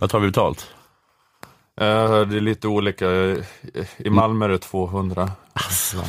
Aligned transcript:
Vad 0.00 0.10
tar 0.10 0.20
vi 0.20 0.26
betalt? 0.26 0.70
Eh, 1.80 2.20
det 2.20 2.36
är 2.36 2.40
lite 2.40 2.68
olika. 2.68 3.06
I 3.96 4.10
Malmö 4.10 4.44
är 4.44 4.48
det 4.48 4.58
200. 4.58 5.32
Alltså. 5.52 5.96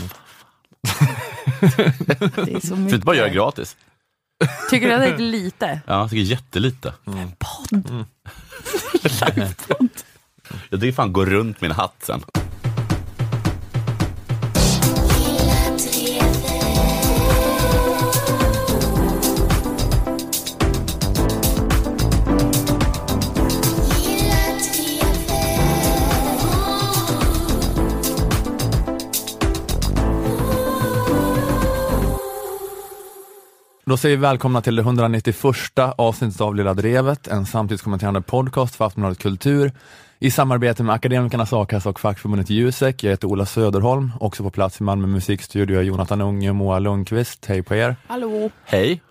Det 2.36 2.56
är 2.56 2.68
så 2.68 2.76
mycket. 2.76 2.94
inte 2.94 3.06
bara 3.06 3.16
göra 3.16 3.30
gratis? 3.30 3.78
Tycker 4.70 4.88
du 4.88 4.94
att 4.94 5.02
det 5.02 5.08
är 5.08 5.18
lite? 5.18 5.82
Ja, 5.88 6.00
jag 6.00 6.10
tycker 6.10 6.24
jättelite. 6.24 6.94
Podd. 7.40 8.06
Jag 10.70 10.80
tycker 10.80 10.92
fan 10.92 11.14
gå 11.14 11.26
runt 11.26 11.62
min 11.62 11.72
hatt 11.72 11.96
sen. 12.00 12.24
Då 33.92 33.98
säger 33.98 34.18
vi 34.18 34.22
välkomna 34.22 34.62
till 34.62 34.76
det 34.76 34.82
191 34.82 35.36
avsnittet 35.98 36.42
av 36.42 36.56
Lilla 36.56 36.74
Drevet, 36.74 37.28
en 37.28 37.46
samtidskommenterande 37.46 38.22
podcast 38.22 38.76
för 38.76 38.86
Aftonbladet 38.86 39.20
Kultur 39.20 39.72
i 40.20 40.32
samarbete 40.32 40.84
med 40.84 40.96
Akademikernas 40.96 41.54
A-kassa 41.54 41.90
och 41.90 42.00
fackförbundet 42.00 42.50
Jusek. 42.50 43.04
Jag 43.04 43.12
heter 43.12 43.28
Ola 43.28 43.46
Söderholm, 43.46 44.12
också 44.20 44.44
på 44.44 44.50
plats 44.50 44.80
i 44.80 44.84
Malmö 44.84 45.08
musikstudio 45.08 45.80
är 45.80 45.84
Jonathan 45.84 46.22
Unge 46.22 46.50
och 46.50 46.56
Moa 46.56 46.80
Lundqvist. 46.80 47.46
Hej 47.46 47.64
på 47.64 47.76
er! 47.76 47.96
Hallå. 48.08 48.50
Hej. 48.66 49.02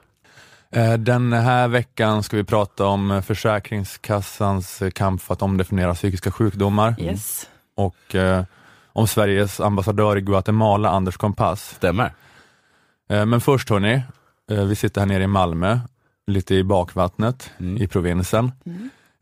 Eh, 0.70 0.92
Den 0.94 1.32
här 1.32 1.68
veckan 1.68 2.22
ska 2.22 2.36
vi 2.36 2.44
prata 2.44 2.86
om 2.86 3.22
Försäkringskassans 3.26 4.82
kamp 4.94 5.22
för 5.22 5.34
att 5.34 5.42
omdefiniera 5.42 5.94
psykiska 5.94 6.30
sjukdomar 6.30 6.94
Yes. 6.98 7.48
och 7.76 8.14
eh, 8.14 8.44
om 8.92 9.06
Sveriges 9.08 9.60
ambassadör 9.60 10.16
i 10.16 10.20
Guatemala, 10.20 10.90
Anders 10.90 11.16
Kompass. 11.16 11.70
Stämmer. 11.76 12.12
Eh, 13.10 13.26
Men 13.26 13.40
först 13.40 13.70
hörni, 13.70 14.02
vi 14.50 14.76
sitter 14.76 15.00
här 15.00 15.08
nere 15.08 15.22
i 15.22 15.26
Malmö, 15.26 15.78
lite 16.26 16.54
i 16.54 16.64
bakvattnet 16.64 17.50
Mm. 17.60 17.82
i 17.82 17.86
provinsen. 17.86 18.52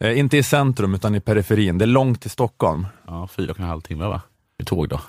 Eh, 0.00 0.18
Inte 0.18 0.36
i 0.36 0.42
centrum 0.42 0.94
utan 0.94 1.14
i 1.14 1.20
periferin, 1.20 1.78
det 1.78 1.84
är 1.84 1.86
långt 1.86 2.20
till 2.20 2.30
Stockholm. 2.30 2.86
Ja, 3.06 3.28
fyra 3.28 3.50
och 3.50 3.60
en 3.60 3.66
halv 3.66 3.80
timme 3.80 4.04
va? 4.06 4.22
I 4.58 4.64
tåg 4.64 4.88
då? 4.88 5.00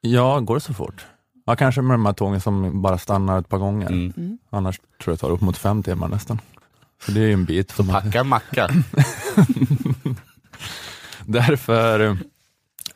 Ja, 0.00 0.40
går 0.40 0.54
det 0.54 0.60
så 0.60 0.74
fort? 0.74 1.06
Ja, 1.46 1.56
kanske 1.56 1.82
med 1.82 1.94
de 1.94 2.06
här 2.06 2.12
tågen 2.12 2.40
som 2.40 2.82
bara 2.82 2.98
stannar 2.98 3.38
ett 3.38 3.48
par 3.48 3.58
gånger. 3.58 3.86
Mm. 3.86 4.38
Annars 4.50 4.78
tror 4.78 4.88
jag 5.12 5.14
det 5.16 5.20
tar 5.20 5.30
upp 5.30 5.40
mot 5.40 5.56
fem 5.58 5.82
timmar 5.82 6.08
nästan. 6.08 6.38
Så 7.06 7.12
det 7.12 7.20
är 7.20 7.26
ju 7.26 7.32
en 7.32 7.44
bit. 7.44 7.70
Så 7.70 7.84
packa 7.84 8.20
en 8.20 8.28
macka. 8.28 8.68
Därför, 11.24 12.00
eh, 12.00 12.16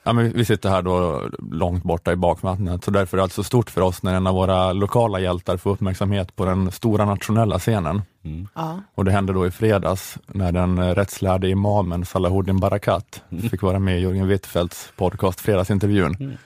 ja, 0.07 0.12
men 0.12 0.33
vi 0.33 0.45
sitter 0.45 0.69
här 0.71 0.83
då 0.83 1.23
långt 1.51 1.83
borta 1.85 2.12
i 2.12 2.17
bakvattnet, 2.17 2.85
så 2.85 2.91
därför 2.91 3.17
är 3.17 3.19
det 3.19 3.23
alltså 3.23 3.43
stort 3.43 3.71
för 3.71 3.81
oss 3.81 4.03
när 4.03 4.15
en 4.15 4.27
av 4.27 4.35
våra 4.35 4.73
lokala 4.73 5.21
hjältar 5.21 5.57
får 5.57 5.71
uppmärksamhet 5.71 6.37
på 6.37 6.45
den 6.45 6.73
stora 6.73 7.05
nationella 7.05 7.59
scenen. 7.59 8.03
Mm. 8.25 8.48
Ja. 8.55 8.81
Och 8.95 9.05
det 9.05 9.11
hände 9.11 9.33
då 9.33 9.47
i 9.47 9.51
fredags 9.51 10.19
när 10.27 10.53
den 10.53 10.95
rättslärde 10.95 11.48
imamen 11.48 12.05
Salahuddin 12.05 12.61
Barakat 12.61 13.23
fick 13.51 13.63
vara 13.63 13.79
med 13.79 13.98
i 13.98 14.03
Jörgen 14.03 14.29
Wittfeldts 14.29 14.93
podcast 14.97 15.41
Fredagsintervjun. 15.41 16.15
Mm. 16.20 16.37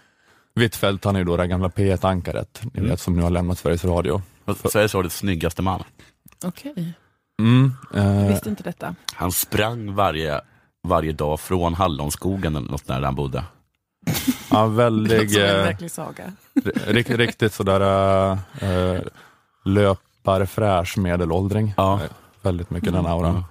Wittfeldt 0.54 1.04
han 1.04 1.14
är 1.16 1.20
ju 1.20 1.24
då 1.24 1.36
det 1.36 1.46
gamla 1.46 1.68
P1-ankaret, 1.68 2.60
ni 2.62 2.70
Mm. 2.78 2.90
vet 2.90 3.00
som 3.00 3.16
nu 3.16 3.22
har 3.22 3.30
lämnat 3.30 3.58
Sveriges 3.58 3.84
Radio. 3.84 4.22
Sveriges 4.70 4.94
Radios 4.94 5.14
snyggaste 5.16 5.62
man. 5.62 5.82
Okej, 6.44 6.94
Mm, 7.40 7.72
eh, 7.94 8.26
visste 8.28 8.48
inte 8.48 8.62
detta. 8.62 8.94
Han 9.14 9.32
sprang 9.32 9.94
varje, 9.94 10.40
varje 10.88 11.12
dag 11.12 11.40
från 11.40 11.74
Hallonskogen 11.74 12.56
eller 12.56 12.70
något 12.70 12.86
där 12.86 13.00
han 13.02 13.14
bodde. 13.14 13.44
ja, 14.50 14.66
Det 14.66 14.66
låter 14.66 14.68
väldigt, 14.76 15.32
som 15.32 15.42
en 15.42 15.48
eh, 15.48 15.54
verklig 15.64 15.90
saga. 15.90 16.32
rikt, 16.86 17.10
riktigt 17.10 17.52
sådär 17.54 17.80
äh, 18.60 19.00
löparfräsch 19.64 20.98
medelåldring. 20.98 21.74
Ja. 21.76 21.94
Eh, 21.94 22.10
Väldigt 22.42 22.70
mycket 22.70 22.92
den 22.92 23.00
Mm. 23.00 23.12
auran. 23.12 23.44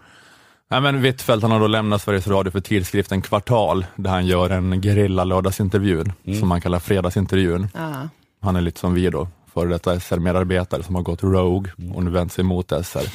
Nej, 0.72 0.81
men 0.81 1.01
Wittfeldt 1.01 1.41
han 1.41 1.51
har 1.51 1.59
då 1.59 1.68
lämnat 1.68 2.01
Sveriges 2.01 2.28
Radio 2.28 2.51
för 2.51 2.59
tidskriften 2.59 3.22
Kvartal, 3.22 3.85
där 3.95 4.09
han 4.09 4.25
gör 4.25 4.50
en 4.50 4.81
gerilla 4.81 5.23
lördagsintervju, 5.23 6.03
Mm. 6.25 6.39
som 6.39 6.47
man 6.47 6.62
kallar 6.62 6.79
fredagsintervjun. 6.79 7.68
Ja. 7.73 7.94
Han 8.41 8.56
är 8.56 8.62
lite 8.62 8.79
som 8.79 8.94
vi 8.94 9.09
då, 9.09 9.28
före 9.53 9.69
detta 9.69 10.00
SR-medarbetare 10.00 10.84
som 10.84 10.95
har 10.95 11.01
gått 11.01 11.23
Rogue 11.23 11.72
Mm. 11.78 11.91
och 11.91 12.03
nu 12.03 12.12
vänt 12.12 12.34
sig 12.34 12.44
mot 12.44 12.72
SR. 12.72 13.07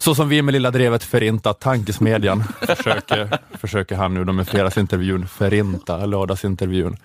Så 0.00 0.14
som 0.14 0.28
vi 0.28 0.42
med 0.42 0.52
Lilla 0.52 0.70
Drevet 0.70 1.04
förintat 1.04 1.60
tankesmedjan, 1.60 2.44
försöker, 2.76 3.38
försöker 3.58 3.96
han 3.96 4.14
nu 4.14 4.24
då 4.24 4.32
med 4.32 4.48
fredagsintervjun 4.48 5.28
förinta 5.28 6.06
lördagsintervjun, 6.06 6.96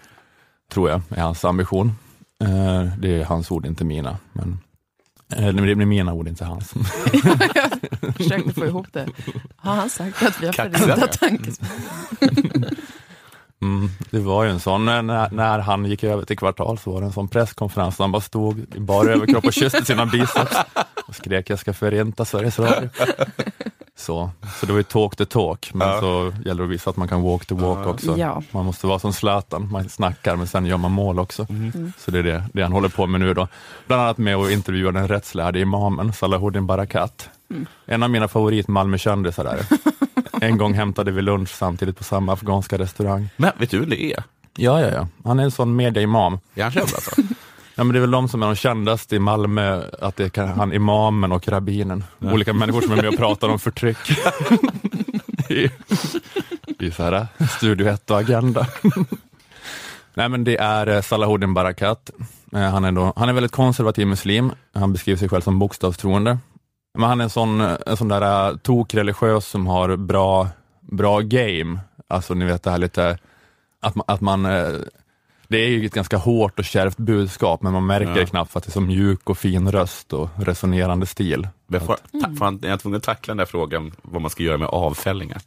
tror 0.71 0.89
jag 0.89 1.01
är 1.09 1.21
hans 1.21 1.45
ambition. 1.45 1.91
Eh, 2.41 2.83
det 2.97 3.21
är 3.21 3.25
hans 3.25 3.51
ord, 3.51 3.65
inte 3.65 3.83
mina. 3.83 4.17
Men, 4.33 4.59
eh, 5.35 5.53
det 5.53 5.71
är 5.71 5.75
mina 5.75 6.13
ord, 6.13 6.27
inte 6.27 6.45
hans. 6.45 6.73
Jag 8.01 8.15
försökte 8.15 8.53
få 8.53 8.65
ihop 8.65 8.87
det. 8.91 9.07
Har 9.55 9.75
han 9.75 9.89
sagt 9.89 10.23
att 10.23 10.41
vi 10.41 10.45
har 10.45 10.53
Kaxigare. 10.53 10.95
förintat 10.95 11.19
tankesmedjan? 11.19 12.75
Mm, 13.63 13.90
det 14.09 14.19
var 14.19 14.44
ju 14.44 14.50
en 14.50 14.59
sån, 14.59 14.85
när, 14.85 15.31
när 15.31 15.59
han 15.59 15.85
gick 15.85 16.03
över 16.03 16.25
till 16.25 16.38
kvartal 16.38 16.78
så 16.78 16.91
var 16.91 17.00
det 17.01 17.07
en 17.07 17.13
sån 17.13 17.28
presskonferens 17.28 17.97
där 17.97 18.03
han 18.03 18.12
bara 18.12 18.22
stod 18.22 18.59
i 18.75 18.79
bara 18.79 19.09
överkropp 19.09 19.46
och 19.46 19.53
kysste 19.53 19.85
sina 19.85 20.06
biceps 20.06 20.56
och 21.07 21.16
skrek 21.16 21.50
jag 21.50 21.59
ska 21.59 21.73
förinta 21.73 22.25
Sveriges 22.25 22.59
Radio. 22.59 22.90
Så, 23.96 24.29
så 24.59 24.66
det 24.66 24.72
var 24.72 24.79
ju 24.79 24.84
talk 24.84 25.16
the 25.16 25.25
talk, 25.25 25.72
men 25.73 25.88
Ja. 25.88 26.00
så 26.00 26.34
gäller 26.46 26.56
det 26.62 26.63
att 26.63 26.69
visa 26.69 26.90
att 26.90 26.97
man 26.97 27.07
kan 27.07 27.22
walk 27.22 27.46
the 27.46 27.56
walk 27.56 27.79
Ja. 27.85 27.90
också. 27.90 28.18
Ja. 28.18 28.41
Man 28.52 28.66
måste 28.66 28.88
vara 28.88 29.00
som 29.00 29.13
Zlatan, 29.13 29.72
man 29.72 29.90
snackar 29.90 30.35
men 30.35 30.47
sen 30.47 30.66
gör 30.66 30.78
man 30.78 30.91
mål 30.91 31.19
också. 31.19 31.46
Mm. 31.50 31.94
Så 31.97 32.12
det 32.12 32.19
är 32.19 32.23
det, 32.23 32.44
det 32.53 32.62
han 32.63 32.72
håller 32.72 32.90
på 32.90 33.07
med 33.07 33.22
nu 33.22 33.34
då. 33.34 33.47
Bland 33.88 34.02
annat 34.02 34.18
med 34.18 34.35
att 34.35 34.52
intervjua 34.52 34.91
den 34.91 35.07
rättslärde 35.07 35.59
imamen 35.59 36.13
Salahuddin 36.13 36.66
Barakat. 36.68 37.29
En 37.85 38.03
av 38.03 38.09
mina 38.09 38.28
favorit 38.28 38.68
Malmökändisar 38.68 39.44
där. 39.44 39.66
En 40.43 40.57
gång 40.57 40.73
hämtade 40.73 41.11
vi 41.11 41.21
lunch 41.21 41.49
samtidigt 41.49 41.97
på 41.97 42.03
samma 42.03 42.33
afghanska 42.33 42.77
restaurang. 42.77 43.29
Men 43.37 43.51
vet 43.57 43.69
du 43.69 43.79
vem 43.79 43.89
det 43.89 44.03
är? 44.03 44.23
Ja, 44.57 44.81
ja, 44.81 44.89
ja. 44.89 45.07
Han 45.23 45.39
är 45.39 45.43
en 45.43 45.51
sån 45.51 45.75
mediaimam. 45.75 46.39
Är 46.55 46.63
han 46.63 46.71
känd 46.71 46.89
alltså? 46.95 47.11
Ja, 47.75 47.83
men 47.83 47.93
det 47.93 47.99
är 47.99 48.01
väl 48.01 48.11
de 48.11 48.27
som 48.29 48.43
är 48.43 48.47
de 48.47 48.55
kändaste 48.55 49.15
i 49.15 49.19
Malmö, 49.19 49.83
att 50.01 50.15
det 50.15 50.29
kan 50.29 50.47
han 50.47 50.73
imamen 50.73 51.31
och 51.31 51.47
rabbinen. 51.47 52.03
Olika 52.19 52.53
människor 52.53 52.81
som 52.81 52.91
är 52.91 52.95
med 52.95 53.07
och 53.07 53.17
pratar 53.17 53.49
om 53.49 53.59
förtryck. 53.59 53.97
I, 55.49 55.69
i 56.79 56.91
så 56.91 57.03
här, 57.03 57.27
Studio 57.57 57.87
1 57.87 58.11
och 58.11 58.19
Agenda. 58.19 58.67
Nej, 60.13 60.29
men 60.29 60.43
det 60.43 60.57
är 60.57 60.87
eh, 60.87 61.01
Salahuddin 61.01 61.53
Barakat. 61.53 62.09
Eh, 62.53 62.59
Han 62.61 62.85
är, 62.85 62.91
då, 62.91 63.13
han 63.15 63.29
är 63.29 63.33
väldigt 63.33 63.51
konservativ 63.51 64.07
muslim. 64.07 64.51
Han 64.73 64.93
beskriver 64.93 65.19
sig 65.19 65.29
själv 65.29 65.41
som 65.41 65.59
bokstavstroende. 65.59 66.37
Men 66.93 67.09
han 67.09 67.19
är 67.19 67.23
en 67.23 67.29
sån, 67.29 67.61
en 67.61 67.97
sån 67.97 68.07
där 68.07 68.51
uh, 68.51 68.57
tokreligiös 68.57 69.45
som 69.47 69.67
har 69.67 69.95
bra, 69.95 70.47
bra 70.81 71.19
game. 71.19 71.79
Alltså 72.07 72.33
ni 72.33 72.45
vet 72.45 72.63
det 72.63 72.71
här 72.71 72.77
lite, 72.77 73.17
att 73.81 73.95
man, 73.95 74.05
att 74.07 74.21
man 74.21 74.45
eh, 74.45 74.67
det 75.47 75.57
är 75.57 75.69
ju 75.69 75.85
ett 75.85 75.93
ganska 75.93 76.17
hårt 76.17 76.59
och 76.59 76.65
kärvt 76.65 76.97
budskap, 76.97 77.61
men 77.61 77.73
man 77.73 77.85
märker 77.85 78.07
Ja. 78.11 78.15
det 78.15 78.25
knappt 78.25 78.51
för 78.51 78.59
att 78.59 78.63
det 78.65 78.69
är 78.69 78.71
så 78.71 78.81
mjuk 78.81 79.29
och 79.29 79.37
fin 79.37 79.71
röst 79.71 80.13
och 80.13 80.29
resonerande 80.37 81.05
stil. 81.05 81.47
Får, 81.71 81.79
ta, 82.21 82.35
får 82.37 82.45
han, 82.45 82.59
är 82.63 82.69
han 82.69 82.79
tvungen 82.79 82.97
att 82.97 83.03
tackla 83.03 83.31
den 83.31 83.37
där 83.37 83.45
frågan 83.45 83.91
vad 84.01 84.21
man 84.21 84.31
ska 84.31 84.43
göra 84.43 84.57
med 84.57 84.67
avfällningar? 84.67 85.41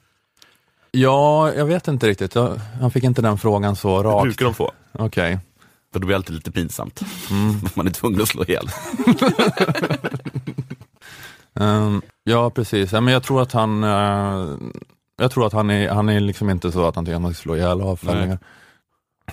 Ja, 0.90 1.52
jag 1.52 1.66
vet 1.66 1.88
inte 1.88 2.06
riktigt. 2.06 2.34
Jag, 2.34 2.60
han 2.80 2.90
fick 2.90 3.04
inte 3.04 3.22
den 3.22 3.38
frågan 3.38 3.76
så 3.76 4.02
Det 4.02 4.08
rakt. 4.08 4.22
brukar 4.22 4.44
de 4.44 4.54
få. 4.54 4.72
Okej. 4.92 5.38
För 5.92 6.00
då 6.00 6.06
blir 6.06 6.14
det 6.14 6.16
alltid 6.16 6.34
lite 6.34 6.52
pinsamt. 6.52 7.00
Mm. 7.30 7.54
Man 7.74 7.86
är 7.86 7.90
tvungen 7.90 8.22
att 8.22 8.28
slå 8.28 8.44
ihjäl. 8.44 8.68
Ehm, 11.61 12.03
ja, 12.25 12.50
precis. 12.50 12.93
Ja, 12.93 13.00
men 13.00 13.12
jag 13.15 13.22
tror 13.22 13.43
att 13.43 13.53
han 13.53 13.84
eh, 13.84 14.56
jag 15.17 15.31
tror 15.31 15.47
att 15.47 15.53
han 15.53 15.71
är, 15.71 15.89
han 15.89 16.09
är 16.09 16.21
liksom 16.21 16.50
inte 16.50 16.73
så 16.73 16.88
att 16.88 16.97
han 16.97 17.05
tycker 17.05 17.17
att 17.17 17.23
man 17.23 17.35
ska 17.35 17.43
slå 17.43 17.56
ihjäl 17.56 17.81
avfällningar. 17.81 18.38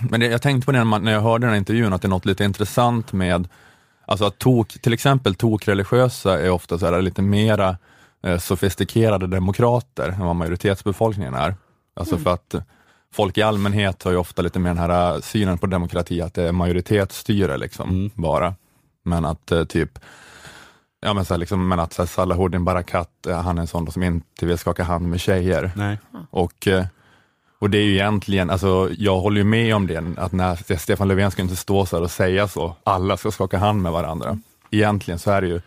Men 0.00 0.20
det, 0.20 0.26
jag 0.26 0.42
tänkte 0.42 0.66
på 0.66 0.72
det 0.72 0.84
när, 0.84 1.12
jag 1.12 1.20
hörde 1.20 1.46
den 1.46 1.50
här 1.50 1.58
intervjun, 1.58 1.92
att 1.92 2.02
det 2.02 2.06
är 2.06 2.10
något 2.10 2.26
lite 2.26 2.44
intressant 2.44 3.12
med, 3.12 3.48
alltså 4.06 4.24
att 4.24 4.38
tok, 4.38 4.68
till 4.68 4.92
exempel 4.92 5.34
tokreligiösa 5.34 6.40
är 6.40 6.50
ofta 6.50 6.78
så 6.78 6.86
här 6.86 7.02
lite 7.02 7.22
mera 7.22 7.76
eh, 8.22 8.38
sofistikerade 8.38 9.26
demokrater 9.26 10.08
än 10.08 10.26
vad 10.26 10.36
majoritetsbefolkningen 10.36 11.34
är. 11.34 11.54
Alltså 11.96 12.18
för 12.18 12.34
att 12.34 12.54
folk 13.14 13.38
i 13.38 13.42
allmänhet 13.42 14.02
har 14.02 14.10
ju 14.10 14.16
ofta 14.16 14.42
lite 14.42 14.58
mer 14.58 14.70
den 14.70 14.78
här 14.78 15.14
eh, 15.14 15.20
synen 15.20 15.58
på 15.58 15.66
demokrati, 15.66 16.20
att 16.20 16.34
det 16.34 16.42
är 16.42 16.52
majoritetsstyre 16.52 17.56
liksom, 17.56 17.90
Mm. 17.90 18.10
bara. 18.14 18.54
Men 19.04 19.24
att 19.24 19.52
eh, 19.52 19.64
typ 19.64 19.98
Ja 21.04 21.14
men, 21.14 21.24
så 21.24 21.34
här, 21.34 21.38
liksom, 21.38 21.68
men 21.68 21.80
att 21.80 21.92
så 21.92 22.02
här, 22.02 22.06
Salahuddin 22.06 22.64
Barakat, 22.64 23.26
eh, 23.26 23.40
han 23.40 23.56
är 23.58 23.60
en 23.62 23.66
sån 23.66 23.92
som 23.92 24.02
inte 24.02 24.46
vill 24.46 24.58
skaka 24.58 24.84
hand 24.84 25.08
med 25.08 25.20
tjejer. 25.20 25.70
Nej. 25.76 25.98
Och, 26.30 26.66
eh, 26.68 26.84
och 27.58 27.70
det 27.70 27.78
är 27.78 27.82
ju 27.82 27.92
egentligen, 27.94 28.50
alltså, 28.50 28.90
jag 28.98 29.16
håller 29.20 29.38
ju 29.38 29.44
med 29.44 29.74
om 29.76 29.86
det, 29.86 30.04
att 30.16 30.32
när 30.32 30.76
Stefan 30.78 31.08
Löfven 31.08 31.30
ska 31.30 31.42
inte 31.42 31.56
stå 31.56 31.86
så 31.86 31.96
här 31.96 32.02
och 32.02 32.10
säga 32.10 32.48
så, 32.48 32.76
alla 32.84 33.16
ska 33.16 33.30
skaka 33.30 33.58
hand 33.58 33.82
med 33.82 33.92
varandra. 33.92 34.38
Egentligen 34.70 35.18
så 35.18 35.30
är 35.30 35.40
det 35.40 35.46
ju, 35.48 35.60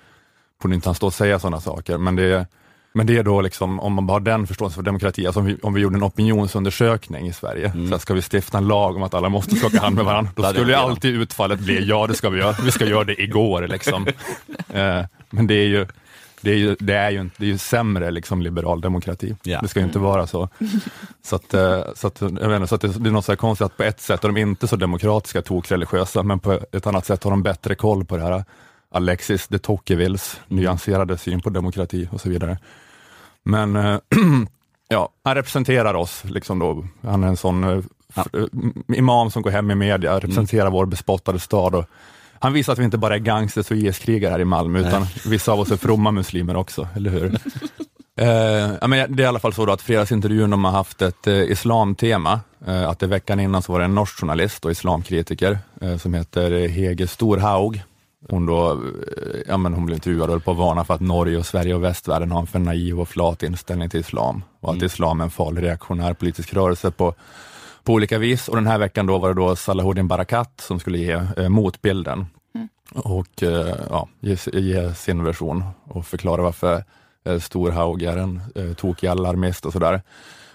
borde 0.62 0.76
inte 0.76 0.90
han 0.90 0.96
stå 0.96 1.08
och 1.08 1.14
säga 1.14 1.40
sådana 1.40 1.62
saker, 1.62 1.98
men 1.98 2.16
det 2.16 2.48
Men 2.94 3.08
det 3.08 3.18
är 3.18 3.24
då 3.24 3.42
liksom, 3.42 3.80
om 3.80 3.94
man 3.94 4.08
bara 4.08 4.14
har 4.14 4.20
den 4.20 4.48
förståelsen 4.48 4.76
för 4.76 4.84
demokrati, 4.84 5.26
alltså 5.26 5.40
om 5.40 5.46
vi, 5.46 5.58
om 5.64 5.74
vi 5.74 5.82
gjorde 5.82 5.96
en 5.98 6.04
opinionsundersökning 6.04 7.28
i 7.28 7.34
Sverige, 7.34 7.70
Mm. 7.70 7.86
så 7.88 7.92
här, 7.92 8.00
ska 8.00 8.14
vi 8.14 8.22
stifta 8.22 8.58
en 8.58 8.68
lag 8.68 8.96
om 8.96 9.04
att 9.04 9.14
alla 9.14 9.30
måste 9.30 9.56
skaka 9.56 9.80
hand 9.80 9.96
med 9.96 10.06
varandra, 10.06 10.32
då 10.36 10.44
skulle 10.44 10.72
ju 10.72 10.78
alltid 10.80 11.16
utfallet 11.22 11.60
bli, 11.60 11.88
ja 11.88 12.08
det 12.08 12.14
ska 12.14 12.30
vi 12.30 12.40
göra, 12.40 12.56
vi 12.64 12.72
ska 12.72 12.86
göra 12.86 13.04
det 13.04 13.22
igår 13.22 13.68
liksom. 13.68 14.08
Eh, 14.74 15.06
men 15.38 15.48
det 15.48 15.54
är 15.54 15.68
ju, 15.68 15.88
det 16.42 16.52
är 16.52 16.56
ju, 16.56 16.76
det 16.80 16.94
är 16.94 17.10
ju, 17.10 17.30
det 17.38 17.46
är 17.46 17.50
ju 17.50 17.58
sämre 17.58 18.12
liksom 18.12 18.42
liberal 18.42 18.82
demokrati. 18.82 19.36
Ja. 19.44 19.60
Det 19.62 19.68
ska 19.68 19.80
ju 19.80 19.86
inte 19.86 20.00
vara 20.00 20.28
så. 20.28 20.50
Så, 21.24 21.36
att, 21.36 21.54
eh, 21.54 21.84
så, 21.96 22.08
att, 22.08 22.22
jag 22.22 22.56
inte, 22.56 22.68
så 22.68 22.76
att 22.76 22.82
det, 22.82 22.88
det 22.88 23.10
är 23.10 23.14
något 23.14 23.26
så 23.26 23.36
konstigt 23.36 23.66
att 23.66 23.78
på 23.78 23.84
ett 23.84 24.02
sätt 24.02 24.24
är 24.24 24.28
de 24.28 24.38
inte 24.38 24.68
så 24.68 24.76
demokratiska, 24.76 25.42
tokreligiösa, 25.42 26.24
men 26.24 26.40
på 26.40 26.60
ett 26.72 26.88
annat 26.88 27.06
sätt 27.06 27.24
har 27.24 27.32
de 27.32 27.44
bättre 27.44 27.76
koll 27.76 28.06
på 28.06 28.18
det 28.18 28.24
här. 28.24 28.44
Alexis 28.92 29.48
de 29.48 29.60
Tocquevilles 29.60 30.40
nyanserade 30.48 31.18
syn 31.18 31.42
på 31.42 31.50
demokrati 31.50 32.08
och 32.12 32.22
så 32.22 32.30
vidare. 32.30 32.58
Men 33.44 33.76
eh, 33.76 34.00
ja, 34.88 35.10
han 35.24 35.36
representerar 35.36 35.94
oss, 35.94 36.24
liksom 36.24 36.60
då. 36.60 36.88
han 37.02 37.24
är 37.24 37.28
en 37.28 37.38
sån 37.38 37.64
eh, 37.64 37.84
eh, 38.16 38.24
imam 38.98 39.32
som 39.32 39.42
går 39.42 39.52
hem 39.52 39.72
i 39.72 39.76
media, 39.76 40.20
representerar 40.20 40.70
vår 40.70 40.86
bespottade 40.86 41.40
stad. 41.40 41.76
Och 41.76 41.86
han 42.40 42.54
visar 42.54 42.74
att 42.74 42.80
vi 42.80 42.84
inte 42.84 42.98
bara 42.98 43.16
är 43.16 43.20
gangsters 43.20 43.72
och 43.72 43.78
IS-krigare 43.78 44.32
här 44.32 44.40
i 44.40 44.46
Malmö, 44.46 44.80
utan 44.80 45.06
vissa 45.26 45.52
av 45.52 45.60
oss 45.60 45.72
är 45.72 45.78
fromma 45.78 46.12
muslimer 46.12 46.56
också, 46.56 46.88
eller 46.96 47.10
hur? 47.10 47.40
Eh, 48.20 48.88
men 48.88 49.16
det 49.16 49.24
är 49.24 49.26
i 49.26 49.26
alla 49.26 49.40
fall 49.40 49.54
så 49.54 49.72
att 49.72 49.82
fredagsintervjun 49.82 50.50
de 50.50 50.66
har 50.66 50.72
haft 50.72 51.02
ett 51.02 51.28
eh, 51.28 51.34
islamtema. 51.34 52.40
Eh, 52.68 52.90
att 52.90 53.00
det 53.00 53.08
veckan 53.08 53.40
innan 53.40 53.62
så 53.62 53.72
var 53.72 53.80
det 53.80 53.86
en 53.86 53.96
norsk 53.96 54.20
journalist 54.20 54.66
och 54.66 54.72
islamkritiker 54.72 55.60
eh, 55.82 55.98
som 55.98 56.14
heter 56.14 56.68
Hege 56.68 57.08
Storhaug. 57.08 57.84
Hon, 58.30 58.46
då, 58.46 58.72
eh, 58.72 58.78
ja, 59.48 59.58
men 59.58 59.74
hon 59.74 59.86
blev 59.86 59.96
intervjuad 59.96 60.30
och 60.30 60.30
höll 60.30 60.42
på 60.42 60.52
att 60.52 60.58
varna 60.58 60.86
för 60.86 60.94
att 60.94 61.02
Norge, 61.02 61.38
och 61.38 61.46
Sverige 61.46 61.74
och 61.74 61.84
västvärlden 61.84 62.32
har 62.32 62.40
en 62.40 62.48
för 62.48 62.60
naiv 62.60 63.00
och 63.00 63.10
flat 63.10 63.44
inställning 63.44 63.90
till 63.90 64.00
islam 64.00 64.44
och 64.60 64.74
att 64.74 64.82
islam 64.82 65.20
är 65.20 65.24
en 65.24 65.30
farlig 65.30 65.64
reaktionär 65.64 66.14
politisk 66.14 66.54
rörelse 66.54 66.92
på, 66.92 67.16
på 67.88 67.94
olika 67.94 68.18
vis. 68.18 68.48
Och 68.48 68.56
den 68.56 68.68
här 68.68 68.78
veckan 68.78 69.06
då 69.06 69.18
var 69.18 69.28
det 69.30 69.36
då 69.36 69.56
Salahuddin 69.56 70.08
Barakat 70.08 70.62
som 70.62 70.80
skulle 70.80 70.98
ge 70.98 71.22
eh, 71.38 71.50
motbilden 71.50 72.26
och 72.94 73.44
eh, 73.44 73.76
ja, 73.90 74.08
ge, 74.20 74.38
ge 74.54 74.94
sin 74.94 75.24
version 75.24 75.64
och 75.84 76.06
förklara 76.06 76.42
varför 76.42 76.84
eh, 77.26 77.40
Storhaug 77.40 78.04
är 78.04 78.18
en 78.18 78.42
eh, 78.56 78.74
tokig 78.74 79.08
alarmist 79.08 79.66
och 79.66 79.74
sådär. 79.74 80.02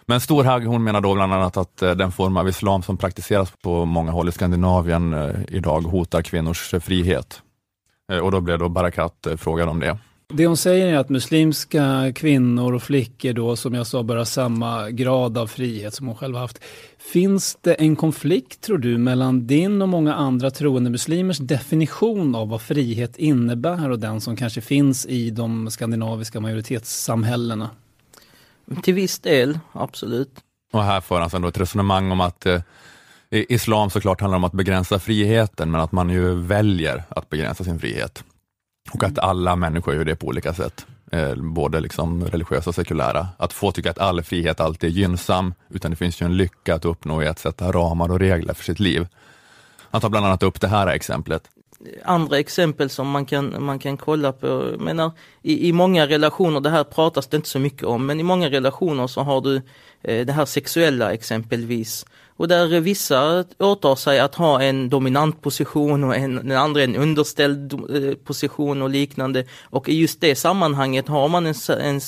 Men 0.06 0.20
Storhaug 0.20 0.67
hon 0.67 0.84
menar 0.84 1.00
då 1.00 1.14
bland 1.14 1.32
annat 1.32 1.56
att 1.56 1.82
eh, 1.82 1.90
den 1.90 2.12
form 2.12 2.37
av 2.37 2.49
islam 2.49 2.82
som 2.82 2.96
praktiseras 2.96 3.52
på 3.62 3.84
många 3.84 4.12
håll 4.12 4.29
i 4.29 4.32
Skandinavien 4.32 5.14
eh, 5.14 5.31
idag 5.49 5.81
hotar 5.81 6.23
kvinnors 6.23 6.75
frihet. 6.81 7.43
Eh, 8.12 8.19
och 8.19 8.31
då 8.31 8.40
blev 8.40 8.58
då 8.58 8.69
Barakat 8.69 9.26
frågad 9.37 9.69
om 9.69 9.81
det. 9.81 9.99
Det 10.34 10.46
hon 10.46 10.56
säger 10.56 10.87
är 10.87 10.99
att 10.99 11.08
muslimska 11.08 12.12
kvinnor 12.14 12.75
och 12.75 12.82
flickor 12.82 13.32
då, 13.32 13.56
som 13.56 13.75
jag 13.75 13.87
sa, 13.87 14.02
bör 14.02 14.17
ha 14.17 14.25
samma 14.25 14.90
grad 14.90 15.38
av 15.38 15.46
frihet 15.46 15.94
som 15.94 16.06
hon 16.06 16.17
själv 16.17 16.37
haft. 16.37 16.58
Finns 16.99 17.58
det 17.61 17.75
en 17.75 17.96
konflikt, 17.96 18.61
tror 18.61 18.79
du, 18.79 18.99
mellan 18.99 19.46
din 19.46 19.82
och 19.82 19.88
många 19.88 20.14
andra 20.14 20.50
troende 20.50 20.90
muslimers 20.90 21.38
definition 21.38 22.34
av 22.34 22.49
vad 22.49 22.62
frihet 22.62 23.17
innebär 23.17 23.90
och 23.90 23.99
den 23.99 24.20
som 24.20 24.37
kanske 24.37 24.61
finns 24.61 25.06
i 25.06 25.31
de 25.31 25.70
skandinaviska 25.70 26.40
majoritetssamhällena? 26.40 27.70
Till 28.82 28.94
viss 28.94 29.19
del, 29.19 29.58
absolut. 29.73 30.32
Och 30.73 30.84
här 30.84 31.00
för 31.00 31.20
han 31.20 31.31
sen 31.31 31.43
då 31.43 31.49
ett 31.49 31.61
resonemang 31.61 32.12
om 32.12 32.20
att 32.20 32.46
eh, 32.46 32.61
islam 33.31 33.90
såklart 33.90 34.20
handlar 34.20 34.37
om 34.37 34.44
att 34.44 34.52
begränsa 34.52 34.99
friheten, 34.99 35.70
men 35.70 35.81
att 35.81 35.93
man 35.93 36.11
ju 36.11 36.34
väljer 36.34 37.02
att 37.08 37.31
begränsa 37.31 37.64
sin 37.64 37.79
frihet. 37.79 38.25
Och 38.90 39.05
att 39.05 39.19
alla 39.19 39.56
människor 39.56 39.94
gör 39.94 40.05
det 40.05 40.17
på 40.17 40.26
olika 40.26 40.55
sätt, 40.55 40.87
eh, 41.12 41.34
både 41.34 41.81
liksom 41.81 42.25
religiösa 42.25 42.70
och 42.70 42.75
sekulära. 42.75 43.29
Att 43.37 43.52
få 43.52 43.73
tycka 43.73 43.90
att 43.90 43.99
all 43.99 44.23
frihet 44.23 44.61
alltid 44.61 44.90
är 44.90 44.94
gynnsam, 44.94 45.55
utan 45.70 45.90
det 45.90 45.96
finns 45.96 46.23
ju 46.23 46.26
en 46.26 46.37
lycka 46.37 46.75
att 46.75 46.84
uppnå 46.84 47.23
i 47.23 47.26
att 47.26 47.38
sätta 47.38 47.73
ramar 47.73 48.12
och 48.12 48.19
regler 48.19 48.55
för 48.55 48.64
sitt 48.64 48.81
liv. 48.81 49.06
Han 49.90 50.00
tar 50.00 50.08
bland 50.08 50.26
annat 50.26 50.43
upp 50.43 50.61
det 50.61 50.69
här 50.69 50.87
exemplet. 50.87 51.49
andra 52.05 52.38
exempel 52.38 52.90
som 52.90 53.08
man 53.11 53.26
kan, 53.26 53.64
man 53.64 53.79
kan 53.79 53.96
kolla 53.96 54.32
på. 54.32 54.46
Jag 54.46 54.81
menar, 54.81 55.11
i, 55.43 55.69
I 55.69 55.73
många 55.73 56.06
relationer, 56.06 56.61
det 56.61 56.70
här 56.70 56.84
pratas 56.84 57.26
det 57.26 57.37
inte 57.37 57.49
så 57.49 57.58
mycket 57.58 57.84
om, 57.84 58.06
men 58.06 58.20
i 58.20 58.23
många 58.23 58.50
relationer 58.50 59.06
så 59.06 59.20
har 59.20 59.40
du 59.40 59.56
eh, 60.02 60.26
det 60.26 60.32
här 60.32 60.44
sexuella 60.44 61.12
exempelvis. 61.12 62.06
Och 62.42 62.48
där 62.48 62.80
vissa 62.80 63.44
åtar 63.58 63.96
sig 63.96 64.20
att 64.20 64.34
ha 64.34 64.62
en 64.62 64.88
dominant 64.88 65.42
position 65.42 66.04
och 66.04 66.16
en, 66.16 66.34
den 66.34 66.58
andra 66.58 66.82
en 66.82 66.96
underställd 66.96 67.72
eh, 67.72 68.14
position 68.24 68.82
och 68.82 68.90
liknande. 68.90 69.44
Och 69.62 69.88
i 69.88 69.94
just 70.00 70.20
det 70.20 70.34
sammanhanget 70.34 71.08
har 71.08 71.28
man 71.28 71.46
en, 71.46 71.54
en, 71.68 72.00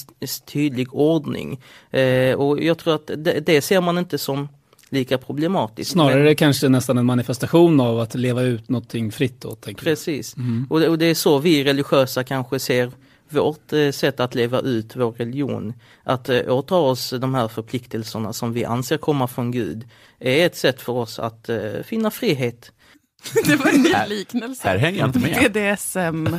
tydlig 0.47 0.95
ordning. 0.95 1.61
Eh, 1.91 2.35
och 2.35 2.63
jag 2.63 2.79
tror 2.79 2.95
att 2.95 3.11
det, 3.17 3.47
det 3.47 3.61
ser 3.61 3.81
man 3.81 3.99
inte 3.99 4.19
som 4.19 4.49
lika 4.89 5.19
problematiskt. 5.19 5.91
Snarare 5.91 6.25
Men- 6.25 6.37
kanske 6.37 6.69
nästan 6.69 6.99
en 6.99 7.07
manifestation 7.07 7.81
av 7.81 8.01
att 8.01 8.15
leva 8.15 8.43
ut 8.43 8.69
någonting 8.69 9.13
fritt 9.13 9.41
då. 9.41 9.57
Precis. 9.77 10.35
Och, 10.71 10.81
det, 10.81 10.89
och 10.89 10.99
det 10.99 11.07
är 11.07 11.15
så 11.15 11.39
vi 11.39 11.65
religiösa 11.65 12.25
kanske 12.25 12.59
ser 12.59 12.91
vårt 13.29 13.73
eh, 13.73 13.91
sätt 13.91 14.21
att 14.21 14.35
leva 14.35 14.61
ut 14.61 14.97
vår 14.97 15.13
religion. 15.13 15.75
Att 16.03 16.29
eh, 16.29 16.49
åta 16.49 16.75
oss 16.75 17.11
de 17.11 17.35
här 17.35 17.49
förpliktelserna 17.49 18.33
som 18.33 18.53
vi 18.53 18.65
anser 18.65 18.97
komma 18.97 19.27
från 19.27 19.51
Gud 19.51 19.89
är 20.19 20.47
ett 20.47 20.57
sätt 20.57 20.83
för 20.83 20.93
oss 20.93 21.19
att 21.19 21.49
eh, 21.49 21.59
finna 21.85 22.11
frihet. 22.11 22.73
Det 23.47 23.57
var 23.57 23.71
en 23.71 23.83
ny 23.83 23.95
liknelse. 24.09 24.69
Här 24.69 24.79
hänger 24.79 24.99
jag 24.99 25.09
inte 25.09 25.19
med. 25.19 25.53
BDSM, 25.53 26.37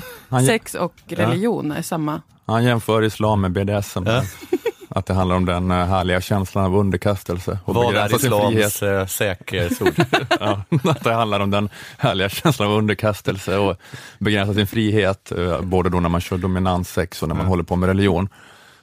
sex 0.48 0.76
och 0.76 0.94
religion 1.08 1.72
är 1.72 1.82
samma. 1.82 2.22
Han 2.46 2.64
jämför 2.64 3.04
islam 3.04 3.42
med 3.42 3.52
BDSM. 3.52 4.04
Ja. 4.06 4.24
Att 4.96 5.06
det 5.06 5.14
handlar 5.14 5.36
om 5.36 5.46
den 5.46 5.72
eh, 5.72 5.86
härliga 5.86 6.22
känslan 6.22 6.66
av 6.66 6.76
underkastelse 6.76 7.60
och 7.66 7.76
Vad 7.76 7.96
är 7.96 8.08
frihet. 8.08 8.24
islams 8.24 8.84
eh, 8.84 9.06
säkerhetsord? 9.06 9.94
Ja, 10.40 10.62
att 10.84 11.04
det 11.04 11.14
handlar 11.14 11.40
om 11.40 11.52
den 11.52 11.70
härliga 11.98 12.30
känslan 12.30 12.70
av 12.72 12.78
underkastelse 12.78 13.58
och 13.58 13.78
begränsa 14.20 14.54
sin 14.54 14.68
frihet, 14.68 15.32
eh, 15.32 15.62
både 15.62 15.90
då 15.90 16.00
när 16.00 16.10
man 16.10 16.22
kör 16.22 16.38
dominanssex 16.38 17.22
och 17.22 17.28
när 17.28 17.36
man 17.36 17.46
håller 17.46 17.64
på 17.64 17.76
med 17.76 17.88
religion. 17.88 18.30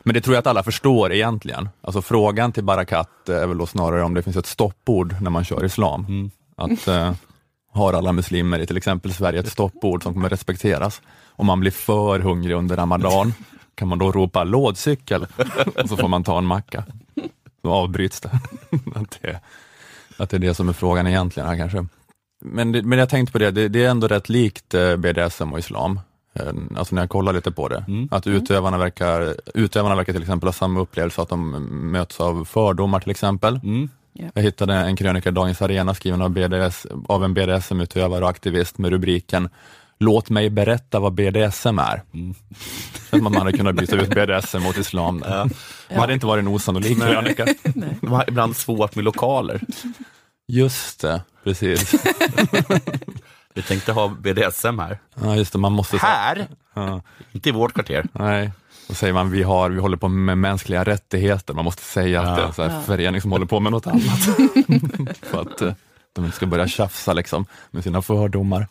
Men 0.02 0.14
det 0.14 0.20
tror 0.20 0.34
jag 0.34 0.40
att 0.40 0.46
alla 0.46 0.62
förstår 0.62 1.12
egentligen. 1.12 1.68
Alltså 1.80 2.02
frågan 2.02 2.52
till 2.52 2.64
Barakat 2.64 3.28
är 3.28 3.46
väl 3.46 3.58
då 3.58 3.66
snarare 3.66 4.02
om 4.02 4.14
det 4.14 4.22
finns 4.22 4.36
ett 4.36 4.46
stoppord 4.46 5.16
när 5.20 5.30
man 5.30 5.44
kör 5.44 5.64
islam. 5.64 6.30
Att 6.56 6.88
eh, 6.88 7.12
har 7.72 7.92
alla 7.92 8.12
muslimer 8.12 8.58
i 8.58 8.66
till 8.66 8.76
exempel 8.76 9.14
Sverige 9.14 9.40
ett 9.40 9.52
stoppord 9.52 10.02
som 10.02 10.14
kommer 10.14 10.28
respekteras? 10.28 11.02
Om 11.36 11.46
man 11.46 11.60
blir 11.60 11.70
för 11.70 12.18
hungrig 12.20 12.54
under 12.54 12.76
ramadan, 12.76 13.34
kan 13.74 13.88
man 13.88 13.98
då 13.98 14.12
ropa 14.12 14.44
lådcykel 14.44 15.26
och 15.82 15.88
så 15.88 15.96
får 15.96 16.08
man 16.08 16.24
ta 16.24 16.38
en 16.38 16.46
macka. 16.46 16.84
Då 17.62 17.72
avbryts 17.72 18.20
det. 18.20 18.30
Att 18.94 19.18
det, 19.22 19.40
att 20.16 20.30
det 20.30 20.36
är 20.36 20.38
det 20.38 20.54
som 20.54 20.68
är 20.68 20.72
frågan 20.72 21.06
egentligen 21.06 21.48
här 21.48 21.56
kanske. 21.56 21.86
Men, 22.44 22.72
det, 22.72 22.82
men 22.82 22.98
jag 22.98 23.08
tänkte 23.08 23.32
på 23.32 23.38
det, 23.38 23.50
det, 23.50 23.68
det 23.68 23.84
är 23.84 23.90
ändå 23.90 24.08
rätt 24.08 24.28
likt 24.28 24.74
eh, 24.74 24.96
BDSM 24.96 25.52
och 25.52 25.58
islam. 25.58 26.00
Eh, 26.34 26.52
Alltså 26.76 26.94
när 26.94 27.02
jag 27.02 27.10
kollar 27.10 27.32
lite 27.32 27.50
på 27.50 27.68
det. 27.68 27.84
Att 28.10 28.26
utövarna 28.26 28.78
verkar, 28.78 29.34
utövarna 29.54 29.96
verkar 29.96 30.12
till 30.12 30.22
exempel 30.22 30.46
ha 30.46 30.52
samma 30.52 30.80
upplevelse, 30.80 31.22
att 31.22 31.28
de 31.28 31.50
möts 31.92 32.20
av 32.20 32.44
fördomar 32.44 33.00
till 33.00 33.10
exempel. 33.10 33.60
Mm. 33.64 33.88
Jag 34.34 34.42
hittade 34.42 34.74
en 34.74 34.96
krönika 34.96 35.28
i 35.28 35.32
Dagens 35.32 35.62
Arena 35.62 35.94
skriven 35.94 36.22
av, 36.22 36.30
BDS, 36.30 36.86
av 37.08 37.24
en 37.24 37.34
BDSM-utövare 37.34 38.24
och 38.24 38.30
aktivist 38.30 38.78
med 38.78 38.90
rubriken 38.90 39.48
Låt 40.02 40.30
mig 40.30 40.50
berätta 40.50 41.00
vad 41.00 41.12
BDSM 41.12 41.78
är. 41.78 42.02
Mm. 42.14 42.34
Att 43.10 43.22
man 43.22 43.34
hade 43.36 43.52
kunnat 43.52 43.74
byta 43.74 43.96
ut 43.96 44.10
BDSM 44.14 44.62
mot 44.62 44.76
islam. 44.78 45.24
Ja. 45.28 45.46
Det 45.88 45.94
hade 45.94 46.12
inte 46.14 46.26
varit 46.26 46.42
en 46.42 46.48
osannolik 46.48 47.00
krönika. 47.02 47.46
De 48.00 48.08
har 48.12 48.24
ibland 48.28 48.56
svårt 48.56 48.94
med 48.94 49.04
lokaler. 49.04 49.60
Just 50.48 51.00
det, 51.00 51.22
precis. 51.44 51.94
Vi 53.54 53.62
tänkte 53.62 53.92
ha 53.92 54.08
BDSM 54.08 54.78
här. 54.78 54.98
Ja, 55.22 55.36
just 55.36 55.52
det, 55.52 55.58
man 55.58 55.72
måste... 55.72 55.96
Här? 55.96 56.46
Ja, 56.74 57.00
Inte 57.32 57.48
i 57.48 57.52
vårt 57.52 57.72
kvarter. 57.72 58.06
nej, 58.12 58.50
då 58.88 58.94
säger 58.94 59.12
man 59.12 59.30
vi, 59.30 59.42
har, 59.42 59.70
vi 59.70 59.80
håller 59.80 59.96
på 59.96 60.08
med 60.08 60.38
mänskliga 60.38 60.84
rättigheter. 60.84 61.54
Man 61.54 61.64
måste 61.64 61.82
säga 61.82 62.20
att 62.20 62.38
Ja. 62.38 62.52
det 62.56 62.62
är 62.62 62.64
en 62.66 62.70
här 62.70 62.82
förening 62.82 63.20
som 63.20 63.32
håller 63.32 63.46
på 63.46 63.60
med 63.60 63.72
något 63.72 63.86
annat. 63.86 64.02
För 65.22 65.40
att 65.40 65.62
eh, 65.62 65.72
de 66.12 66.24
inte 66.24 66.36
ska 66.36 66.46
börja 66.46 66.68
tjafsa 66.68 67.12
liksom, 67.12 67.46
med 67.70 67.84
sina 67.84 68.02
fördomar. 68.02 68.66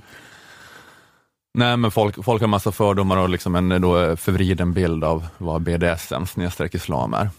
Nej, 1.54 1.78
men 1.78 1.92
folk, 1.92 2.26
folk 2.26 2.42
har 2.42 2.48
massa 2.48 2.72
fördomar 2.72 3.18
och 3.18 3.30
liksom 3.30 3.56
en 3.56 3.82
då 3.82 4.18
förvriden 4.18 4.74
bild 4.74 5.04
av 5.04 5.28
vad 5.38 5.62
BDSM 5.62 6.26
snedstreck 6.26 6.76
islam 6.76 7.14
är. 7.14 7.30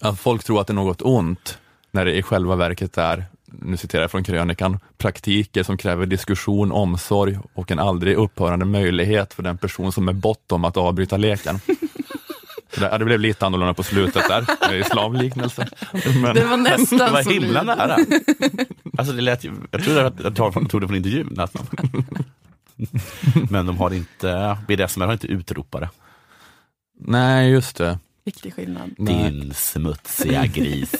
Att 0.00 0.20
folk 0.20 0.44
tror 0.44 0.60
att 0.60 0.66
det 0.66 0.72
är 0.72 0.74
något 0.74 1.02
ont 1.02 1.58
när 1.90 2.04
det 2.04 2.14
i 2.14 2.22
själva 2.22 2.56
verket 2.56 2.98
är, 2.98 3.24
nu 3.44 3.76
citerar 3.76 4.02
jag 4.02 4.10
från 4.10 4.24
krönikan, 4.24 4.78
praktiker 4.98 5.62
som 5.62 5.76
kräver 5.76 6.06
diskussion, 6.06 6.72
omsorg 6.72 7.38
och 7.54 7.70
en 7.70 7.78
aldrig 7.78 8.16
upphörande 8.16 8.64
möjlighet 8.64 9.34
för 9.34 9.42
den 9.42 9.58
person 9.58 9.92
som 9.92 10.08
är 10.08 10.12
bortom 10.12 10.64
att 10.64 10.76
avbryta 10.76 11.16
leken. 11.16 11.60
Det, 12.76 12.98
det 12.98 13.04
blev 13.04 13.20
lite 13.20 13.46
annorlunda 13.46 13.74
på 13.74 13.82
slutet 13.82 14.28
där, 14.28 14.46
med 14.70 14.80
islamliknelsen. 14.80 15.68
Men, 16.22 16.34
Det 16.34 16.44
var 16.44 16.56
Det 16.56 16.62
nästan 16.62 17.12
var 17.12 17.22
så 17.22 17.30
himla 17.30 17.62
nära. 17.62 17.96
Alltså 18.98 19.14
det 19.14 19.22
lät 19.22 19.44
ju, 19.44 19.52
jag 19.70 19.84
trodde 19.84 20.06
att 20.06 20.20
jag 20.22 20.36
tog 20.70 20.80
det 20.80 20.86
från 20.86 20.96
intervjun 20.96 21.28
nästan. 21.30 21.66
Men 23.50 23.66
de 23.66 23.78
har 23.78 23.92
inte, 23.92 24.58
BDSM 24.68 25.00
har 25.00 25.12
inte 25.12 25.26
utropare. 25.26 25.88
nej, 26.98 27.50
just 27.50 27.76
det. 27.76 27.98
Viktig 28.24 28.54
skillnad. 28.54 28.90
Nej. 28.98 29.30
Din 29.30 29.54
smutsiga 29.54 30.46
gris. 30.46 30.92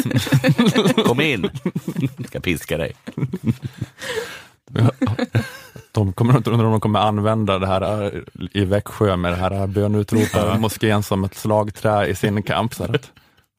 Kom 1.06 1.20
in, 1.20 1.50
ska 2.26 2.40
piska 2.40 2.78
dig. 2.78 2.92
De 5.92 6.12
kommer 6.12 6.36
inte 6.36 6.50
undra 6.50 6.66
om 6.66 6.72
de 6.72 6.80
kommer 6.80 6.98
använda 6.98 7.58
det 7.58 7.66
här 7.66 8.04
eh, 8.04 8.20
i 8.52 8.64
Växjö 8.64 9.16
med 9.16 9.32
det 9.32 9.36
här 9.36 9.66
bönutropa 9.66 10.58
moskén 10.58 11.02
som 11.02 11.24
ett 11.24 11.34
slagträ 11.34 12.06
i 12.06 12.14
sin 12.14 12.42
kamp. 12.42 12.74
Så 12.74 12.84
att, 12.84 13.10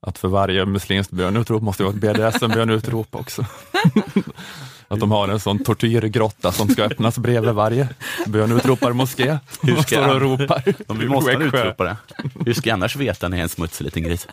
att 0.01 0.17
för 0.17 0.27
varje 0.27 0.65
muslimskt 0.65 1.11
bönutrop 1.11 1.63
måste 1.63 1.83
det 1.83 1.87
vara 1.87 1.95
ett 1.95 2.33
BDSM-bönutrop 2.33 3.15
också. 3.15 3.45
Att 4.93 4.99
de 4.99 5.11
har 5.11 5.27
en 5.27 5.39
sån 5.39 5.59
tortyrgrotta 5.63 6.51
som 6.51 6.69
ska 6.69 6.83
öppnas 6.83 7.17
bredvid 7.17 7.51
varje 7.53 7.87
bönutropar-moské. 8.27 9.37
Hur 9.61 9.75
ska 9.75 10.01
och 10.01 10.07
jag- 10.15 10.21
ropar. 10.21 10.63
Om 10.87 10.99
vi 10.99 11.07
måste 11.07 11.31
utropa 11.31 11.83
det. 11.83 11.97
Hur 12.45 12.53
ska 12.53 12.69
jag 12.69 12.73
annars 12.73 12.95
veta 12.95 13.27
när 13.27 13.37
jag 13.37 13.39
är 13.39 13.43
en 13.43 13.49
smutsig 13.49 13.85
liten 13.85 14.03
gris? 14.03 14.27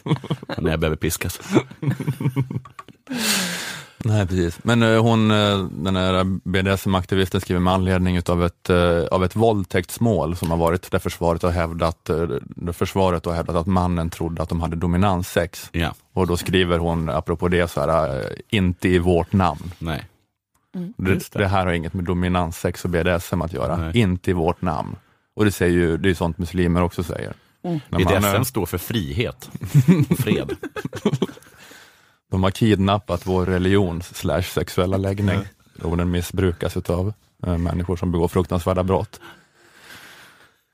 När 0.59 0.71
jag 0.71 0.81
behöver 0.81 0.97
piskas. 0.97 1.41
Nej, 4.05 4.27
precis. 4.27 4.59
Men 4.65 4.83
eh, 4.83 5.03
hon, 5.03 5.31
eh, 5.31 5.59
den 5.65 5.97
här 5.97 6.25
BDSM-aktivisten 6.25 7.41
skriver 7.41 7.61
med 7.61 7.73
anledning 7.73 8.21
av 8.29 8.45
ett, 8.45 8.71
eh, 8.71 9.05
av 9.11 9.25
ett 9.25 9.37
våldtäktsmål 9.37 10.37
som 10.37 10.51
har 10.51 10.57
varit 10.59 10.91
där 10.91 10.99
försvaret 10.99 11.43
har 11.43 11.51
hävdat, 11.51 12.05
där 12.05 12.73
försvaret 12.73 13.25
har 13.25 13.33
hävdat 13.33 13.57
att 13.57 13.67
mannen 13.67 14.11
trodde 14.11 14.43
att 14.43 14.49
de 14.49 14.61
hade 14.61 14.77
dominanssex. 14.77 15.69
Ja, 15.73 15.95
Och 16.13 16.27
då 16.27 16.37
skriver 16.37 16.79
hon, 16.79 17.09
apropå 17.09 17.49
det, 17.49 17.71
så 17.71 17.81
här, 17.81 18.29
inte 18.49 18.89
i 18.89 18.99
vårt 18.99 19.33
namn. 19.33 19.71
nej. 19.79 20.05
Det, 20.73 21.11
Just 21.11 21.33
det. 21.33 21.39
det 21.39 21.49
här 21.49 21.67
har 21.67 21.73
inget 21.73 21.95
med 21.95 22.05
dominanssex 22.05 22.85
och 22.85 22.91
BDSM 22.91 23.43
att 23.43 23.53
göra. 23.53 23.77
Nej. 23.77 23.99
Inte 23.99 24.31
i 24.31 24.35
vårt 24.35 24.63
namn. 24.63 24.97
Och 25.35 25.45
det 25.45 25.53
säger 25.53 25.73
ju, 25.73 25.97
det 25.97 26.11
är 26.11 26.15
sånt 26.15 26.39
muslimer 26.39 26.83
också 26.83 27.03
säger. 27.03 27.35
Eh, 27.63 27.77
BDSM 27.91 28.45
står 28.45 28.67
för 28.67 28.79
frihet 28.79 29.51
och 30.11 30.19
fred. 30.19 30.57
De 32.31 32.43
har 32.43 32.51
kidnappat 32.51 33.27
vår 33.27 33.47
religion 33.47 34.03
slash 34.03 34.43
sexuella 34.43 34.97
läggning 34.97 35.39
och 35.83 35.97
den 35.97 36.11
missbrukas 36.11 36.77
av 36.77 37.13
människor 37.59 37.97
som 37.97 38.13
begår 38.13 38.29
fruktansvärda 38.29 38.83
brott. 38.83 39.21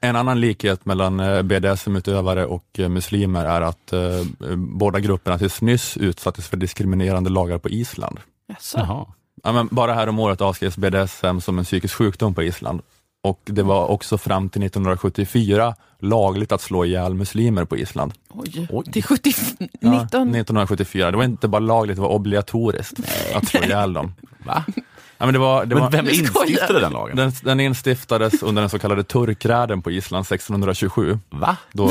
En 0.00 0.16
annan 0.16 0.40
likhet 0.40 0.84
mellan 0.84 1.20
eh, 1.20 1.42
BDSM-utövare 1.42 2.46
och 2.46 2.78
eh, 2.78 2.88
muslimer 2.88 3.44
är 3.44 3.60
att 3.60 3.92
eh, 3.92 4.24
båda 4.56 5.00
grupperna 5.00 5.38
tills 5.38 5.62
nyss 5.62 5.96
utsattes 5.96 6.48
för 6.48 6.56
diskriminerande 6.56 7.30
lagar 7.30 7.58
på 7.58 7.68
Island. 7.68 8.20
Jaså? 8.48 9.12
Ja, 9.46 9.52
men 9.52 9.68
bara 9.70 9.94
här 9.94 10.08
om 10.08 10.18
året 10.18 10.40
avskrevs 10.40 10.76
BDSM 10.76 11.40
som 11.40 11.58
en 11.58 11.64
psykisk 11.64 11.94
sjukdom 11.94 12.34
på 12.34 12.42
Island. 12.42 12.80
Och 13.22 13.40
det 13.44 13.62
var 13.62 13.86
också 13.86 14.18
fram 14.18 14.48
till 14.48 14.62
1974 14.62 15.74
lagligt 16.00 16.52
att 16.52 16.60
slå 16.60 16.84
ihjäl 16.84 17.14
muslimer 17.14 17.64
på 17.64 17.76
Island. 17.76 18.12
Oj. 18.28 18.68
Oj. 18.70 18.84
Till 18.92 19.02
70, 19.02 19.32
Ja, 19.58 19.90
19? 19.90 20.00
1974. 20.04 21.10
Det 21.10 21.16
var 21.16 21.24
inte 21.24 21.48
bara 21.48 21.58
lagligt, 21.58 21.96
det 21.96 22.02
var 22.02 22.08
obligatoriskt 22.08 23.00
att 23.34 23.48
slå 23.48 23.62
ihjäl 23.62 23.92
dem. 23.92 24.14
Va? 24.46 24.64
Ja, 25.18 25.26
men 25.26 25.32
det 25.32 25.38
var, 25.38 25.64
det 25.64 25.74
Men 25.74 25.84
var, 25.84 25.90
vem 25.90 26.08
instiftade 26.08 26.80
den 26.80 26.92
lagen? 26.92 27.16
den, 27.16 27.32
den 27.42 27.60
instiftades 27.60 28.42
under 28.42 28.62
den 28.62 28.68
så 28.70 28.78
kallade 28.78 29.04
turkräden 29.04 29.82
på 29.82 29.90
Island 29.90 30.22
1627. 30.22 31.18
Va? 31.30 31.56
Då, 31.72 31.90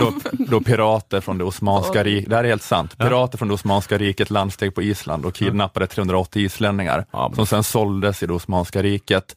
då, 0.00 0.12
då 0.38 0.60
pirater 0.60 1.20
från 1.20 1.38
det 1.38 1.44
Osmanska 1.44 2.04
riket, 2.04 2.30
det 2.30 2.36
här 2.36 2.44
är 2.44 2.48
helt 2.48 2.62
sant, 2.62 2.98
pirater 2.98 3.38
från 3.38 3.48
det 3.48 3.54
Osmanska 3.54 3.98
riket 3.98 4.30
landsteg 4.30 4.74
på 4.74 4.82
Island 4.82 5.24
och 5.24 5.34
kidnappade 5.34 5.86
380 5.86 6.42
islänningar 6.44 7.06
Ja, 7.10 7.28
men- 7.28 7.36
som 7.36 7.46
sen 7.46 7.64
såldes 7.64 8.22
i 8.22 8.26
det 8.26 8.32
Osmanska 8.32 8.82
riket. 8.82 9.36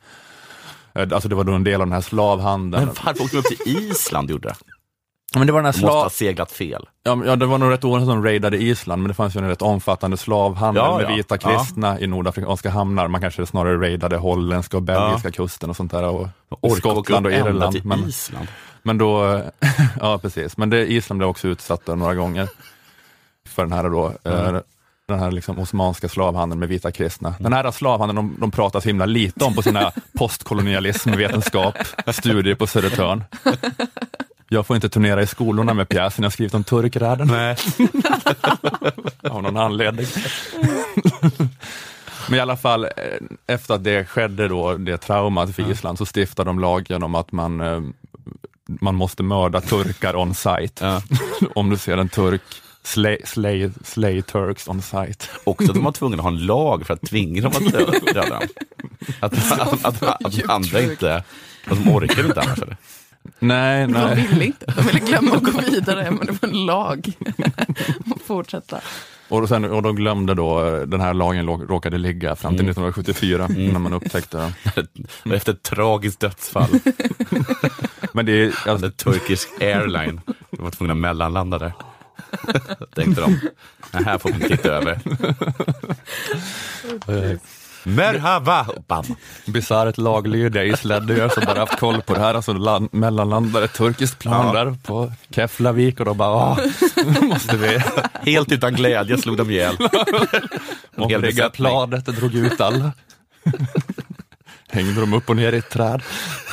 Eh, 0.96 1.01
Alltså 1.12 1.30
det 1.30 1.36
var 1.36 1.44
då 1.44 1.54
en 1.54 1.63
del 1.63 1.82
av 1.82 1.88
den 1.88 1.94
här 1.94 2.01
slavhandeln. 2.01 2.86
Men 2.86 2.96
varför 3.06 3.24
åkte 3.24 3.36
de 3.36 3.39
upp 3.39 3.46
till 3.63 3.77
Island 3.92 4.30
gjorde 4.30 4.48
det? 4.48 4.56
Men 5.39 5.48
det 5.48 5.54
var 5.54 5.60
den 5.60 5.65
här 5.65 5.74
De 5.74 5.82
måste 5.82 5.96
ha 5.96 6.01
slav... 6.01 6.10
seglat 6.10 6.51
fel. 6.51 6.86
Ja, 7.04 7.22
ja, 7.25 7.36
det 7.36 7.46
var 7.46 7.58
nog 7.58 7.72
rätt 7.72 7.84
år 7.84 8.00
som 8.00 8.08
de 8.08 8.24
raidade 8.24 8.58
Island, 8.58 9.01
men 9.01 9.08
det 9.08 9.13
fanns 9.13 9.36
ju 9.36 9.39
en 9.39 9.48
rätt 9.48 9.62
omfattande 9.62 10.18
slavhandel 10.18 10.84
Ja, 10.84 10.98
med 10.98 11.10
ja. 11.10 11.15
vita 11.15 11.38
kristna 11.38 12.00
i 12.00 12.08
nordafrikanska 12.08 12.70
hamnar. 12.70 13.08
Man 13.08 13.22
kanske 13.22 13.46
snarare 13.46 13.77
raidade 13.77 14.18
holländska 14.18 14.77
och 14.77 14.84
belgiska 14.84 15.32
kusten 15.32 15.70
och 15.70 15.75
sånt 15.75 15.92
där. 15.92 16.04
Och 16.04 16.27
åka 16.62 16.75
Skottland 16.75 17.25
och 17.25 17.32
Irland. 17.32 17.86
Men, 17.86 18.10
Island. 18.10 18.48
men 18.84 18.98
då, 18.98 19.42
ja 20.01 20.18
precis, 20.18 20.58
men 20.58 20.70
det, 20.70 20.92
Island 20.92 21.18
blev 21.18 21.30
också 21.30 21.48
utsatta 21.48 21.96
några 21.96 22.15
gånger 22.15 22.50
för 23.48 23.63
den 23.63 23.72
här 23.72 23.89
då, 23.89 24.13
eh, 24.24 24.58
den 25.08 25.20
här 25.20 25.32
liksom 25.32 25.60
osmanska 25.60 26.10
slavhandeln 26.10 26.60
med 26.60 26.70
vita 26.70 26.92
kristna. 26.92 27.36
Den 27.39 27.54
här 27.54 27.72
slavhandeln 27.72 28.15
de, 28.15 28.36
de 28.39 28.51
pratar 28.51 28.80
så 28.80 28.89
himla 28.89 29.06
lite 29.06 29.46
om 29.46 29.56
på 29.56 29.62
sina 29.62 29.92
postkolonialismvetenskap, 30.18 31.75
studier 32.08 32.56
på 32.56 32.68
Södertörn. 32.68 33.24
Jag 34.50 34.66
får 34.66 34.75
inte 34.75 34.90
turnera 34.90 35.22
i 35.22 35.28
skolorna 35.28 35.74
med 35.74 35.90
pjäsen 35.90 36.24
jag 36.24 36.34
skrivit 36.34 36.54
om 36.54 36.64
turkräden. 36.64 37.28
Nej. 37.28 37.58
Av 39.30 39.44
någon 39.44 39.58
anledning. 39.58 40.06
Men 42.30 42.38
i 42.38 42.42
alla 42.42 42.58
fall, 42.58 42.84
eh, 42.84 42.90
efter 43.48 43.74
att 43.74 43.84
det 43.84 44.06
skedde 44.06 44.48
då, 44.48 44.78
det 44.78 44.98
traumat 44.98 45.56
för 45.56 45.72
Island, 45.72 45.98
så 45.98 46.06
stiftade 46.06 46.50
de 46.50 46.60
lagen 46.60 47.04
om 47.04 47.16
att 47.16 47.32
man, 47.32 47.62
eh, 47.62 47.82
man 48.68 48.96
måste 48.96 49.24
mörda 49.24 49.62
turkar 49.62 50.16
on 50.16 50.36
site. 50.36 50.86
Ja. 50.86 51.02
Om 51.56 51.70
du 51.70 51.78
ser 51.78 51.98
en 51.98 52.10
turk, 52.10 52.42
slay, 52.84 53.18
slay, 53.25 53.72
slay 53.84 54.22
turks 54.22 54.68
on 54.68 54.82
site. 54.82 55.25
Också 55.44 55.66
att 55.66 55.74
de 55.74 55.84
var 55.84 55.92
tvungna 55.92 56.18
att 56.18 56.24
ha 56.24 56.30
en 56.30 56.46
lag 56.46 56.86
för 56.88 56.94
att 56.94 57.02
tvinga 57.02 57.42
dem 57.42 57.52
att 57.56 57.72
döda 57.72 57.92
döda 57.92 58.30
dem. 58.30 58.48
Att, 59.20 59.34
att, 59.52 59.86
att, 59.86 60.04
att, 60.04 60.25
att 60.25 60.50
andra 60.50 60.82
inte, 60.82 61.16
att 61.68 61.84
de 61.84 61.90
orkar 61.90 62.25
inte 62.25 62.42
annars 62.42 62.62
eller? 62.62 62.78
Nej, 63.39 63.82
De 63.88 63.91
nej. 63.94 64.27
ville 64.29 64.46
inte. 64.46 64.65
De 64.75 64.82
ville 64.82 65.00
glömma 65.00 65.36
att 65.36 65.44
gå 65.44 65.62
vidare, 65.72 66.12
men 66.12 66.27
det 66.27 66.41
var 66.41 66.50
en 66.50 66.65
lag. 66.65 67.12
Och 68.15 68.22
fortsätta. 68.22 68.79
Och, 69.27 69.41
då 69.41 69.48
sen, 69.48 69.65
och 69.65 69.82
de 69.82 69.96
glömde 69.96 70.34
då, 70.34 70.65
eh, 70.65 70.82
den 70.82 71.01
här 71.01 71.13
lagen 71.13 71.48
råkade 71.48 71.98
ligga 71.98 72.36
fram 72.36 72.58
till 72.58 72.70
1974, 72.70 73.48
när 73.48 73.79
man 73.79 73.94
upptäckte 73.94 74.38
den. 74.38 74.53
Efter 75.34 75.53
ett 75.53 75.63
tragiskt 75.63 76.20
dödsfall 76.20 76.70
Men 78.12 78.25
det 78.25 78.32
är, 78.32 78.70
alltså, 78.70 78.91
Turkish 78.91 79.46
Airline, 79.62 80.22
de 80.51 80.63
var 80.63 80.72
tvungna 80.72 80.94
att 80.94 81.00
mellanlanda 81.00 81.58
där. 81.58 81.74
Tänkte 82.96 83.22
de, 83.22 83.39
det 83.91 84.03
här 84.05 84.17
får 84.17 84.32
vi 84.32 84.48
titta 84.48 84.70
över. 84.70 85.00
Merhaba! 87.86 88.68
Bisarrt 89.46 89.98
laglydiga 89.98 90.63
islänningar 90.63 91.30
som 91.30 91.44
bara 91.46 91.60
haft 91.60 91.80
koll 91.80 92.01
på 92.01 92.13
det 92.13 92.20
här, 92.20 92.34
alltså 92.34 92.54
land, 92.54 92.89
mellanlandade 92.92 93.65
ett 93.65 93.74
turkiskt 93.74 94.20
plan 94.20 94.48
Ja. 94.56 94.63
där 94.63 94.77
på 94.86 95.12
Keflavik 95.30 96.00
och 96.00 96.06
de 96.06 96.18
bara, 96.18 96.30
ah, 96.30 96.58
måste 97.22 97.58
vi 97.58 97.80
Helt 98.32 98.51
utan 98.51 98.74
glädje 98.74 99.18
slog 99.18 99.38
de 99.38 99.50
ihjäl. 99.51 99.75
Besättning. 100.98 101.50
planet, 101.54 102.06
drog 102.06 102.36
ut 102.36 102.62
alla. 102.62 102.92
Hängde 104.70 105.01
de 105.01 105.13
upp 105.13 105.30
och 105.30 105.36
ner 105.36 105.54
i 105.54 105.58
ett 105.58 105.70
träd, 105.70 106.01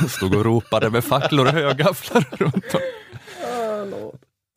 stod 0.09 0.35
och 0.35 0.45
ropade 0.45 0.91
med 0.91 1.05
facklor 1.05 1.47
och 1.47 1.53
högafflar 1.53 2.25
runt 2.31 2.75
om. 2.75 2.81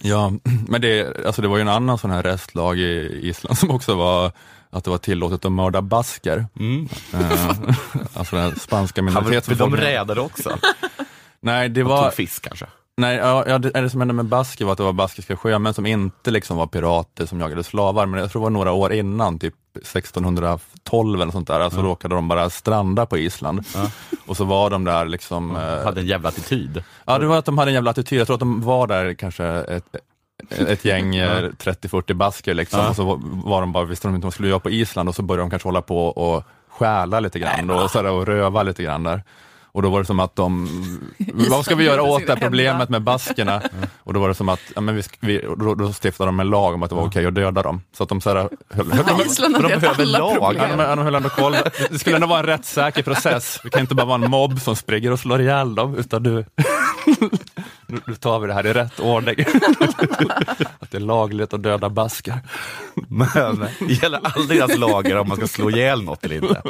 Ja, 0.04 0.32
men 0.68 0.82
det, 0.82 1.26
alltså 1.26 1.42
det 1.42 1.48
var 1.48 1.58
ju 1.58 1.62
en 1.62 1.68
annan 1.68 1.98
sån 1.98 2.12
här 2.12 2.24
restlag 2.24 2.80
i 2.80 3.20
Island 3.24 3.58
som 3.58 3.72
också 3.72 3.96
var 3.96 4.32
att 4.76 4.84
det 4.84 4.90
var 4.90 4.98
tillåtet 4.98 5.46
att 5.46 5.52
mörda 5.52 5.82
basker. 5.82 6.46
Mm. 6.60 6.90
Eh, 7.14 7.50
alltså 8.14 8.36
den 8.36 8.56
spanska 8.60 9.02
men 9.02 9.14
de 9.14 9.20
minoritetsbefolkningen. 9.20 9.86
rädade 9.86 10.22
också. 10.22 10.58
Nej, 11.40 11.70
det 11.70 11.84
Och 11.84 11.90
var, 11.90 12.04
tog 12.04 12.14
fisk 12.14 12.44
kanske. 12.48 12.66
Nej, 12.98 13.16
ja, 13.16 13.58
det, 13.58 13.70
det 13.70 13.90
som 13.90 14.02
hände 14.02 14.14
med 14.14 14.26
basker 14.26 14.66
var 14.66 14.72
att 14.72 14.78
det 14.78 14.84
var 14.84 14.94
baskiska 14.94 15.38
sjömän 15.38 15.74
som 15.74 15.86
inte 15.86 16.32
liksom 16.32 16.58
var 16.58 16.68
pirater 16.68 17.26
som 17.26 17.40
jagade 17.40 17.64
slavar, 17.64 18.06
men 18.06 18.20
jag 18.20 18.32
tror 18.32 18.42
det 18.42 18.44
var 18.44 18.50
några 18.50 18.72
år 18.72 18.94
innan, 18.94 19.40
typ 19.40 19.54
1612 19.78 21.22
eller 21.22 21.32
sånt 21.32 21.48
där, 21.48 21.60
alltså 21.60 21.82
råkade 21.82 22.16
de 22.16 22.28
bara 22.28 22.50
stranda 22.50 23.06
på 23.06 23.18
Island. 23.18 23.64
Ja. 23.76 23.92
Och 24.26 24.38
så 24.38 24.44
var 24.44 24.70
de 24.70 24.84
där 24.84 25.06
liksom, 25.06 25.56
eh, 25.56 25.84
Hade 25.84 26.02
en 26.02 26.08
jävla 26.08 26.30
attityd. 26.30 26.84
ja 27.06 27.18
det 27.20 27.26
var 27.26 27.38
att 27.38 27.46
de 27.46 27.58
hade 27.58 27.72
en 27.72 27.76
jävla 27.76 27.92
attityd, 27.92 28.20
jag 28.20 28.28
tror 28.28 28.34
att 28.36 28.40
de 28.40 28.62
var 28.62 28.88
där 28.88 29.14
kanske 29.14 29.46
ett, 29.46 29.96
ett 30.68 30.86
gäng 30.86 31.16
eh, 31.16 31.28
30-40 31.44 32.14
basker 32.14 32.54
liksom, 32.54 32.80
Ja. 32.80 32.90
och 32.90 32.96
så 32.96 33.16
var- 33.46 33.62
de 33.62 33.72
bara, 33.72 33.86
visste 33.86 34.08
de 34.08 34.16
inte 34.16 34.26
vad 34.26 34.32
de 34.32 34.36
skulle 34.36 34.50
göra 34.50 34.60
på 34.60 34.70
Island 34.70 35.10
och 35.10 35.16
så 35.16 35.22
började 35.22 35.44
de 35.44 35.50
kanske 35.50 35.68
hålla 35.68 35.82
på 35.82 36.08
och 36.08 36.44
stjäla 36.70 37.20
lite 37.20 37.40
grann 37.40 37.70
och, 37.70 37.92
så 37.92 38.02
där, 38.02 38.12
och 38.12 38.26
röva 38.26 38.64
lite 38.64 38.84
grann 38.84 39.04
där. 39.04 39.24
Och 39.76 39.82
då 39.82 39.90
var 39.90 40.00
det 40.00 40.06
som 40.06 40.20
att 40.20 40.36
de, 40.36 40.70
vad 41.50 41.66
ska 41.66 41.76
vi 41.76 41.84
göra 41.84 42.04
åt 42.04 42.28
det 42.28 42.34
här 42.34 42.40
problemet 42.40 42.90
med 42.90 43.02
baskerna? 43.02 43.62
Och 44.04 44.14
då 44.14 44.20
var 44.20 44.28
det 44.28 44.34
som 44.36 44.50
att, 44.50 44.60
ja, 44.76 44.82
men 44.82 44.96
vi, 44.96 45.02
sk- 45.02 45.18
vi, 45.20 45.42
då, 45.58 45.76
då 45.76 45.94
stiftade 45.94 46.28
de 46.28 46.40
en 46.40 46.50
lag 46.50 46.74
om 46.74 46.84
att 46.84 46.90
det 46.90 46.96
var 46.96 47.06
okej 47.08 47.26
att 47.26 47.36
döda 47.36 47.62
dem. 47.64 47.82
Så 47.98 48.04
att 48.04 48.10
de 48.10 48.22
så 48.22 48.30
här, 48.30 48.36
höll, 48.70 48.92
höll, 48.92 49.06
Men 49.18 49.26
Island 49.28 49.56
hade 49.56 49.70
de 49.70 49.80
behöver 49.80 50.06
lag. 50.06 50.56
Ja, 50.58 50.68
de, 50.68 50.96
de 50.96 51.00
höll 51.00 51.16
ändå 51.16 51.30
koll. 51.30 51.56
Det 51.90 52.00
skulle 52.00 52.16
ändå 52.16 52.28
vara 52.28 52.40
en 52.40 52.46
rättssäker 52.46 53.04
process. 53.04 53.60
Det 53.64 53.70
kan 53.70 53.82
inte 53.82 53.96
bara 53.96 54.06
vara 54.06 54.24
en 54.26 54.32
mobb 54.32 54.62
som 54.62 54.76
springer 54.76 55.12
och 55.12 55.20
slår 55.20 55.42
ihjäl 55.42 55.76
dem, 55.76 55.96
utan 55.98 56.24
du, 56.24 56.32
nu, 57.88 58.00
nu 58.08 58.16
tar 58.16 58.40
vi 58.40 58.48
det 58.48 58.54
här 58.54 58.66
i 58.66 58.74
rätt 58.74 59.00
ordning. 59.00 59.36
Att 60.80 60.92
det 60.92 60.98
är 60.98 61.00
lagligt 61.02 61.54
att 61.54 61.64
döda 61.64 61.90
baskar. 61.90 62.40
Men 63.08 63.68
det 63.80 63.94
gäller 63.94 64.20
aldrig 64.24 64.60
deras 64.60 64.78
lagar 64.78 65.16
om 65.16 65.28
man 65.28 65.38
ska 65.38 65.48
slå 65.48 65.70
ihjäl 65.70 66.04
något 66.04 66.24
eller 66.26 66.36
inte. 66.36 66.62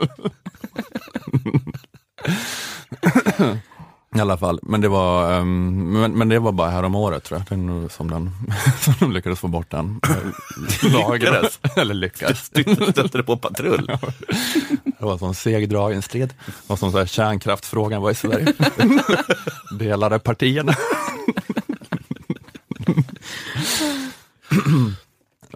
I 4.16 4.20
alla 4.20 4.38
fall, 4.38 4.60
men 4.64 4.82
det 4.82 4.88
var, 4.88 5.34
ehm, 5.34 5.92
men, 5.92 6.12
men 6.12 6.30
det 6.30 6.40
var 6.40 6.52
bara 6.52 6.70
här 6.70 6.84
om 6.84 6.96
året 6.96 7.24
tror 7.24 7.40
jag, 7.40 7.60
den, 7.60 7.90
som, 7.90 8.10
den, 8.12 8.32
som 8.82 8.94
de 9.00 9.12
lyckades 9.12 9.40
få 9.40 9.48
bort 9.48 9.72
den. 9.72 10.02
Lyckades? 10.84 11.60
Eller 11.76 11.94
lyckades. 11.94 12.46
Stötte 12.46 13.18
det 13.18 13.24
på 13.24 13.38
patrull? 13.38 13.92
Det 15.00 15.06
var 15.06 15.14
en 15.14 15.20
sån 15.20 15.36
segdragen 15.36 16.02
strid. 16.02 16.34
Det 16.46 16.54
var 16.68 16.78
som 16.78 16.92
så 16.92 16.98
här 16.98 17.06
kärnkraftsfrågan 17.06 18.02
var 18.02 18.12
i 18.12 18.16
Sverige. 18.16 18.54
Delade 19.80 20.20
partierna. 20.20 20.76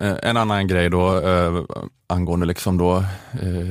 En 0.02 0.38
annan 0.38 0.68
grej 0.68 0.90
då 0.90 1.18
eh, 1.18 1.64
angående 2.08 2.46
liksom 2.46 2.78
då, 2.78 2.96
eh, 3.42 3.70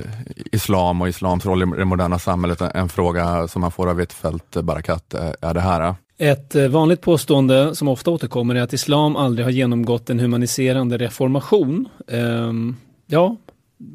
islam 0.52 1.02
och 1.02 1.08
islams 1.08 1.46
roll 1.46 1.62
i 1.62 1.66
det 1.78 1.84
moderna 1.84 2.18
samhället, 2.18 2.60
en 2.60 2.88
fråga 2.88 3.48
som 3.48 3.60
man 3.60 3.70
får 3.70 3.90
av 3.90 3.96
Hvitfeldt 3.96 4.56
Barakat 4.62 5.14
eh, 5.14 5.30
är 5.40 5.54
det 5.54 5.60
här. 5.60 5.94
Ett 6.18 6.54
eh, 6.54 6.68
vanligt 6.68 7.00
påstående 7.00 7.74
som 7.74 7.88
ofta 7.88 8.10
återkommer 8.10 8.54
är 8.54 8.60
att 8.60 8.72
islam 8.72 9.16
aldrig 9.16 9.46
har 9.46 9.50
genomgått 9.50 10.10
en 10.10 10.20
humaniserande 10.20 10.98
reformation. 10.98 11.88
Ehm, 12.08 12.76
ja, 13.06 13.36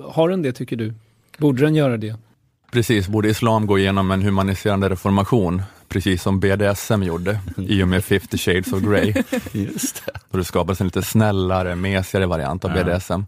har 0.04 0.30
den 0.30 0.42
det 0.42 0.52
tycker 0.52 0.76
du? 0.76 0.94
Borde 1.38 1.62
den 1.64 1.76
göra 1.76 1.98
det? 1.98 2.16
Precis, 2.72 3.08
borde 3.08 3.30
islam 3.30 3.68
gå 3.68 3.80
igenom 3.80 4.12
en 4.12 4.22
humaniserande 4.22 4.90
reformation, 4.90 5.62
precis 5.94 6.22
som 6.24 6.40
BDSM 6.40 7.04
gjorde 7.04 7.40
i 7.58 7.84
och 7.84 7.88
med 7.88 8.06
50 8.06 8.38
shades 8.38 8.74
of 8.74 8.82
Grey. 8.82 9.14
Just 9.52 10.06
det. 10.06 10.12
Och 10.30 10.38
det 10.38 10.44
skapades 10.44 10.82
en 10.82 10.88
lite 10.88 11.02
snällare, 11.02 11.76
mesigare 11.76 12.26
variant 12.26 12.66
av 12.66 12.78
Ja. 12.78 12.84
BDSM 12.84 13.22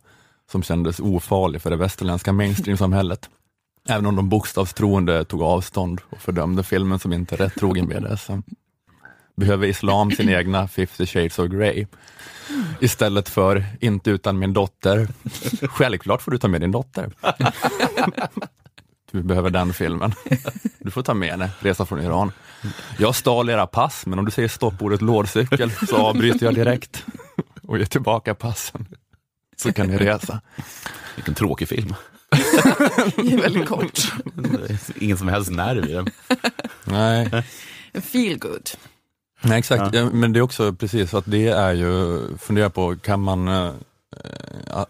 som 0.51 0.63
kändes 0.63 0.99
ofarlig 0.99 1.61
för 1.61 1.69
det 1.69 1.75
västerländska 1.75 2.33
mainstream-samhället. 2.33 3.29
Även 3.89 4.05
om 4.05 4.15
de 4.15 4.29
bokstavstroende 4.29 5.25
tog 5.25 5.41
avstånd 5.41 6.01
och 6.09 6.21
fördömde 6.21 6.63
filmen 6.63 6.99
som 6.99 7.13
inte 7.13 7.35
rätt 7.35 7.55
trogen 7.55 7.87
BDSM. 7.87 8.39
Behöver 9.37 9.67
islam 9.67 10.11
sin 10.11 10.29
egna 10.29 10.67
50 10.67 11.05
shades 11.05 11.39
of 11.39 11.47
Grey? 11.47 11.85
Istället 12.79 13.29
för 13.29 13.65
inte 13.81 14.09
utan 14.11 14.39
min 14.39 14.53
dotter. 14.53 15.07
Självklart 15.67 16.21
får 16.21 16.31
du 16.31 16.37
ta 16.37 16.47
med 16.47 16.61
din 16.61 16.71
dotter. 16.71 17.09
Du 19.15 19.23
behöver 19.23 19.49
den 19.49 19.73
filmen. 19.73 20.13
Du 20.79 20.91
får 20.91 21.03
ta 21.03 21.13
med 21.13 21.29
henne, 21.29 21.49
Resa 21.59 21.85
från 21.85 22.01
Iran. 22.01 22.31
Jag 22.99 23.15
stal 23.15 23.49
era 23.49 23.67
pass, 23.67 24.05
men 24.05 24.19
om 24.19 24.25
du 24.25 24.31
säger 24.31 24.47
stoppordet 24.47 25.01
lådcykel 25.01 25.71
så 25.71 25.95
avbryter 25.97 26.45
jag 26.45 26.55
direkt 26.55 27.05
och 27.61 27.77
ger 27.77 27.85
tillbaka 27.85 28.35
passen. 28.35 28.87
Så 29.57 29.73
kan 29.73 29.87
ni 29.87 29.97
resa. 29.97 30.41
Vilken 31.15 31.33
tråkig 31.33 31.67
film. 31.67 31.95
Det 33.15 33.33
är 33.33 33.41
väldigt 33.41 33.67
kort. 33.67 33.99
Ingen 34.95 35.17
som 35.17 35.27
helst 35.27 35.51
nerv 35.51 35.89
i 35.89 35.93
den. 35.93 36.07
Nej, 36.83 37.43
feel 37.93 38.39
good. 38.39 38.69
Nej 39.41 39.59
exakt, 39.59 39.95
ja. 39.95 40.09
men 40.13 40.33
det 40.33 40.39
är 40.39 40.41
också 40.41 40.73
precis 40.73 41.09
så 41.09 41.17
att 41.17 41.25
det 41.27 41.47
är 41.47 41.73
ju, 41.73 42.21
fundera 42.37 42.69
på, 42.69 42.95
kan 42.95 43.21
man, 43.21 43.47
eh, 43.47 43.71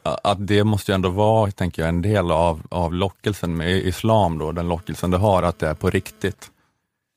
att 0.04 0.48
det 0.48 0.64
måste 0.64 0.92
ju 0.92 0.96
ändå 0.96 1.10
vara, 1.10 1.52
tänker 1.52 1.82
jag, 1.82 1.90
en 1.90 2.02
del 2.02 2.32
av, 2.32 2.62
av 2.70 2.94
lockelsen 2.94 3.58
med 3.58 3.72
islam 3.78 4.38
då, 4.38 4.52
den 4.52 4.68
lockelsen 4.68 5.12
det 5.12 5.18
har, 5.18 5.44
att 5.44 5.60
det 5.60 5.68
är 5.68 5.74
på 5.74 5.90
riktigt. 5.90 6.52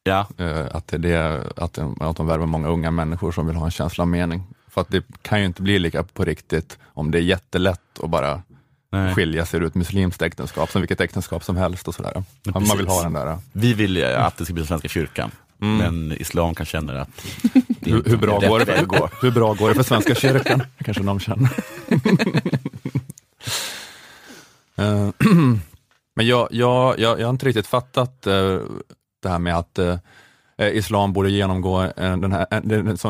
Ja, 0.03 0.27
Eh, 0.39 0.67
Att, 0.73 0.95
det, 0.99 1.43
att, 1.57 1.79
att 2.01 2.17
de 2.17 2.27
värvar 2.27 2.47
många 2.47 2.69
unga 2.69 2.91
människor 2.91 3.33
som 3.33 3.47
vill 3.47 3.57
ha 3.57 3.65
en 3.65 3.71
känsla 3.71 4.03
av 4.03 4.09
mening. 4.09 4.43
För 4.69 4.81
att 4.81 4.89
det 4.91 5.05
kan 5.23 5.41
ju 5.41 5.47
inte 5.47 5.63
bli 5.63 5.79
lika 5.79 6.03
på 6.03 6.25
riktigt 6.25 6.79
om 6.95 7.11
det 7.11 7.19
är 7.19 7.23
jättelätt 7.23 7.81
att 8.03 8.11
bara 8.11 8.43
nej. 8.93 9.15
skilja 9.15 9.47
sig 9.47 9.61
ur 9.61 9.67
ett 9.67 9.75
muslimskt 9.75 10.23
äktenskap, 10.23 10.71
som 10.71 10.81
vilket 10.81 11.01
äktenskap 11.01 11.45
som 11.45 11.57
helst 11.57 11.89
och 11.89 11.95
sådär. 11.95 12.25
Man 12.45 12.63
vill 12.77 12.89
ha 12.89 13.03
den 13.03 13.13
där. 13.13 13.39
Vi 13.53 13.75
vill 13.75 13.97
ju 13.97 14.05
att 14.05 14.37
det 14.37 14.45
ska 14.45 14.55
bli 14.55 14.67
Svenska 14.67 14.89
kyrkan, 14.89 15.31
Mm. 15.63 15.77
men 15.77 16.13
islam 16.21 16.55
kan 16.55 16.67
känna 16.67 17.01
att 17.01 17.09
Hur, 17.81 18.03
hur, 18.05 18.17
bra 18.17 18.39
går 18.39 18.59
det 18.59 18.67
för, 18.67 19.23
hur 19.23 19.31
bra 19.31 19.55
går 19.55 19.69
det 19.69 19.75
för 19.75 19.83
Svenska 19.83 20.15
kyrkan? 20.15 20.63
Kanske 20.85 21.03
någon 21.03 21.21
känner. 21.21 21.51
Eh, 24.77 25.09
Men 26.17 26.27
jag, 26.27 26.49
jag, 26.51 26.99
jag, 26.99 27.21
jag 27.21 27.27
har 27.27 27.31
inte 27.31 27.47
riktigt 27.47 27.67
fattat 27.67 28.27
eh, 28.27 28.59
det 29.23 29.29
här 29.29 29.39
med 29.39 29.57
att 29.57 29.79
eh, 29.79 29.97
islam 30.59 31.13
borde 31.13 31.31
genomgå, 31.31 31.93
den 31.97 32.33
här, 32.33 32.47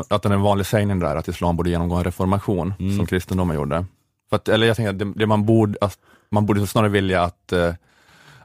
att 0.09 0.23
den 0.23 0.33
är 0.33 0.37
en 0.37 0.43
vanlig 0.43 0.67
sägning 0.67 0.99
där, 0.99 1.17
att 1.17 1.29
islam 1.29 1.57
borde 1.57 1.71
genomgå 1.71 1.97
en 1.97 2.05
reformation, 2.05 2.75
Mm. 2.79 2.97
som 2.97 3.07
kristendomen 3.07 3.57
gjorde. 3.57 3.85
För 4.29 4.37
att, 4.37 4.49
eller 4.49 4.67
jag 4.67 4.77
tänker 4.77 4.91
att 4.91 4.99
det, 4.99 5.13
det 5.17 5.27
man, 5.27 5.47
borde, 5.47 5.79
att 5.81 5.99
man 6.31 6.47
borde 6.47 6.67
snarare 6.67 6.91
vilja 6.91 7.23
att 7.23 7.53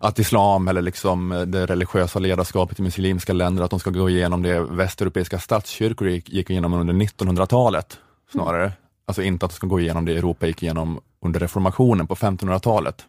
att 0.03 0.19
islam 0.19 0.67
eller 0.67 0.81
liksom 0.81 1.31
eh, 1.31 1.41
det 1.41 1.65
religiösa 1.65 2.19
ledarskapet 2.19 2.79
i 2.79 2.81
muslimska 2.81 3.33
länder, 3.33 3.63
att 3.63 3.69
de 3.69 3.79
ska 3.79 3.89
gå 3.89 4.09
igenom 4.09 4.43
det 4.43 4.59
västeuropeiska 4.59 5.39
statskyrkor 5.39 6.09
gick, 6.09 6.29
gick 6.29 6.49
igenom 6.49 6.73
under 6.73 6.93
1900-talet 6.93 7.99
snarare. 8.31 8.71
Alltså 9.05 9.21
inte 9.21 9.45
att 9.45 9.51
de 9.51 9.55
ska 9.55 9.67
gå 9.67 9.79
igenom 9.79 10.05
det 10.05 10.17
Europa 10.17 10.47
gick 10.47 10.63
igenom 10.63 10.99
under 11.25 11.39
reformationen 11.39 12.07
på 12.07 12.15
1500-talet. 12.15 13.05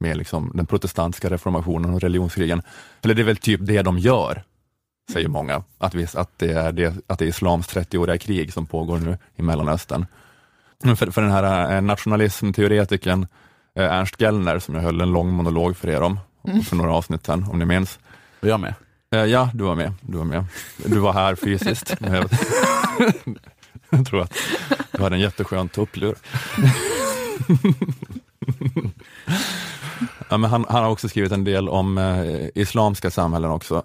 Med 0.00 0.16
liksom 0.16 0.52
den 0.54 0.66
protestantiska 0.66 1.30
reformationen 1.30 1.94
och 1.94 2.00
religionskrigen. 2.00 2.62
Eller 3.02 3.14
det 3.14 3.22
är 3.22 3.24
väl 3.24 3.36
typ 3.36 3.60
det 3.62 3.82
de 3.82 3.98
gör, 3.98 4.42
säger 5.12 5.28
många. 5.28 5.62
Att, 5.78 5.94
vi, 5.94 6.06
att, 6.14 6.38
det, 6.38 6.52
är 6.52 6.72
det, 6.72 6.94
att 7.06 7.18
det 7.18 7.24
är 7.24 7.28
islams 7.28 7.68
30-åriga 7.68 8.18
krig 8.18 8.52
som 8.52 8.66
pågår 8.66 8.98
nu 8.98 9.18
i 9.36 9.42
Mellanöstern. 9.42 10.06
För, 10.96 11.10
för 11.10 11.22
den 11.22 11.30
här 11.30 11.76
eh, 11.76 11.82
nationalismteoretikern 11.82 13.26
eh, 13.74 13.92
Ernst 13.92 14.20
Gellner, 14.20 14.58
som 14.58 14.74
jag 14.74 14.82
höll 14.82 15.00
en 15.00 15.12
lång 15.12 15.32
monolog 15.32 15.76
för 15.76 15.88
er 15.88 16.02
om, 16.02 16.18
för 16.68 16.76
några 16.76 16.92
avsnitt 16.92 17.26
sedan, 17.26 17.46
om 17.50 17.58
ni 17.58 17.64
minns. 17.64 17.98
Och 18.40 18.48
jag 18.48 18.60
med. 18.60 18.74
Eh, 19.14 19.24
Ja, 19.24 19.50
du 19.54 19.64
var 19.64 19.74
med. 19.74 19.92
Du 20.00 20.18
var 20.18 20.24
med. 20.24 20.44
Du 20.76 20.98
var 20.98 21.12
här 21.12 21.34
fysiskt. 21.34 21.94
Jag 23.90 24.06
tror 24.06 24.22
att 24.22 24.32
du 24.92 25.02
hade 25.02 25.16
en 25.16 25.20
jätteskön 25.20 25.68
tupplur. 25.68 26.14
Ja, 30.28 30.36
men 30.36 30.50
han, 30.50 30.66
han 30.68 30.82
har 30.82 30.90
också 30.90 31.08
skrivit 31.08 31.32
en 31.32 31.44
del 31.44 31.68
om 31.68 31.98
eh, 31.98 32.48
islamska 32.54 33.10
samhällen 33.10 33.50
också. 33.50 33.82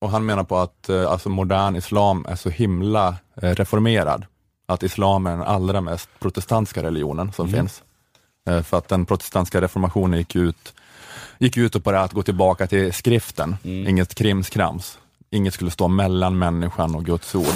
Och 0.00 0.10
han 0.10 0.26
menar 0.26 0.44
på 0.44 0.58
att 0.58 0.88
eh, 0.88 1.10
alltså 1.10 1.28
modern 1.28 1.76
islam 1.76 2.26
är 2.28 2.36
så 2.36 2.50
himla 2.50 3.16
eh, 3.42 3.50
reformerad. 3.54 4.26
Att 4.68 4.82
islam 4.82 5.26
är 5.26 5.30
den 5.30 5.42
allra 5.42 5.80
mest 5.80 6.08
protestantiska 6.20 6.82
religionen 6.82 7.32
som 7.32 7.48
finns. 7.48 7.82
Eh, 8.48 8.62
för 8.62 8.78
att 8.78 8.88
den 8.88 9.06
protestantiska 9.06 9.60
reformationen 9.60 10.18
gick 10.18 10.36
ut, 10.36 10.74
gick 11.38 11.56
ut 11.56 11.84
på 11.84 11.92
det 11.92 12.00
att 12.00 12.12
gå 12.12 12.22
tillbaka 12.22 12.66
till 12.66 12.92
skriften, 12.92 13.56
inget 13.62 14.14
krimskrams. 14.14 14.98
Inget 15.30 15.54
skulle 15.54 15.70
stå 15.70 15.88
mellan 15.88 16.38
människan 16.38 16.94
och 16.94 17.04
Guds 17.04 17.34
ord. 17.34 17.54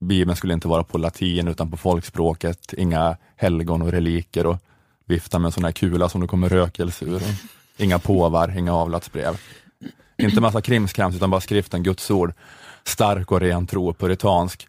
Bibeln 0.00 0.36
skulle 0.36 0.54
inte 0.54 0.68
vara 0.68 0.84
på 0.84 0.98
latin 0.98 1.48
utan 1.48 1.70
på 1.70 1.76
folkspråket, 1.76 2.72
inga 2.72 3.16
helgon 3.36 3.82
och 3.82 3.92
reliker 3.92 4.46
och 4.46 4.56
vifta 5.06 5.38
med 5.38 5.46
en 5.46 5.52
sån 5.52 5.64
här 5.64 5.72
kula 5.72 6.08
som 6.08 6.20
det 6.20 6.26
kommer 6.26 6.48
rökelse 6.48 7.04
ur. 7.04 7.22
Inga 7.76 7.98
påvar, 7.98 8.58
inga 8.58 8.74
avlatsbrev. 8.74 9.40
Inte 10.18 10.40
massa 10.40 10.60
krimskrams 10.60 11.16
utan 11.16 11.30
bara 11.30 11.40
skriften, 11.40 11.82
Guds 11.82 12.10
ord. 12.10 12.32
Stark 12.84 13.32
och 13.32 13.40
ren 13.40 13.66
tro, 13.66 13.92
puritansk. 13.92 14.68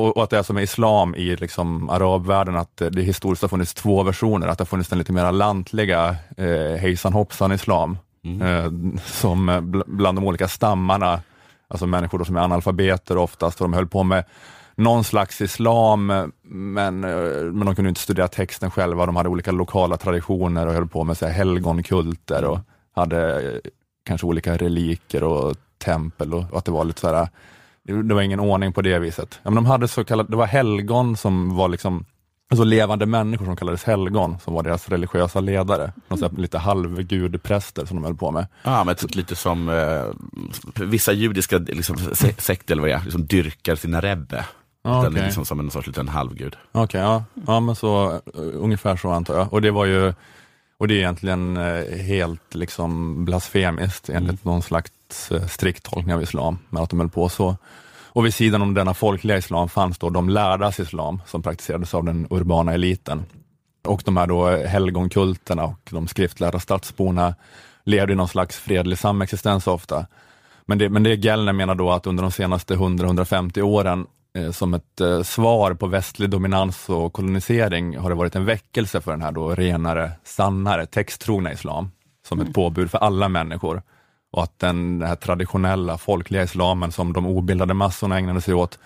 Och, 0.00 0.16
och 0.16 0.22
att 0.22 0.30
det 0.30 0.38
är 0.38 0.42
som 0.42 0.54
med 0.54 0.62
islam 0.62 1.14
i 1.14 1.36
liksom 1.36 1.90
arabvärlden, 1.90 2.56
att 2.56 2.76
det, 2.76 3.02
historiskt 3.02 3.42
har 3.42 3.48
funnits 3.48 3.74
två 3.74 4.02
versioner. 4.02 4.48
Att 4.48 4.58
det 4.58 4.62
har 4.62 4.66
funnits 4.66 4.88
den 4.88 4.98
lite 4.98 5.12
mer 5.12 5.32
lantliga 5.32 6.16
eh, 6.36 6.80
hejsan 6.80 7.12
hoppsan 7.12 7.52
islam, 7.52 7.98
eh, 8.42 8.72
som 9.04 9.48
eh, 9.48 9.60
bl- 9.60 9.84
bland 9.86 10.18
de 10.18 10.24
olika 10.24 10.48
stammarna, 10.48 11.20
alltså 11.68 11.86
människor 11.86 12.24
som 12.24 12.36
är 12.36 12.40
analfabeter 12.40 13.16
oftast, 13.16 13.60
och 13.60 13.64
de 13.64 13.72
höll 13.72 13.86
på 13.86 14.02
med 14.02 14.24
någon 14.74 15.04
slags 15.04 15.40
islam, 15.40 16.10
eh, 16.10 16.26
men, 16.44 17.04
eh, 17.04 17.42
men 17.52 17.66
de 17.66 17.74
kunde 17.74 17.88
inte 17.88 18.00
studera 18.00 18.28
texten 18.28 18.70
själva. 18.70 19.06
De 19.06 19.16
hade 19.16 19.28
olika 19.28 19.52
lokala 19.52 19.96
traditioner 19.96 20.66
och 20.66 20.72
höll 20.72 20.88
på 20.88 21.04
med 21.04 21.16
så 21.16 21.26
här, 21.26 21.32
helgonkulter 21.32 22.44
och 22.44 22.58
hade 22.94 23.60
kanske 24.04 24.26
olika 24.26 24.56
reliker 24.56 25.22
och 25.22 25.56
tempel 25.84 26.34
och, 26.34 26.44
och 26.50 26.58
att 26.58 26.64
det 26.64 26.70
var 26.70 26.84
lite 26.84 27.00
så 27.00 27.14
här, 27.14 27.28
det 27.92 28.14
var 28.14 28.22
ingen 28.22 28.40
ordning 28.40 28.72
på 28.72 28.82
det 28.82 28.98
viset. 28.98 29.40
Ja, 29.42 29.50
men 29.50 29.54
de 29.54 29.66
hade 29.66 29.88
så 29.88 30.04
kallade, 30.04 30.30
det 30.30 30.36
var 30.36 30.46
helgon 30.46 31.16
som 31.16 31.56
var 31.56 31.68
liksom 31.68 32.04
Alltså 32.52 32.64
levande 32.64 33.06
människor 33.06 33.44
som 33.44 33.56
kallades 33.56 33.84
helgon, 33.84 34.38
som 34.44 34.54
var 34.54 34.62
deras 34.62 34.88
religiösa 34.88 35.40
ledare. 35.40 35.92
Här, 36.08 36.40
lite 36.40 36.58
halvgudpräster 36.58 37.86
som 37.86 37.96
de 37.96 38.04
höll 38.04 38.16
på 38.16 38.30
med. 38.30 38.46
Ja, 38.62 38.84
men 38.84 38.94
typ 38.94 39.14
lite 39.14 39.36
som 39.36 39.68
eh, 39.68 40.04
vissa 40.84 41.12
judiska 41.12 41.58
liksom, 41.58 41.96
se- 41.98 42.34
sekter 42.38 42.74
eller 42.74 42.82
vad 42.82 42.90
det 42.90 42.94
är, 42.94 43.04
liksom 43.04 43.26
dyrkar 43.26 43.76
sina 43.76 44.00
rebbe. 44.00 44.44
Ja, 44.82 45.02
Den 45.02 45.16
är 45.16 45.24
liksom 45.24 45.44
som 45.44 45.60
en 45.60 45.70
sorts 45.70 45.86
liten 45.86 46.08
halvgud. 46.08 46.56
Okej, 46.72 47.00
ja. 47.00 47.24
ja 47.46 47.60
men 47.60 47.76
så 47.76 48.10
uh, 48.12 48.18
ungefär 48.54 48.96
så 48.96 49.10
antar 49.10 49.34
jag. 49.34 49.52
Och 49.52 49.62
det 49.62 49.70
var 49.70 49.84
ju, 49.84 50.14
och 50.78 50.88
det 50.88 50.94
är 50.94 50.98
egentligen 50.98 51.56
eh, 51.56 51.98
helt 51.98 52.54
liksom 52.54 53.24
blasfemiskt 53.24 54.08
enligt 54.08 54.44
någon 54.44 54.62
slags 54.62 54.90
eh, 55.30 55.46
strikt 55.46 55.84
tolkning 55.84 56.14
av 56.14 56.22
islam, 56.22 56.58
med 56.68 56.82
att 56.82 56.90
de 56.90 57.00
höll 57.00 57.08
på 57.08 57.28
så. 57.28 57.56
Och 58.12 58.26
vid 58.26 58.34
sidan 58.34 58.62
om 58.62 58.74
denna 58.74 58.94
folkliga 58.94 59.38
islam 59.38 59.68
fanns 59.68 59.98
då 59.98 60.10
de 60.10 60.28
lärdas 60.28 60.80
islam 60.80 61.22
som 61.26 61.42
praktiserades 61.42 61.94
av 61.94 62.04
den 62.04 62.26
urbana 62.30 62.74
eliten. 62.74 63.24
Och 63.84 64.02
de 64.04 64.16
här 64.16 64.26
då 64.26 64.46
helgonkulterna 64.66 65.64
och 65.64 65.88
de 65.90 66.08
skriftlärda 66.08 66.58
stadsborna 66.58 67.34
levde 67.84 68.12
i 68.12 68.16
någon 68.16 68.28
slags 68.28 68.56
fredlig 68.56 68.98
samexistens 68.98 69.66
ofta. 69.66 70.06
Men 70.66 70.78
det, 70.78 70.88
men 70.88 71.02
det 71.02 71.14
Gellner 71.14 71.52
menar 71.52 71.74
då 71.74 71.90
att 71.90 72.06
under 72.06 72.22
de 72.22 72.32
senaste 72.32 72.74
100-150 72.74 73.60
åren 73.60 74.06
eh, 74.34 74.50
som 74.50 74.74
ett 74.74 75.00
eh, 75.00 75.22
svar 75.22 75.74
på 75.74 75.86
västlig 75.86 76.30
dominans 76.30 76.88
och 76.88 77.12
kolonisering 77.12 77.98
har 77.98 78.10
det 78.10 78.16
varit 78.16 78.36
en 78.36 78.44
väckelse 78.44 79.00
för 79.00 79.10
den 79.10 79.22
här 79.22 79.32
då 79.32 79.54
renare, 79.54 80.12
sannare, 80.24 80.86
texttrogna 80.86 81.52
islam 81.52 81.90
som 82.28 82.40
ett 82.40 82.54
påbud 82.54 82.90
för 82.90 82.98
alla 82.98 83.28
människor 83.28 83.82
och 84.30 84.42
att 84.42 84.58
den, 84.58 85.02
här 85.02 85.16
traditionella 85.16 85.98
folkliga 85.98 86.42
islamen 86.42 86.92
som 86.92 87.12
de 87.12 87.26
obildade 87.26 87.74
massorna 87.74 88.18
ägnade 88.18 88.40
sig 88.40 88.54
åt 88.54 88.78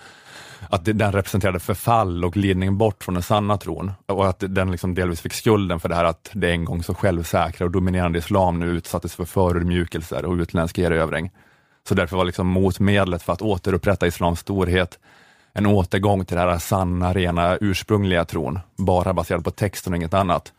att 0.71 0.85
den 0.85 1.13
representerade 1.13 1.61
förfall 1.61 2.25
och 2.25 2.33
glidning 2.33 2.79
bort 2.79 3.05
från 3.05 3.15
den 3.15 3.23
sanna 3.23 3.57
tron 3.57 3.93
och 4.07 4.29
att 4.29 4.45
den 4.49 4.71
liksom 4.71 4.95
delvis 4.95 5.21
fick 5.21 5.33
skulden 5.33 5.81
för 5.81 5.89
det 5.89 5.95
här 5.95 6.05
att 6.05 6.31
det 6.33 6.51
en 6.51 6.65
gång 6.65 6.83
så 6.83 6.95
självsäkra 6.95 7.65
och 7.65 7.71
dominerande 7.71 8.19
islam 8.19 8.61
nu 8.61 8.67
utsattes 8.67 9.15
för 9.15 9.25
förödmjukelser 9.25 10.25
och 10.25 10.35
utländsk 10.35 10.79
erövring. 10.79 11.31
Så 11.89 11.95
därför 11.95 12.17
var 12.17 12.25
liksom 12.25 12.47
motmedlet 12.47 13.23
för 13.23 13.33
att 13.33 13.43
återupprätta 13.43 14.07
islams 14.07 14.41
storhet 14.41 14.99
en 15.53 15.67
återgång 15.67 16.25
till 16.25 16.37
den 16.37 16.49
här 16.49 16.59
sanna, 16.59 17.13
rena, 17.13 17.59
ursprungliga 17.61 18.25
tron, 18.25 18.61
bara 18.77 19.13
baserad 19.13 19.45
på 19.45 19.51
texten 19.51 19.93
och 19.93 19.97
inget 19.97 20.15
annat. 20.15 20.53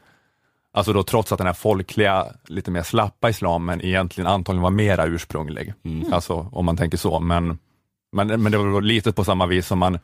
Alltså 0.76 0.94
då 0.94 1.04
trots 1.04 1.32
att 1.32 1.38
den 1.38 1.48
här 1.48 1.54
folkliga, 1.54 2.26
lite 2.48 2.72
mer 2.72 2.84
slappa 2.84 3.30
islamen 3.30 3.82
egentligen 3.86 4.28
antagligen 4.28 4.64
var 4.64 4.70
mera 4.70 5.06
ursprunglig. 5.06 5.74
Alltså 6.12 6.50
om 6.52 6.66
man 6.66 6.78
tänker 6.78 6.98
så, 6.98 7.20
men, 7.20 7.58
men, 8.12 8.28
men 8.28 8.52
det 8.52 8.58
var 8.58 8.82
lite 8.82 9.12
på 9.12 9.24
samma 9.24 9.46
vis 9.46 9.68
som 9.68 9.80
man 9.80 10.00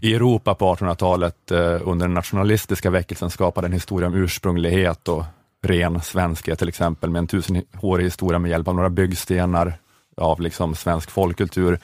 i 0.00 0.14
Europa 0.14 0.54
på 0.54 0.74
1800-talet 0.74 1.50
eh, 1.50 1.58
under 1.88 2.06
den 2.06 2.14
nationalistiska 2.14 2.90
väckelsen 2.90 3.30
skapade 3.30 3.66
en 3.66 3.72
historia 3.72 4.08
om 4.08 4.14
ursprunglighet 4.14 5.08
och 5.08 5.24
ren 5.62 6.00
svenskhet 6.00 6.58
till 6.58 6.68
exempel 6.68 7.10
med 7.10 7.18
en 7.18 7.26
tusenårig 7.26 8.04
historia 8.04 8.38
med 8.38 8.50
hjälp 8.50 8.68
av 8.68 8.74
några 8.74 8.90
byggstenar 8.90 9.74
av 10.16 10.40
liksom 10.40 10.74
svensk 10.74 11.10
folkkultur. 11.10 11.78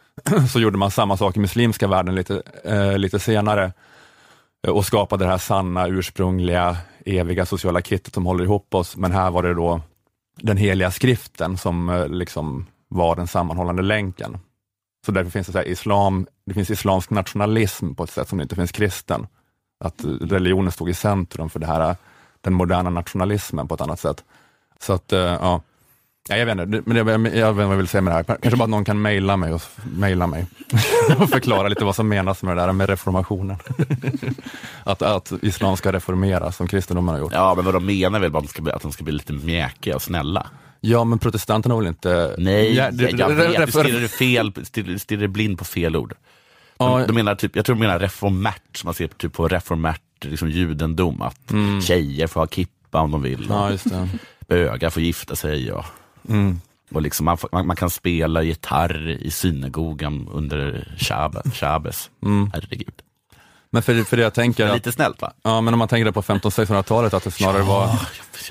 Så 0.52 0.60
gjorde 0.60 0.78
man 0.78 0.90
samma 0.90 1.16
sak 1.16 1.36
i 1.36 1.40
muslimska 1.40 1.88
världen 1.88 2.14
lite, 2.14 2.42
eh, 2.64 2.98
lite 2.98 3.18
senare 3.18 3.72
Eh, 4.66 4.72
och 4.72 4.84
skapade 4.84 5.24
det 5.24 5.30
här 5.30 5.38
sanna, 5.38 5.88
ursprungliga, 5.88 6.76
eviga 7.06 7.46
sociala 7.46 7.82
kittet 7.82 8.14
som 8.14 8.26
håller 8.26 8.44
ihop 8.44 8.74
oss. 8.74 8.96
Men 8.96 9.12
här 9.12 9.30
var 9.30 9.42
det 9.42 9.54
då 9.54 9.80
den 10.36 10.56
heliga 10.56 10.90
skriften 10.90 11.58
som 11.58 11.88
eh, 11.88 12.08
liksom 12.08 12.66
var 12.88 13.16
den 13.16 13.26
sammanhållande 13.26 13.82
länken. 13.82 14.38
Så 15.06 15.12
därför 15.12 15.30
finns 15.30 15.46
det 15.46 15.52
så 15.52 15.58
här 15.58 15.68
islam, 15.68 16.26
det 16.46 16.54
finns 16.54 16.70
islamsk 16.70 17.10
nationalism 17.10 17.94
på 17.94 18.04
ett 18.04 18.10
sätt 18.10 18.28
som 18.28 18.38
det 18.38 18.42
inte 18.42 18.56
finns 18.56 18.72
kristen. 18.72 19.26
Att 19.84 20.04
eh, 20.04 20.10
religionen 20.10 20.72
stod 20.72 20.88
i 20.88 20.94
centrum 20.94 21.50
för 21.50 21.60
det 21.60 21.66
här, 21.66 21.96
den 22.40 22.52
moderna 22.52 22.90
nationalismen 22.90 23.68
på 23.68 23.74
ett 23.74 23.80
annat 23.80 24.00
sätt. 24.00 24.24
Så 24.80 24.92
att, 24.92 25.12
ja. 25.12 25.62
Ja, 26.28 26.36
jag 26.36 26.46
vet 26.46 26.58
inte, 26.58 26.82
men 26.86 26.96
jag, 26.96 27.08
jag, 27.08 27.14
jag 27.14 27.26
vet 27.26 27.34
inte 27.34 27.52
vad 27.52 27.72
jag 27.72 27.76
vill 27.76 27.88
säga 27.88 28.00
med 28.00 28.12
det 28.12 28.16
här. 28.16 28.22
Kanske 28.42 28.56
bara 28.56 28.64
att 28.64 28.70
någon 28.70 28.84
kan 28.84 29.02
mejla 29.02 29.36
mig 29.36 29.52
och, 29.52 29.62
mejla 29.96 30.26
mig 30.26 30.46
och 31.18 31.30
förklara 31.30 31.68
lite 31.68 31.84
vad 31.84 31.96
som 31.96 32.08
menas 32.08 32.42
med 32.42 32.56
det 32.56 32.62
där 32.62 32.72
med 32.72 32.88
reformationen. 32.88 33.56
att, 34.84 35.02
att 35.02 35.32
islam 35.42 35.76
ska 35.76 35.92
reformeras 35.92 36.56
som 36.56 36.68
kristendomen 36.68 37.14
har 37.14 37.20
gjort. 37.20 37.32
Ja, 37.32 37.54
men 37.54 37.64
vad 37.64 37.74
de 37.74 37.86
menar 37.86 38.20
väl 38.20 38.30
bara 38.30 38.38
att 38.38 38.44
de 38.44 38.48
ska 38.50 38.62
bli, 38.62 38.72
att 38.72 38.82
de 38.82 38.92
ska 38.92 39.04
bli 39.04 39.12
lite 39.12 39.32
mjäkiga 39.32 39.94
och 39.94 40.02
snälla. 40.02 40.46
Ja, 40.80 41.04
men 41.04 41.18
protestanterna 41.18 41.76
vill 41.78 41.88
inte... 41.88 42.34
Nej, 42.38 42.74
Ja, 42.76 42.90
det- 42.90 43.10
jag 43.10 43.28
vet. 43.30 43.66
Du 43.66 43.72
stirrar 43.72 44.08
fel, 44.08 44.52
stirrar, 44.66 44.98
stirrar 44.98 45.26
blind 45.26 45.58
på 45.58 45.64
fel 45.64 45.96
ord. 45.96 46.14
Ja. 46.78 46.98
De, 46.98 47.06
de 47.06 47.12
menar 47.12 47.34
typ, 47.34 47.56
jag 47.56 47.64
tror 47.64 47.76
de 47.76 47.80
menar 47.80 47.98
reformärt, 47.98 48.76
som 48.76 48.86
man 48.88 48.94
ser 48.94 49.06
typ 49.08 49.32
på 49.32 49.48
reformärt 49.48 50.00
liksom 50.20 50.50
judendom, 50.50 51.22
att 51.22 51.52
tjejer 51.86 52.26
får 52.26 52.40
ha 52.40 52.46
kippa 52.46 53.00
om 53.00 53.10
de 53.10 53.22
vill, 53.22 53.44
Mm. 53.44 53.56
Ja, 53.56 53.70
just 53.70 53.90
det. 53.90 54.08
bögar 54.48 54.90
får 54.90 55.02
gifta 55.02 55.36
sig. 55.36 55.72
Och, 55.72 55.84
Mm. 56.28 56.60
och 56.90 57.02
liksom 57.02 57.24
man, 57.24 57.38
man, 57.52 57.66
man 57.66 57.76
kan 57.76 57.90
spela 57.90 58.42
gitarr 58.42 59.08
i 59.08 59.30
synagogan 59.30 60.28
under. 60.32 60.94
Shabbes. 61.54 62.10
Mm. 62.22 62.50
Herregud. 62.54 62.94
Men 63.70 63.82
för, 63.82 64.02
för 64.04 64.16
det 64.16 64.22
jag 64.22 64.34
tänker... 64.34 64.66
Att, 64.66 64.74
Lite 64.74 64.92
snällt 64.92 65.20
va? 65.22 65.32
ja, 65.42 65.60
men 65.60 65.74
om 65.74 65.78
man 65.78 65.88
tänker 65.88 66.10
på 66.10 66.22
1500-1600-talet, 66.22 67.14
att 67.14 67.24
det 67.24 67.30
snarare 67.30 67.62
var... 67.62 67.90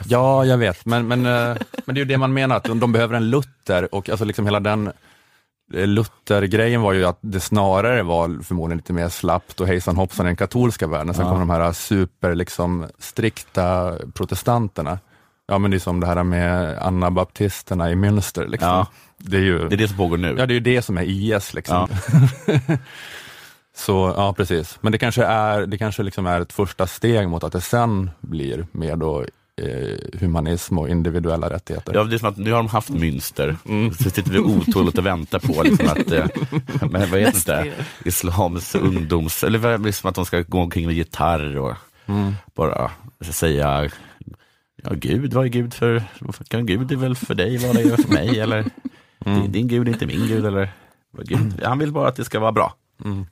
Ja, 0.05 0.45
jag 0.45 0.57
vet, 0.57 0.86
men, 0.86 1.07
men, 1.07 1.25
eh, 1.25 1.57
men 1.86 1.95
det 1.95 1.99
är 1.99 2.01
ju 2.01 2.05
det 2.05 2.17
man 2.17 2.34
menar, 2.34 2.55
att 2.55 2.63
de, 2.63 2.79
de 2.79 2.91
behöver 2.91 3.15
en 3.15 3.29
Luther 3.29 3.95
och 3.95 4.10
alltså 4.10 4.25
liksom 4.25 4.45
hela 4.45 4.60
den 4.60 4.91
eh, 5.73 5.88
Luther-grejen 5.88 6.81
var 6.81 6.93
ju 6.93 7.05
att 7.05 7.17
det 7.21 7.39
snarare 7.39 8.03
var 8.03 8.43
förmodligen 8.43 8.77
lite 8.77 8.93
mer 8.93 9.10
slappt 9.10 9.62
och 9.62 9.67
hejsan 9.67 9.95
hoppsan 9.95 10.25
i 10.25 10.29
den 10.29 10.36
katolska 10.36 10.88
världen. 10.88 11.13
Sen 11.13 11.25
Ja. 11.25 11.31
kom 11.31 11.39
de 11.39 11.49
här 11.49 11.71
super 11.73 12.36
liksom, 12.36 12.88
strikta 12.99 13.95
protestanterna. 14.13 14.99
Ja 15.52 15.58
men 15.58 15.72
det 15.72 15.78
är 15.78 15.80
som 15.80 16.00
det 16.00 16.08
här 16.08 16.24
med 16.24 16.78
anabaptisterna 16.78 17.92
i 17.92 17.96
Münster. 17.96 18.48
Liksom. 18.48 18.70
Ja. 18.70 18.88
Det 19.18 19.38
är 19.38 19.42
ju 19.42 19.68
Det 19.68 19.76
är 19.76 19.78
det 19.78 19.88
som 19.88 19.98
pågår 19.98 20.18
nu. 20.18 20.36
Ja, 20.38 20.46
det 20.46 20.52
är 20.54 20.56
ju 20.56 20.60
det 20.60 20.82
som 20.82 20.98
är 20.98 21.04
IS. 21.04 21.54
Liksom. 21.54 21.88
Så 23.76 24.14
ja, 24.18 24.34
precis. 24.34 24.78
Men 24.82 24.92
det 24.92 24.98
kanske 24.98 25.24
är, 25.24 25.66
det 25.66 25.78
kanske 25.78 26.04
liksom 26.04 26.26
är 26.26 26.42
ett 26.42 26.54
första 26.54 26.88
steg 26.88 27.30
mot 27.30 27.44
att 27.44 27.52
det 27.54 27.62
sen 27.62 28.12
blir 28.20 28.66
mer 28.72 28.96
då, 28.96 29.26
eh, 29.62 30.20
humanism 30.20 30.78
och 30.78 30.90
individuella 30.90 31.50
rättigheter. 31.50 31.94
Ja, 31.96 32.04
det 32.04 32.16
är 32.16 32.18
som 32.18 32.30
att 32.30 32.38
nu 32.38 32.52
har 32.52 32.58
de 32.58 32.68
haft 32.68 32.90
Münster, 32.90 33.56
så 34.04 34.10
sitter 34.10 34.32
vi 34.32 34.40
otåligt 34.40 34.98
och 34.98 35.06
väntar 35.06 35.40
på 35.40 35.64
liksom 35.64 35.88
att, 35.88 36.12
eh, 36.12 36.26
men 36.92 37.12
vad 37.12 37.20
heter 37.20 37.64
det, 37.64 37.72
islams 38.10 38.76
ungdoms, 38.76 39.44
eller 39.44 39.60
vad- 39.60 39.86
liksom 39.86 40.10
att 40.10 40.16
de 40.16 40.26
ska 40.26 40.42
gå 40.42 40.60
omkring 40.60 40.86
med 40.86 40.96
gitarr 40.96 41.58
och 41.58 41.76
bara 42.56 42.92
säga, 43.22 43.90
ja 44.82 44.91
Gud, 44.94 45.34
vad 45.34 45.46
är 45.46 45.50
Gud 45.50 45.74
för, 45.74 46.04
kan 46.48 46.65
Gud 46.65 46.91
är 46.91 46.96
väl 46.96 47.15
för 47.15 47.36
dig 47.36 47.58
vad 47.58 47.76
det 47.76 47.82
är 47.82 47.98
för 47.98 48.13
mig, 48.13 48.39
eller 48.39 48.65
din, 49.20 49.52
din 49.52 49.67
Gud 49.67 49.88
är 49.88 49.91
inte 49.91 50.06
min 50.06 50.28
Gud, 50.28 50.46
eller 50.46 50.74
Gud, 51.12 51.63
han 51.63 51.80
vill 51.80 51.91
bara 51.91 52.08
att 52.08 52.15
det 52.15 52.26
ska 52.26 52.39
vara 52.39 52.52
bra. 52.52 52.76
Den, 52.98 53.28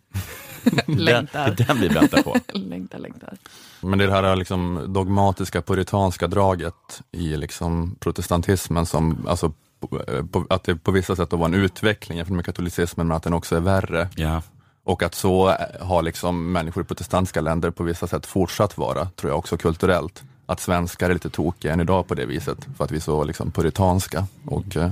Längtar. 0.98 1.52
det 1.52 1.64
är 1.64 1.68
den 1.68 1.82
vi 1.82 1.88
väntar 1.88 2.22
på. 2.22 2.36
längtar, 2.54 3.00
längtar. 3.00 3.38
Men 3.82 4.00
det 4.00 4.06
är 4.06 4.08
det 4.08 4.14
här 4.14 4.36
liksom 4.36 4.86
dogmatiska 4.94 5.62
puritanska 5.62 6.28
draget 6.28 7.02
i 7.12 7.38
liksom 7.38 7.96
protestantismen 8.00 8.86
som, 8.86 9.28
alltså, 9.28 9.54
på, 9.80 9.88
på, 10.32 10.46
att 10.50 10.64
det 10.64 10.76
på 10.76 10.92
vissa 10.92 11.16
sätt 11.16 11.30
då 11.30 11.38
var 11.38 11.46
en 11.46 11.54
utveckling 11.54 12.18
jämfört 12.18 12.36
med 12.36 12.46
katolicismen, 12.46 13.08
men 13.08 13.18
att 13.18 13.24
den 13.24 13.34
också 13.34 13.56
är 13.56 13.60
värre. 13.60 14.10
Ja. 14.16 14.42
Och 14.84 15.04
att 15.04 15.16
så 15.16 15.56
har 15.82 16.02
liksom 16.02 16.52
människor 16.52 16.84
i 16.84 16.86
protestantiska 16.86 17.42
länder 17.42 17.72
på 17.72 17.84
vissa 17.84 18.08
sätt 18.08 18.26
fortsatt 18.26 18.78
vara, 18.78 19.06
tror 19.06 19.32
jag 19.32 19.38
också 19.38 19.58
kulturellt. 19.58 20.24
Att 20.50 20.60
svenskar 20.60 21.10
är 21.10 21.14
lite 21.14 21.30
tokiga 21.30 21.74
än 21.74 21.80
idag 21.80 22.08
på 22.08 22.16
det 22.16 22.26
viset, 22.26 22.68
för 22.78 22.84
att 22.84 22.92
vi 22.92 22.96
är 22.96 23.02
så 23.02 23.24
liksom 23.24 23.52
puritanska. 23.52 24.26
Och, 24.46 24.78
eh, 24.78 24.92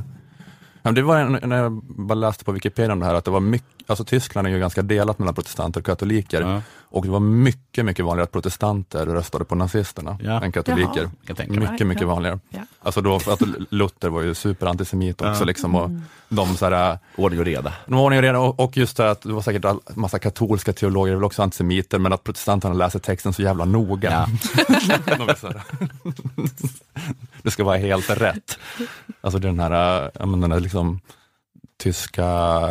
det 0.82 1.02
var 1.02 1.18
en, 1.18 1.50
när 1.50 1.58
jag 1.58 1.72
bara 1.84 2.14
läste 2.16 2.44
på 2.46 2.52
Wikipedia 2.52 2.94
om 2.94 3.00
det 3.00 3.06
här, 3.06 3.14
att 3.14 3.26
det 3.26 3.32
var 3.32 3.40
mycket, 3.40 3.90
alltså 3.90 4.04
Tyskland 4.04 4.48
är 4.48 4.52
ju 4.52 4.60
ganska 4.60 4.82
delat 4.82 5.20
mellan 5.20 5.36
protestanter 5.36 5.80
och 5.80 5.86
katoliker. 5.86 6.42
Ja. 6.42 6.62
Och 6.90 7.06
det 7.06 7.12
var 7.12 7.20
mycket, 7.20 7.86
mycket 7.86 8.06
vanligare 8.06 8.24
att 8.24 8.32
protestanter 8.32 9.06
röstade 9.06 9.46
på 9.46 9.56
nazisterna 9.56 10.18
Ja. 10.22 10.42
än 10.44 10.52
katoliker. 10.52 11.02
Jaha. 11.02 11.10
Jag 11.28 11.38
tänker 11.38 11.60
mig. 11.60 11.72
Mycket, 11.72 11.88
mycket 11.88 12.08
vanligare. 12.08 12.40
Ja. 12.50 12.60
Alltså 12.82 13.02
då, 13.02 13.20
för 13.20 13.34
att 13.34 13.42
Luther 13.70 14.10
var 14.10 14.22
ju 14.22 14.36
superantisemit 14.36 15.22
också, 15.22 15.46
liksom, 15.46 15.76
och 15.76 15.90
de 16.30 16.56
så 16.58 16.70
här, 16.70 17.00
Ordning 17.16 17.40
och 17.40 17.46
reda. 17.46 17.74
de 17.86 17.96
var 17.96 18.04
ordning 18.04 18.18
och 18.18 18.24
reda 18.24 18.40
och, 18.40 18.60
och 18.60 18.78
just 18.78 18.98
det 18.98 19.12
att 19.12 19.22
det 19.22 19.34
var 19.34 19.42
säkert 19.42 19.66
all, 19.66 19.80
massa 19.96 20.20
katolska 20.20 20.74
teologer, 20.74 21.14
väl 21.16 21.24
också 21.24 21.44
antisemiter, 21.44 22.00
men 22.00 22.14
att 22.14 22.24
protestanterna 22.24 22.74
läser 22.74 23.00
texten 23.00 23.34
så 23.34 23.42
jävla 23.42 23.66
noga. 23.66 24.12
Ja. 24.12 24.28
Det 27.42 27.52
ska 27.52 27.64
vara 27.64 27.78
helt 27.78 28.10
rätt. 28.10 28.60
Alltså 29.22 29.40
den 29.40 29.60
här, 29.60 29.72
ja, 30.20 30.26
men 30.26 30.42
den 30.42 30.52
här 30.52 30.60
liksom, 30.60 31.00
tyska 31.78 32.26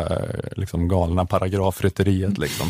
eh, 0.09 0.49
liksom 0.55 0.87
galna 0.87 1.25
paragrafrytteriet 1.25 2.37
liksom, 2.37 2.67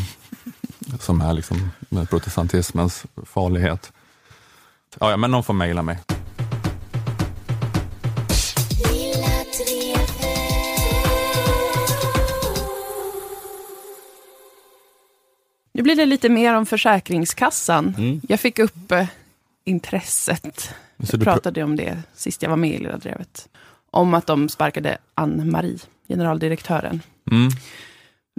som 0.99 1.21
är 1.21 1.33
liksom 1.33 1.69
med 1.89 2.09
protestantismens 2.09 3.05
farlighet. 3.25 3.91
Ja, 4.99 5.09
ja, 5.11 5.17
men 5.17 5.31
någon 5.31 5.43
får 5.43 5.53
mejla 5.53 5.81
mig. 5.81 5.99
Nu 15.73 15.83
blir 15.83 15.95
det 15.95 16.05
lite 16.05 16.29
mer 16.29 16.53
om 16.53 16.65
Försäkringskassan. 16.65 17.95
Mm. 17.97 18.21
Jag 18.29 18.39
fick 18.39 18.59
upp 18.59 18.91
eh, 18.91 19.05
intresset. 19.63 20.59
Så 21.03 21.15
Jag 21.15 21.19
du 21.19 21.25
pr- 21.25 21.33
pratade 21.33 21.63
om 21.63 21.75
det 21.75 21.97
sist 22.15 22.41
jag 22.41 22.49
var 22.49 22.57
med 22.57 22.69
i 22.73 22.77
Lilla 22.77 22.97
Drevet. 22.97 23.49
Om 23.91 24.13
att 24.13 24.27
de 24.27 24.49
sparkade 24.49 24.97
Ann-Marie, 25.15 25.79
generaldirektören. 26.07 27.01
mm. 27.31 27.49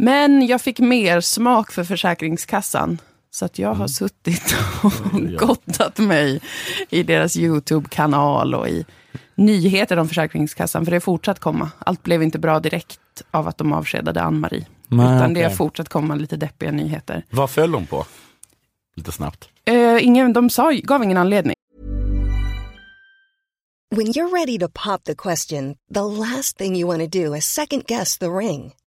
Men 0.00 0.46
jag 0.46 0.60
fick 0.60 0.78
mer 0.78 1.20
smak 1.20 1.72
för 1.72 1.84
Försäkringskassan. 1.84 3.00
Så 3.30 3.44
att 3.44 3.58
jag 3.58 3.68
har 3.68 3.74
Mm. 3.74 3.88
suttit 3.88 4.54
och 4.82 5.22
gottat 5.48 5.98
mig 5.98 6.40
i 6.90 7.02
deras 7.02 7.36
YouTube-kanal 7.36 8.54
och 8.54 8.68
i 8.68 8.84
nyheter 9.34 9.96
om 9.96 10.08
Försäkringskassan. 10.08 10.84
För 10.84 10.90
det 10.90 10.96
är 10.96 11.00
fortsatt 11.00 11.38
komma. 11.38 11.70
Allt 11.78 12.02
blev 12.02 12.22
inte 12.22 12.38
bra 12.38 12.60
direkt 12.60 13.00
av 13.30 13.48
att 13.48 13.58
de 13.58 13.72
avskedade 13.72 14.22
Ann-Marie. 14.22 14.66
Nej, 14.88 15.16
utan 15.16 15.34
det 15.34 15.42
har 15.42 15.50
fortsatt 15.50 15.88
komma 15.88 16.14
lite 16.14 16.36
deppiga 16.36 16.70
nyheter. 16.72 17.24
Vad 17.30 17.50
föll 17.50 17.74
hon 17.74 17.86
på? 17.86 18.06
Lite 18.96 19.12
snabbt. 19.12 19.48
Eh, 19.64 20.04
ingen, 20.04 20.32
de 20.32 20.50
sa, 20.50 20.70
gav 20.82 21.04
ingen 21.04 21.16
anledning. 21.16 21.54
When 23.96 24.06
you're 24.06 24.32
ready 24.40 24.58
to 24.58 24.68
pop 24.68 25.04
the 25.04 25.14
question, 25.14 25.74
the 25.94 26.00
last 26.02 26.58
thing 26.58 26.76
you 26.76 26.88
want 26.98 27.12
to 27.12 27.18
do 27.24 27.34
is 27.36 27.44
second 27.44 27.82
guess 27.86 28.18
the 28.18 28.26
ring. 28.26 28.72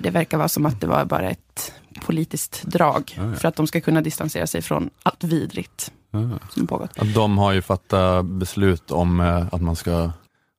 Det 0.00 0.10
verkar 0.10 0.38
vara 0.38 0.48
som 0.48 0.66
att 0.66 0.80
det 0.80 0.86
var 0.86 1.04
bara 1.04 1.30
ett 1.30 1.72
politiskt 2.06 2.62
drag. 2.62 3.16
Ah, 3.20 3.24
ja. 3.26 3.34
För 3.34 3.48
att 3.48 3.56
de 3.56 3.66
ska 3.66 3.80
kunna 3.80 4.00
distansera 4.00 4.46
sig 4.46 4.62
från 4.62 4.90
allt 5.02 5.24
vidrigt 5.24 5.92
Ah. 6.14 6.38
som 6.50 6.66
pågått. 6.66 6.98
Att 6.98 7.14
de 7.14 7.38
har 7.38 7.52
ju 7.52 7.62
fattat 7.62 8.24
beslut 8.26 8.90
om 8.90 9.20
eh, 9.20 9.46
att 9.54 9.62
man 9.62 9.76
ska 9.76 10.10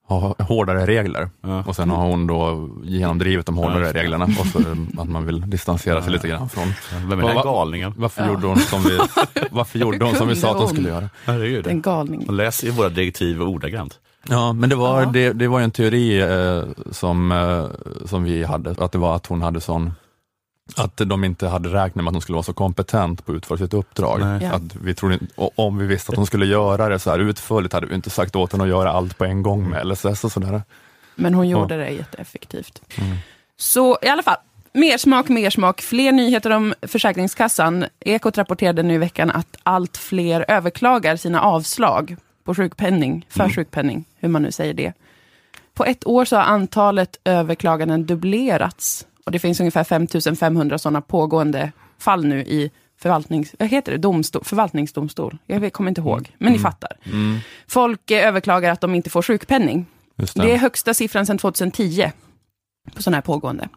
ha 0.08 0.36
hårdare 0.40 0.86
regler. 0.88 1.30
Ja. 1.42 1.64
Och 1.68 1.76
sen 1.76 1.90
har 1.90 2.06
hon 2.06 2.28
då 2.28 2.70
genomdrivit 2.84 3.46
de 3.46 3.56
Ja, 3.58 3.62
hårdare 3.64 3.80
just 3.82 3.94
det. 3.94 4.00
reglerna 4.00 4.26
och 4.26 4.46
så 4.48 4.60
att 5.02 5.10
man 5.10 5.26
vill 5.26 5.50
distansera 5.50 6.02
sig 6.02 6.12
lite 6.12 6.28
grann 6.28 6.50
från. 6.50 6.74
Vem 7.10 7.20
är 7.20 7.28
den 7.28 7.36
galningen? 7.44 7.94
Varför 7.98 8.22
Ja. 8.22 8.28
gjorde 8.28 8.48
hon 8.48 8.58
som 8.60 8.84
vi, 8.84 9.00
varför 9.52 9.80
gjorde 9.80 10.06
hon 10.06 10.16
som 10.16 10.28
vi 10.28 10.36
sa 10.36 10.52
att 10.52 10.58
hon 10.58 10.68
skulle 10.70 10.90
göra? 10.90 11.10
Herregud. 11.26 11.68
En 11.68 11.82
galning. 11.82 12.24
Man 12.28 12.36
läser 12.38 12.68
ju 12.68 12.74
våra 12.74 12.90
direktiv 12.90 13.42
ordagrant. 13.42 14.00
Ja, 14.30 14.54
men 14.54 14.70
det 14.70 14.76
var, 14.76 15.02
Ja. 15.02 15.10
det, 15.10 15.34
det 15.34 15.48
var 15.48 15.60
ju 15.60 15.64
en 15.64 15.72
teori 15.72 16.22
eh, 16.22 16.64
som, 16.92 17.32
eh, 17.32 17.66
som 18.08 18.24
vi 18.24 18.44
hade, 18.44 18.76
att 18.78 18.92
det 18.92 18.98
var 18.98 19.16
att 19.16 19.26
hon 19.28 19.42
hade 19.42 19.62
sån 19.62 19.94
att 20.76 20.98
de 20.98 21.24
inte 21.24 21.48
hade 21.48 21.70
räknat 21.70 21.96
med 22.04 22.08
att 22.08 22.14
hon 22.16 22.22
skulle 22.22 22.36
vara 22.36 22.44
så 22.44 22.54
kompetent 22.54 23.26
på 23.26 23.32
att 23.32 23.36
utföra 23.36 23.58
sitt 23.58 23.74
uppdrag. 23.74 24.20
Nej. 24.20 24.40
Ja. 24.44 24.52
Att 24.52 24.76
vi 24.76 24.96
trodde, 24.96 25.20
om 25.36 25.78
vi 25.78 25.86
visste 25.86 26.12
att 26.12 26.16
hon 26.18 26.26
skulle 26.26 26.46
göra 26.46 26.90
det 26.90 27.00
så 27.00 27.10
här 27.12 27.20
utförligt 27.20 27.74
hade 27.74 27.88
vi 27.88 27.96
inte 27.96 28.10
sagt 28.10 28.36
åt 28.36 28.52
henne 28.52 28.64
att 28.64 28.70
göra 28.70 28.92
allt 28.92 29.18
på 29.18 29.26
en 29.26 29.44
gång 29.44 29.70
med 29.70 29.88
LSS 29.88 30.24
och 30.24 30.32
sådär. 30.32 30.62
Men 31.16 31.34
hon 31.34 31.50
gjorde 31.50 31.78
det 31.78 31.90
jätteeffektivt. 31.90 32.82
Mm. 32.98 33.18
Så 33.58 33.98
i 34.02 34.08
alla 34.08 34.24
fall, 34.24 34.38
mer 34.74 34.98
smak, 34.98 35.30
mer 35.30 35.50
smak. 35.50 35.82
Fler 35.82 36.12
nyheter 36.12 36.50
om 36.50 36.74
Försäkringskassan. 36.82 37.86
Ekot 38.00 38.38
rapporterade 38.38 38.84
nu 38.84 38.94
i 38.94 38.98
veckan 38.98 39.32
att 39.32 39.58
allt 39.64 39.98
fler 39.98 40.46
överklagar 40.48 41.16
sina 41.16 41.42
avslag 41.42 42.16
på 42.44 42.56
sjukpenning, 42.56 43.26
för 43.30 43.40
Mm. 43.40 43.54
sjukpenning, 43.54 44.06
hur 44.16 44.30
man 44.30 44.42
nu 44.42 44.52
säger 44.52 44.74
det. 44.74 44.94
På 45.74 45.86
ett 45.86 46.08
år 46.08 46.26
så 46.26 46.36
har 46.36 46.44
antalet 46.44 47.20
överklaganden 47.24 48.06
dubblerats. 48.06 49.08
Och 49.26 49.32
det 49.32 49.40
finns 49.40 49.60
ungefär 49.60 49.84
5500 49.84 50.78
sådana 50.78 51.02
pågående 51.02 51.72
fall 51.98 52.26
nu 52.26 52.40
i 52.42 52.72
förvaltnings, 52.98 53.56
vad 53.60 53.68
heter 53.70 53.92
det? 53.92 53.98
Domstol, 53.98 54.44
förvaltningsdomstol. 54.44 55.38
Jag 55.46 55.74
kommer 55.74 55.92
inte 55.92 56.02
ihåg, 56.02 56.32
men 56.38 56.54
ni 56.54 56.60
fattar. 56.60 56.92
Mm, 57.06 57.38
Folk 57.68 58.12
eh, 58.12 58.28
överklagar 58.28 58.72
att 58.72 58.82
de 58.82 58.96
inte 58.96 59.10
får 59.10 59.22
sjukpenning. 59.22 59.86
just 60.18 60.42
Det 60.42 60.52
är 60.52 60.58
högsta 60.58 60.94
siffran 60.94 61.26
sedan 61.26 61.38
2010 61.38 62.12
på 62.96 63.04
sådana 63.04 63.18
här 63.18 63.22
pågående 63.22 63.70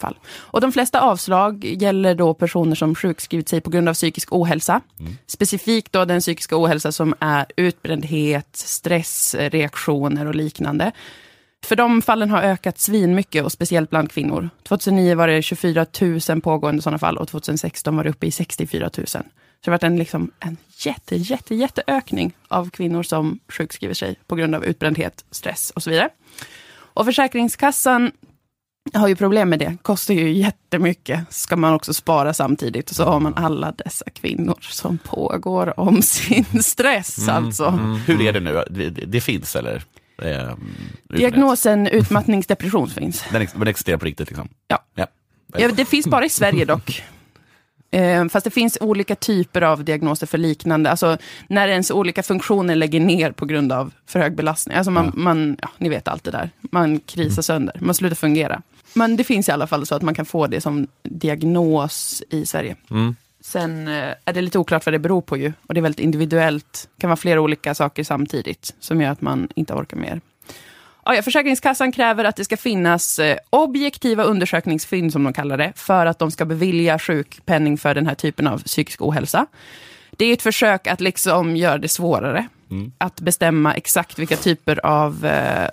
fall. 0.00 0.18
Och 0.36 0.60
de 0.60 0.72
flesta 0.72 1.00
avslag 1.00 1.64
gäller 1.64 2.14
då 2.14 2.34
personer 2.34 2.74
som 2.74 2.94
sjukskrivit 2.94 3.48
sig 3.48 3.60
på 3.60 3.70
grund 3.70 3.88
av 3.88 3.94
psykisk 3.94 4.32
ohälsa. 4.32 4.80
Specifikt 5.26 5.92
då 5.92 6.04
den 6.04 6.20
psykiska 6.20 6.56
ohälsa 6.56 6.92
som 6.92 7.14
är 7.20 7.46
utbrändhet, 7.56 8.48
stressreaktioner 8.52 10.26
och 10.26 10.34
liknande. 10.34 10.92
För 11.64 11.76
de 11.76 12.02
fallen 12.02 12.30
har 12.30 12.42
ökat 12.42 12.78
svinmycket 12.78 13.44
och 13.44 13.52
speciellt 13.52 13.90
bland 13.90 14.10
kvinnor. 14.10 14.50
2009 14.62 15.14
var 15.14 15.28
det 15.28 15.42
24 15.42 15.86
000 16.28 16.40
pågående 16.40 16.82
sådana 16.82 16.98
fall 16.98 17.18
och 17.18 17.28
2016 17.28 17.96
var 17.96 18.04
det 18.04 18.10
uppe 18.10 18.26
i 18.26 18.30
64 18.30 18.90
000. 18.96 19.06
Så 19.06 19.18
det 19.64 19.70
har 19.70 19.72
varit 19.72 19.82
en, 19.82 19.96
liksom, 19.96 20.30
en 20.40 20.56
jätte, 20.76 21.16
jätte, 21.16 21.54
jätteökning 21.54 22.32
av 22.48 22.70
kvinnor 22.70 23.02
som 23.02 23.38
sjukskriver 23.48 23.94
sig 23.94 24.16
på 24.26 24.36
grund 24.36 24.54
av 24.54 24.64
utbrändhet, 24.64 25.24
stress 25.30 25.70
och 25.70 25.82
så 25.82 25.90
vidare. 25.90 26.08
Och 26.70 27.04
Försäkringskassan 27.04 28.12
har 28.94 29.08
ju 29.08 29.16
problem 29.16 29.48
med 29.48 29.58
det. 29.58 29.76
Kostar 29.82 30.14
ju 30.14 30.32
jättemycket. 30.32 31.20
Ska 31.30 31.56
man 31.56 31.74
också 31.74 31.94
spara 31.94 32.34
samtidigt. 32.34 32.90
Och 32.90 32.96
så 32.96 33.04
har 33.04 33.20
man 33.20 33.34
alla 33.34 33.72
dessa 33.72 34.04
kvinnor 34.10 34.58
som 34.60 34.98
pågår 34.98 35.80
om 35.80 36.02
sin 36.02 36.62
stress. 36.62 37.28
alltså. 37.28 37.70
Hur 38.06 38.20
är 38.20 38.32
det 38.32 38.40
nu? 38.40 38.64
Det, 38.70 38.90
det, 38.90 39.20
finns 39.20 39.56
eller? 39.56 39.82
Eh, 40.22 40.54
Diagnosen 41.08 41.86
utmattningsdepression 41.86 42.88
finns. 42.88 43.24
Den, 43.32 43.42
ex- 43.42 43.52
den 43.52 43.68
existerar 43.68 43.98
på 43.98 44.04
riktigt 44.04 44.28
liksom? 44.28 44.48
Ja. 44.68 44.78
ja. 44.94 45.06
Ja, 45.56 45.68
det 45.68 45.84
finns 45.84 46.06
bara 46.06 46.24
i 46.24 46.28
Sverige 46.28 46.64
dock. 46.64 47.02
Eh, 47.90 48.28
fast 48.28 48.44
det 48.44 48.50
finns 48.50 48.78
olika 48.80 49.14
typer 49.14 49.62
av 49.62 49.84
diagnoser 49.84 50.26
för 50.26 50.38
liknande. 50.38 50.90
Alltså 50.90 51.18
när 51.48 51.68
ens 51.68 51.90
olika 51.90 52.22
funktioner 52.22 52.74
lägger 52.74 53.00
ner 53.00 53.32
på 53.32 53.46
grund 53.46 53.72
av 53.72 53.92
för 54.06 54.20
hög 54.20 54.36
belastning. 54.36 54.76
Alltså 54.76 54.90
man, 54.90 55.12
man 55.16 55.56
ja, 55.62 55.68
ni 55.78 55.88
vet 55.88 56.08
allt 56.08 56.24
det 56.24 56.30
där. 56.30 56.50
Man 56.60 57.00
krisar 57.00 57.42
sönder, 57.42 57.76
man 57.80 57.94
slutar 57.94 58.16
fungera. 58.16 58.62
Men 58.98 59.16
det 59.16 59.24
finns 59.24 59.48
i 59.48 59.52
alla 59.52 59.66
fall 59.66 59.86
så 59.86 59.94
att 59.94 60.02
man 60.02 60.14
kan 60.14 60.26
få 60.26 60.46
det 60.46 60.60
som 60.60 60.86
diagnos 61.02 62.22
i 62.30 62.46
Sverige. 62.46 62.76
Mm. 62.90 63.16
Sen 63.40 63.88
eh, 63.88 64.14
är 64.24 64.32
det 64.32 64.40
lite 64.40 64.58
oklart 64.58 64.86
vad 64.86 64.92
det 64.92 64.98
beror 64.98 65.20
på 65.20 65.36
ju. 65.36 65.52
Och 65.66 65.74
det 65.74 65.80
är 65.80 65.82
väldigt 65.82 66.00
individuellt. 66.00 66.88
Det 66.96 67.00
kan 67.00 67.10
vara 67.10 67.16
flera 67.16 67.40
olika 67.40 67.74
saker 67.74 68.04
samtidigt 68.04 68.74
som 68.80 69.00
gör 69.00 69.10
att 69.10 69.20
man 69.20 69.48
inte 69.54 69.74
orkar 69.74 69.96
mer. 69.96 70.20
Ja, 71.04 71.22
Försäkringskassan 71.22 71.92
kräver 71.92 72.24
att 72.24 72.36
det 72.36 72.44
ska 72.44 72.56
finnas 72.56 73.18
eh, 73.18 73.36
objektiva 73.50 74.22
undersökningsfynd, 74.22 75.12
som 75.12 75.24
de 75.24 75.32
kallar 75.32 75.58
det, 75.58 75.72
för 75.76 76.06
att 76.06 76.18
de 76.18 76.30
ska 76.30 76.44
bevilja 76.44 76.98
sjukpenning 76.98 77.78
för 77.78 77.94
den 77.94 78.06
här 78.06 78.14
typen 78.14 78.46
av 78.46 78.62
psykisk 78.62 79.02
ohälsa. 79.02 79.46
Det 80.10 80.24
är 80.24 80.32
ett 80.32 80.42
försök 80.42 80.86
att 80.86 81.00
liksom 81.00 81.56
göra 81.56 81.78
det 81.78 81.88
svårare. 81.88 82.48
Att 82.98 83.20
bestämma 83.20 83.74
exakt 83.74 84.18
vilka 84.18 84.36
typer 84.36 84.86
av 84.86 85.26
eh, 85.26 85.68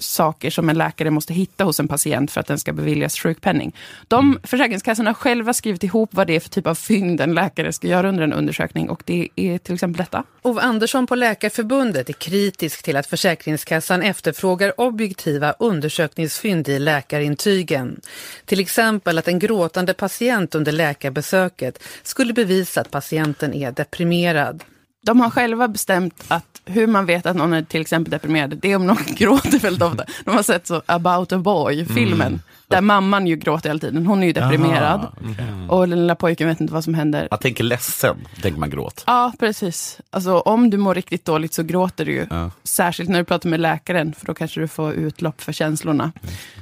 saker 0.00 0.50
som 0.50 0.68
en 0.68 0.78
läkare 0.78 1.10
måste 1.10 1.34
hitta 1.34 1.64
hos 1.64 1.80
en 1.80 1.88
patient 1.88 2.30
för 2.30 2.40
att 2.40 2.46
den 2.46 2.58
ska 2.58 2.72
beviljas 2.72 3.18
sjukpenning. 3.18 3.76
De 4.08 4.38
Försäkringskassorna 4.42 5.10
har 5.10 5.14
själva 5.14 5.52
skrivit 5.52 5.84
ihop 5.84 6.10
vad 6.12 6.26
det 6.26 6.36
är 6.36 6.40
för 6.40 6.50
typ 6.50 6.66
av 6.66 6.74
fynd 6.74 7.20
en 7.20 7.34
läkare 7.34 7.72
ska 7.72 7.88
göra 7.88 8.08
under 8.08 8.24
en 8.24 8.32
undersökning 8.32 8.90
och 8.90 9.02
det 9.06 9.28
är 9.36 9.58
till 9.58 9.74
exempel 9.74 9.98
detta. 9.98 10.24
Ove 10.42 10.60
Andersson 10.60 11.06
på 11.06 11.14
Läkarförbundet 11.14 12.08
är 12.08 12.12
kritisk 12.12 12.82
till 12.82 12.96
att 12.96 13.06
Försäkringskassan 13.06 14.02
efterfrågar 14.02 14.80
objektiva 14.80 15.52
undersökningsfynd 15.58 16.68
i 16.68 16.78
läkarintygen. 16.78 18.00
Till 18.44 18.60
exempel 18.60 19.18
att 19.18 19.28
en 19.28 19.38
gråtande 19.38 19.94
patient 19.94 20.54
under 20.54 20.72
läkarbesöket 20.72 21.82
skulle 22.02 22.32
bevisa 22.32 22.80
att 22.80 22.90
patienten 22.90 23.54
är 23.54 23.72
deprimerad. 23.72 24.64
De 25.02 25.20
har 25.20 25.30
själva 25.30 25.68
bestämt 25.68 26.24
att 26.28 26.60
hur 26.64 26.86
man 26.86 27.06
vet 27.06 27.26
att 27.26 27.36
någon 27.36 27.52
är 27.52 27.62
till 27.62 27.80
exempel 27.80 28.10
deprimerad, 28.10 28.58
det 28.62 28.72
är 28.72 28.76
om 28.76 28.86
någon 28.86 28.96
gråter 29.06 29.58
väldigt 29.58 29.82
ofta. 29.82 30.04
De 30.24 30.30
har 30.34 30.42
sett 30.42 30.66
så 30.66 30.82
About 30.86 31.32
a 31.32 31.38
Boy-filmen, 31.38 32.42
där 32.68 32.80
mamman 32.80 33.26
ju 33.26 33.36
gråter 33.36 33.68
hela 33.68 33.80
tiden. 33.80 34.06
Hon 34.06 34.22
är 34.22 34.26
ju 34.26 34.32
deprimerad. 34.32 35.00
Aha, 35.00 35.12
okej. 35.20 35.68
Och 35.68 35.88
den 35.88 35.98
lilla 36.00 36.14
pojken 36.14 36.48
vet 36.48 36.60
inte 36.60 36.72
vad 36.72 36.84
som 36.84 36.94
händer. 36.94 37.28
Jag 37.30 37.40
tänker 37.40 37.64
ledsen, 37.64 38.16
tänker 38.42 38.60
man 38.60 38.70
gråt. 38.70 39.04
Ja, 39.06 39.32
precis. 39.38 40.00
Alltså 40.10 40.38
om 40.38 40.70
du 40.70 40.76
mår 40.76 40.94
riktigt 40.94 41.24
dåligt 41.24 41.54
så 41.54 41.62
gråter 41.62 42.04
du 42.04 42.12
ju. 42.12 42.26
Ja. 42.30 42.50
Särskilt 42.64 43.10
när 43.10 43.18
du 43.18 43.24
pratar 43.24 43.48
med 43.48 43.60
läkaren, 43.60 44.12
för 44.12 44.26
då 44.26 44.34
kanske 44.34 44.60
du 44.60 44.68
får 44.68 44.92
utlopp 44.92 45.40
för 45.40 45.52
känslorna. 45.52 46.12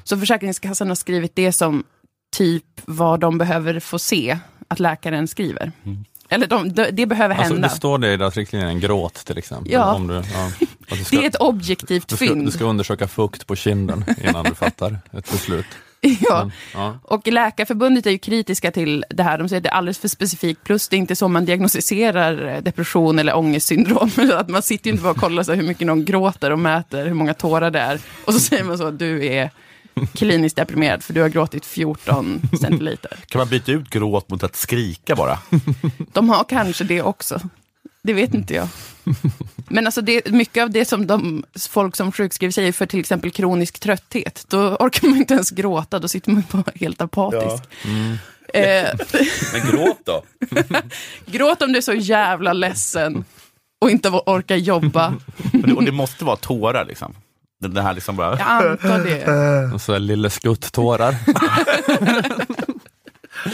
Så 0.04 0.18
Försäkringskassan 0.18 0.88
har 0.88 0.94
skrivit 0.94 1.36
det 1.36 1.52
som 1.52 1.84
typ 2.36 2.64
vad 2.84 3.20
de 3.20 3.38
behöver 3.38 3.80
få 3.80 3.98
se 3.98 4.38
att 4.68 4.80
läkaren 4.80 5.28
skriver. 5.28 5.72
Eller 6.28 6.46
de, 6.46 6.72
de, 6.72 6.90
det 6.90 7.06
behöver 7.06 7.34
Alltså, 7.34 7.52
hända. 7.52 7.68
det 7.68 7.74
står 7.74 7.98
det 7.98 8.12
i 8.12 8.16
deras 8.16 8.36
riktlinjer, 8.36 8.68
en 8.68 8.80
gråt 8.80 9.14
till 9.14 9.38
exempel. 9.38 9.72
Ja. 9.72 9.94
Om 9.94 10.06
du, 10.06 10.14
ja, 10.14 10.50
du 10.90 10.96
ska, 11.04 11.16
det 11.16 11.24
är 11.24 11.28
ett 11.28 11.36
objektivt 11.40 12.08
du, 12.08 12.16
ska, 12.16 12.26
fynd. 12.26 12.46
du 12.46 12.50
ska 12.50 12.64
undersöka 12.64 13.08
fukt 13.08 13.46
på 13.46 13.56
kinden 13.56 14.04
innan 14.24 14.44
du 14.44 14.54
fattar 14.54 14.98
ett 15.12 15.30
beslut. 15.32 15.66
ja. 16.00 16.38
Men, 16.44 16.52
ja. 16.74 16.98
Och 17.02 17.26
Läkarförbundet 17.28 18.06
är 18.06 18.10
ju 18.10 18.18
kritiska 18.18 18.70
till 18.70 19.04
det 19.10 19.22
här. 19.22 19.38
De 19.38 19.48
säger 19.48 19.60
att 19.60 19.64
det 19.64 19.68
är 19.68 19.74
alldeles 19.74 19.98
för 19.98 20.08
specifikt. 20.08 20.64
Plus 20.64 20.88
det 20.88 20.96
är 20.96 20.98
inte 20.98 21.16
så 21.16 21.28
man 21.28 21.44
diagnostiserar 21.44 22.60
depression 22.60 23.18
eller 23.18 23.36
ångestsyndrom. 23.36 24.10
att 24.34 24.48
man 24.48 24.62
sitter 24.62 24.86
ju 24.86 24.92
inte 24.92 25.02
bara 25.02 25.10
och 25.10 25.16
kollar 25.16 25.42
så 25.42 25.52
hur 25.52 25.62
mycket 25.62 25.86
någon 25.86 26.04
gråter 26.04 26.50
och 26.50 26.58
mäter 26.58 27.06
hur 27.06 27.14
många 27.14 27.34
tårar 27.34 27.70
det 27.70 27.80
är. 27.80 28.00
Och 28.24 28.34
så 28.34 28.40
säger 28.40 28.64
man 28.64 28.78
så 28.78 28.86
att 28.86 28.98
du 28.98 29.26
är 29.26 29.50
kliniskt 30.06 30.56
deprimerad 30.56 31.02
för 31.02 31.12
du 31.12 31.20
har 31.20 31.28
gråtit 31.28 31.66
14 31.66 32.42
centiliter. 32.60 33.18
Kan 33.26 33.38
man 33.38 33.48
byta 33.48 33.72
ut 33.72 33.90
gråt 33.90 34.30
mot 34.30 34.42
att 34.42 34.56
skrika 34.56 35.16
bara? 35.16 35.38
De 36.12 36.28
har 36.28 36.44
kanske 36.44 36.84
det 36.84 37.02
också. 37.02 37.40
Det 38.02 38.12
vet 38.12 38.34
inte 38.34 38.54
jag. 38.54 38.68
Men 39.68 39.86
alltså 39.86 40.00
det, 40.00 40.30
mycket 40.30 40.62
av 40.62 40.70
det 40.70 40.84
som 40.84 41.06
de, 41.06 41.44
folk 41.68 41.96
som 41.96 42.12
sjukskriver 42.12 42.52
sig 42.52 42.72
för 42.72 42.86
till 42.86 43.00
exempel 43.00 43.30
kronisk 43.30 43.80
trötthet, 43.80 44.44
då 44.48 44.58
orkar 44.58 45.08
man 45.08 45.18
inte 45.18 45.34
ens 45.34 45.50
gråta, 45.50 45.98
då 45.98 46.08
sitter 46.08 46.30
man 46.30 46.44
bara 46.52 46.72
helt 46.74 47.00
apatisk. 47.00 47.62
Eh, 48.54 48.88
Men 49.52 49.70
gråt 49.70 50.00
då? 50.04 50.22
Gråt 51.26 51.62
om 51.62 51.72
du 51.72 51.78
är 51.78 51.82
så 51.82 51.94
jävla 51.94 52.52
ledsen 52.52 53.24
och 53.80 53.90
inte 53.90 54.08
orkar 54.08 54.56
jobba. 54.56 55.14
Och 55.52 55.68
det, 55.68 55.72
och 55.72 55.84
det 55.84 55.92
måste 55.92 56.24
vara 56.24 56.36
tårar 56.36 56.84
liksom? 56.84 57.14
Den 57.60 57.74
det 57.74 57.82
här 57.82 57.94
liksom 57.94 58.16
bara... 58.16 58.38
Jag 58.38 58.48
antar 58.70 58.98
det. 58.98 59.70
Och 59.74 59.80
så 59.80 59.98
Lille 59.98 60.30
Skutt-tårar. 60.30 61.14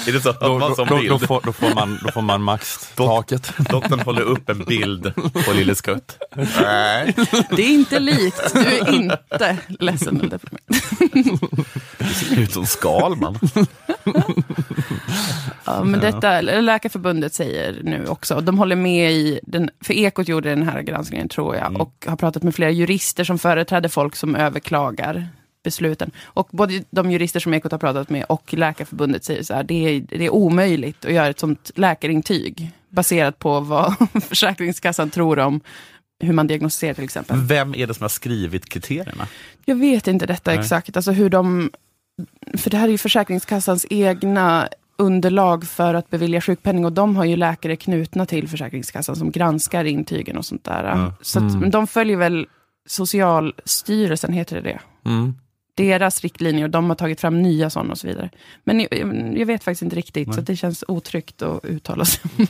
Är 0.07 0.13
det 0.13 0.21
så? 0.21 0.33
Har 0.33 0.49
Då, 0.49 0.59
man 0.59 0.77
som 0.77 0.87
då, 0.89 0.97
bild? 0.97 1.11
då, 1.11 1.19
får, 1.19 1.41
då, 1.45 1.53
får 1.53 1.75
man, 1.75 1.99
då 2.05 2.11
får 2.13 2.23
man 2.23 2.43
max-taket. 2.43 3.53
Doktorn 3.71 4.01
håller 4.01 4.23
upp 4.23 4.49
en 4.49 4.65
bild 4.65 5.13
på 5.47 5.53
Lille 5.53 5.75
Skutt. 5.75 6.19
Nej. 6.37 7.15
Det 7.51 7.63
är 7.63 7.71
inte 7.75 7.99
likt. 7.99 8.55
Du 8.55 8.61
är 8.61 8.95
inte 8.95 9.57
ledsen 9.69 10.21
eller 10.21 10.31
deprimerad. 10.31 11.65
Det 11.99 12.05
ser 12.05 12.41
ut 12.41 12.53
som 12.53 12.67
Skalman. 12.67 13.39
Ja, 15.65 15.85
men 15.85 16.01
detta, 16.01 16.41
Läkarförbundet 16.41 17.35
säger 17.35 17.81
nu 17.83 18.07
också, 18.07 18.41
de 18.41 18.59
håller 18.59 18.77
med 18.77 19.13
i, 19.13 19.41
den, 19.43 19.71
för 19.85 19.95
Ekot 19.95 20.29
gjorde 20.29 20.49
den 20.51 20.63
här 20.69 20.83
granskningen 20.83 21.29
tror 21.29 21.57
jag, 21.57 21.81
och 21.81 22.05
har 22.07 22.17
pratat 22.17 22.43
med 22.43 22.55
flera 22.55 22.71
jurister 22.71 23.25
som 23.25 23.39
företräder 23.39 23.89
folk 23.89 24.17
som 24.17 24.37
överklagar 24.37 25.29
besluten. 25.65 26.11
Och 26.25 26.49
både 26.51 26.85
de 26.91 27.11
jurister 27.11 27.41
som 27.41 27.55
Ekot 27.55 27.73
har 27.73 27.79
pratat 27.79 28.11
med 28.11 28.25
och 28.25 28.55
Läkarförbundet 28.55 29.25
säger 29.25 29.43
så 29.43 29.55
här, 29.55 29.63
det 29.63 29.75
är, 29.75 30.01
det 30.01 30.25
är 30.25 30.31
omöjligt 30.31 31.05
att 31.05 31.13
göra 31.13 31.29
ett 31.29 31.39
sånt 31.39 31.71
läkarintyg 31.75 32.71
baserat 32.89 33.39
på 33.39 33.61
vad 33.61 33.95
Försäkringskassan 34.29 35.11
tror 35.11 35.39
om 35.39 35.61
hur 36.21 36.33
man 36.33 36.47
diagnostiserar 36.47 36.95
till 36.95 37.05
exempel. 37.05 37.37
Vem 37.41 37.75
är 37.75 37.87
det 37.87 37.95
som 37.95 38.05
har 38.05 38.09
skrivit 38.09 38.69
kriterierna? 38.69 39.27
Jag 39.65 39.77
vet 39.77 40.07
inte 40.07 40.27
detta 40.27 40.51
Nej. 40.51 40.61
exakt, 40.61 40.97
alltså 40.97 41.13
hur 41.13 41.31
de... 41.31 41.71
För 42.55 42.71
det 42.71 42.77
här 42.77 42.89
är 42.89 42.93
ju 42.93 42.99
Försäkringskassans 42.99 43.87
egna 43.91 44.69
underlag 44.99 45.65
för 45.65 45.95
att 45.95 46.11
bevilja 46.11 46.41
sjukpenning 46.41 46.85
och 46.85 46.93
de 46.93 47.17
har 47.17 47.25
ju 47.25 47.37
läkare 47.37 47.77
knutna 47.77 48.27
till 48.27 48.49
Försäkringskassan 48.49 49.17
som 49.17 49.31
granskar 49.31 49.85
intygen 49.85 50.37
och 50.37 50.47
sånt 50.47 50.65
där. 50.65 50.85
Ja. 50.85 51.15
Så 51.21 51.39
att, 51.39 51.61
men 51.61 51.71
de 51.71 51.87
följer 51.87 52.17
väl 52.17 52.47
Socialstyrelsen, 52.87 54.33
heter 54.33 54.57
det 54.57 54.63
det? 54.63 55.11
Mm. 55.11 55.35
Deras 55.75 56.21
riktlinjer 56.21 56.65
och 56.65 56.71
de 56.71 56.89
har 56.89 56.97
tagit 56.97 57.21
fram 57.21 57.43
nya 57.43 57.71
sådana 57.71 57.93
och 57.93 57.99
så 57.99 58.07
vidare. 58.07 58.31
Men 58.65 58.81
jag, 58.81 58.89
jag 59.39 59.47
vet 59.47 59.65
faktiskt 59.65 59.83
inte 59.83 59.97
riktigt, 59.97 60.29
Nej. 60.29 60.35
så 60.35 60.41
det 60.41 60.57
känns 60.57 60.85
otryggt 60.89 61.43
att 61.43 61.65
uttala 61.65 62.05
sig. 62.05 62.21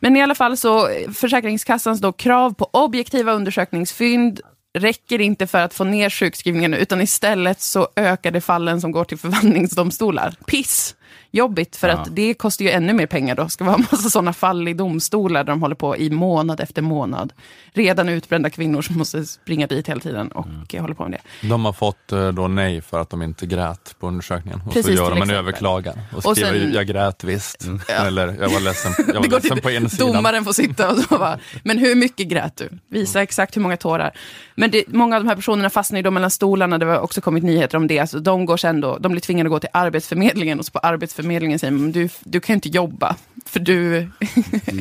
Men 0.00 0.16
i 0.16 0.22
alla 0.22 0.34
fall 0.34 0.56
så, 0.56 0.88
Försäkringskassans 1.14 2.00
då 2.00 2.12
krav 2.12 2.54
på 2.54 2.70
objektiva 2.72 3.32
undersökningsfynd 3.32 4.40
räcker 4.78 5.20
inte 5.20 5.46
för 5.46 5.58
att 5.58 5.74
få 5.74 5.84
ner 5.84 6.10
sjukskrivningen, 6.10 6.74
utan 6.74 7.00
istället 7.00 7.60
så 7.60 7.88
ökar 7.96 8.30
det 8.30 8.40
fallen 8.40 8.80
som 8.80 8.92
går 8.92 9.04
till 9.04 9.18
förvaltningsdomstolar. 9.18 10.34
Piss! 10.46 10.94
Jobbigt, 11.30 11.76
för 11.76 11.88
Ja. 11.88 11.94
att 11.94 12.16
det 12.16 12.34
kostar 12.34 12.64
ju 12.64 12.70
ännu 12.70 12.92
mer 12.92 13.06
pengar 13.06 13.34
då. 13.34 13.48
Ska 13.48 13.64
vara 13.64 13.74
en 13.74 13.86
massa 13.90 14.10
sådana 14.10 14.32
fall 14.32 14.68
i 14.68 14.74
domstolar 14.74 15.44
där 15.44 15.52
de 15.52 15.62
håller 15.62 15.74
på 15.74 15.96
i 15.96 16.10
månad 16.10 16.60
efter 16.60 16.82
månad. 16.82 17.32
Redan 17.72 18.08
utbrända 18.08 18.50
kvinnor 18.50 18.82
som 18.82 18.98
måste 18.98 19.24
springa 19.26 19.66
dit 19.66 19.88
hela 19.88 20.00
tiden 20.00 20.28
och 20.32 20.46
Mm. 20.46 20.82
håller 20.82 20.94
på 20.94 21.02
med 21.08 21.12
det. 21.42 21.48
De 21.48 21.64
har 21.64 21.72
fått 21.72 22.12
eh, 22.12 22.28
då 22.28 22.48
nej 22.48 22.80
för 22.82 23.00
att 23.00 23.10
de 23.10 23.22
inte 23.22 23.46
grät 23.46 23.94
på 24.00 24.06
undersökningen. 24.08 24.60
Och 24.66 24.72
Precis, 24.72 24.86
så 24.98 25.04
gör 25.04 25.10
de 25.10 25.22
en 25.22 25.30
överklagan 25.30 25.98
och 26.12 26.26
Och 26.26 26.36
skriver 26.36 26.58
sen- 26.60 26.72
jag 26.72 26.86
grät 26.86 27.24
visst. 27.24 27.66
Ja. 27.88 27.94
Eller 28.06 28.26
jag 28.40 28.48
var 28.48 28.60
ledsen, 28.60 28.92
jag 29.08 29.14
var 29.14 29.28
ledsen 29.28 29.58
på 29.60 29.70
insidan. 29.70 30.12
Domaren 30.12 30.44
får 30.44 30.52
sitta 30.52 30.90
och 30.90 30.98
så 30.98 31.18
bara, 31.18 31.38
men 31.64 31.78
hur 31.78 31.94
mycket 31.94 32.28
grät 32.28 32.56
du? 32.56 32.68
Visa 32.88 33.22
exakt 33.22 33.56
hur 33.56 33.60
många 33.62 33.76
tårar. 33.76 34.12
Men 34.54 34.70
det, 34.70 34.84
många 34.88 35.16
av 35.16 35.22
de 35.22 35.28
här 35.28 35.36
personerna 35.36 35.70
fastnar 35.70 35.98
ju 35.98 36.02
då 36.02 36.10
mellan 36.10 36.30
stolarna, 36.30 36.78
det 36.78 36.86
har 36.86 36.98
också 36.98 37.20
kommit 37.20 37.44
nyheter 37.44 37.76
om 37.76 37.86
det. 37.86 37.98
Alltså, 37.98 38.18
de, 38.20 38.46
går 38.46 38.56
sen 38.56 38.80
då, 38.80 38.98
de 38.98 39.12
blir 39.12 39.20
tvingade 39.20 39.48
att 39.48 39.52
gå 39.52 39.60
till 39.60 39.68
Arbetsförmedlingen 39.72 40.58
och 40.58 40.64
så 40.64 40.72
på 40.72 40.78
Arbetsförmedlingen 40.78 40.97
säger 41.06 41.70
man, 41.70 41.92
du, 41.92 42.08
du 42.24 42.40
kan 42.40 42.54
inte 42.54 42.68
jobba, 42.68 43.16
för 43.46 43.60
du 43.60 43.96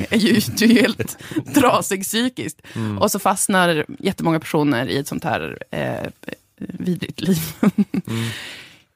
är 0.10 0.18
ju, 0.18 0.42
du 0.58 0.66
är 0.66 0.82
helt 0.82 1.18
trasig 1.54 2.04
psykiskt. 2.04 2.62
Och 3.00 3.12
så 3.12 3.20
fastnar 3.20 3.86
jättemånga 4.00 4.40
personer 4.40 4.88
i 4.88 4.98
ett 4.98 5.08
sånt 5.08 5.24
här 5.24 5.58
eh, 5.72 6.10
vidrigt 6.58 7.22
liv. 7.22 7.40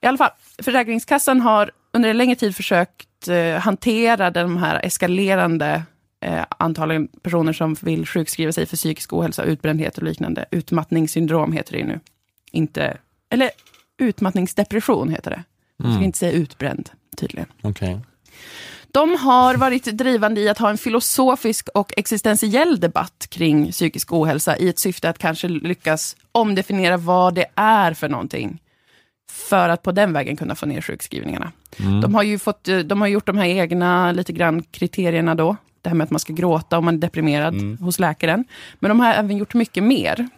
I 0.01 0.07
alla 0.07 0.17
fall, 0.17 0.31
Försäkringskassan 0.63 1.41
har 1.41 1.71
under 1.91 2.10
en 2.10 2.17
längre 2.17 2.36
tid 2.36 2.55
försökt 2.55 3.27
eh, 3.27 3.55
hantera 3.55 4.31
de 4.31 4.57
här 4.57 4.86
eskalerande 4.86 5.84
eh, 6.25 6.45
antalen 6.57 7.07
personer 7.07 7.53
som 7.53 7.73
vill 7.73 8.05
sjukskriva 8.05 8.51
sig 8.51 8.65
för 8.65 8.77
psykisk 8.77 9.13
ohälsa, 9.13 9.43
utbrändhet 9.43 9.97
och 9.97 10.03
liknande. 10.03 10.45
Utmattningssyndrom 10.51 11.51
heter 11.51 11.77
det 11.77 11.84
nu. 11.84 11.99
Inte, 12.51 12.97
eller 13.29 13.49
utmattningsdepression 13.97 15.10
heter 15.10 15.31
det. 15.31 15.43
Jag 15.84 15.94
ska 15.94 16.04
inte 16.04 16.17
säga 16.17 16.32
utbränd, 16.32 16.89
tydligen. 17.17 17.48
Okej. 17.62 18.00
De 18.91 19.17
har 19.17 19.56
varit 19.56 19.86
drivande 19.86 20.41
i 20.41 20.50
att 20.50 20.58
ha 20.58 20.70
en 20.70 20.78
filosofisk 20.78 21.70
och 21.74 21.94
existentiell 21.98 22.80
debatt 22.80 23.28
kring 23.30 23.72
psykisk 23.72 24.13
ohälsa 24.13 24.58
i 24.58 24.70
ett 24.70 24.80
syfte 24.80 25.10
att 25.10 25.17
kanske 25.17 25.48
lyckas 25.48 26.15
omdefiniera 26.32 26.98
vad 26.98 27.34
det 27.34 27.46
är 27.56 27.94
för 27.94 28.10
någonting. 28.10 28.62
För 29.32 29.70
att 29.70 29.82
på 29.82 29.91
den 29.91 30.13
vägen 30.13 30.38
kunna 30.38 30.56
få 30.56 30.65
ner 30.65 30.82
sjukskrivningarna. 30.82 31.52
De 32.02 32.15
har 32.15 32.24
ju 32.24 32.39
fått, 32.39 32.67
eh, 32.67 32.78
de 32.80 33.02
har 33.02 33.08
gjort 33.08 33.26
de 33.26 33.38
här 33.38 33.46
egna 33.46 34.12
lite 34.12 34.34
grann 34.34 34.63
kriterierna 34.63 35.36
då. 35.36 35.56
Det 35.82 35.89
här 35.89 35.96
med 35.96 36.06
att 36.06 36.12
man 36.12 36.20
ska 36.20 36.34
gråta 36.34 36.78
om 36.78 36.86
man 36.86 36.94
är 36.94 37.00
deprimerad 37.00 37.80
hos 37.80 38.00
läkaren. 38.00 38.46
Men 38.80 38.89
de 38.89 39.00
har 39.00 39.13
även 39.13 39.38
gjort 39.38 39.54
mycket 39.54 39.84
mer. 39.84 40.30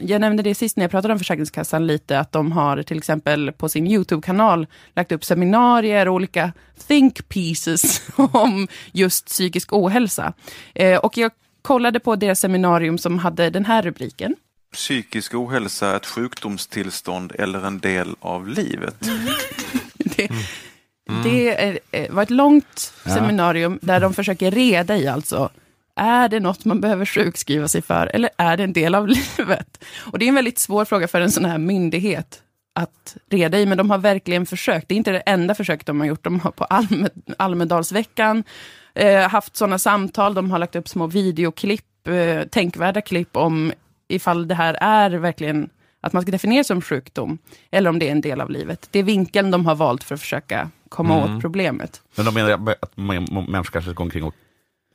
Jag 0.00 0.20
nämnde 0.20 0.42
det 0.42 0.54
sist 0.54 0.76
när 0.76 0.84
jag 0.84 0.90
pratade 0.90 1.12
om 1.14 1.18
Försäkringskassan 1.18 1.86
lite, 1.86 2.18
att 2.18 2.32
de 2.32 2.52
har 2.52 2.82
till 2.82 2.98
exempel 2.98 3.52
på 3.52 3.68
sin 3.68 3.86
YouTube-kanal 3.86 4.66
lagt 4.96 5.12
upp 5.12 5.24
seminarier 5.24 6.08
och 6.08 6.14
olika 6.14 6.52
think 6.86 7.28
pieces 7.28 8.02
om 8.16 8.68
just 8.92 9.26
psykisk 9.26 9.72
ohälsa. 9.72 10.32
Eh, 10.74 10.96
och 10.98 11.16
jag 11.18 11.32
kollade 11.62 12.00
på 12.00 12.16
deras 12.16 12.40
seminarium 12.40 12.98
som 12.98 13.18
hade 13.18 13.50
den 13.50 13.64
här 13.64 13.82
rubriken. 13.82 14.36
Psykisk 14.74 15.34
ohälsa, 15.34 15.96
ett 15.96 16.06
sjukdomstillstånd 16.06 17.32
eller 17.38 17.66
en 17.66 17.78
del 17.78 18.14
av 18.20 18.48
livet. 18.48 18.94
Det, 20.16 20.28
det 21.24 21.62
är, 21.64 21.78
eh, 21.90 22.10
var 22.10 22.22
ett 22.22 22.30
långt 22.30 22.92
Ja. 23.04 23.14
seminarium 23.14 23.78
där 23.82 24.00
de 24.00 24.14
försöker 24.14 24.50
reda 24.50 24.96
i 24.96 25.06
alltså, 25.08 25.50
är 25.96 26.28
det 26.28 26.40
något 26.40 26.64
man 26.64 26.80
behöver 26.80 27.04
sjukskriva 27.06 27.68
sig 27.68 27.82
för 27.82 28.06
eller 28.14 28.30
är 28.38 28.56
det 28.56 28.62
en 28.62 28.72
del 28.72 28.94
av 28.94 29.08
livet? 29.38 29.84
Och 30.12 30.18
det 30.18 30.24
är 30.24 30.28
en 30.28 30.34
väldigt 30.34 30.58
svår 30.58 30.84
fråga 30.84 31.08
för 31.08 31.20
en 31.20 31.30
sån 31.32 31.44
här 31.44 31.58
myndighet 31.58 32.42
att 32.74 33.16
reda 33.30 33.58
i, 33.58 33.66
men 33.66 33.78
de 33.78 33.90
har 33.90 33.98
verkligen 33.98 34.46
försökt. 34.46 34.88
Det 34.88 34.94
är 34.94 34.96
inte 34.96 35.12
det 35.12 35.18
enda 35.18 35.54
försöket 35.54 35.86
de 35.86 36.00
har 36.00 36.06
gjort. 36.06 36.24
De 36.24 36.40
har 36.40 36.50
på 36.50 36.64
Alme, 36.64 37.08
Almedalsveckan 37.38 38.44
eh, 38.94 39.28
haft 39.28 39.56
sådana 39.56 39.78
samtal, 39.78 40.34
de 40.34 40.50
har 40.50 40.58
lagt 40.58 40.76
upp 40.76 40.88
små 40.88 41.06
videoklipp, 41.06 42.08
eh, 42.08 42.42
tänkvärda 42.48 43.00
klipp 43.00 43.36
om 43.36 43.72
ifall 44.08 44.48
det 44.48 44.54
här 44.54 44.74
är 44.80 45.10
verkligen 45.10 45.68
att 46.00 46.12
man 46.12 46.22
ska 46.22 46.30
definiera 46.32 46.64
som 46.64 46.82
sjukdom, 46.82 47.38
eller 47.70 47.90
om 47.90 47.98
det 47.98 48.08
är 48.08 48.12
en 48.12 48.20
del 48.20 48.40
av 48.40 48.50
livet. 48.50 48.88
Det 48.90 48.98
är 48.98 49.02
vinkeln 49.02 49.50
de 49.50 49.66
har 49.66 49.74
valt 49.74 50.04
för 50.04 50.14
att 50.14 50.20
försöka 50.20 50.70
komma 50.88 51.24
åt 51.24 51.40
problemet. 51.40 52.02
Men 52.16 52.24
de 52.26 52.34
menar 52.34 52.50
att 52.50 52.96
mä- 52.96 53.50
människor 53.50 53.72
kanske 53.72 53.92
går 53.92 54.04
omkring 54.04 54.24
och 54.24 54.34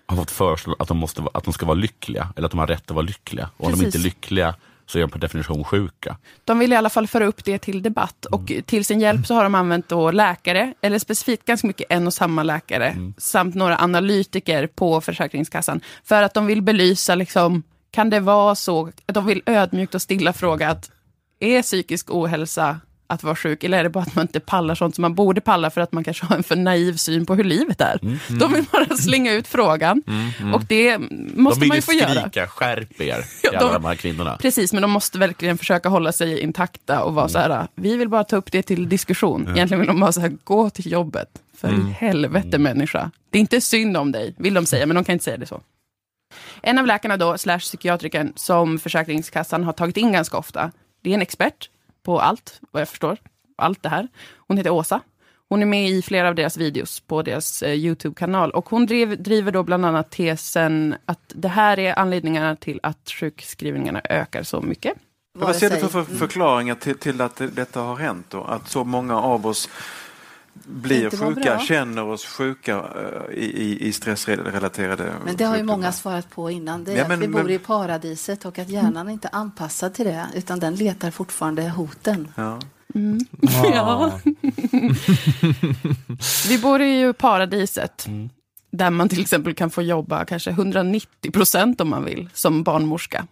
har 0.08 0.16
fått 0.18 0.32
föreslå 0.32 0.76
att 0.80 0.88
de, 0.88 0.98
måste, 0.98 1.24
att 1.34 1.44
de 1.44 1.54
ska 1.54 1.66
vara 1.66 1.76
lyckliga, 1.76 2.34
eller 2.36 2.46
att 2.46 2.52
de 2.52 2.60
har 2.60 2.68
rätt 2.68 2.92
att 2.92 2.96
vara 2.96 3.06
lyckliga. 3.06 3.50
Och 3.58 3.66
om 3.66 3.72
de 3.72 3.86
inte 3.86 3.98
är 3.98 4.00
lyckliga 4.00 4.56
så 4.86 4.98
är 4.98 5.02
de 5.02 5.10
per 5.10 5.20
definition 5.20 5.64
sjuka. 5.64 6.18
De 6.46 6.60
vill 6.60 6.74
i 6.74 6.76
alla 6.76 6.90
fall 6.90 7.08
föra 7.08 7.26
upp 7.26 7.46
det 7.46 7.60
till 7.60 7.82
debatt 7.82 8.26
och 8.26 8.52
till 8.66 8.86
sin 8.86 9.00
hjälp 9.00 9.28
så 9.28 9.34
har 9.34 9.44
de 9.44 9.56
använt 9.56 9.90
då 9.90 10.12
läkare, 10.12 10.74
eller 10.82 11.00
specifikt 11.00 11.46
ganska 11.46 11.68
mycket 11.68 11.88
en 11.90 12.08
och 12.08 12.14
samma 12.14 12.44
läkare, 12.44 12.96
samt 13.18 13.56
några 13.56 13.78
analytiker 13.78 14.68
på 14.68 15.02
Försäkringskassan, 15.02 15.82
för 16.04 16.24
att 16.24 16.34
de 16.34 16.46
vill 16.46 16.62
belysa, 16.62 17.16
liksom, 17.16 17.64
kan 17.92 18.10
det 18.10 18.20
vara 18.20 18.56
så, 18.56 18.92
att 19.06 19.16
de 19.16 19.26
vill 19.26 19.42
ödmjukt 19.46 19.96
och 19.96 20.02
stilla 20.02 20.34
fråga 20.34 20.70
att 20.70 20.92
är 21.40 21.62
psykisk 21.62 22.10
ohälsa 22.10 22.80
att 23.10 23.24
vara 23.24 23.36
sjuk, 23.36 23.64
eller 23.64 23.78
är 23.80 23.84
det 23.84 23.90
bara 23.90 24.04
att 24.04 24.16
man 24.16 24.22
inte 24.24 24.40
pallar 24.40 24.76
sånt 24.76 24.96
som 24.96 25.02
man 25.02 25.16
borde 25.16 25.42
palla 25.42 25.70
för 25.70 25.82
att 25.82 25.92
man 25.92 26.04
kanske 26.04 26.26
har 26.26 26.36
en 26.36 26.44
för 26.44 26.56
naiv 26.56 26.94
syn 26.98 27.26
på 27.26 27.36
hur 27.36 27.44
livet 27.44 27.82
är? 27.82 28.00
De 28.40 28.54
vill 28.54 28.66
bara 28.72 28.98
slänga 28.98 29.34
ut 29.34 29.48
frågan, 29.48 30.04
och 30.54 30.64
det 30.66 30.98
måste 31.36 31.60
de 31.60 31.60
vill 31.60 31.68
man 31.68 31.76
ju 31.78 31.82
få 31.82 31.94
göra. 31.94 32.22
skrika, 32.22 32.48
skärp 32.48 33.02
er, 33.02 33.26
Ja, 33.44 33.60
de- 33.60 33.74
de 33.74 33.86
här 33.86 33.96
kvinnorna. 33.96 34.38
Precis, 34.38 34.74
men 34.74 34.82
de 34.82 34.92
måste 34.92 35.18
verkligen 35.20 35.58
försöka 35.58 35.90
hålla 35.90 36.12
sig 36.12 36.40
intakta 36.40 37.04
och 37.04 37.14
vara 37.14 37.30
så 37.30 37.40
här, 37.40 37.68
vi 37.76 37.98
vill 37.98 38.10
bara 38.10 38.24
ta 38.24 38.36
upp 38.36 38.52
det 38.52 38.62
till 38.62 38.90
diskussion. 38.90 39.42
Egentligen 39.56 39.80
vill 39.80 39.88
de 39.88 40.00
bara 40.00 40.12
så 40.12 40.22
här, 40.22 40.32
gå 40.44 40.70
till 40.70 40.92
jobbet. 40.92 41.28
För 41.58 41.68
i 41.74 41.92
helvete 41.92 42.58
människa. 42.58 43.12
Det 43.30 43.38
är 43.38 43.40
inte 43.40 43.62
synd 43.62 43.98
om 43.98 44.12
dig, 44.12 44.36
vill 44.38 44.54
de 44.54 44.66
säga, 44.66 44.86
men 44.86 44.96
de 44.96 45.04
kan 45.06 45.14
inte 45.14 45.26
säga 45.26 45.38
det 45.38 45.46
så. 45.46 45.62
En 46.62 46.78
av 46.80 46.86
läkarna 46.88 47.18
då, 47.18 47.38
slash 47.38 47.60
psykiatrikern, 47.60 48.34
som 48.36 48.80
Försäkringskassan 48.80 49.64
har 49.64 49.74
tagit 49.74 49.98
in 49.98 50.12
ganska 50.12 50.38
ofta, 50.38 50.72
det 51.04 51.10
är 51.10 51.14
en 51.14 51.22
expert 51.22 51.70
på 52.08 52.20
allt, 52.22 52.62
vad 52.72 52.82
jag 52.82 52.90
förstår. 52.90 53.18
Allt 53.58 53.84
det 53.84 53.90
här. 53.90 54.08
Hon 54.48 54.58
heter 54.58 54.70
Åsa. 54.70 55.02
Hon 55.50 55.62
är 55.62 55.66
med 55.66 55.90
i 55.90 56.02
flera 56.02 56.28
av 56.28 56.36
deras 56.36 56.58
videos 56.58 57.00
på 57.00 57.22
deras 57.22 57.64
eh, 57.64 57.74
YouTube-kanal. 57.74 58.52
Och 58.52 58.70
hon 58.70 58.86
driv, 58.86 59.24
driver 59.24 59.52
då 59.52 59.64
bland 59.64 59.86
annat 59.86 60.12
tesen 60.12 60.96
att 61.06 61.20
det 61.36 61.48
här 61.48 61.80
är 61.80 62.00
anledningarna 62.00 62.56
till 62.56 62.80
att 62.84 63.10
sjukskrivningarna 63.20 64.02
ökar 64.10 64.44
så 64.44 64.62
mycket. 64.62 64.94
Vad 65.40 65.56
ser 65.56 65.70
du 65.70 65.76
för, 65.76 65.88
för 65.88 66.04
förklaringar 66.04 66.76
till, 66.76 66.98
till 66.98 67.22
att 67.22 67.36
det- 67.36 67.48
detta 67.48 67.80
har 67.82 67.96
hänt 67.96 68.26
då? 68.30 68.44
Att 68.44 68.70
så 68.70 68.84
många 68.84 69.20
av 69.22 69.48
oss 69.48 69.70
blir 70.66 71.10
sjuka, 71.10 71.42
bra. 71.42 71.60
känner 71.60 72.04
oss 72.04 72.26
sjuka 72.26 72.76
eh, 72.78 73.38
i, 73.38 73.78
i, 73.88 73.94
stressrelaterade 73.94 75.14
Men 75.26 75.36
det 75.36 75.44
har 75.44 75.58
ju 75.58 75.64
många 75.64 75.92
svarat 75.92 76.30
på 76.30 76.52
innan. 76.52 76.84
Det 76.84 76.92
är 76.92 76.96
Ja, 76.96 77.02
att 77.02 77.08
men- 77.10 77.20
vi 77.20 77.28
bor 77.28 77.44
men- 77.44 77.52
i 77.52 77.60
paradiset 77.60 78.46
och 78.46 78.60
att 78.60 78.70
hjärnan 78.70 79.10
inte 79.10 79.28
är 79.32 79.36
anpassad 79.36 79.94
till 79.94 80.06
det, 80.06 80.26
utan 80.36 80.60
den 80.60 80.76
letar 80.76 81.12
fortfarande 81.12 81.70
hoten. 81.70 82.28
Ja. 82.36 82.60
Ja. 83.64 84.20
Vi 86.50 86.60
bor 86.60 86.82
i 86.82 87.00
ju 87.00 87.14
paradiset. 87.14 88.08
Där 88.72 88.90
man 88.90 89.10
till 89.10 89.22
exempel 89.22 89.54
kan 89.56 89.70
få 89.70 89.82
jobba 89.82 90.26
kanske 90.26 90.50
190 90.50 91.32
procent 91.32 91.82
om 91.82 91.90
man 91.90 92.06
vill, 92.06 92.30
som 92.34 92.64
barnmorska. 92.64 93.28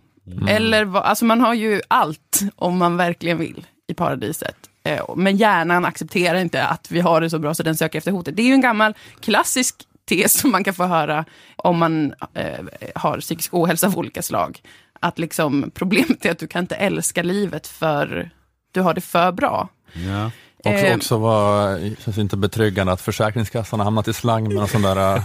Eller 0.49 0.86
vad- 0.86 1.03
alltså 1.03 1.26
man 1.26 1.41
har 1.41 1.53
ju 1.53 1.82
allt 1.88 2.39
om 2.55 2.78
man 2.78 2.97
verkligen 2.97 3.38
vill 3.38 3.65
i 3.88 3.93
paradiset. 3.93 4.55
Eh, 4.86 5.03
Men 5.15 5.38
hjärnan 5.38 5.86
accepterar 5.86 6.39
inte 6.39 6.63
att 6.63 6.91
vi 6.91 6.99
har 6.99 7.21
det 7.21 7.29
så 7.29 7.39
bra 7.39 7.53
så 7.53 7.63
den 7.63 7.77
söker 7.77 7.97
efter 7.97 8.11
hotet. 8.11 8.36
Det 8.36 8.41
är 8.41 8.47
ju 8.47 8.53
en 8.53 8.61
gammal 8.61 8.93
klassisk 9.19 9.75
tes 10.09 10.39
som 10.39 10.51
man 10.51 10.63
kan 10.63 10.73
få 10.73 10.83
höra 10.83 11.25
om 11.55 11.77
man 11.77 12.13
eh, 12.33 12.65
har 12.95 13.19
psykisk 13.19 13.53
ohälsa 13.53 13.88
av 13.88 13.97
olika 13.97 14.21
slag. 14.21 14.61
Att 14.99 15.19
liksom, 15.19 15.71
problemet 15.73 16.25
är 16.25 16.31
att 16.31 16.39
du 16.39 16.47
kan 16.47 16.63
inte 16.63 16.75
älska 16.75 17.23
livet 17.23 17.67
för 17.67 18.29
du 18.71 18.81
har 18.81 18.93
det 18.93 19.01
för 19.01 19.31
bra. 19.31 19.69
Ja. 19.93 20.31
Också, 20.57 20.86
Eh, 20.86 20.95
också 20.95 21.17
var, 21.17 21.79
känns 22.03 22.17
inte 22.17 22.38
betryggande 22.38 22.93
att 22.93 23.01
Försäkringskassan 23.01 23.79
har 23.79 23.86
hamnat 23.86 24.07
i 24.07 24.13
slang 24.13 24.43
med 24.43 24.55
någon 24.55 24.67
sån 24.67 24.81
där 24.81 25.21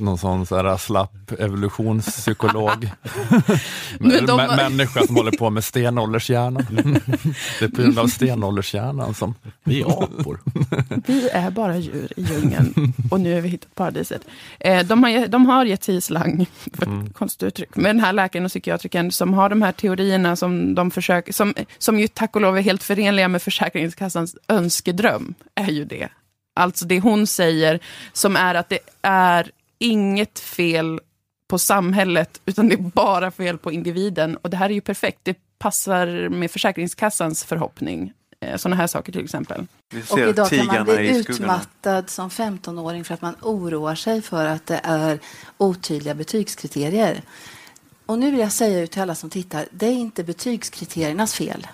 någon 0.00 0.18
sån 0.18 0.46
så 0.46 0.56
här 0.56 0.76
slapp 0.76 1.32
evolutionspsykolog. 1.38 2.90
Men 3.98 4.26
de- 4.26 4.40
Mä- 4.40 4.56
Människa 4.56 5.06
som 5.06 5.16
håller 5.16 5.32
på 5.32 5.50
med 5.50 5.64
stenåldershjärnan. 5.64 6.66
Det 7.58 7.64
är 7.64 7.68
på 7.68 7.82
grund 7.82 7.98
av 7.98 8.06
stenåldershjärnan 8.06 9.14
som... 9.14 9.34
Vi 9.64 9.80
är 9.80 9.86
apor. 10.02 10.40
Vi 11.06 11.28
är 11.28 11.50
bara 11.50 11.76
djur 11.76 12.12
i 12.16 12.22
djungeln 12.22 12.92
och 13.10 13.20
nu 13.20 13.34
har 13.34 13.40
vi 13.40 13.48
hittat 13.48 13.74
paradiset. 13.74 14.22
Eh, 14.60 14.86
de, 14.86 15.02
har, 15.04 15.26
de 15.26 15.46
har 15.46 15.64
gett 15.64 15.84
sig 15.84 15.96
i 15.96 16.00
slang, 16.00 16.46
för 16.74 16.82
ett 17.06 17.14
konstigt 17.14 17.42
uttryck, 17.48 17.76
med 17.76 17.88
den 17.96 18.00
här 18.00 18.12
läkaren 18.12 18.44
och 18.44 18.50
psykiatrikern 18.50 19.12
som 19.12 19.34
har 19.34 19.48
de 19.48 19.62
här 19.62 19.72
teorierna 19.72 20.36
som 20.36 20.74
de 20.74 20.90
försöker, 20.90 21.32
som, 21.32 21.54
som 21.78 22.00
ju 22.00 22.08
tack 22.08 22.36
och 22.36 22.42
lov 22.42 22.56
är 22.58 22.62
helt 22.62 22.82
förenliga 22.82 23.28
med 23.28 23.42
Försäkringskassans 23.42 24.36
önskedröm, 24.48 25.34
är 25.54 25.70
ju 25.70 25.84
det. 25.84 26.08
Alltså 26.56 26.84
det 26.86 27.00
hon 27.00 27.26
säger, 27.26 27.80
som 28.12 28.36
är 28.36 28.54
att 28.54 28.68
det 28.68 28.78
är 29.02 29.50
inget 29.80 30.38
fel 30.38 31.00
på 31.48 31.58
samhället, 31.58 32.40
utan 32.46 32.68
det 32.68 32.74
är 32.74 32.78
bara 32.78 33.30
fel 33.30 33.58
på 33.58 33.72
individen. 33.72 34.36
Och 34.36 34.50
det 34.50 34.56
här 34.56 34.70
är 34.70 34.74
ju 34.74 34.80
perfekt, 34.80 35.20
det 35.22 35.36
passar 35.58 36.28
med 36.28 36.50
Försäkringskassans 36.50 37.44
förhoppning. 37.44 38.12
Eh, 38.40 38.56
Sådana 38.56 38.76
här 38.76 38.86
saker 38.86 39.12
till 39.12 39.24
exempel. 39.24 39.66
Och 40.10 40.18
idag 40.18 40.50
kan 40.50 40.66
man 40.66 40.84
bli 40.84 41.18
utmattad 41.18 42.10
som 42.10 42.30
15-åring 42.30 43.04
för 43.04 43.14
att 43.14 43.22
man 43.22 43.34
oroar 43.42 43.94
sig 43.94 44.22
för 44.22 44.46
att 44.46 44.66
det 44.66 44.80
är 44.82 45.18
otydliga 45.58 46.14
betygskriterier. 46.14 47.22
Och 48.06 48.18
nu 48.18 48.30
vill 48.30 48.40
jag 48.40 48.52
säga 48.52 48.80
ut 48.80 48.90
till 48.90 49.02
alla 49.02 49.14
som 49.14 49.30
tittar, 49.30 49.66
det 49.70 49.86
är 49.86 49.92
inte 49.92 50.24
betygskriteriernas 50.24 51.34
fel. 51.34 51.66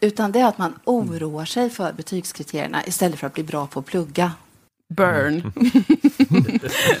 Utan 0.00 0.32
det 0.32 0.40
är 0.40 0.46
att 0.46 0.58
man 0.58 0.78
oroar 0.84 1.44
sig 1.44 1.70
för 1.70 1.92
betygskriterierna 1.92 2.86
istället 2.86 3.18
för 3.18 3.26
att 3.26 3.34
bli 3.34 3.42
bra 3.42 3.66
på 3.66 3.80
att 3.80 3.86
plugga. 3.86 4.32
Burn. 4.90 5.52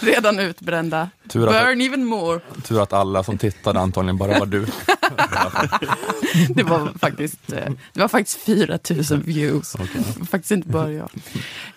Redan 0.00 0.38
utbrända. 0.38 1.08
Tur 1.28 1.46
att, 1.48 1.66
Burn 1.66 1.80
even 1.80 2.04
more. 2.04 2.40
tur 2.64 2.82
att 2.82 2.92
alla 2.92 3.22
som 3.22 3.38
tittade 3.38 3.80
antagligen 3.80 4.18
bara 4.18 4.38
var 4.38 4.46
du. 4.46 4.66
Det 6.54 6.62
var 6.62 6.98
faktiskt, 6.98 7.52
eh, 7.52 7.72
det 7.92 8.00
var 8.00 8.08
faktiskt 8.08 8.40
4 8.40 8.78
000 9.10 9.22
views. 9.22 9.78
Var 9.78 10.26
faktiskt 10.26 10.50
inte 10.50 10.68
bara 10.68 10.92
jag. 10.92 11.10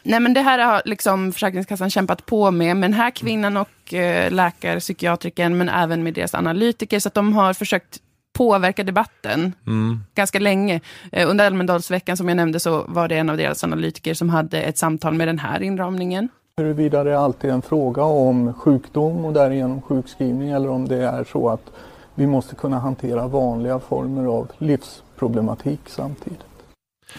Nej 0.03 0.19
men 0.19 0.33
det 0.33 0.41
här 0.41 0.59
har 0.59 0.81
liksom 0.85 1.31
Försäkringskassan 1.33 1.89
kämpat 1.89 2.25
på 2.25 2.51
med, 2.51 2.77
med 2.77 2.89
den 2.89 2.97
här 2.99 3.11
kvinnan 3.11 3.57
och 3.57 3.93
eh, 3.93 4.31
läkare, 4.31 4.79
psykiatrikern, 4.79 5.57
men 5.57 5.69
även 5.69 6.03
med 6.03 6.13
deras 6.13 6.33
analytiker. 6.33 6.99
Så 6.99 7.07
att 7.07 7.13
de 7.13 7.33
har 7.33 7.53
försökt 7.53 7.99
påverka 8.33 8.83
debatten 8.83 9.53
Mm. 9.67 10.03
ganska 10.15 10.39
länge. 10.39 10.81
Eh, 11.11 11.29
under 11.29 11.45
Almedalsveckan 11.45 12.17
som 12.17 12.27
jag 12.27 12.35
nämnde 12.35 12.59
så 12.59 12.83
var 12.87 13.07
det 13.07 13.17
en 13.17 13.29
av 13.29 13.37
deras 13.37 13.63
analytiker 13.63 14.13
som 14.13 14.29
hade 14.29 14.61
ett 14.61 14.77
samtal 14.77 15.13
med 15.13 15.27
den 15.27 15.39
här 15.39 15.63
inramningen. 15.63 16.29
Huruvida 16.57 17.03
det 17.03 17.19
alltid 17.19 17.49
är 17.49 17.53
en 17.53 17.61
fråga 17.61 18.03
om 18.03 18.53
sjukdom 18.53 19.25
och 19.25 19.33
därigenom 19.33 19.81
sjukskrivning 19.81 20.49
eller 20.49 20.69
om 20.69 20.87
det 20.87 20.97
är 21.03 21.23
så 21.31 21.49
att 21.49 21.71
vi 22.15 22.27
måste 22.27 22.55
kunna 22.55 22.79
hantera 22.79 23.27
vanliga 23.27 23.79
former 23.79 24.25
av 24.25 24.51
livsproblematik 24.57 25.79
samtidigt. 25.87 26.39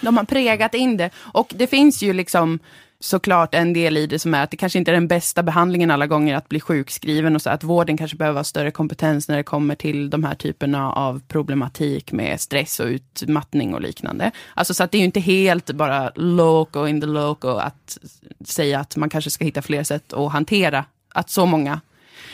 De 0.01 0.17
har 0.17 0.23
prägat 0.23 0.73
in 0.73 0.97
det. 0.97 1.09
Och 1.33 1.53
det 1.55 1.67
finns 1.67 2.03
ju 2.03 2.13
liksom 2.13 2.59
såklart 2.99 3.55
en 3.55 3.73
del 3.73 3.97
i 3.97 4.07
det 4.07 4.19
som 4.19 4.33
är 4.33 4.43
att 4.43 4.51
det 4.51 4.57
kanske 4.57 4.79
inte 4.79 4.91
är 4.91 4.93
den 4.93 5.07
bästa 5.07 5.43
behandlingen 5.43 5.91
alla 5.91 6.07
gånger 6.07 6.35
att 6.35 6.49
bli 6.49 6.59
sjukskriven 6.59 7.35
och 7.35 7.41
så 7.41 7.49
att 7.49 7.63
vården 7.63 7.97
kanske 7.97 8.17
behöver 8.17 8.39
ha 8.39 8.43
större 8.43 8.71
kompetens 8.71 9.27
när 9.27 9.37
det 9.37 9.43
kommer 9.43 9.75
till 9.75 10.09
de 10.09 10.23
här 10.23 10.35
typerna 10.35 10.91
av 10.91 11.21
problematik 11.27 12.11
med 12.11 12.41
stress 12.41 12.79
och 12.79 12.87
utmattning 12.87 13.73
och 13.73 13.81
liknande. 13.81 14.31
Alltså 14.53 14.73
så 14.73 14.83
att 14.83 14.91
det 14.91 14.97
är 14.97 14.99
ju 14.99 15.05
inte 15.05 15.19
helt 15.19 15.71
bara 15.71 16.11
loco 16.15 16.87
in 16.87 17.01
the 17.01 17.07
loco 17.07 17.47
att 17.47 17.97
säga 18.45 18.79
att 18.79 18.95
man 18.95 19.09
kanske 19.09 19.31
ska 19.31 19.45
hitta 19.45 19.61
fler 19.61 19.83
sätt 19.83 20.13
att 20.13 20.31
hantera 20.31 20.85
att 21.09 21.29
så 21.29 21.45
många 21.45 21.81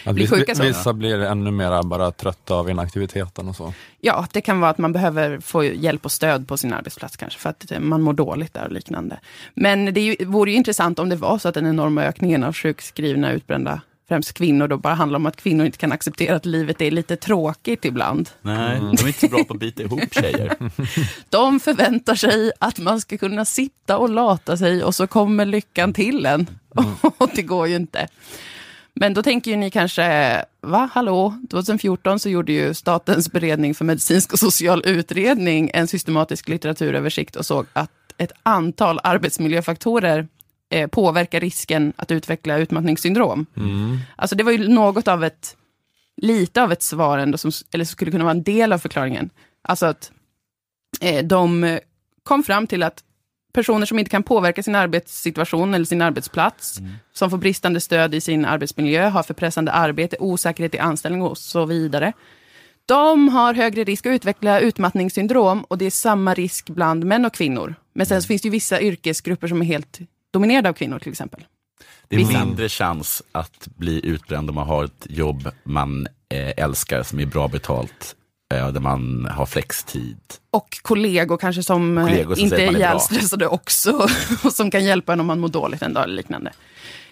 att 0.03 0.15
blir 0.15 0.23
vissa, 0.23 0.35
sjuka 0.35 0.55
så. 0.55 0.63
vissa 0.63 0.93
blir 0.93 1.19
ännu 1.19 1.51
mer 1.51 1.83
bara 1.83 2.11
trötta 2.11 2.55
av 2.55 2.69
inaktiviteten 2.69 3.47
och 3.47 3.55
så. 3.55 3.73
Ja, 3.99 4.27
det 4.31 4.41
kan 4.41 4.59
vara 4.59 4.71
att 4.71 4.77
man 4.77 4.93
behöver 4.93 5.39
få 5.39 5.63
hjälp 5.63 6.05
och 6.05 6.11
stöd 6.11 6.47
på 6.47 6.57
sin 6.57 6.73
arbetsplats 6.73 7.17
kanske, 7.17 7.39
för 7.39 7.49
att 7.49 7.71
eh, 7.71 7.79
man 7.79 8.01
mår 8.01 8.13
dåligt 8.13 8.53
där 8.53 8.65
och 8.65 8.71
liknande. 8.71 9.19
Men 9.53 9.93
det 9.93 10.01
ju, 10.01 10.25
vore 10.25 10.51
ju 10.51 10.57
intressant 10.57 10.99
om 10.99 11.09
det 11.09 11.15
var 11.15 11.37
så 11.37 11.47
att 11.47 11.53
den 11.53 11.65
enorma 11.65 12.03
ökningen 12.03 12.43
av 12.43 12.53
sjukskrivna, 12.53 13.31
utbrända, 13.31 13.81
främst 14.11 14.33
kvinnor, 14.33 14.67
då 14.67 14.77
bara 14.77 14.93
handlar 14.93 15.19
om 15.19 15.25
att 15.25 15.35
kvinnor 15.35 15.65
inte 15.65 15.77
kan 15.77 15.91
acceptera 15.91 16.35
att 16.35 16.45
livet 16.45 16.81
är 16.81 16.91
lite 16.91 17.15
tråkigt 17.15 17.85
ibland. 17.85 18.29
Nej, 18.41 18.79
de 18.79 18.85
är 18.87 19.07
inte 19.07 19.19
så 19.19 19.27
bra 19.27 19.43
på 19.43 19.53
att 19.53 19.59
bita 19.59 19.83
ihop 19.83 20.13
tjejer. 20.13 20.57
De 21.29 21.59
förväntar 21.59 22.15
sig 22.15 22.51
att 22.59 22.79
man 22.79 23.01
ska 23.01 23.17
kunna 23.17 23.45
sitta 23.45 23.97
och 23.97 24.09
lata 24.09 24.57
sig 24.57 24.83
och 24.83 24.95
så 24.95 25.07
kommer 25.07 25.45
lyckan 25.45 25.93
till 25.93 26.25
en. 26.25 26.47
Och 27.17 27.29
det 27.35 27.41
går 27.41 27.67
ju 27.67 27.75
inte. 27.75 28.07
Men 28.93 29.13
då 29.13 29.23
tänker 29.23 29.51
ju 29.51 29.57
ni 29.57 29.71
kanske, 29.71 30.45
va, 30.61 30.89
hallå, 30.93 31.35
2014 31.49 32.19
så 32.19 32.29
gjorde 32.29 32.51
ju 32.51 32.73
Statens 32.73 33.31
beredning 33.31 33.75
för 33.75 33.85
medicinsk 33.85 34.33
och 34.33 34.39
social 34.39 34.83
utredning 34.85 35.71
en 35.73 35.87
systematisk 35.87 36.49
litteraturöversikt 36.49 37.35
och 37.35 37.45
såg 37.45 37.65
att 37.73 37.91
ett 38.17 38.31
antal 38.43 38.99
arbetsmiljöfaktorer 39.03 40.27
eh, 40.69 40.87
påverkar 40.87 41.39
risken 41.39 41.93
att 41.95 42.11
utveckla 42.11 42.57
utmattningssyndrom. 42.57 43.45
Alltså 44.15 44.35
det 44.35 44.43
var 44.43 44.51
ju 44.51 44.67
något 44.67 45.07
av 45.07 45.23
ett, 45.23 45.55
lite 46.21 46.63
av 46.63 46.71
ett 46.71 46.81
svar 46.83 47.17
ändå, 47.17 47.37
som, 47.37 47.51
eller 47.71 47.85
skulle 47.85 48.11
kunna 48.11 48.23
vara 48.23 48.35
en 48.35 48.43
del 48.43 48.73
av 48.73 48.77
förklaringen. 48.77 49.29
Alltså 49.61 49.85
att 49.85 50.11
eh, 51.01 51.25
de 51.25 51.79
kom 52.23 52.43
fram 52.43 52.67
till 52.67 52.83
att 52.83 53.03
personer 53.53 53.85
som 53.85 53.99
inte 53.99 54.11
kan 54.11 54.23
påverka 54.23 54.63
sin 54.63 54.75
arbetssituation 54.75 55.73
eller 55.73 55.85
sin 55.85 56.01
arbetsplats, 56.01 56.79
som 57.13 57.29
får 57.29 57.37
bristande 57.37 57.81
stöd 57.81 58.15
i 58.15 58.21
sin 58.21 58.45
arbetsmiljö, 58.45 59.09
har 59.09 59.23
för 59.23 59.33
pressande 59.33 59.71
arbete, 59.71 60.17
osäkerhet 60.19 60.75
i 60.75 60.79
anställning 60.79 61.21
och 61.21 61.37
så 61.37 61.65
vidare. 61.65 62.13
De 62.85 63.29
har 63.29 63.53
högre 63.53 63.83
risk 63.83 64.05
att 64.05 64.11
utveckla 64.11 64.59
utmattningssyndrom 64.59 65.63
och 65.63 65.77
det 65.77 65.85
är 65.85 65.91
samma 65.91 66.33
risk 66.33 66.69
bland 66.69 67.05
män 67.05 67.25
och 67.25 67.33
kvinnor. 67.33 67.75
Men 67.93 68.05
sen 68.05 68.21
så 68.21 68.27
finns 68.27 68.41
det 68.41 68.45
ju 68.45 68.51
vissa 68.51 68.81
yrkesgrupper 68.81 69.47
som 69.47 69.61
är 69.61 69.65
helt 69.65 69.99
dominerade 70.31 70.69
av 70.69 70.73
kvinnor 70.73 70.99
till 70.99 71.11
exempel. 71.11 71.43
Det 72.07 72.15
är 72.15 72.19
Vissa. 72.19 72.45
mindre 72.45 72.69
chans 72.69 73.23
att 73.31 73.67
bli 73.77 74.05
utbränd 74.05 74.49
om 74.49 74.55
man 74.55 74.67
har 74.67 74.85
ett 74.85 75.07
jobb 75.09 75.49
man 75.63 76.07
eh, 76.29 76.63
älskar, 76.63 77.03
som 77.03 77.19
är 77.19 77.25
bra 77.25 77.47
betalt, 77.47 78.15
där 78.53 78.79
man 78.79 79.27
har 79.31 79.45
flextid. 79.45 80.17
Och 80.51 80.79
kollegor 80.81 81.37
kanske 81.37 81.63
som, 81.63 81.97
eh, 81.97 82.05
Kollegor 82.05 82.35
som 82.35 82.43
inte 82.43 82.63
är 82.63 82.71
ihjälstressade 82.75 83.47
också, 83.47 84.07
och 84.43 84.53
som 84.53 84.71
kan 84.71 84.85
hjälpa 84.85 85.13
en 85.13 85.19
om 85.19 85.25
man 85.25 85.39
mår 85.39 85.47
dåligt 85.49 85.81
en 85.81 85.93
dag 85.93 86.03
eller 86.03 86.15
liknande. 86.15 86.51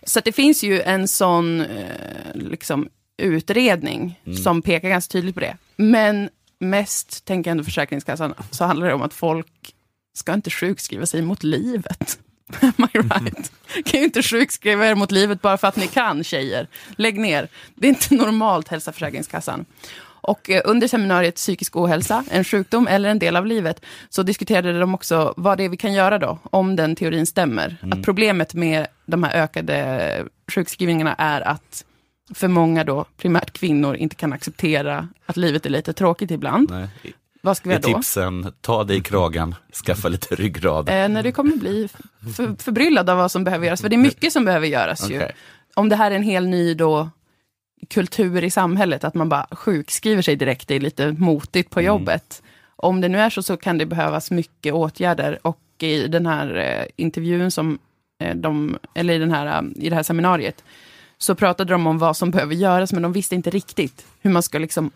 Så 0.04 0.20
det 0.20 0.32
finns 0.32 0.64
ju 0.64 0.82
en 0.82 1.08
sån 1.08 1.62
eh, 1.62 1.68
liksom, 2.34 2.90
utredning 3.18 4.20
Mm. 4.26 4.38
som 4.38 4.62
pekar 4.62 4.90
ganska 4.90 5.12
tydligt 5.12 5.36
på 5.36 5.42
det. 5.42 5.58
Men 5.76 6.30
mest, 6.60 7.26
tänker 7.26 7.52
ändå 7.52 7.64
Försäkringskassan, 7.64 8.34
så 8.52 8.66
handlar 8.66 8.88
det 8.88 8.94
om 8.94 9.02
att 9.02 9.14
folk 9.14 9.74
ska 10.18 10.34
inte 10.34 10.50
sjukskriva 10.50 11.06
sig 11.06 11.22
mot 11.22 11.44
livet. 11.44 12.20
Am 12.62 12.88
I 12.94 12.98
right? 12.98 13.52
Kan 13.86 14.00
ju 14.00 14.06
inte 14.06 14.24
sjukskriva 14.24 14.88
er 14.88 14.96
mot 14.96 15.12
livet 15.12 15.42
bara 15.42 15.58
för 15.58 15.68
att 15.68 15.76
ni 15.76 15.88
kan, 15.88 16.24
tjejer. 16.24 16.68
Lägg 16.96 17.20
ner. 17.20 17.48
Det 17.76 17.88
är 17.88 17.90
inte 17.90 18.16
normalt, 18.16 18.68
hälsar 18.68 18.92
Försäkringskassan. 18.92 19.66
Och 20.22 20.50
eh, 20.50 20.62
under 20.66 20.88
seminariet 20.88 21.36
Psykisk 21.36 21.76
ohälsa, 21.76 22.24
en 22.32 22.44
sjukdom 22.44 22.88
eller 22.88 23.10
en 23.10 23.20
del 23.20 23.36
av 23.36 23.46
livet, 23.46 23.86
så 24.10 24.24
diskuterade 24.24 24.80
de 24.80 24.96
också 24.96 25.34
vad 25.38 25.58
det 25.58 25.64
är 25.64 25.70
vi 25.70 25.78
kan 25.78 25.94
göra 25.94 26.18
då, 26.18 26.40
om 26.44 26.76
den 26.76 26.96
teorin 26.96 27.26
stämmer. 27.26 27.78
Att 27.92 28.04
problemet 28.04 28.54
med 28.54 28.88
de 29.06 29.24
här 29.24 29.44
ökade 29.44 30.26
sjukskrivningarna 30.48 31.16
är 31.18 31.42
att 31.42 31.86
för 32.34 32.48
många 32.48 32.84
då, 32.84 33.06
primärt 33.18 33.52
kvinnor, 33.52 33.96
inte 33.96 34.16
kan 34.16 34.34
acceptera 34.34 35.08
att 35.26 35.38
livet 35.38 35.66
är 35.66 35.70
lite 35.70 35.94
tråkigt 35.94 36.32
ibland. 36.32 36.70
Nej. 36.72 36.88
Vad 37.42 37.58
ska 37.58 37.70
vi 37.70 37.76
göra 37.76 37.82
då? 37.82 37.94
tipsen, 37.94 38.54
ta 38.62 38.84
dig 38.84 38.98
i 38.98 39.02
kragen, 39.02 39.56
skaffa 39.86 40.08
lite 40.08 40.36
ryggrad. 40.36 40.90
Eh, 40.90 41.10
när 41.10 41.24
du 41.24 41.32
kommer 41.32 41.56
bli 41.56 41.90
för, 42.36 42.64
förbryllad 42.64 43.10
av 43.10 43.18
vad 43.18 43.32
som 43.32 43.44
behöver 43.44 43.66
göras, 43.66 43.82
för 43.82 43.90
det 43.90 43.96
är 43.96 43.98
mycket 43.98 44.34
som 44.34 44.46
behöver 44.46 44.68
göras 44.68 45.10
ju. 45.10 45.16
Okej. 45.16 45.32
Om 45.74 45.90
det 45.90 45.96
här 45.96 46.12
är 46.12 46.16
en 46.16 46.24
hel 46.24 46.48
ny 46.48 46.74
då 46.74 47.10
kultur 47.88 48.44
i 48.44 48.50
samhället, 48.50 49.04
att 49.04 49.14
man 49.14 49.30
bara 49.30 49.48
sjukskriver 49.52 50.22
sig 50.22 50.36
direkt, 50.36 50.68
det 50.68 50.76
är 50.76 50.80
lite 50.80 51.12
motigt 51.12 51.70
på 51.70 51.80
Mm. 51.80 51.88
jobbet. 51.88 52.44
Om 52.76 53.02
det 53.02 53.10
nu 53.10 53.20
är 53.20 53.30
så, 53.30 53.44
så 53.44 53.58
kan 53.58 53.78
det 53.78 53.86
behövas 53.86 54.32
mycket 54.32 54.74
åtgärder. 54.74 55.40
Och 55.42 55.60
i 55.80 56.08
den 56.08 56.26
här 56.26 56.56
eh, 56.56 56.86
intervjun 56.96 57.52
som 57.52 57.80
eh, 58.24 58.36
de, 58.36 58.78
eller 58.94 59.14
i, 59.14 59.18
den 59.18 59.32
här, 59.32 59.46
eh, 59.62 59.86
i 59.86 59.90
det 59.90 59.96
här 59.96 60.04
seminariet, 60.04 60.64
så 61.18 61.36
pratade 61.36 61.74
de 61.74 61.88
om 61.88 61.98
vad 61.98 62.18
som 62.18 62.32
behöver 62.32 62.56
göras, 62.56 62.94
men 62.94 63.02
de 63.02 63.14
visste 63.14 63.36
inte 63.36 63.50
riktigt 63.50 64.06
hur 64.22 64.32
man 64.32 64.44
ska 64.44 64.58
liksom 64.60 64.92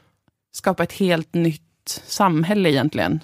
skapa 0.56 0.84
ett 0.84 0.94
helt 0.94 1.34
nytt 1.34 2.02
samhälle 2.08 2.70
egentligen, 2.70 3.20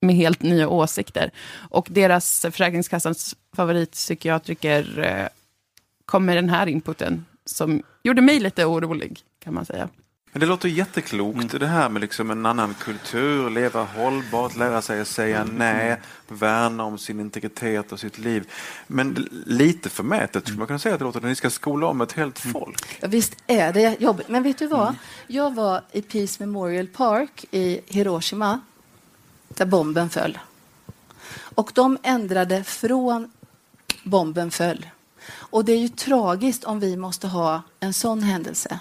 med 0.00 0.14
helt 0.14 0.42
nya 0.42 0.68
åsikter. 0.68 1.30
Och 1.70 1.88
deras 1.90 2.40
Försäkringskassans 2.40 3.36
favoritpsykiatriker 3.56 4.98
eh, 4.98 5.28
kom 6.04 6.24
med 6.24 6.36
den 6.36 6.48
här 6.48 6.66
inputen, 6.66 7.24
som 7.48 7.82
gjorde 8.02 8.22
mig 8.22 8.40
lite 8.40 8.64
orolig, 8.64 9.20
kan 9.38 9.54
man 9.54 9.66
säga. 9.66 9.88
Men 10.32 10.40
det 10.40 10.46
låter 10.46 10.68
jätteklokt 10.68 11.60
det 11.60 11.66
här 11.66 11.88
med 11.88 12.00
liksom 12.00 12.30
en 12.30 12.46
annan 12.46 12.74
kultur, 12.74 13.50
leva 13.50 13.82
hållbart, 13.82 14.56
lära 14.56 14.82
sig 14.82 15.00
att 15.00 15.08
säga 15.08 15.44
nej, 15.44 16.00
värna 16.28 16.84
om 16.84 16.98
sin 16.98 17.20
integritet 17.20 17.92
och 17.92 18.00
sitt 18.00 18.18
liv. 18.18 18.50
Men 18.86 19.28
lite 19.46 19.90
förmätet 19.90 20.42
skulle 20.42 20.58
man 20.58 20.66
kunna 20.66 20.78
säga 20.78 20.94
att 20.94 20.98
det 20.98 21.04
låter 21.04 21.20
när 21.20 21.28
ni 21.28 21.34
ska 21.34 21.50
skola 21.50 21.86
om 21.86 22.00
ett 22.00 22.12
helt 22.12 22.38
folk. 22.38 22.98
Ja, 23.00 23.08
visst 23.08 23.36
är 23.46 23.72
det 23.72 24.00
jobbigt. 24.00 24.28
Men 24.28 24.42
vet 24.42 24.58
du 24.58 24.66
vad? 24.66 24.94
Jag 25.26 25.54
var 25.54 25.82
i 25.92 26.02
Peace 26.02 26.46
Memorial 26.46 26.86
Park 26.86 27.44
i 27.50 27.80
Hiroshima, 27.86 28.60
där 29.48 29.66
bomben 29.66 30.10
föll. 30.10 30.38
Och 31.38 31.70
de 31.74 31.98
ändrade 32.02 32.64
från 32.64 33.30
bomben 34.02 34.50
föll. 34.50 34.86
Och 35.50 35.64
det 35.64 35.72
är 35.72 35.78
ju 35.78 35.88
tragiskt 35.88 36.64
om 36.64 36.80
vi 36.80 36.96
måste 36.96 37.26
ha 37.26 37.62
en 37.80 37.92
sån 37.92 38.22
händelse. 38.22 38.78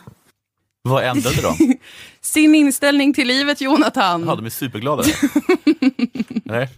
Vad 0.82 1.04
ändrade 1.04 1.42
de? 1.42 1.78
Sin 2.22 2.56
inställning 2.56 3.14
till 3.14 3.28
livet, 3.28 3.62
Jonathan. 3.62 4.26
Ja, 4.28 4.36
de 4.36 4.46
är 4.46 4.50
superglada. 4.50 5.04
Nej? 6.46 6.70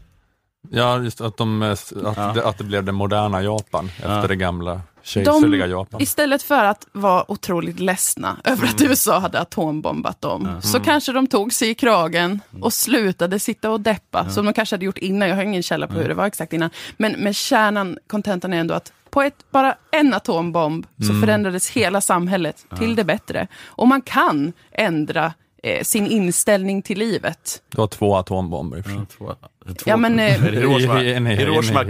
Ja, 0.72 0.99
just 1.01 1.22
att, 1.22 1.38
de, 1.38 1.61
eh, 1.63 1.72
att, 1.72 1.93
Ja. 2.03 2.32
det, 2.36 2.45
att 2.45 2.57
det 2.57 2.63
blev 2.63 2.84
det 2.84 2.91
moderna 2.91 3.41
Japan 3.43 3.86
efter 3.97 4.09
Ja. 4.22 4.28
det 4.28 4.36
gamla 4.36 4.82
kejserliga 5.03 5.67
Japan. 5.67 6.01
Istället 6.01 6.43
för 6.43 6.63
att 6.65 6.88
vara 6.91 7.32
otroligt 7.32 7.80
ledsna 7.80 8.38
över 8.43 8.67
att 8.67 8.82
USA 8.82 9.20
hade 9.20 9.39
atombombat 9.39 10.22
dem, 10.22 10.61
så 10.61 10.80
kanske 10.80 11.11
de 11.11 11.28
tog 11.28 11.53
sig 11.53 11.70
i 11.70 11.76
kragen 11.76 12.39
och 12.61 12.74
slutade 12.74 13.39
sitta 13.39 13.72
och 13.72 13.82
deppa, 13.82 14.30
som 14.30 14.45
de 14.45 14.53
kanske 14.53 14.74
hade 14.76 14.86
gjort 14.86 14.97
innan. 14.97 15.30
Jag 15.30 15.36
har 15.36 15.43
ingen 15.43 15.63
källa 15.63 15.88
på 15.88 15.93
hur 15.93 16.07
det 16.07 16.13
var 16.13 16.26
exakt 16.26 16.53
innan. 16.53 16.70
Men, 16.97 17.11
men 17.11 17.34
kärnan, 17.34 17.97
kontentan 18.07 18.53
är 18.53 18.57
ändå 18.57 18.74
att 18.74 18.93
på 19.09 19.22
ett, 19.22 19.51
bara 19.51 19.76
en 19.91 20.13
atombomb 20.13 20.86
så 21.07 21.20
förändrades 21.22 21.70
hela 21.70 22.01
samhället 22.01 22.65
till 22.78 22.95
det 22.95 23.03
bättre. 23.03 23.47
Och 23.65 23.88
man 23.88 24.01
kan 24.01 24.53
ändra 24.72 25.34
eh, 25.64 25.84
sin 25.84 26.07
inställning 26.07 26.82
till 26.82 26.99
livet. 26.99 27.62
Det 27.72 27.78
var 27.78 27.88
två 27.88 28.16
atombomber 28.16 28.78
i 28.78 28.82
och 28.82 28.86
för 28.86 28.91
sig. 28.91 29.01
Två, 29.18 29.26
två. 29.68 29.74
Ja, 29.86 29.97
men, 29.97 30.20
eh, 30.20 30.26
Hiroshima, 30.26 31.01
I- 31.03 31.05
i- 31.05 31.12
i- 31.12 31.16
i- 31.34 31.36
Hiroshima, 31.36 31.84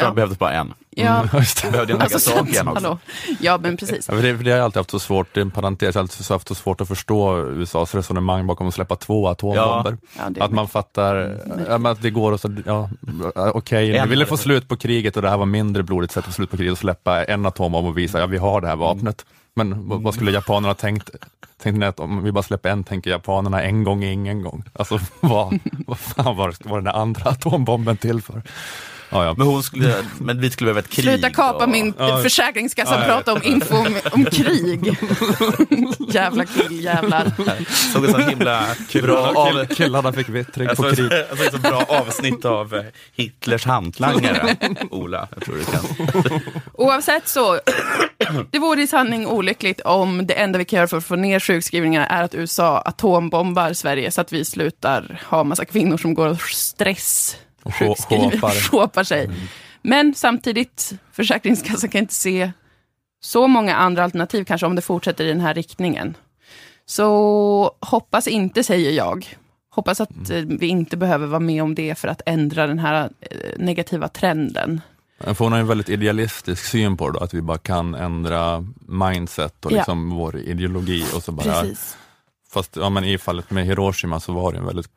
Ja. 0.00 0.10
behövdes 0.14 0.38
bara 0.38 0.52
en. 0.52 0.74
Ja, 0.90 1.24
Just 1.38 1.62
det. 1.62 1.70
Behövde 1.70 1.92
en 1.94 2.00
alltså, 2.02 2.30
Nagasaki 2.30 2.50
också. 2.60 2.64
hallå. 2.74 2.98
Ja, 3.40 3.58
men 3.62 3.76
precis. 3.76 4.08
Ja, 4.08 4.14
för 4.16 4.22
det, 4.22 4.36
för 4.36 4.44
det 4.44 4.50
har 4.50 4.58
jag 4.58 4.64
alltid 4.64 4.76
haft 4.76 4.90
så 4.90 4.98
svårt, 4.98 5.26
det 5.34 5.40
är 5.40 5.42
en 5.42 5.50
parentes, 5.50 5.94
jag 5.94 6.02
har 6.02 6.34
haft 6.34 6.48
så 6.48 6.54
svårt 6.54 6.80
att 6.80 6.88
förstå 6.88 7.38
USAs 7.46 7.94
resonemang 7.94 8.46
bakom 8.46 8.68
att 8.68 8.74
släppa 8.74 8.96
två 8.96 9.28
atombomber. 9.28 9.96
Ja, 10.18 10.22
är 10.36 10.42
Att 10.42 10.50
man 10.50 10.68
fattar, 10.68 11.38
ja, 11.68 11.78
men 11.78 11.92
att 11.92 12.02
det 12.02 12.10
går 12.10 12.32
och 12.32 12.40
så, 12.40 12.54
ja, 12.66 12.88
okej, 13.34 13.90
vi 13.90 13.96
En- 13.96 14.08
ville 14.08 14.26
få 14.26 14.36
slut 14.36 14.68
på 14.68 14.76
kriget 14.76 15.16
och 15.16 15.22
det 15.22 15.30
här 15.30 15.36
var 15.38 15.46
mindre 15.46 15.82
blodigt 15.82 16.12
sätt 16.12 16.18
att 16.18 16.24
få 16.26 16.32
slut 16.32 16.50
på 16.50 16.56
kriget 16.56 16.72
och 16.72 16.78
släppa 16.78 17.24
en 17.24 17.46
atombomb 17.46 17.86
och 17.88 17.98
visa, 17.98 18.20
ja 18.20 18.26
vi 18.26 18.38
har 18.38 18.60
det 18.60 18.66
här 18.68 18.76
vapnet. 18.76 19.24
Men 19.54 19.88
vad, 20.02 20.14
skulle 20.14 20.30
japanerna 20.30 20.68
ha 20.68 20.74
tänkt? 20.74 21.10
Tänkte 21.58 21.80
ni 21.80 21.86
att 21.86 22.00
om 22.00 22.24
vi 22.24 22.32
bara 22.32 22.42
släpper 22.42 22.68
en, 22.70 22.84
tänker 22.84 23.10
japanerna 23.10 23.62
en 23.62 23.84
gång 23.84 24.04
är 24.04 24.12
ingen 24.12 24.42
gång. 24.42 24.64
Alltså 24.72 24.98
vad, 25.20 25.58
vad 25.86 25.98
fan 25.98 26.36
var, 26.36 26.54
var 26.68 26.76
den 26.76 26.84
där 26.84 26.92
andra 26.92 27.30
atombomben 27.30 27.96
till 27.96 28.22
för? 28.22 28.42
Ja, 29.12 29.24
ja. 29.24 29.34
Men, 29.38 29.46
hon 29.46 29.62
skulle, 29.62 29.94
men 30.18 30.40
vi 30.40 30.50
skulle 30.50 30.66
behöva 30.66 30.80
ett 30.80 30.88
krig. 30.88 31.04
Sluta 31.04 31.30
kapa 31.30 31.64
och- 31.64 31.70
min 31.70 31.94
Ja. 31.98 32.18
försäkringskassa 32.22 32.94
och 32.94 33.00
Ja, 33.00 33.04
prata 33.06 33.32
om 33.32 33.40
info 33.42 33.76
om, 33.76 33.96
om 34.12 34.24
krig. 34.24 34.96
Jävla 36.14 36.44
killjävlar. 36.46 37.32
Såg 37.92 38.04
ett 38.04 38.10
så 38.10 38.18
himla 38.18 38.64
bra, 39.02 39.16
av, 39.34 39.64
Kill, 39.66 39.76
killarna 39.76 40.12
fick 40.12 40.28
vittring 40.28 40.66
jag 40.68 40.76
på 40.76 40.82
krig. 40.82 41.12
jag 41.12 41.38
såg 41.38 41.46
ett 41.46 41.52
så 41.52 41.58
bra 41.58 41.84
avsnitt 41.88 42.44
av 42.44 42.74
eh, 42.74 42.82
Hitlers 43.16 43.64
hantlangare. 43.64 44.56
Ola, 44.90 45.28
jag 45.34 45.44
tror 45.44 45.54
du 45.56 45.64
kan. 45.64 46.40
Oavsett 46.74 47.28
så, 47.28 47.60
det 48.50 48.58
vore 48.58 48.82
i 48.82 48.86
sanning 48.86 49.26
olyckligt 49.26 49.80
om 49.80 50.26
det 50.26 50.34
enda 50.34 50.58
vi 50.58 50.64
kan 50.64 50.76
göra 50.76 50.88
för 50.88 50.96
att 50.96 51.04
få 51.04 51.16
ner 51.16 51.40
sjukskrivningarna 51.40 52.06
är 52.06 52.22
att 52.22 52.34
USA 52.34 52.78
atombombar 52.84 53.72
Sverige 53.72 54.10
så 54.10 54.20
att 54.20 54.32
vi 54.32 54.44
slutar 54.44 55.20
ha 55.28 55.44
massa 55.44 55.64
kvinnor 55.64 55.96
som 55.96 56.14
går 56.14 56.28
och 56.28 56.40
stress 56.40 57.36
sjukskriver, 57.64 58.70
sjåpar 58.70 59.04
sig. 59.12 59.30
Men 59.82 60.14
samtidigt, 60.14 60.92
Försäkringskassan 61.12 61.90
kan 61.90 61.98
inte 62.00 62.14
se 62.14 62.52
så 63.20 63.46
många 63.48 63.76
andra 63.76 64.04
alternativ 64.04 64.44
kanske 64.44 64.66
om 64.66 64.74
det 64.74 64.82
fortsätter 64.82 65.24
i 65.24 65.28
den 65.28 65.40
här 65.40 65.54
riktningen. 65.54 66.16
Så 66.86 67.70
hoppas 67.80 68.26
inte, 68.28 68.64
säger 68.64 68.90
jag. 68.90 69.36
Hoppas 69.70 70.00
att 70.00 70.30
eh, 70.30 70.36
vi 70.36 70.66
inte 70.66 70.96
behöver 70.96 71.26
vara 71.26 71.40
med 71.40 71.62
om 71.62 71.74
det 71.74 71.98
för 71.98 72.08
att 72.08 72.22
ändra 72.26 72.66
den 72.66 72.78
här 72.78 73.10
eh, 73.20 73.36
negativa 73.58 74.08
trenden. 74.08 74.80
För 75.20 75.34
hon 75.44 75.52
har 75.52 75.58
en 75.58 75.66
väldigt 75.66 75.88
idealistisk 75.88 76.64
syn 76.64 76.96
på 76.96 77.10
det, 77.10 77.18
då, 77.18 77.24
att 77.24 77.34
vi 77.34 77.42
bara 77.42 77.58
kan 77.58 77.94
ändra 77.94 78.66
mindset 78.88 79.64
och 79.66 79.72
Ja. 79.72 79.76
liksom 79.76 80.10
vår 80.10 80.36
ideologi. 80.38 81.04
Och 81.14 81.22
så 81.22 81.32
bara, 81.32 81.60
Precis. 81.62 81.96
fast 82.52 82.76
ja, 82.76 82.88
men 82.90 83.04
i 83.04 83.18
fallet 83.18 83.50
med 83.50 83.66
Hiroshima 83.66 84.20
så 84.20 84.32
var 84.32 84.52
det 84.52 84.58
en 84.58 84.66
väldigt 84.66 84.88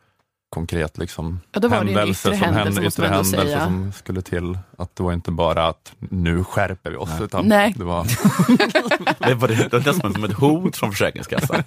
konkret 0.49 0.97
liksom, 0.97 1.39
Ja, 1.51 1.59
då 1.59 1.67
var 1.67 1.83
det 1.83 1.91
en 1.91 1.97
händelse, 1.97 2.29
yttre 2.29 2.37
som 2.39 2.53
händelse, 2.55 2.69
hände, 2.69 2.81
måste 2.81 3.01
yttre 3.01 3.07
händelse 3.15 3.59
som 3.63 3.91
skulle 3.93 4.21
till. 4.21 4.57
Att 4.77 4.95
det 4.95 5.03
var 5.03 5.13
inte 5.13 5.31
bara 5.31 5.67
att 5.67 5.93
nu 5.99 6.43
skärper 6.43 6.89
vi 6.91 6.97
oss, 6.97 7.09
utan 7.21 7.45
Nej. 7.47 7.73
det 7.77 7.83
var 7.83 8.03
Det 9.27 9.33
var 9.33 9.47
det, 9.47 9.55
det 9.55 9.73
var 9.73 9.79
nästan 9.93 10.13
som 10.13 10.23
ett 10.23 10.33
hot 10.33 10.77
från 10.77 10.91
Försäkringskassan. 10.91 11.63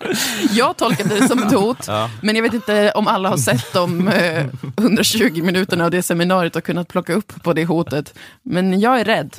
Jag 0.50 0.76
tolkade 0.76 1.18
det 1.20 1.28
som 1.28 1.42
ett 1.42 1.52
hot, 1.52 1.84
Ja. 1.86 2.10
men 2.22 2.36
jag 2.36 2.42
vet 2.42 2.54
inte 2.54 2.92
om 2.94 3.06
alla 3.06 3.28
har 3.28 3.36
sett 3.36 3.72
de 3.72 4.08
eh, 4.08 4.46
120 4.76 5.42
minuterna 5.42 5.84
av 5.84 5.90
det 5.90 6.02
seminariet 6.02 6.56
och 6.56 6.64
kunnat 6.64 6.88
plocka 6.88 7.12
upp 7.12 7.42
på 7.42 7.52
det 7.52 7.64
hotet. 7.64 8.14
Men 8.42 8.80
jag 8.80 9.00
är 9.00 9.04
rädd. 9.04 9.36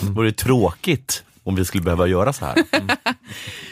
Det 0.00 0.10
vore 0.10 0.32
tråkigt 0.32 1.24
om 1.44 1.54
vi 1.54 1.64
skulle 1.64 1.82
behöva 1.82 2.06
göra 2.06 2.32
så 2.32 2.44
här. 2.44 2.54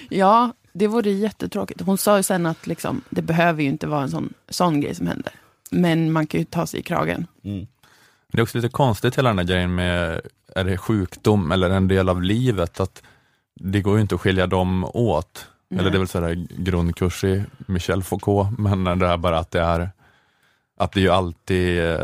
Ja, 0.09 0.53
det 0.73 0.87
vore 0.87 1.11
jättetråkigt. 1.11 1.81
Hon 1.81 1.99
sa 1.99 2.17
ju 2.17 2.23
sen 2.23 2.47
att 2.47 2.67
liksom, 2.67 3.03
det 3.11 3.23
behöver 3.23 3.63
ju 3.63 3.69
inte 3.69 3.87
vara 3.87 4.03
en 4.03 4.11
sån, 4.11 4.35
sån 4.49 4.81
grej 4.81 4.95
som 4.95 5.07
händer. 5.07 5.33
Men 5.71 6.13
man 6.13 6.27
kan 6.27 6.41
ju 6.41 6.45
ta 6.45 6.67
sig 6.67 6.81
i 6.81 6.83
kragen. 6.83 7.27
Mm. 7.45 7.67
Det 8.33 8.39
är 8.39 8.43
också 8.43 8.59
lite 8.59 8.69
konstigt 8.69 9.19
hela 9.19 9.29
den 9.29 9.39
här 9.39 9.45
grejen 9.45 9.75
med, 9.75 10.21
är 10.55 10.65
det 10.65 10.79
sjukdom 10.79 11.53
eller 11.53 11.71
en 11.71 11.89
del 11.89 12.09
av 12.09 12.23
livet? 12.23 12.81
att 12.81 13.03
Det 13.55 13.81
går 13.81 13.97
ju 13.97 14.03
inte 14.03 14.15
att 14.15 14.21
skilja 14.21 14.47
dem 14.47 14.85
åt. 14.85 15.47
Eller 15.71 15.91
det 15.91 15.97
är 15.97 15.99
väl 15.99 16.09
så 16.09 16.21
här 16.21 16.47
grundkurs 16.49 17.25
i 17.25 17.45
Michel 17.67 18.03
Foucault, 18.03 18.59
men 18.59 18.99
det 18.99 19.07
är 19.07 19.17
bara 19.17 19.39
att 19.39 19.51
det 19.51 19.61
är 19.61 19.91
att 20.81 20.93
det 20.93 21.01
är 21.01 21.03
ju 21.03 21.09
alltid, 21.11 21.85
eh, 21.85 21.97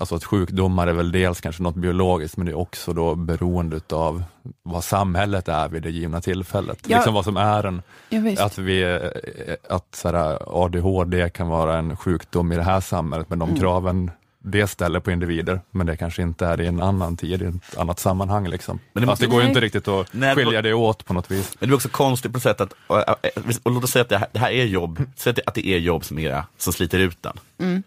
alltså 0.00 0.14
att 0.14 0.24
sjukdomar 0.24 0.86
är 0.86 0.92
väl 0.92 1.12
dels 1.12 1.40
kanske 1.40 1.62
något 1.62 1.74
biologiskt, 1.74 2.36
men 2.36 2.46
det 2.46 2.52
är 2.52 2.58
också 2.58 2.92
då 2.92 3.14
beroende 3.14 3.80
av 3.92 4.22
vad 4.62 4.84
samhället 4.84 5.48
är 5.48 5.68
vid 5.68 5.82
det 5.82 5.90
givna 5.90 6.20
tillfället. 6.20 6.78
Ja. 6.86 6.96
Liksom 6.96 7.14
vad 7.14 7.24
som 7.24 7.36
är 7.36 7.64
en, 7.66 7.82
Ja, 8.08 8.44
att, 8.44 8.58
vi, 8.58 8.82
eh, 8.82 9.54
att 9.76 9.94
så 9.94 10.08
här, 10.08 10.38
ADHD 10.64 11.28
kan 11.30 11.48
vara 11.48 11.78
en 11.78 11.96
sjukdom 11.96 12.52
i 12.52 12.56
det 12.56 12.62
här 12.62 12.80
samhället, 12.80 13.28
men 13.30 13.38
de 13.38 13.48
Mm. 13.48 13.60
kraven 13.60 14.10
det 14.46 14.66
ställer 14.66 15.00
på 15.00 15.10
individer, 15.10 15.60
men 15.70 15.86
det 15.86 15.96
kanske 15.96 16.22
inte 16.22 16.46
är 16.46 16.60
i 16.60 16.66
en 16.66 16.80
annan 16.82 17.16
tid, 17.16 17.42
i 17.42 17.44
ett 17.44 17.78
annat 17.78 17.98
sammanhang. 18.00 18.48
Liksom. 18.48 18.78
Men 18.92 19.00
det 19.00 19.06
måste- 19.06 19.24
det 19.24 19.30
går 19.30 19.42
ju 19.42 19.48
inte 19.48 19.60
riktigt 19.60 19.88
att 19.88 20.06
Nej, 20.12 20.34
skilja 20.34 20.62
det 20.62 20.74
åt 20.74 21.04
på 21.04 21.14
något 21.14 21.30
vis. 21.30 21.56
Men 21.60 21.68
det 21.68 21.72
är 21.72 21.76
också 21.76 21.88
konstigt 21.88 22.32
på 22.32 22.40
sätt 22.40 22.60
att, 22.60 22.72
och, 22.86 22.96
och, 23.08 23.16
och 23.62 23.72
låt 23.72 23.84
oss 23.84 23.90
säga 23.90 24.02
att 24.02 24.08
det 24.08 24.18
här, 24.18 24.28
det 24.32 24.38
här 24.38 24.50
är 24.50 24.64
jobb, 24.64 25.02
säg 25.16 25.30
att 25.30 25.36
det, 25.36 25.42
att 25.46 25.54
det 25.54 25.66
är 25.66 25.78
jobb 25.78 26.04
som, 26.04 26.18
är, 26.18 26.42
som 26.58 26.72
sliter 26.72 26.98
ut 26.98 27.22
den. 27.22 27.36
Mm. 27.58 27.82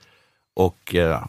Och 0.56 0.96
eh, 0.96 1.24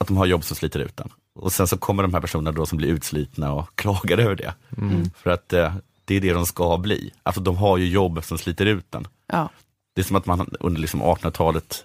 att 0.00 0.06
de 0.06 0.16
har 0.16 0.26
jobb 0.26 0.44
som 0.44 0.56
sliter 0.56 0.80
ut 0.80 0.96
den. 0.96 1.08
Och 1.34 1.52
sen 1.52 1.68
så 1.68 1.76
kommer 1.78 2.02
de 2.02 2.14
här 2.14 2.20
personerna 2.20 2.52
då 2.52 2.66
som 2.66 2.78
blir 2.78 2.88
utslitna 2.88 3.52
och 3.52 3.70
klagar 3.74 4.18
över 4.18 4.34
det. 4.34 4.54
Mm. 4.78 5.10
För 5.16 5.30
att 5.30 5.52
eh, 5.52 5.74
det 6.04 6.16
är 6.16 6.20
det 6.20 6.32
de 6.32 6.46
ska 6.46 6.78
bli. 6.78 7.12
Alltså 7.22 7.40
de 7.40 7.56
har 7.56 7.78
ju 7.78 7.88
jobb 7.88 8.24
som 8.24 8.38
sliter 8.38 8.66
ut 8.66 8.86
den. 8.92 9.06
Ja. 9.26 9.48
Det 9.94 10.00
är 10.00 10.04
som 10.04 10.16
att 10.16 10.26
man 10.26 10.54
under 10.60 10.80
liksom 10.80 11.02
1800-talet, 11.02 11.84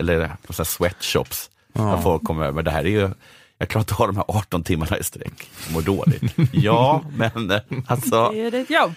eller 0.00 0.36
så 0.50 0.56
här 0.56 0.64
sweatshops, 0.64 1.50
Ja. 1.74 1.82
där 1.82 2.02
folk 2.02 2.24
kommer 2.24 2.44
över, 2.44 2.62
det 2.62 2.70
här 2.70 2.84
är 2.84 2.88
ju, 2.88 3.10
jag 3.58 3.68
klarar 3.68 3.82
inte 3.82 3.92
att 3.92 3.98
ha 3.98 4.06
de 4.06 4.16
här 4.16 4.24
18 4.28 4.62
timmarna 4.62 4.98
i 4.98 5.02
sträck. 5.04 5.50
Jag 5.66 5.74
mår 5.74 5.82
dåligt. 5.82 6.22
Ja, 6.52 7.04
men 7.16 7.50
eh, 7.50 7.60
alltså. 7.86 8.30
Det 8.32 8.40
är 8.40 8.54
ett 8.54 8.70
jobb. 8.70 8.94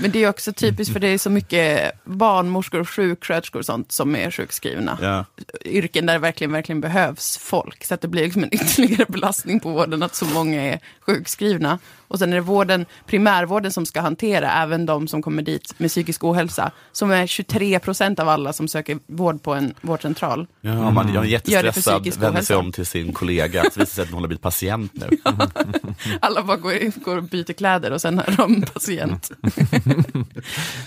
Men 0.00 0.10
det 0.10 0.24
är 0.24 0.28
också 0.28 0.52
typiskt 0.52 0.92
för 0.92 1.00
det 1.00 1.08
är 1.08 1.18
så 1.18 1.30
mycket 1.30 1.92
barnmorskor 2.04 2.80
och 2.80 2.88
sjuksköterskor 2.88 3.58
och 3.58 3.66
sånt 3.66 3.92
som 3.92 4.16
är 4.16 4.30
sjukskrivna. 4.30 4.98
Ja. 5.02 5.24
Yrken 5.64 6.06
där 6.06 6.12
det 6.12 6.18
verkligen, 6.18 6.52
verkligen 6.52 6.80
behövs 6.80 7.38
folk. 7.38 7.84
Så 7.84 7.94
att 7.94 8.00
det 8.00 8.08
blir 8.08 8.24
liksom 8.24 8.42
en 8.42 8.48
ytterligare 8.54 9.04
belastning 9.08 9.60
på 9.60 9.70
vården 9.70 10.02
att 10.02 10.14
så 10.14 10.24
många 10.24 10.62
är 10.62 10.80
sjukskrivna. 11.00 11.78
Och 12.08 12.18
sen 12.18 12.32
är 12.32 12.36
det 12.36 12.40
vården, 12.42 12.86
primärvården 13.06 13.72
som 13.72 13.86
ska 13.86 14.00
hantera 14.00 14.52
även 14.52 14.86
de 14.86 15.08
som 15.08 15.22
kommer 15.22 15.42
dit 15.42 15.74
med 15.78 15.90
psykisk 15.90 16.24
ohälsa. 16.24 16.70
Som 16.92 17.10
är 17.10 17.26
23 17.26 17.78
procent 17.78 18.20
av 18.20 18.28
alla 18.28 18.52
som 18.52 18.68
söker 18.68 18.98
vård 19.06 19.42
på 19.42 19.54
en 19.54 19.74
vårdcentral. 19.80 20.46
Ja, 20.60 20.90
man, 20.90 21.14
jag 21.14 21.16
är 21.16 21.30
det 21.30 21.50
för 21.50 21.50
jättestressad, 21.52 22.20
vänder 22.20 22.42
sig 22.42 22.56
om 22.56 22.72
till 22.72 22.86
sin 22.86 23.12
kollega, 23.12 23.62
så 23.62 23.66
visar 23.66 23.80
det 23.80 23.86
sig 23.86 24.02
att 24.02 24.10
hon 24.10 24.20
har 24.20 24.28
blivit 24.28 24.42
patient 24.42 24.92
nu. 24.94 25.18
Alla 26.20 26.42
bara 26.42 26.56
går, 26.56 27.04
går 27.04 27.16
och 27.16 27.22
byter 27.22 27.52
kläder 27.52 27.90
och 27.90 28.00
sen 28.00 28.18
är 28.18 28.34
de 28.36 28.62
patient. 28.62 29.30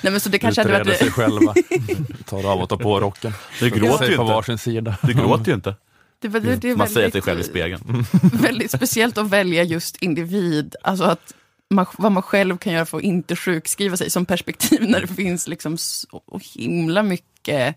Nej 0.01 0.11
men 0.11 0.19
så 0.19 0.29
det 0.29 0.39
kanske 0.39 0.61
hade 0.61 0.81
Utreder 0.81 0.97
sig 0.97 1.09
varit... 1.09 1.13
själva. 1.13 1.53
Tar 2.25 2.51
av 2.51 2.61
och 2.61 2.69
tar 2.69 2.77
på 2.77 2.99
rocken. 2.99 3.33
Du 3.59 3.69
gråter 3.69 3.97
Sig 3.97 4.09
ju 4.09 4.15
på 4.15 4.21
inte. 4.23 4.33
varsin 4.33 4.57
sida. 4.57 4.97
Du 5.01 5.13
gråter 5.13 5.47
ju 5.47 5.53
inte. 5.53 5.75
Det, 6.21 6.27
det, 6.27 6.55
det 6.55 6.69
är 6.69 6.75
Man 6.75 6.87
säger 6.87 7.11
sig 7.11 7.21
själv 7.21 7.39
i 7.39 7.43
spegeln. 7.43 8.05
väldigt 8.33 8.71
speciellt 8.71 9.17
att 9.17 9.29
välja 9.29 9.63
just 9.63 9.97
individ. 9.97 10.75
Alltså 10.83 11.03
att 11.03 11.33
man, 11.69 11.85
vad 11.97 12.11
man 12.11 12.23
själv 12.23 12.57
kan 12.57 12.73
göra 12.73 12.85
för 12.85 12.97
att 12.97 13.03
inte 13.03 13.35
sjukskriva 13.35 13.97
sig 13.97 14.09
som 14.09 14.25
perspektiv 14.25 14.89
när 14.89 15.01
det 15.01 15.07
finns 15.07 15.47
liksom 15.47 15.77
så 15.77 16.21
himla 16.55 17.03
mycket 17.03 17.75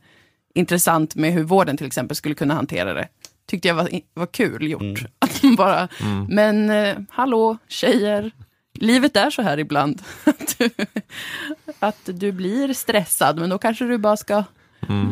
intressant 0.54 1.14
med 1.14 1.32
hur 1.32 1.44
vården 1.44 1.76
till 1.76 1.86
exempel 1.86 2.16
skulle 2.16 2.34
kunna 2.34 2.54
hantera 2.54 2.94
det. 2.94 3.08
Tyckte 3.46 3.68
jag 3.68 3.74
var, 3.74 3.88
var 4.14 4.26
kul 4.26 4.70
gjort. 4.70 5.04
Att 5.18 5.42
man 5.42 5.56
bara, 5.56 5.88
men 6.28 6.70
eh, 6.70 6.96
hallå 7.10 7.58
tjejer, 7.68 8.30
livet 8.74 9.16
är 9.16 9.30
så 9.30 9.42
här 9.42 9.58
ibland. 9.58 10.02
Att 10.24 10.58
du, 10.58 10.70
att 11.78 12.00
du 12.04 12.32
blir 12.32 12.74
stressad, 12.74 13.38
men 13.38 13.50
då 13.50 13.58
kanske 13.58 13.84
du 13.84 13.98
bara 13.98 14.16
ska 14.16 14.44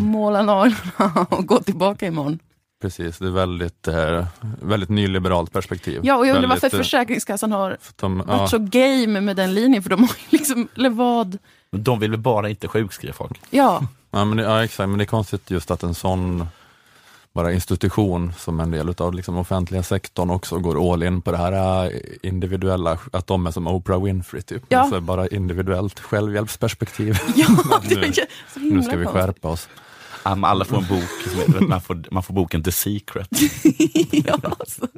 måla 0.01 0.43
naglarna 0.43 1.27
och 1.31 1.47
gå 1.47 1.63
tillbaka 1.63 2.07
imorgon. 2.07 2.39
Precis, 2.81 3.19
det 3.19 3.27
är 3.27 3.31
väldigt, 3.31 3.89
eh, 3.89 4.27
väldigt 4.63 4.89
nyliberalt 4.89 5.53
perspektiv. 5.53 6.01
Ja, 6.05 6.17
och 6.17 6.27
jag 6.27 6.35
undrar 6.37 6.49
varför 6.49 6.61
Väldigt, 6.61 6.75
eh, 6.75 6.79
Försäkringskassan 6.79 7.53
har 7.53 7.77
de, 7.97 8.19
varit 8.19 8.29
ja, 8.29 8.49
så 8.49 8.59
game 8.59 9.21
med 9.21 9.37
den 9.37 9.55
linjen, 9.55 9.83
för 9.83 9.91
de 9.91 10.01
har 10.01 10.17
liksom, 10.31 10.69
eller 10.77 10.91
vad? 10.91 11.39
De 11.71 12.01
vill 12.01 12.11
väl 12.11 12.21
bara 12.21 12.49
inte 12.49 12.69
sjukskriva 12.69 13.15
folk? 13.15 13.41
Ja, 13.51 13.87
ja, 14.11 14.25
men 14.25 14.37
det, 14.37 14.43
ja, 14.43 14.65
exakt, 14.65 14.89
men 14.89 14.99
det 14.99 15.05
är 15.05 15.07
konstigt 15.07 15.51
just 15.51 15.71
att 15.71 15.83
en 15.83 15.95
sån 15.95 16.47
bara 17.33 17.53
institution 17.53 18.33
som 18.39 18.61
en 18.61 18.71
del 18.71 18.95
av 18.99 19.15
liksom 19.15 19.37
offentliga 19.37 19.83
sektorn 19.83 20.31
också 20.31 20.59
går 20.59 20.93
all 20.93 21.03
in 21.03 21.23
på 21.23 21.31
det 21.31 21.37
här 21.37 21.85
eh, 21.85 22.01
individuella, 22.23 22.99
att 23.13 23.27
de 23.27 23.47
är 23.47 23.51
som 23.51 23.67
Oprah 23.67 24.03
Winfrey 24.03 24.43
typ. 24.43 24.63
Ja. 24.69 24.79
Alltså 24.79 25.01
bara 25.01 25.29
individuellt 25.29 26.01
självhjälpsperspektiv. 26.01 27.19
ja 27.35 27.47
Nu- 27.49 27.89
det 27.89 27.95
är 27.95 28.07
ju 28.07 28.13
så 28.55 28.61
himla 28.61 28.77
nu 28.77 28.83
ska 28.83 28.97
vi 28.97 29.07
skärpa 29.07 29.49
oss. 29.49 29.69
Um, 30.25 30.45
Alla 30.45 30.65
får 30.65 30.77
en 30.77 30.87
bok, 30.89 31.11
som 31.59 31.69
man 31.69 31.81
får, 31.81 32.05
man 32.11 32.23
får 32.23 32.35
boken 32.35 32.63
The 32.63 32.73
Secret. 32.73 33.29
ja, 34.27 34.39
alltså. 34.61 34.89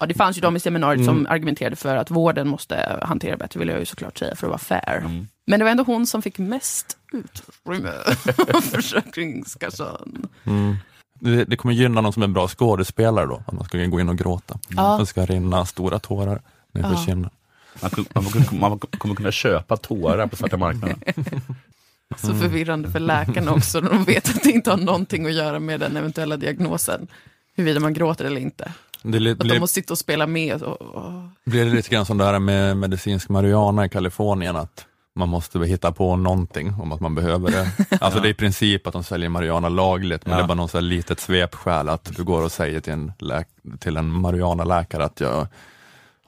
ja, 0.00 0.06
det 0.06 0.14
fanns 0.14 0.36
ju 0.36 0.40
de 0.40 0.56
i 0.56 0.60
seminariet 0.60 1.00
Mm. 1.02 1.14
som 1.16 1.26
argumenterade 1.32 1.76
för 1.76 1.96
att 1.96 2.10
vården 2.10 2.48
måste 2.48 2.98
hantera 3.02 3.36
bättre, 3.36 3.58
vill 3.60 3.68
jag 3.68 3.78
ju 3.78 3.84
såklart 3.84 4.18
säga, 4.18 4.36
för 4.36 4.46
att 4.46 4.50
vara 4.50 4.58
fair. 4.58 4.96
Mm. 4.98 5.28
Men 5.46 5.58
det 5.60 5.64
var 5.64 5.70
ändå 5.70 5.82
hon 5.84 6.06
som 6.06 6.22
fick 6.22 6.38
mest 6.38 6.96
utrymme 7.12 7.92
av 8.54 8.60
Försäkringskassan. 8.60 10.26
Mm. 10.44 10.76
Det, 11.20 11.44
det 11.44 11.56
kommer 11.56 11.74
gynna 11.74 12.00
någon 12.00 12.12
som 12.12 12.22
är 12.22 12.26
en 12.26 12.32
bra 12.32 12.48
skådespelare 12.48 13.26
då, 13.26 13.42
om 13.46 13.56
man 13.56 13.64
ska 13.64 13.78
gå 13.84 14.00
in 14.00 14.08
och 14.08 14.18
gråta. 14.18 14.58
Ja. 14.68 14.96
Det 14.98 15.06
ska 15.06 15.26
rinna 15.26 15.66
stora 15.66 15.98
tårar 15.98 16.42
nerför 16.72 16.90
Ja. 16.92 17.04
kinden. 17.06 17.30
Man 18.52 18.78
kommer 18.78 19.14
kunna 19.14 19.32
köpa 19.32 19.76
tårar 19.76 20.26
på 20.26 20.36
svarta 20.36 20.56
marknaden. 20.56 21.00
Så 22.16 22.26
Mm. 22.26 22.40
förvirrande 22.40 22.90
för 22.90 23.00
läkarna 23.00 23.52
också, 23.52 23.80
de 23.80 24.04
vet 24.04 24.28
att 24.28 24.42
det 24.42 24.50
inte 24.50 24.70
har 24.70 24.76
någonting 24.76 25.26
att 25.26 25.32
göra 25.32 25.60
med 25.60 25.80
den 25.80 25.96
eventuella 25.96 26.36
diagnosen. 26.36 27.06
Huruvida 27.56 27.80
man 27.80 27.94
gråter 27.94 28.24
eller 28.24 28.40
inte. 28.40 28.72
Det 29.02 29.18
li- 29.20 29.30
Att 29.30 29.38
de 29.38 29.58
måste 29.58 29.74
sitta 29.74 29.94
och 29.94 29.98
spela 29.98 30.26
med. 30.26 30.62
Och, 30.62 30.82
och, 30.82 31.12
blir 31.44 31.64
det 31.64 31.70
lite 31.70 31.88
grann 31.90 32.06
som 32.06 32.18
det 32.18 32.24
här 32.24 32.38
med 32.38 32.76
medicinsk 32.76 33.28
marijuana 33.28 33.84
i 33.86 33.88
Kalifornien, 33.88 34.56
att 34.56 34.86
man 35.16 35.28
måste 35.28 35.58
hitta 35.58 35.92
på 35.92 36.16
någonting 36.16 36.74
om 36.82 36.92
att 36.92 37.00
man 37.00 37.14
behöver 37.14 37.50
det. 37.50 37.70
Alltså 38.00 38.20
det 38.20 38.28
är 38.28 38.30
i 38.30 38.34
princip 38.34 38.86
att 38.86 38.92
de 38.92 39.04
säljer 39.04 39.28
marijuana 39.28 39.68
lagligt, 39.68 40.26
men 40.26 40.32
Ja. 40.32 40.38
det 40.46 40.52
är 40.52 40.56
bara 40.56 40.66
här 40.74 40.80
litet 40.80 41.20
svepskäl 41.20 41.88
att 41.88 42.16
du 42.16 42.24
går 42.24 42.42
och 42.42 42.52
säger 42.52 42.80
till 42.80 42.92
en, 42.92 43.12
läk- 43.18 43.78
till 43.80 43.96
en 43.96 44.10
marijuana-läkare 44.10 45.04
att 45.04 45.20
jag 45.20 45.46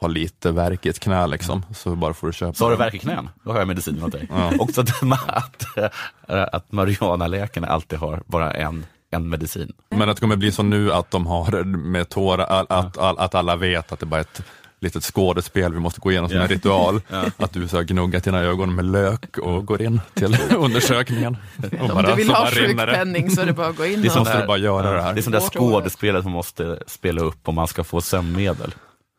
har 0.01 0.09
lite 0.09 0.51
värk 0.53 0.87
i 0.87 0.89
ett 0.89 0.99
knä 1.01 1.27
liksom, 1.27 1.63
så 1.75 1.97
bara 1.97 2.15
får 2.15 2.27
du 2.27 2.33
köpa 2.33 2.53
Så 2.55 2.65
har 2.65 2.71
du 2.71 2.77
det. 2.77 2.83
värk 2.85 2.95
i 2.95 2.99
knän, 2.99 3.29
då 3.45 3.53
har 3.53 3.59
jag 3.59 3.69
medicin 3.69 4.03
åt 4.03 4.13
dig. 4.13 4.29
Ja. 4.31 4.53
Också 4.59 4.81
att, 4.81 5.03
att, 5.29 6.55
att 6.55 6.73
marijuanaläkarna 6.73 7.67
alltid 7.67 7.99
har 7.99 8.23
bara 8.27 8.53
en, 8.53 8.87
en 9.11 9.29
medicin. 9.29 9.73
Men 9.91 10.09
att 10.11 10.17
det 10.17 10.21
kommer 10.21 10.37
bli 10.37 10.53
så 10.53 10.63
nu 10.63 10.93
att 10.93 11.11
de 11.11 11.27
har 11.27 11.65
med 11.65 12.09
tårar, 12.09 12.45
att, 12.61 12.71
att, 12.71 12.99
att, 12.99 13.19
att 13.19 13.35
alla 13.35 13.57
vet 13.57 13.93
att 13.93 14.01
det 14.01 14.07
bara 14.07 14.17
är 14.17 14.25
ett 14.25 14.43
litet 14.81 15.03
skådespel 15.05 15.73
vi 15.75 15.81
måste 15.81 16.01
gå 16.01 16.11
igenom 16.11 16.29
som 16.29 16.37
Ja. 16.39 16.43
en 16.43 16.49
ritual. 16.49 17.01
Att 17.37 17.53
du 17.53 17.69
så 17.69 17.83
gnuggar 17.83 18.21
dina 18.21 18.41
ögon 18.41 18.75
med 18.75 18.85
lök 18.85 19.39
och 19.39 19.67
går 19.67 19.83
in 19.83 20.01
till 20.15 20.37
undersökningen. 20.57 21.37
Och 21.81 21.91
om 21.91 22.03
du 22.03 22.15
vill 22.15 22.29
ha 22.31 22.35
bara 22.41 22.51
sjukpenning 22.51 23.31
så 23.31 23.41
är 23.41 23.47
det 23.47 23.53
bara 23.53 23.67
att 23.67 23.77
gå 23.77 23.87
in 23.87 24.03
Det 24.03 24.07
är 24.07 24.09
och... 24.09 24.13
som 24.13 24.21
måste 24.21 24.41
du 24.41 24.47
bara 24.47 24.59
göra 24.59 24.93
det 24.93 25.03
här. 25.03 25.15
Det 25.15 25.21
är 25.21 25.23
som 25.23 25.33
det 25.33 25.41
skådespelet 25.41 26.25
man 26.25 26.33
måste 26.33 26.79
spela 26.87 27.21
upp 27.21 27.49
om 27.49 27.55
man 27.55 27.67
ska 27.69 27.85
få 27.85 28.01
sömnmedel. 28.01 28.75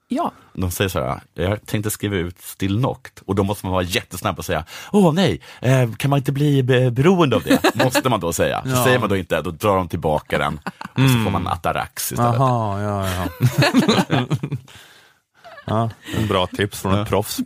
Ja, 0.10 0.32
De 0.54 0.72
säger 0.72 0.90
så 0.90 1.00
här, 1.04 1.22
jag 1.34 1.66
tänkte 1.66 1.90
skriva 1.92 2.16
ut 2.16 2.42
Stilnoct 2.42 3.22
och 3.26 3.36
då 3.36 3.44
måste 3.44 3.66
man 3.66 3.74
vara 3.74 3.84
jättesnabb 3.84 4.38
och 4.40 4.46
säga, 4.46 4.66
åh 4.92 5.14
nej, 5.14 5.42
eh, 5.62 5.92
kan 5.98 6.10
man 6.10 6.18
inte 6.20 6.32
bli 6.32 6.64
be- 6.64 6.92
beroende 6.92 7.36
av 7.36 7.44
det? 7.44 7.76
Måste 7.84 8.10
man 8.10 8.20
då 8.20 8.34
säga. 8.34 8.62
Så 8.64 8.70
Ja. 8.70 8.84
säger 8.84 9.00
man 9.00 9.10
då 9.10 9.18
inte, 9.18 9.42
då 9.42 9.52
drar 9.52 9.76
de 9.78 9.88
tillbaka 9.88 10.38
den 10.38 10.60
och 10.80 11.10
så 11.10 11.24
får 11.24 11.32
man 11.32 11.48
Atarax 11.48 12.12
istället. 12.12 12.36
Jaha, 12.36 12.82
ja, 12.82 13.10
ja. 14.10 14.26
ja. 15.66 15.90
En 16.18 16.28
bra 16.28 16.48
tips 16.48 16.82
från 16.82 17.00
ett 17.00 17.10
proffs. 17.10 17.38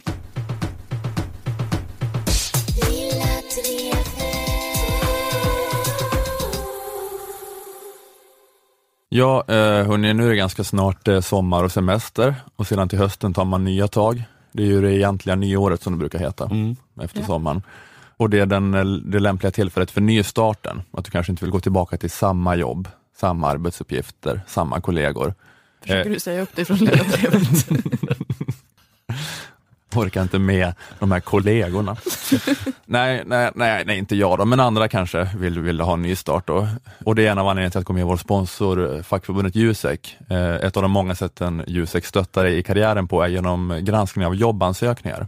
Ja, 9.14 9.44
eh, 9.48 9.56
hörni, 9.88 10.14
nu 10.14 10.26
är 10.26 10.30
det 10.30 10.36
ganska 10.36 10.64
snart 10.64 11.08
eh, 11.08 11.20
sommar 11.22 11.64
och 11.64 11.72
semester 11.72 12.36
och 12.56 12.68
sedan 12.68 12.90
till 12.90 13.00
hösten 13.00 13.34
tar 13.34 13.46
man 13.46 13.64
nya 13.64 13.88
tag. 13.88 14.24
Det 14.52 14.64
är 14.64 14.68
ju 14.68 14.82
det 14.82 14.94
egentliga 14.98 15.36
nyåret 15.36 15.84
som 15.84 15.94
det 15.94 16.00
brukar 16.00 16.20
heta 16.20 16.46
Mm. 16.46 16.76
efter 17.02 17.20
Ja. 17.20 17.26
sommaren. 17.26 17.62
Och 18.18 18.30
det 18.30 18.40
är 18.40 18.46
den, 18.46 18.74
eh, 18.74 18.84
det 18.86 19.20
lämpliga 19.20 19.52
tillfället 19.52 19.92
för 19.92 20.02
nystarten, 20.02 20.82
att 20.94 21.06
du 21.06 21.12
kanske 21.12 21.32
inte 21.32 21.46
vill 21.46 21.52
gå 21.52 21.60
tillbaka 21.60 21.98
till 21.98 22.10
samma 22.12 22.56
jobb, 22.56 22.88
samma 23.20 23.48
arbetsuppgifter, 23.48 24.42
samma 24.48 24.82
kollegor. 24.82 25.34
försöker 25.82 26.10
Eh. 26.10 26.14
du 26.14 26.20
säga 26.20 26.42
upp 26.42 26.56
dig 26.56 26.66
från 26.66 26.78
lönebrevet? 26.78 27.70
orkar 30.00 30.22
inte 30.22 30.40
med 30.40 30.74
de 31.00 31.12
här 31.12 31.20
kollegorna. 31.20 31.98
nej, 32.86 33.24
nej, 33.26 33.52
nej, 33.56 33.84
nej, 33.86 33.98
inte 33.98 34.16
jag 34.16 34.38
då, 34.38 34.46
men 34.46 34.60
andra 34.60 34.88
kanske 34.88 35.30
vill, 35.38 35.60
vill 35.60 35.82
ha 35.82 35.94
en 35.94 36.02
ny 36.02 36.16
start. 36.16 36.48
Då. 36.48 36.68
Och 37.06 37.16
det 37.16 37.28
är 37.28 37.32
en 37.32 37.38
av 37.38 37.48
anledningarna 37.48 37.72
till 37.72 37.80
att 37.80 37.86
gå 37.86 37.94
med 37.94 38.02
i 38.02 38.06
vår 38.06 38.18
sponsor, 38.18 38.96
eh, 38.96 39.04
fackförbundet 39.04 39.56
Jusek. 39.56 40.18
Eh, 40.30 40.56
ett 40.56 40.78
av 40.78 40.84
de 40.84 40.92
många 40.92 41.16
sätten 41.16 41.64
Jusek 41.68 42.06
stöttar 42.06 42.44
dig 42.44 42.58
i 42.58 42.64
karriären 42.64 43.08
på 43.08 43.22
är 43.24 43.28
genom 43.28 43.80
granskning 43.82 44.26
av 44.26 44.36
jobbansökningar. 44.36 45.28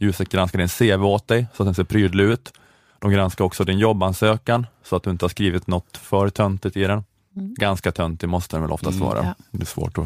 Jusek 0.00 0.28
granskar 0.28 0.58
din 0.58 0.68
CV 0.68 1.04
åt 1.04 1.28
dig 1.28 1.46
så 1.56 1.62
att 1.62 1.66
den 1.66 1.74
ser 1.74 1.84
prydlig 1.84 2.24
ut. 2.24 2.52
De 3.00 3.10
granskar 3.10 3.44
också 3.44 3.64
din 3.64 3.78
jobbansökan 3.78 4.66
så 4.84 4.96
att 4.96 5.02
du 5.02 5.10
inte 5.10 5.24
har 5.24 5.28
skrivit 5.30 5.66
något 5.66 5.96
för 5.96 6.28
töntigt 6.28 6.76
i 6.76 6.84
den. 6.84 7.04
Mm. 7.36 7.54
Ganska 7.54 7.92
töntig 7.92 8.28
måste 8.28 8.56
den 8.56 8.62
väl 8.62 8.72
oftast 8.72 8.96
Mm. 8.96 9.08
vara. 9.08 9.24
Ja. 9.24 9.34
Det 9.50 9.62
är 9.62 9.66
svårt 9.66 9.98
att 9.98 10.04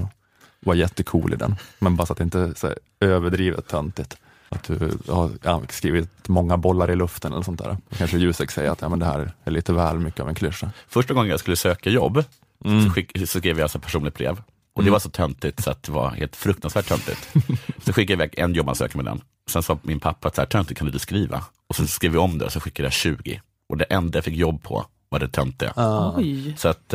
vara 0.61 0.77
jättecool 0.77 1.33
i 1.33 1.37
den, 1.37 1.57
men 1.79 1.97
bara 1.97 2.07
så 2.07 2.13
att 2.13 2.19
det 2.19 2.25
inte 2.25 2.39
är 2.61 2.75
överdrivet 3.01 3.69
töntigt. 3.69 4.17
Att 4.49 4.63
du 4.65 4.99
har 5.09 5.31
ja, 5.43 5.63
skrivit 5.69 6.29
många 6.29 6.57
bollar 6.57 6.91
i 6.91 6.97
luften 6.97 7.33
eller 7.33 7.43
sånt 7.43 7.63
där. 7.63 7.77
Kanske 7.99 8.19
Jusek 8.19 8.51
säger 8.51 8.71
att 8.71 8.81
ja, 8.83 8.89
men 8.89 8.99
det 8.99 9.07
här 9.07 9.33
är 9.45 9.51
lite 9.51 9.73
väl 9.73 9.99
mycket 9.99 10.21
av 10.21 10.29
en 10.29 10.35
klyscha. 10.35 10.71
Första 10.89 11.15
gången 11.15 11.31
jag 11.31 11.41
skulle 11.41 11.57
söka 11.57 11.91
jobb 11.91 12.25
Mm. 12.65 12.85
så, 12.85 12.91
skick, 12.91 13.19
så 13.19 13.27
skrev 13.27 13.59
jag 13.59 13.63
alltså 13.63 13.79
personligt 13.79 14.15
brev. 14.15 14.33
Och 14.73 14.83
det 14.83 14.89
Mm. 14.89 14.93
var 14.93 14.99
så 15.01 15.09
töntigt 15.11 15.63
så 15.63 15.71
att 15.71 15.83
det 15.83 15.93
var 15.93 16.11
helt 16.11 16.37
fruktansvärt 16.37 16.89
töntigt. 16.89 17.29
så 17.85 17.93
skickade 17.93 18.13
jag 18.13 18.29
iväg 18.29 18.35
en 18.39 18.55
jobbansökan 18.55 19.05
med 19.05 19.13
den. 19.13 19.21
Sen 19.51 19.63
sa 19.63 19.79
min 19.83 20.01
pappa 20.01 20.29
att 20.29 20.35
så 20.35 20.41
här, 20.41 20.47
töntigt 20.47 20.79
kan 20.79 20.87
du 20.87 20.89
inte 20.89 20.99
skriva. 21.03 21.45
Och 21.67 21.77
så 21.77 21.87
skrev 21.87 22.13
vi 22.13 22.19
om 22.19 22.39
det 22.39 22.45
och 22.45 22.53
så 22.53 22.61
skickade 22.61 22.87
jag 22.87 22.93
20. 22.93 23.41
Och 23.69 23.77
det 23.77 23.85
enda 23.85 24.17
jag 24.17 24.25
fick 24.25 24.37
jobb 24.37 24.63
på 24.63 24.87
var 25.09 25.19
det 25.19 25.29
töntiga. 25.29 25.73
Oj, 26.17 26.55
Så 26.59 26.69
att 26.69 26.95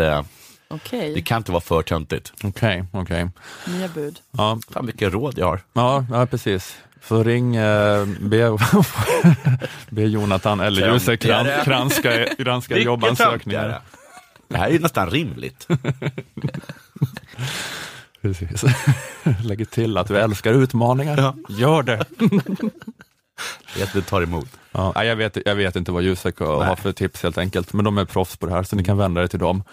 okej. 0.74 1.14
det 1.16 1.22
kan 1.22 1.38
inte 1.38 1.52
vara 1.52 1.62
för 1.62 1.82
töntigt. 1.82 2.34
Okej, 2.44 2.86
okej. 2.92 3.30
Nya 3.68 3.88
bud. 3.88 4.20
Ja, 4.32 4.60
Fan 4.70 4.86
vilka 4.86 5.10
råd 5.10 5.34
jag 5.38 5.46
har. 5.46 5.62
ja, 5.74 6.06
ja, 6.12 6.26
precis. 6.26 6.76
Så 7.08 7.24
ring, 7.24 7.56
eh, 7.56 8.06
be, 8.20 8.58
be 9.90 10.02
Jonathan 10.02 10.60
eller 10.60 10.94
Jusek 10.94 11.20
Töntigare. 11.20 11.64
granska, 11.66 12.26
granska, 12.38 12.78
jobbansökningar. 12.78 13.82
Det 14.48 14.58
här 14.58 14.68
är 14.68 14.72
ju 14.72 14.80
nästan 14.80 15.10
rimligt. 15.10 15.68
Precis. 18.22 18.64
Lägger 19.44 19.66
till 19.66 19.98
att 19.98 20.08
du 20.08 20.18
älskar 20.18 20.54
utmaningar. 20.54 21.34
Gör 21.50 21.84
det. 21.84 22.06
Du 23.94 24.02
tar 24.02 24.22
emot. 24.22 24.48
Ja, 24.72 25.04
jag, 25.06 25.16
vet, 25.16 25.38
jag 25.46 25.56
vet 25.56 25.76
inte 25.76 25.92
vad 25.92 26.04
Jusek 26.04 26.40
har 26.40 26.76
för 26.76 26.92
tips 26.92 27.24
helt 27.24 27.38
enkelt, 27.38 27.74
men 27.74 27.86
de 27.86 27.98
är 27.98 28.06
proffs 28.06 28.38
på 28.38 28.46
det 28.46 28.52
här 28.52 28.64
så 28.64 28.76
ni 28.76 28.84
kan 28.84 28.98
vända 28.98 29.24
er 29.24 29.28
till 29.28 29.40
dem. 29.40 29.64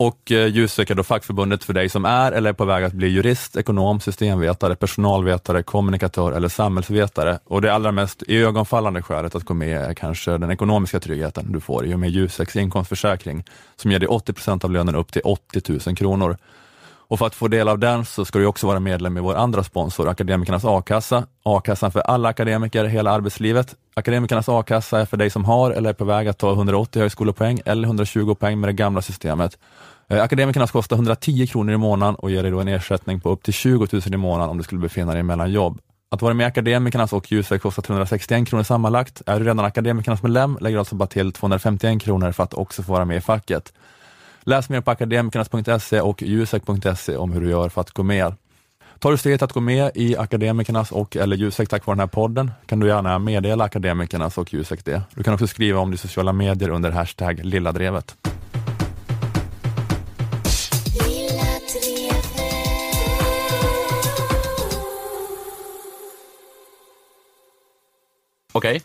Och 0.00 0.32
eh, 0.32 0.46
Jusek 0.46 0.90
är 0.90 0.94
då 0.94 1.02
fackförbundet 1.02 1.64
för 1.64 1.72
dig 1.72 1.88
som 1.88 2.04
är 2.04 2.32
eller 2.32 2.50
är 2.50 2.54
på 2.54 2.64
väg 2.64 2.84
att 2.84 2.92
bli 2.92 3.08
jurist, 3.08 3.56
ekonom, 3.56 4.00
systemvetare, 4.00 4.76
personalvetare, 4.76 5.62
kommunikatör 5.62 6.32
eller 6.32 6.48
samhällsvetare. 6.48 7.38
Och 7.44 7.62
det 7.62 7.74
allra 7.74 7.92
mest 7.92 8.22
ögonfallande 8.28 9.02
skälet 9.02 9.34
att 9.34 9.44
gå 9.44 9.54
med 9.54 9.82
är 9.82 9.94
kanske 9.94 10.38
den 10.38 10.50
ekonomiska 10.50 11.00
tryggheten 11.00 11.52
du 11.52 11.60
får 11.60 11.86
i 11.86 11.94
och 11.94 11.98
med 11.98 12.10
Juseks 12.10 12.56
inkomstförsäkring 12.56 13.44
som 13.76 13.92
ger 13.92 13.98
dig 13.98 14.08
80 14.08 14.32
procent 14.32 14.64
av 14.64 14.70
lönen 14.70 14.94
upp 14.94 15.12
till 15.12 15.22
80 15.24 15.62
000 15.86 15.96
kronor. 15.96 16.36
Och 17.10 17.18
för 17.18 17.26
att 17.26 17.34
få 17.34 17.48
del 17.48 17.68
av 17.68 17.78
den 17.78 18.04
så 18.04 18.24
ska 18.24 18.38
du 18.38 18.46
också 18.46 18.66
vara 18.66 18.80
medlem 18.80 19.16
i 19.16 19.20
vår 19.20 19.34
andra 19.34 19.64
sponsor, 19.64 20.08
Akademikernas 20.08 20.64
a-kassa. 20.64 21.26
A-kassan 21.42 21.92
för 21.92 22.00
alla 22.00 22.28
akademiker 22.28 22.84
hela 22.84 23.10
arbetslivet. 23.10 23.74
Akademikernas 23.94 24.48
a-kassa 24.48 25.00
är 25.00 25.04
för 25.04 25.16
dig 25.16 25.30
som 25.30 25.44
har 25.44 25.70
eller 25.70 25.90
är 25.90 25.94
på 25.94 26.04
väg 26.04 26.28
att 26.28 26.38
ta 26.38 26.52
180 26.52 27.02
högskolepoäng 27.02 27.60
eller 27.64 27.88
120 27.88 28.34
poäng 28.34 28.60
med 28.60 28.68
det 28.68 28.72
gamla 28.72 29.02
systemet. 29.02 29.58
Eh, 30.08 30.22
Akademikernas 30.22 30.70
kostar 30.70 30.96
110 30.96 31.46
kronor 31.46 31.74
i 31.74 31.76
månaden 31.76 32.14
och 32.14 32.30
ger 32.30 32.42
dig 32.42 32.52
då 32.52 32.60
en 32.60 32.68
ersättning 32.68 33.20
på 33.20 33.30
upp 33.30 33.42
till 33.42 33.54
20 33.54 33.86
000 33.92 34.02
i 34.06 34.16
månaden 34.16 34.50
om 34.50 34.58
du 34.58 34.64
skulle 34.64 34.80
befinna 34.80 35.12
dig 35.12 35.22
mellan 35.22 35.52
jobb. 35.52 35.80
Att 36.10 36.22
vara 36.22 36.34
med 36.34 36.44
i 36.44 36.46
Akademikernas 36.46 37.12
och 37.12 37.32
Jusek 37.32 37.62
kostar 37.62 37.82
361 37.82 38.48
kronor 38.48 38.62
sammanlagt. 38.62 39.22
Är 39.26 39.38
du 39.38 39.44
redan 39.44 39.64
Akademikernas 39.64 40.22
medlem 40.22 40.58
lägger 40.60 40.76
du 40.76 40.78
alltså 40.78 40.94
bara 40.94 41.06
till 41.06 41.32
251 41.32 42.02
kronor 42.02 42.32
för 42.32 42.42
att 42.42 42.54
också 42.54 42.82
få 42.82 42.92
vara 42.92 43.04
med 43.04 43.16
i 43.16 43.20
facket. 43.20 43.72
Läs 44.48 44.68
mer 44.68 44.80
på 44.80 44.90
akademikernas.se 44.90 46.00
och 46.00 46.22
jusek.se 46.22 47.16
om 47.16 47.32
hur 47.32 47.40
du 47.40 47.50
gör 47.50 47.68
för 47.68 47.80
att 47.80 47.90
gå 47.90 48.02
med. 48.02 48.34
Tar 48.98 49.10
du 49.10 49.16
steget 49.16 49.42
att 49.42 49.52
gå 49.52 49.60
med 49.60 49.90
i 49.94 50.16
Akademikernas 50.16 50.92
och 50.92 51.16
eller 51.16 51.36
Jusek 51.36 51.68
tack 51.68 51.86
vare 51.86 51.94
den 51.94 52.00
här 52.00 52.06
podden 52.06 52.50
kan 52.66 52.80
du 52.80 52.86
gärna 52.86 53.18
meddela 53.18 53.64
Akademikernas 53.64 54.38
och 54.38 54.54
Jusek 54.54 54.84
det. 54.84 55.02
Du 55.14 55.22
kan 55.22 55.34
också 55.34 55.46
skriva 55.46 55.80
om 55.80 55.90
det 55.90 55.94
i 55.94 55.98
sociala 55.98 56.32
medier 56.32 56.68
under 56.68 56.90
hashtag 56.90 57.44
lilladrevet. 57.44 58.16
Okej. 68.52 68.80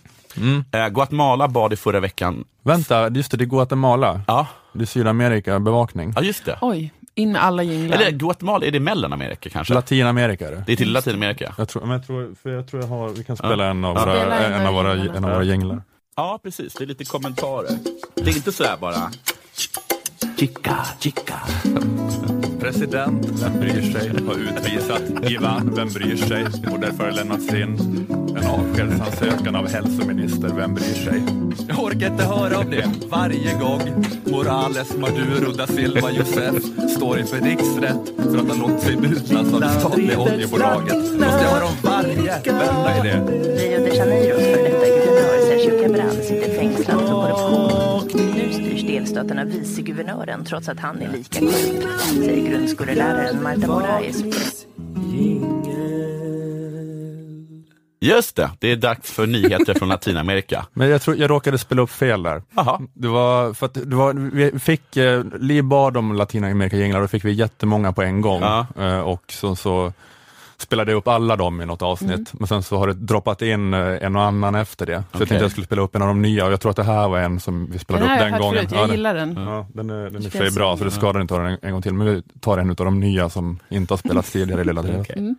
Eh, 0.71 0.87
Guatemala 0.89 1.47
bad 1.47 1.73
i 1.73 1.75
förra 1.75 1.99
veckan. 1.99 2.43
Vänta, 2.63 3.09
just 3.09 3.31
det, 3.31 3.37
det 3.37 3.43
är 3.43 3.45
Guatemala. 3.45 4.21
Ja, 4.27 4.47
Det 4.73 4.81
är 4.81 4.85
Sydamerika 4.85 5.59
bevakning. 5.59 6.13
ja 6.15 6.21
just 6.21 6.45
det. 6.45 6.57
Oj, 6.61 6.93
in 7.15 7.31
med 7.31 7.43
alla 7.43 7.63
jinglar. 7.63 7.97
Eller 7.97 8.11
Guatemala, 8.11 8.65
är 8.65 8.71
det 8.71 8.79
Mellanamerika 8.79 9.49
kanske? 9.49 9.73
Latinamerika 9.73 10.47
är 10.47 10.51
det. 10.51 10.63
Det 10.67 10.71
är 10.71 10.75
till 10.75 10.91
Latinamerika. 10.93 11.53
Jag 11.57 11.69
tror, 11.69 11.81
men 11.81 11.91
jag 11.91 12.07
tror, 12.07 12.35
för 12.43 12.49
jag 12.49 12.67
tror 12.67 12.81
jag 12.81 12.89
har, 12.89 13.09
vi 13.09 13.23
kan 13.23 13.37
spela 13.37 13.65
en 13.65 13.85
av 13.85 13.95
Ja. 13.95 14.05
våra, 14.05 14.15
Spela 14.15 14.39
en 14.45 14.53
en 14.53 14.67
av 14.67 14.73
våra, 14.73 14.91
en 14.93 15.25
av 15.25 15.31
våra 15.31 15.43
jinglar. 15.43 15.81
Ja, 16.15 16.39
precis. 16.43 16.73
Det 16.73 16.83
är 16.83 16.87
lite 16.87 17.05
kommentarer. 17.05 17.77
Det 18.15 18.21
är 18.31 18.35
inte 18.35 18.51
så 18.51 18.63
här 18.63 18.77
bara. 18.77 19.11
Chica, 20.37 20.75
chica. 20.99 21.33
President, 22.63 23.25
vem 23.41 23.59
bryr 23.59 23.91
sig, 23.91 24.11
har 24.27 24.35
utvisat. 24.35 25.31
Ivan, 25.31 25.73
vem 25.75 25.87
bryr 25.87 26.15
sig, 26.15 26.45
och 26.71 26.79
därför 26.79 27.03
har 27.03 27.11
lämnats 27.11 27.53
in 27.53 28.05
en 28.37 28.47
avskedsansökan 28.47 29.55
av 29.55 29.67
hälsominister, 29.67 30.49
vem 30.55 30.73
bryr 30.73 30.93
sig? 30.93 31.23
Jag 31.67 31.83
orkar 31.83 32.07
inte 32.07 32.23
höra 32.23 32.59
om 32.59 32.69
det. 32.69 32.91
Varje 33.09 33.53
gång 33.53 33.81
Morales, 34.25 34.97
Maduro, 34.97 35.51
da 35.51 35.67
Silva, 35.67 36.11
Josef 36.11 36.55
står 36.97 37.19
inför 37.19 37.37
riksrätt 37.37 38.13
för 38.17 38.37
att 38.37 38.57
ha 38.57 38.67
låtit 38.67 38.83
sig 38.83 38.95
mutas 38.95 39.53
av 39.53 39.61
det 39.61 39.69
statliga 39.69 40.19
oljebolaget. 40.19 40.95
Måste 40.95 41.43
jag 41.43 41.51
höra 41.51 41.65
om 41.65 41.75
varje 41.83 42.41
vända 42.45 42.97
i 42.97 43.09
det? 43.09 43.19
Rio 43.63 43.85
de 43.85 43.95
Janeiros 43.95 44.43
före 44.43 44.63
detta. 44.63 44.85
Guvernör 44.85 45.47
Sergio 45.47 45.83
Cabral 45.83 46.15
sitter 46.23 46.55
fängslad 46.55 46.99
för 46.99 47.07
korruption. 47.07 47.92
Av 49.03 49.45
viceguvernören 49.45 50.45
trots 50.45 50.69
att 50.69 50.79
han 50.79 51.01
är 51.01 51.11
lika 51.11 51.39
korrupt, 51.39 52.01
säger 52.09 52.49
grundskoleläraren 52.49 53.43
Marta 53.43 53.67
Moraes. 53.67 54.23
Just 57.99 58.35
det, 58.35 58.49
det 58.59 58.71
är 58.71 58.75
dags 58.75 59.11
för 59.11 59.27
nyheter 59.27 59.73
från 59.73 59.89
Latinamerika. 59.89 60.65
Men 60.73 60.89
jag 60.89 61.01
tror 61.01 61.17
jag 61.17 61.29
råkade 61.29 61.57
spela 61.57 61.81
upp 61.81 61.89
fel 61.89 62.23
där. 62.23 62.41
Det 62.93 63.07
var 63.07 63.53
för 63.53 63.65
att 63.65 63.73
det 63.73 63.95
var, 63.95 64.13
vi 64.13 64.59
fick, 64.59 64.97
eh, 64.97 65.23
Li 65.39 65.61
bad 65.61 65.97
om 65.97 66.15
Latinamerika-jinglar 66.15 66.99
och 66.99 67.03
då 67.03 67.07
fick 67.07 67.25
vi 67.25 67.31
jättemånga 67.31 67.93
på 67.93 68.01
en 68.01 68.21
gång. 68.21 68.41
Ja. 68.41 68.67
Eh, 68.77 68.99
och 68.99 69.23
så, 69.27 69.55
så 69.55 69.93
spelade 70.63 70.91
jag 70.91 70.97
upp 70.97 71.07
alla 71.07 71.35
dem 71.35 71.61
i 71.61 71.65
något 71.65 71.81
avsnitt, 71.81 72.33
men 72.33 72.47
sen 72.47 72.63
så 72.63 72.77
har 72.77 72.87
det 72.87 72.93
droppat 72.93 73.41
in 73.41 73.73
eh, 73.73 73.79
en 74.01 74.15
och 74.15 74.21
annan 74.21 74.55
efter 74.55 74.85
det. 74.85 74.91
Så 74.91 74.97
jag 74.97 75.03
Okej. 75.15 75.27
tänkte 75.27 75.43
jag 75.43 75.51
skulle 75.51 75.65
spela 75.65 75.81
upp 75.81 75.95
en 75.95 76.01
av 76.01 76.07
de 76.07 76.21
nya 76.21 76.45
och 76.45 76.51
jag 76.51 76.61
tror 76.61 76.69
att 76.69 76.75
det 76.75 76.83
här 76.83 77.07
var 77.07 77.19
en 77.19 77.39
som 77.39 77.71
vi 77.71 77.79
spelade 77.79 78.05
Den 78.05 78.09
här 78.09 78.17
upp 78.17 78.21
har 78.21 78.25
jag 78.25 78.33
den 78.33 78.33
hört 78.33 78.41
gången. 78.41 78.57
förut, 78.59 78.71
jag 78.71 78.79
Ja, 78.81 78.87
den- 78.87 78.95
gillar 78.95 79.13
den. 79.13 79.35
Ja, 79.47 79.67
den 79.73 79.89
är, 79.89 80.03
den 80.03 80.15
är 80.15 80.21
i 80.25 80.27
och 80.27 80.31
för 80.31 80.51
bra, 80.55 80.77
så 80.77 80.83
det 80.83 80.91
skadar 80.91 81.21
inte 81.21 81.33
att 81.33 81.39
ta 81.39 81.43
den 81.47 81.57
en 81.61 81.71
gång 81.71 81.81
till, 81.81 81.93
men 81.93 82.07
vi 82.07 82.21
tar 82.39 82.57
en 82.57 82.69
av 82.69 82.75
de 82.75 82.99
nya 82.99 83.29
som 83.29 83.59
inte 83.69 83.93
har 83.93 83.97
spelats 83.97 84.31
tidigare 84.31 84.61
i 84.61 84.65
Lilla 84.65 84.81
Drevet. 84.81 85.09
Mm. 85.17 85.35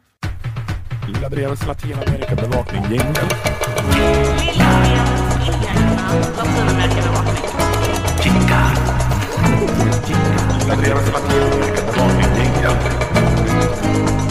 Lilla 1.09 1.29
Drevets 1.29 1.67
Latinamerika-bevakning, 1.67 2.83
jingel. 2.91 3.05
Lilla 10.61 10.77
Drevets 10.77 11.13
Latinamerika-bevakning, 11.13 12.31
jingel. 12.39 12.73
Lilla 13.45 14.24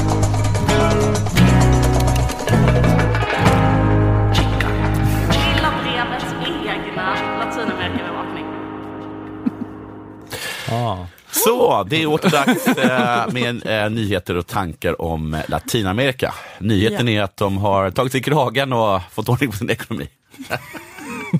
Ah. 10.73 11.05
Så, 11.31 11.83
det 11.83 12.01
är 12.01 12.05
åter 12.05 12.29
dags 12.29 12.67
eh, 12.67 13.33
med 13.33 13.67
eh, 13.67 13.89
nyheter 13.89 14.37
och 14.37 14.47
tankar 14.47 15.01
om 15.01 15.41
Latinamerika. 15.47 16.33
Nyheten 16.59 17.09
är 17.09 17.21
att 17.21 17.37
de 17.37 17.57
har 17.57 17.91
tagit 17.91 18.11
sig 18.11 18.21
kragen 18.21 18.73
och 18.73 19.01
fått 19.11 19.29
ordning 19.29 19.51
på 19.51 19.57
sin 19.57 19.69
ekonomi. 19.69 20.09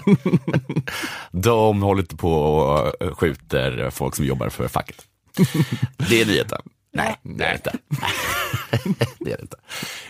de 1.31 1.81
håller 1.81 2.01
inte 2.01 2.15
på 2.15 2.33
och 2.33 3.03
eh, 3.03 3.15
skjuter 3.15 3.89
folk 3.89 4.15
som 4.15 4.25
jobbar 4.25 4.49
för 4.49 4.67
facket. 4.67 5.05
Det 6.09 6.21
är 6.21 6.25
nyheten. 6.25 6.61
Nej, 6.93 7.19
det 7.21 7.43
är 7.43 7.49
det 7.49 7.55
inte. 7.55 7.71
det 9.19 9.31
är 9.31 9.37
det 9.37 9.41
inte. 9.41 9.57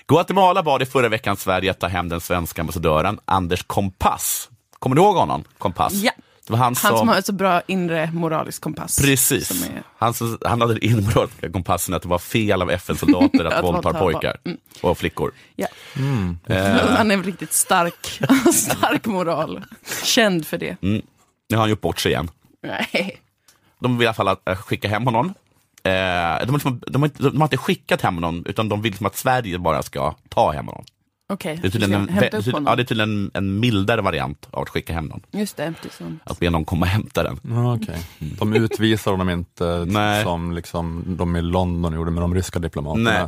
Guatemala 0.07 0.63
bad 0.63 0.81
i 0.81 0.85
förra 0.85 1.09
veckan 1.09 1.37
Sverige 1.37 1.71
att 1.71 1.79
ta 1.79 1.87
hem 1.87 2.09
den 2.09 2.21
svenska 2.21 2.61
ambassadören 2.61 3.19
Anders 3.25 3.63
Kompass. 3.63 4.49
Kommer 4.79 4.95
du 4.95 5.01
ihåg 5.01 5.15
honom? 5.15 5.43
Kompass? 5.57 5.93
Ja. 5.93 6.11
Det 6.47 6.53
var 6.53 6.57
han 6.59 6.75
som... 6.75 6.89
Han 6.89 6.97
som 6.97 7.07
har 7.07 7.15
ett 7.17 7.25
så 7.25 7.33
bra 7.33 7.61
inre 7.67 8.09
moralisk 8.13 8.61
kompass. 8.61 8.99
Precis. 9.01 9.47
Som 9.47 9.57
är, 9.63 9.83
Han, 9.97 10.13
som, 10.13 10.37
han 10.45 10.61
hade 10.61 10.73
den 10.73 10.83
inmoraliska 10.83 11.51
kompassen 11.51 11.93
att 11.95 12.01
det 12.01 12.07
var 12.07 12.19
fel 12.19 12.61
av 12.61 12.71
FN-soldater 12.71 13.45
att 13.45 13.53
Att 13.53 13.63
våldta 13.63 13.93
pojkar 13.93 14.37
barn. 14.45 14.57
och 14.81 14.97
flickor. 14.97 15.31
ja. 15.55 15.67
Eh, 16.45 16.75
Han 16.97 17.11
är 17.11 17.23
riktigt 17.23 17.53
stark, 17.53 18.21
stark 18.53 19.05
moral. 19.05 19.63
Känd 20.03 20.47
för 20.47 20.57
det. 20.57 20.77
mm. 20.81 21.01
Nu 21.49 21.55
har 21.57 21.61
han 21.61 21.69
gjort 21.69 21.81
bort 21.81 21.99
sig 21.99 22.11
igen. 22.11 22.29
Nej. 22.63 23.17
De 23.79 23.97
vill 23.97 24.03
i 24.03 24.07
alla 24.07 24.13
fall 24.13 24.27
att, 24.27 24.49
eh, 24.49 24.55
skicka 24.55 24.87
hem 24.87 25.05
honom. 25.05 25.25
Eh, 25.83 25.91
de, 25.91 25.91
har 25.91 26.53
liksom, 26.53 26.81
de, 26.87 27.01
har 27.01 27.07
inte, 27.09 27.23
de 27.23 27.37
har 27.41 27.45
inte 27.45 27.57
skickat 27.57 28.01
hem 28.01 28.15
honom, 28.15 28.43
utan 28.47 28.69
de 28.69 28.81
vill 28.81 28.91
liksom 28.91 29.05
att 29.05 29.15
Sverige 29.15 29.57
bara 29.59 29.83
ska 29.83 30.15
ta 30.29 30.51
hem 30.51 30.67
honom. 30.67 30.85
Okej, 31.33 31.59
Det 31.61 31.67
är 31.67 31.71
tydligen, 31.71 32.01
en, 32.01 32.09
hämta 32.09 32.19
det 32.19 32.25
är 32.25 32.27
upp 32.27 32.31
tydligen, 32.45 32.53
honom. 32.55 32.71
ja, 32.71 32.75
det 32.75 32.81
är 32.81 32.85
tydligen 32.85 33.09
en, 33.09 33.31
en 33.33 33.59
mildare 33.59 34.01
variant 34.01 34.47
av 34.51 34.61
att 34.63 34.69
skicka 34.69 34.93
hem 34.93 35.05
någon. 35.05 35.21
Just 35.31 35.57
det, 35.57 35.73
det. 35.83 36.05
Att 36.23 36.39
be 36.39 36.49
någon 36.49 36.65
komma 36.65 36.85
och 36.85 36.89
hämta 36.89 37.23
den. 37.23 37.39
Ja, 37.43 37.75
okej. 37.75 37.99
De 38.19 38.53
utvisar 38.53 39.11
honom 39.11 39.29
inte 39.29 39.85
Nej. 39.87 40.23
som 40.23 40.51
liksom 40.51 41.03
de 41.07 41.35
i 41.35 41.41
London 41.41 41.93
gjorde 41.93 42.11
med 42.11 42.23
de 42.23 42.35
ryska 42.35 42.59
diplomaterna. 42.59 43.11
Nej. 43.11 43.27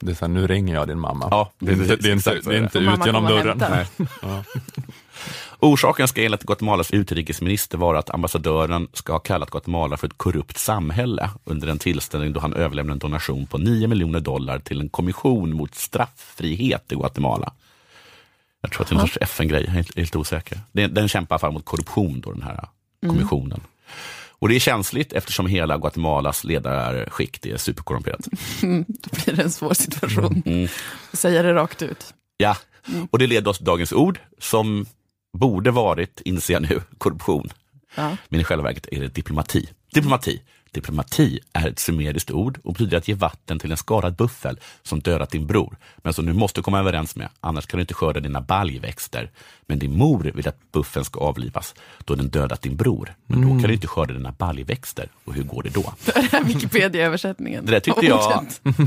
Det 0.00 0.10
är 0.10 0.14
så 0.14 0.24
här, 0.24 0.32
nu 0.32 0.46
ringer 0.46 0.74
jag 0.74 0.88
din 0.88 0.98
mamma. 0.98 1.28
Ja, 1.30 1.52
det, 1.58 1.70
är 1.72 1.74
inte, 1.74 1.96
det 1.96 2.08
är 2.08 2.12
inte, 2.12 2.30
exakt 2.30 2.44
så 2.44 2.50
det 2.50 2.56
är 2.56 2.60
är 2.60 2.64
inte 2.64 2.78
det. 2.78 2.84
Får 2.84 2.92
ut 2.94 2.98
mamma 2.98 3.06
genom 3.06 3.24
komma 3.26 3.38
och 3.38 3.44
dörren. 3.44 3.60
hämta? 3.60 4.06
Nej. 4.22 4.42
Orsaken 5.62 6.08
ska 6.08 6.24
enligt 6.24 6.42
Guatemalas 6.42 6.90
utrikesminister 6.90 7.78
vara 7.78 7.98
att 7.98 8.10
ambassadören 8.10 8.88
ska 8.92 9.12
ha 9.12 9.18
kallat 9.18 9.50
Guatemala 9.50 9.96
för 9.96 10.06
ett 10.06 10.18
korrupt 10.18 10.58
samhälle 10.58 11.30
under 11.44 11.68
en 11.68 11.78
tillställning 11.78 12.32
då 12.32 12.40
han 12.40 12.52
överlämnade 12.52 12.94
en 12.94 12.98
donation 12.98 13.46
på 13.46 13.58
9 13.58 13.88
miljoner 13.88 14.20
dollar 14.20 14.58
till 14.58 14.80
en 14.80 14.88
kommission 14.88 15.52
mot 15.52 15.74
strafffrihet 15.74 16.92
i 16.92 16.94
Guatemala. 16.94 17.52
Jag 18.60 18.72
tror 18.72 18.82
att 18.82 18.88
det 18.88 18.92
är 18.92 18.96
någon 18.96 19.06
sorts 19.06 19.18
FN-grej, 19.20 19.60
jag 19.60 19.68
är 19.68 19.74
helt, 19.74 19.96
helt 19.96 20.16
osäker. 20.16 20.60
Den, 20.72 20.94
den 20.94 21.08
kämpar 21.08 21.38
fall 21.38 21.52
mot 21.52 21.64
korruption, 21.64 22.20
då, 22.20 22.32
den 22.32 22.42
här 22.42 22.68
kommissionen. 23.06 23.60
Och 24.28 24.48
det 24.48 24.54
är 24.54 24.60
känsligt 24.60 25.12
eftersom 25.12 25.46
hela 25.46 25.78
Guatemalas 25.78 26.44
ledarskikt 26.44 27.46
är 27.46 27.56
superkorrumperat. 27.56 28.20
Då 28.86 29.24
blir 29.24 29.36
det 29.36 29.42
en 29.42 29.50
svår 29.50 29.74
situation. 29.74 30.42
Mm. 30.46 30.68
Säga 31.12 31.42
det 31.42 31.54
rakt 31.54 31.82
ut. 31.82 32.14
Ja, 32.36 32.56
och 33.10 33.18
det 33.18 33.26
leder 33.26 33.50
oss 33.50 33.56
till 33.56 33.66
dagens 33.66 33.92
ord 33.92 34.20
som 34.38 34.86
borde 35.32 35.70
varit, 35.70 36.20
inser 36.24 36.54
jag 36.54 36.62
nu, 36.62 36.80
korruption. 36.98 37.48
Ja. 37.94 38.16
Men 38.28 38.40
i 38.40 38.44
själva 38.44 38.64
verket 38.64 38.86
är 38.92 39.00
det 39.00 39.08
diplomati. 39.08 39.68
Diplomati. 39.94 40.42
Diplomati 40.74 41.38
är 41.52 41.68
ett 41.68 41.78
sumeriskt 41.78 42.30
ord 42.30 42.58
och 42.64 42.72
betyder 42.72 42.96
att 42.98 43.08
ge 43.08 43.14
vatten 43.14 43.58
till 43.58 43.70
en 43.70 43.76
skadad 43.76 44.14
buffel 44.16 44.58
som 44.82 45.00
dödat 45.00 45.30
din 45.30 45.46
bror, 45.46 45.76
men 45.96 46.12
som 46.12 46.26
du 46.26 46.32
måste 46.32 46.62
komma 46.62 46.78
överens 46.78 47.16
med, 47.16 47.28
annars 47.40 47.66
kan 47.66 47.78
du 47.78 47.80
inte 47.80 47.94
skörda 47.94 48.20
dina 48.20 48.40
baljväxter. 48.40 49.30
Men 49.66 49.78
din 49.78 49.96
mor 49.98 50.30
vill 50.34 50.48
att 50.48 50.72
buffeln 50.72 51.04
ska 51.04 51.20
avlivas 51.20 51.74
då 52.04 52.14
den 52.14 52.28
dödat 52.28 52.62
din 52.62 52.76
bror, 52.76 53.14
men 53.26 53.40
då 53.40 53.48
kan 53.48 53.62
du 53.62 53.74
inte 53.74 53.86
skörda 53.86 54.14
dina 54.14 54.32
baljväxter. 54.32 55.08
Och 55.24 55.34
hur 55.34 55.42
går 55.42 55.62
det 55.62 55.70
då? 55.74 55.94
Det 56.04 56.32
här 56.32 56.40
är 56.40 56.44
Wikipedia-översättningen. 56.44 57.66
Det 57.66 57.72
där 57.72 57.80
tyckte 57.80 58.06
jag, 58.06 58.44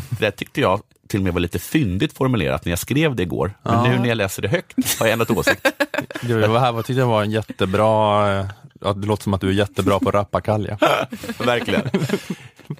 det 0.10 0.20
där 0.20 0.32
tyckte 0.32 0.62
jag 0.62 0.82
till 1.08 1.20
och 1.20 1.24
med 1.24 1.34
var 1.34 1.40
lite 1.40 1.60
fyndigt 1.60 2.14
formulerat 2.14 2.66
när 2.66 2.72
jag 2.72 2.80
skrev 2.80 3.16
det 3.16 3.24
igår. 3.24 3.54
Men 3.64 3.74
Ja. 3.74 3.84
nu 3.84 4.00
när 4.00 4.08
jag 4.08 4.18
läser 4.18 4.42
det 4.42 4.48
högt 4.48 5.00
har 5.00 5.06
jag 5.06 5.14
ändrat 5.14 5.30
åsikt. 5.30 5.68
Jo, 6.24 6.38
det 6.40 6.60
här 6.60 6.72
var, 6.72 6.82
tyckte 6.82 7.00
jag 7.00 7.08
var 7.08 7.24
en 7.24 7.32
jättebra, 7.32 8.32
eh, 8.40 8.46
ja, 8.86 8.94
det 8.94 9.08
låter 9.08 9.24
som 9.24 9.34
att 9.34 9.42
du 9.42 9.50
är 9.50 9.54
jättebra 9.54 10.00
på 10.00 10.10
att 10.10 10.16
rappa 10.16 10.42
Kalja. 10.42 10.78
Verkligen. 11.38 11.90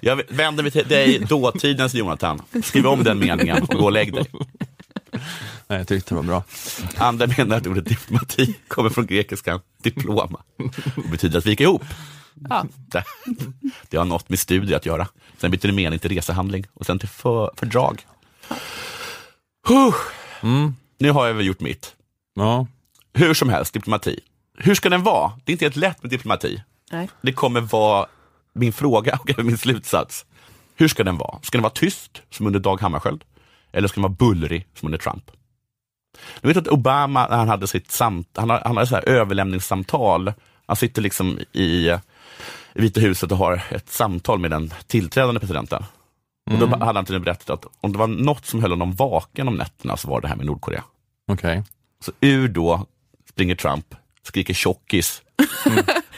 Jag 0.00 0.22
vänder 0.28 0.62
mig 0.62 0.72
till 0.72 0.88
dig, 0.88 1.18
dåtidens 1.18 1.94
Jonathan. 1.94 2.42
Skriv 2.62 2.86
om 2.86 3.04
den 3.04 3.18
meningen 3.18 3.62
och 3.62 3.68
gå 3.68 3.84
och 3.84 3.92
lägg 3.92 4.14
dig. 4.14 4.26
Nej, 5.66 5.78
jag 5.78 5.88
tyckte 5.88 6.10
det 6.10 6.14
var 6.14 6.22
bra. 6.22 6.44
Andra 6.96 7.26
menar 7.38 7.56
att 7.56 7.66
ordet 7.66 7.84
diplomati 7.84 8.54
kommer 8.68 8.90
från 8.90 9.06
grekiskan 9.06 9.60
diploma 9.82 10.42
och 10.96 11.10
betyder 11.10 11.38
att 11.38 11.46
vika 11.46 11.64
ihop. 11.64 11.84
Ja. 12.48 12.66
Det, 12.74 13.04
det 13.88 13.96
har 13.96 14.04
något 14.04 14.28
med 14.28 14.38
studier 14.38 14.76
att 14.76 14.86
göra. 14.86 15.08
Sen 15.38 15.50
byter 15.50 15.66
det 15.66 15.72
mening 15.72 15.98
till 15.98 16.10
resehandling 16.10 16.66
och 16.74 16.86
sen 16.86 16.98
till 16.98 17.08
för, 17.08 17.50
fördrag. 17.56 18.06
Huh. 19.68 19.94
Nu 20.98 21.10
har 21.10 21.26
jag 21.26 21.34
väl 21.34 21.46
gjort 21.46 21.60
mitt. 21.60 21.94
Ja. 22.34 22.66
Hur 23.14 23.34
som 23.34 23.48
helst, 23.48 23.72
diplomati. 23.72 24.20
Hur 24.58 24.74
ska 24.74 24.88
den 24.88 25.02
vara? 25.02 25.32
Det 25.44 25.52
är 25.52 25.54
inte 25.54 25.64
helt 25.64 25.76
lätt 25.76 26.02
med 26.02 26.10
diplomati. 26.10 26.62
Nej. 26.92 27.08
Det 27.22 27.32
kommer 27.32 27.60
vara 27.60 28.06
min 28.52 28.72
fråga 28.72 29.18
och 29.22 29.30
även 29.30 29.46
min 29.46 29.58
slutsats. 29.58 30.26
Hur 30.74 30.88
ska 30.88 31.04
den 31.04 31.18
vara? 31.18 31.38
Ska 31.42 31.58
den 31.58 31.62
vara 31.62 31.72
tyst, 31.72 32.22
som 32.30 32.46
under 32.46 32.60
Dag 32.60 32.80
Hammarskjöld? 32.80 33.24
Eller 33.72 33.88
ska 33.88 33.94
den 33.94 34.02
vara 34.02 34.12
bullrig, 34.18 34.66
som 34.74 34.86
under 34.86 34.98
Trump? 34.98 35.30
Jag 36.40 36.48
vet 36.48 36.56
att 36.56 36.68
Obama, 36.68 37.26
när 37.28 37.36
han 37.36 37.48
hade 37.48 37.66
sitt 37.66 37.90
samt, 37.90 38.28
han 38.36 38.50
hade, 38.50 38.62
han 38.66 38.76
hade 38.76 38.86
så 38.86 38.94
här 38.94 39.08
överlämningssamtal. 39.08 40.32
Han 40.66 40.76
sitter 40.76 41.02
liksom 41.02 41.38
i, 41.52 41.62
i 41.62 41.98
Vita 42.74 43.00
huset 43.00 43.32
och 43.32 43.38
har 43.38 43.62
ett 43.70 43.88
samtal 43.88 44.38
med 44.38 44.50
den 44.50 44.72
tillträdande 44.86 45.40
presidenten. 45.40 45.84
Och 46.50 46.58
då 46.58 46.66
Mm. 46.66 46.80
hade 46.80 46.98
han 46.98 47.04
till 47.04 47.20
berättat 47.20 47.50
att 47.50 47.66
om 47.80 47.92
det 47.92 47.98
var 47.98 48.06
något 48.06 48.46
som 48.46 48.60
höll 48.62 48.70
honom 48.70 48.92
vaken 48.92 49.48
om 49.48 49.54
nätterna 49.54 49.96
så 49.96 50.08
var 50.08 50.20
det 50.20 50.28
här 50.28 50.36
med 50.36 50.46
Nordkorea. 50.46 50.84
Okej. 51.32 51.62
Så 52.04 52.12
ur 52.20 52.48
då 52.48 52.86
springer 53.28 53.54
Trump, 53.54 53.94
skriker 54.26 54.54
tjockis 54.54 55.22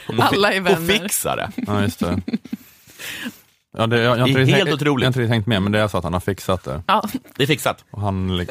och, 0.07 0.15
fi- 0.15 0.21
Alla 0.21 0.53
är 0.53 0.59
och 0.61 0.65
vänner. 0.67 0.99
fixar 0.99 1.37
det. 1.37 1.51
Ja, 1.67 1.81
just 1.81 1.99
det. 1.99 2.21
Ja, 3.77 3.87
det, 3.87 3.97
jag, 4.01 4.03
jag, 4.05 4.09
har 4.09 4.25
Det 4.27 4.29
inte 4.29 4.39
helt 4.53 4.69
tänkt- 4.69 4.81
otroligt. 4.81 5.01
Jag 5.03 5.07
har 5.07 5.09
inte 5.09 5.19
riktigt 5.19 5.31
tänkt 5.31 5.47
med, 5.47 5.61
men 5.61 5.71
det 5.71 5.79
är 5.79 5.87
så 5.87 5.97
att 5.97 6.03
han 6.03 6.13
har 6.13 6.19
fixat 6.19 6.63
det. 6.63 6.83
Ja, 6.87 7.09
Det 7.35 7.43
är 7.43 7.47
fixat. 7.47 7.85
Och 7.91 8.01
han 8.01 8.45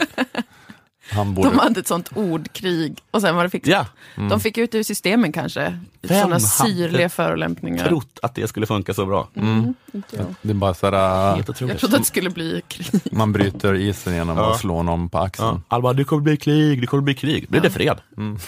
borde... 1.24 1.48
de 1.48 1.58
hade 1.58 1.80
ett 1.80 1.86
sånt 1.86 2.10
ordkrig 2.14 2.98
och 3.10 3.20
sen 3.20 3.36
var 3.36 3.44
det 3.44 3.50
fixat. 3.50 3.70
Ja, 3.72 3.86
Mm. 4.16 4.28
De 4.28 4.40
fick 4.40 4.58
ut 4.58 4.72
det 4.72 4.78
ur 4.78 4.82
systemen 4.82 5.32
kanske. 5.32 5.78
Vem 6.02 6.18
Sådana 6.22 6.40
syrliga 6.40 7.08
förolämpningar. 7.08 7.88
trott 7.88 8.18
att 8.22 8.34
det 8.34 8.48
skulle 8.48 8.66
funka 8.66 8.94
så 8.94 9.06
bra. 9.06 9.28
Mm, 9.36 9.74
jag. 9.92 10.02
Det 10.42 10.50
är 10.50 10.54
bara 10.54 10.74
sådär, 10.74 11.34
Helt 11.34 11.48
otroligt. 11.50 11.72
jag 11.72 11.80
trodde 11.80 11.96
att 11.96 12.02
det 12.02 12.06
skulle 12.06 12.30
bli 12.30 12.62
krig. 12.68 13.00
man 13.12 13.32
bryter 13.32 13.74
isen 13.74 14.14
genom 14.14 14.36
Ja. 14.36 14.52
att 14.52 14.60
slå 14.60 14.82
någon 14.82 15.08
på 15.08 15.18
axeln. 15.18 15.48
Ja. 15.48 15.60
Alla 15.68 15.82
bara, 15.82 15.92
det 15.92 16.04
kommer 16.04 16.22
bli 16.22 16.36
krig, 16.36 16.80
det 16.80 16.86
kommer 16.86 17.02
bli 17.02 17.14
krig. 17.14 17.46
Blir 17.48 17.60
det 17.60 17.70
fred? 17.70 17.98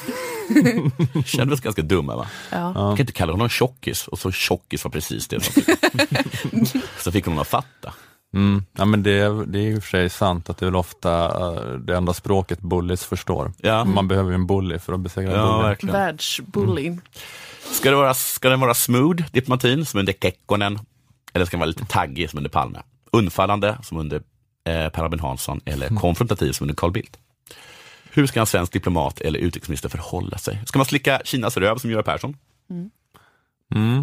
Kände 1.25 1.55
oss 1.55 1.61
ganska 1.61 1.83
dumma 1.83 2.17
va? 2.17 2.27
Ja. 2.51 2.73
Man 2.73 2.97
kan 2.97 3.03
inte 3.03 3.13
kalla 3.13 3.33
honom 3.33 3.49
tjockis 3.49 4.09
och 4.09 4.19
så 4.19 4.33
tjockis 4.33 4.85
var 4.85 4.91
precis 4.91 5.29
det. 5.29 5.41
Så 6.99 7.13
fick 7.13 7.25
honom 7.25 7.39
att 7.39 7.49
fatta. 7.49 7.93
Mm. 8.35 8.65
Ja, 8.73 8.85
men 8.85 9.03
det, 9.03 9.11
är- 9.11 9.47
det 9.47 9.59
är 9.59 9.77
och 9.77 9.83
för 9.83 9.91
sig 9.91 10.11
sant 10.11 10.51
att 10.51 10.59
det 10.59 10.65
är 10.65 10.71
väl 10.71 10.77
ofta 10.77 11.25
eh, 11.25 11.73
det 11.73 11.97
enda 11.97 12.13
språket 12.15 12.61
bullies 12.61 13.05
förstår. 13.05 13.53
Ja, 13.59 13.85
Man 13.85 14.09
behöver 14.09 14.31
ju 14.31 14.35
en 14.35 14.47
bully 14.47 14.79
för 14.79 14.93
att 14.93 15.01
besegra 15.01 15.33
ja 15.33 15.53
bully. 15.57 15.69
verkligen. 15.69 15.93
Världsbully. 15.93 16.97
Ska, 17.73 17.91
det 17.91 17.97
vara, 17.97 18.15
ska 18.15 18.49
den 18.49 18.61
vara 18.61 18.75
smooth, 18.75 19.23
diplomatin, 19.33 19.87
som 19.87 20.01
under 20.01 20.13
Kekkonen? 20.13 20.79
Eller 21.33 21.45
ska 21.45 21.55
den 21.57 21.61
vara 21.61 21.69
lite 21.69 21.85
taggig, 21.85 22.31
som 22.31 22.37
under 22.37 22.51
Palme? 22.51 22.83
Undfallande, 23.13 23.79
som 23.83 23.99
under 23.99 24.17
eh, 24.65 24.89
Per 24.89 25.03
Albin 25.05 25.21
Hansson? 25.21 25.61
Eller 25.65 25.89
konfrontativ, 25.89 26.53
som 26.53 26.65
under 26.65 26.75
Carl 26.75 26.91
Bildt? 26.93 27.19
Hur 28.13 28.27
ska 28.27 28.41
en 28.41 28.47
svensk 28.47 28.73
diplomat 28.73 29.21
eller 29.21 29.39
utrikesminister 29.39 29.89
förhålla 29.89 30.39
sig? 30.39 30.63
Ska 30.67 30.79
man 30.79 30.87
slicka 30.87 31.21
Kinas 31.25 31.57
röv 31.57 31.77
som 31.79 31.91
Göran 31.91 32.05
Persson? 32.05 32.37
Mm. 32.71 32.91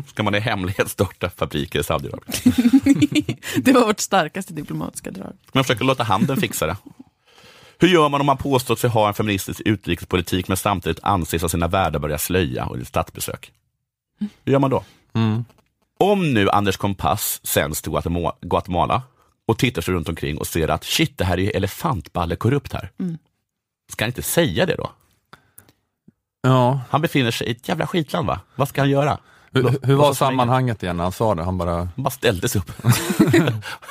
Ska 0.08 0.24
man 0.24 0.36
i 0.36 0.40
hemlighet 0.40 0.92
starta 0.92 1.30
fabriker 1.30 1.80
i 1.80 1.84
Saudiarabien? 1.84 2.34
Det 3.64 3.72
var 3.74 3.86
vårt 3.86 4.00
starkaste 4.00 4.54
diplomatiska 4.54 5.12
drag. 5.12 5.34
Ska 5.48 5.60
man 5.60 5.64
försöka 5.64 5.84
låta 5.84 6.04
handeln 6.04 6.42
fixa 6.42 6.68
det? 6.68 6.78
Hur 7.80 7.88
gör 7.88 8.10
man 8.10 8.22
om 8.22 8.26
man 8.26 8.38
påstår 8.38 8.76
sig 8.76 8.90
ha 8.90 9.08
en 9.08 9.14
feministisk 9.14 9.62
utrikespolitik 9.66 10.48
men 10.48 10.58
samtidigt 10.58 11.00
anses 11.04 11.44
av 11.44 11.48
sina 11.48 11.68
värdar 11.68 12.00
börja 12.00 12.18
slöja 12.18 12.66
och 12.66 12.78
ett 12.78 12.88
statsbesök? 12.88 13.52
Hur 14.20 14.52
gör 14.52 14.60
man 14.60 14.70
då? 14.70 14.84
Mm. 15.14 15.46
Om 16.00 16.34
nu 16.34 16.50
Anders 16.50 16.78
Kompass 16.78 17.40
sänds 17.44 17.82
till 17.82 17.92
Guatemala 18.42 19.02
och 19.48 19.58
tittar 19.58 19.82
sig 19.82 19.94
runt 19.94 20.10
omkring 20.10 20.38
och 20.38 20.48
ser 20.48 20.68
att 20.68 20.84
shit, 20.84 21.18
det 21.18 21.26
här 21.26 21.38
är 21.38 21.42
ju 21.42 21.50
elefantballe 21.50 22.36
korrupt 22.36 22.74
här. 22.74 22.92
Mm. 23.00 23.18
Ska 23.92 24.06
han 24.06 24.10
inte 24.10 24.22
säga 24.22 24.66
det 24.66 24.76
då? 24.76 24.92
Ja. 26.42 26.82
Han 26.90 27.02
befinner 27.02 27.32
sig 27.32 27.48
i 27.48 27.52
ett 27.52 27.68
jävla 27.68 27.88
skitland 27.88 28.28
va? 28.28 28.40
Vad 28.56 28.70
ska 28.70 28.82
han 28.82 28.90
göra? 28.90 29.20
Hur, 29.52 29.78
hur 29.84 29.96
var 29.96 30.14
sammanhanget 30.14 30.84
igen 30.84 30.98
när 30.98 31.04
han 31.04 31.12
sa 31.12 31.36
det? 31.36 31.44
Han 31.44 31.58
bara, 31.58 31.76
Han 31.76 31.90
bara 31.96 32.10
ställde 32.10 32.50
sig 32.50 32.62
upp. 32.62 32.72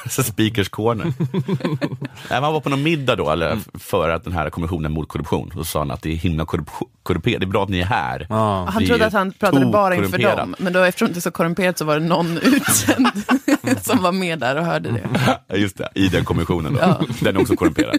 Så 0.11 0.23
speakers 0.23 0.69
corner. 0.69 1.13
Nej, 2.31 2.41
man 2.41 2.53
var 2.53 2.61
på 2.61 2.69
någon 2.69 2.83
middag 2.83 3.17
då, 3.17 3.31
eller 3.31 3.59
för 3.75 4.11
att 4.11 4.25
den 4.25 4.33
här 4.33 4.51
kommissionen 4.51 4.93
mot 4.93 5.09
korruption. 5.09 5.51
Då 5.55 5.65
sa 5.65 5.79
han 5.79 5.91
att 5.91 6.03
det 6.03 6.13
är 6.13 6.17
himla 6.17 6.45
korrumperat, 7.03 7.41
det 7.41 7.45
är 7.45 7.47
bra 7.47 7.63
att 7.63 7.69
ni 7.69 7.81
är 7.81 7.85
här. 7.85 8.27
ja. 8.31 8.65
Han 8.71 8.83
Det 8.83 8.89
trodde 8.89 9.07
att 9.07 9.13
han 9.13 9.33
pratade 9.33 9.67
bara 9.67 9.95
inför 9.97 10.19
dem, 10.19 10.55
men 10.59 10.73
då 10.73 10.81
eftersom 10.81 11.09
det 11.09 11.19
är 11.19 11.21
så 11.21 11.31
korrumperat 11.31 11.79
så 11.79 11.85
var 11.85 12.01
det 12.01 12.07
någon 12.07 12.39
utsänd 12.39 13.09
som 13.83 14.03
var 14.03 14.13
med 14.13 14.39
där 14.39 14.57
och 14.57 14.65
hörde 14.65 14.91
det. 14.93 15.09
Ja, 15.49 15.57
Just 15.57 15.79
det, 15.79 15.89
i 15.95 16.09
den 16.09 16.25
kommissionen 16.25 16.73
då. 16.75 16.81
Ja. 16.81 17.01
Den 17.21 17.37
är 17.37 17.41
också 17.41 17.57
korrumperad. 17.57 17.97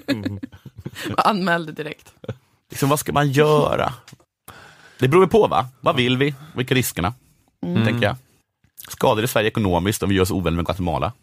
Och 1.12 1.30
anmälde 1.30 1.72
direkt. 1.72 2.14
Liksom, 2.70 2.90
vad 2.90 3.00
ska 3.00 3.14
man 3.14 3.32
göra? 3.32 3.94
Det 5.00 5.08
beror 5.08 5.24
ju 5.24 5.30
på 5.30 5.48
va? 5.48 5.66
Vad 5.82 5.96
vill 5.96 6.18
vi? 6.18 6.36
Vilka 6.56 6.74
är 6.74 6.76
riskerna? 6.76 7.14
Tänker 7.62 8.06
jag. 8.06 8.16
Skadar 8.90 9.22
det 9.22 9.28
Sverige 9.28 9.48
ekonomiskt 9.48 10.04
om 10.04 10.10
vi 10.10 10.16
gör 10.16 10.24
oss 10.24 10.32
ovänner 10.32 10.56
med 10.56 10.66
Guatemala? 10.66 11.14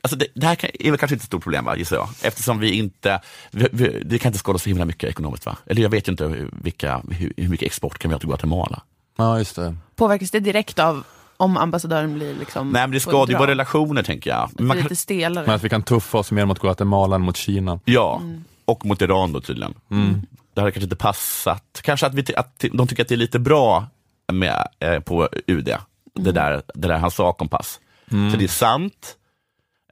Alltså 0.00 0.16
det, 0.16 0.26
det 0.34 0.46
här 0.46 0.70
är 0.86 0.90
väl 0.90 0.98
kanske 0.98 1.14
inte 1.14 1.22
ett 1.22 1.26
stort 1.26 1.42
problem, 1.42 1.64
va, 1.64 1.76
gissar 1.76 1.96
jag. 1.96 2.08
Eftersom 2.22 2.58
vi 2.58 2.72
inte, 2.72 3.20
vi, 3.50 3.68
vi, 3.72 4.02
det 4.04 4.18
kan 4.18 4.28
inte 4.28 4.38
skada 4.38 4.58
så 4.58 4.68
himla 4.68 4.84
mycket 4.84 5.10
ekonomiskt. 5.10 5.46
va? 5.46 5.56
Eller 5.66 5.82
jag 5.82 5.90
vet 5.90 6.08
ju 6.08 6.12
inte 6.12 6.24
hur, 6.24 6.50
vilka, 6.52 7.02
hur, 7.10 7.32
hur 7.36 7.48
mycket 7.48 7.66
export 7.66 7.98
kan 7.98 8.08
vi 8.08 8.14
ha 8.14 8.18
till 8.18 8.28
Guatemala. 8.28 8.82
ja, 9.16 9.38
just 9.38 9.56
det. 9.56 9.76
Påverkas 9.96 10.30
det 10.30 10.40
direkt 10.40 10.78
av 10.78 11.04
om 11.36 11.56
ambassadören 11.56 12.14
blir 12.14 12.34
liksom 12.34 12.70
Nej 12.70 12.82
men 12.82 12.90
det 12.90 13.00
skadar 13.00 13.32
ju 13.32 13.38
våra 13.38 13.50
relationer 13.50 14.02
tänker 14.02 14.30
jag. 14.30 14.50
Men 14.52 14.66
man 14.66 14.76
Lite 14.76 14.88
kan, 14.88 14.96
stelare. 14.96 15.46
Men 15.46 15.54
att 15.54 15.64
vi 15.64 15.68
kan 15.68 15.82
tuffa 15.82 16.18
oss 16.18 16.32
mer 16.32 16.44
mot 16.44 16.58
Guatemala 16.58 17.16
än 17.16 17.22
mot 17.22 17.36
Kina. 17.36 17.80
ja, 17.84 18.22
och 18.64 18.86
mot 18.86 19.02
Iran 19.02 19.32
då 19.32 19.40
tydligen. 19.40 19.74
Mm. 19.90 20.22
Det 20.54 20.60
hade 20.60 20.72
kanske 20.72 20.84
inte 20.84 20.96
passat. 20.96 21.80
Kanske 21.82 22.06
att, 22.06 22.14
vi, 22.14 22.24
att 22.36 22.64
de 22.72 22.88
tycker 22.88 23.02
att 23.02 23.08
det 23.08 23.14
är 23.14 23.16
lite 23.16 23.38
bra 23.38 23.86
med, 24.32 24.68
eh, 24.78 25.00
på 25.00 25.28
UD, 25.46 25.76
det, 26.14 26.32
där, 26.32 26.62
det 26.74 26.88
där 26.88 26.98
han 26.98 27.10
sa 27.10 27.32
kompass. 27.32 27.80
Så 28.10 28.36
det 28.38 28.44
är 28.44 28.48
sant, 28.48 29.16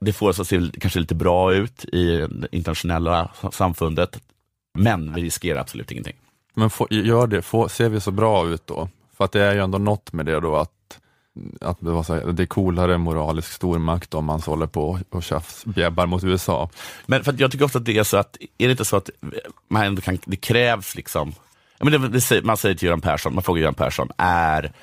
det 0.01 0.13
får 0.13 0.29
oss 0.29 0.39
att 0.39 0.47
se 0.47 0.61
kanske 0.79 0.99
lite 0.99 1.15
bra 1.15 1.53
ut 1.53 1.85
i 1.85 2.17
det 2.17 2.47
internationella 2.51 3.31
samfundet, 3.51 4.21
men 4.73 5.13
vi 5.13 5.21
riskerar 5.21 5.59
absolut 5.59 5.91
ingenting. 5.91 6.15
Men 6.53 6.69
få, 6.69 6.87
gör 6.89 7.27
det, 7.27 7.41
få, 7.41 7.69
ser 7.69 7.89
vi 7.89 7.99
så 7.99 8.11
bra 8.11 8.47
ut 8.47 8.67
då? 8.67 8.89
För 9.17 9.25
att 9.25 9.31
det 9.31 9.41
är 9.41 9.53
ju 9.53 9.59
ändå 9.59 9.77
något 9.77 10.13
med 10.13 10.25
det 10.25 10.39
då 10.39 10.55
att, 10.55 10.99
att 11.61 11.79
det, 11.79 11.91
var 11.91 12.03
så 12.03 12.13
här, 12.13 12.31
det 12.31 12.43
är 12.43 12.47
coolare 12.47 12.97
moralisk 12.97 13.51
stormakt 13.51 14.13
om 14.13 14.25
man 14.25 14.41
så 14.41 14.51
håller 14.51 14.67
på 14.67 14.99
och 15.09 15.23
tjafsbjäbbar 15.23 16.05
mot 16.05 16.23
USA. 16.23 16.69
Men 17.05 17.23
för 17.23 17.33
att 17.33 17.39
jag 17.39 17.51
tycker 17.51 17.65
ofta 17.65 17.79
att 17.79 17.85
det 17.85 17.97
är 17.97 18.03
så 18.03 18.17
att, 18.17 18.37
är 18.57 18.67
det 18.67 18.71
inte 18.71 18.85
så 18.85 18.97
att 18.97 19.09
man 19.67 19.83
ändå 19.83 20.01
kan, 20.01 20.17
det 20.25 20.37
krävs 20.37 20.95
liksom, 20.95 21.33
ja, 21.81 21.89
men 21.89 22.01
det, 22.01 22.07
det, 22.09 22.21
säger- 22.21 22.41
man 22.41 22.57
säger 22.57 22.75
till 22.75 22.85
Göran 22.85 23.01
Persson, 23.01 23.33
man 23.33 23.43
frågar 23.43 23.61
Göran 23.61 23.73
Persson, 23.73 24.09
är, 24.17 24.73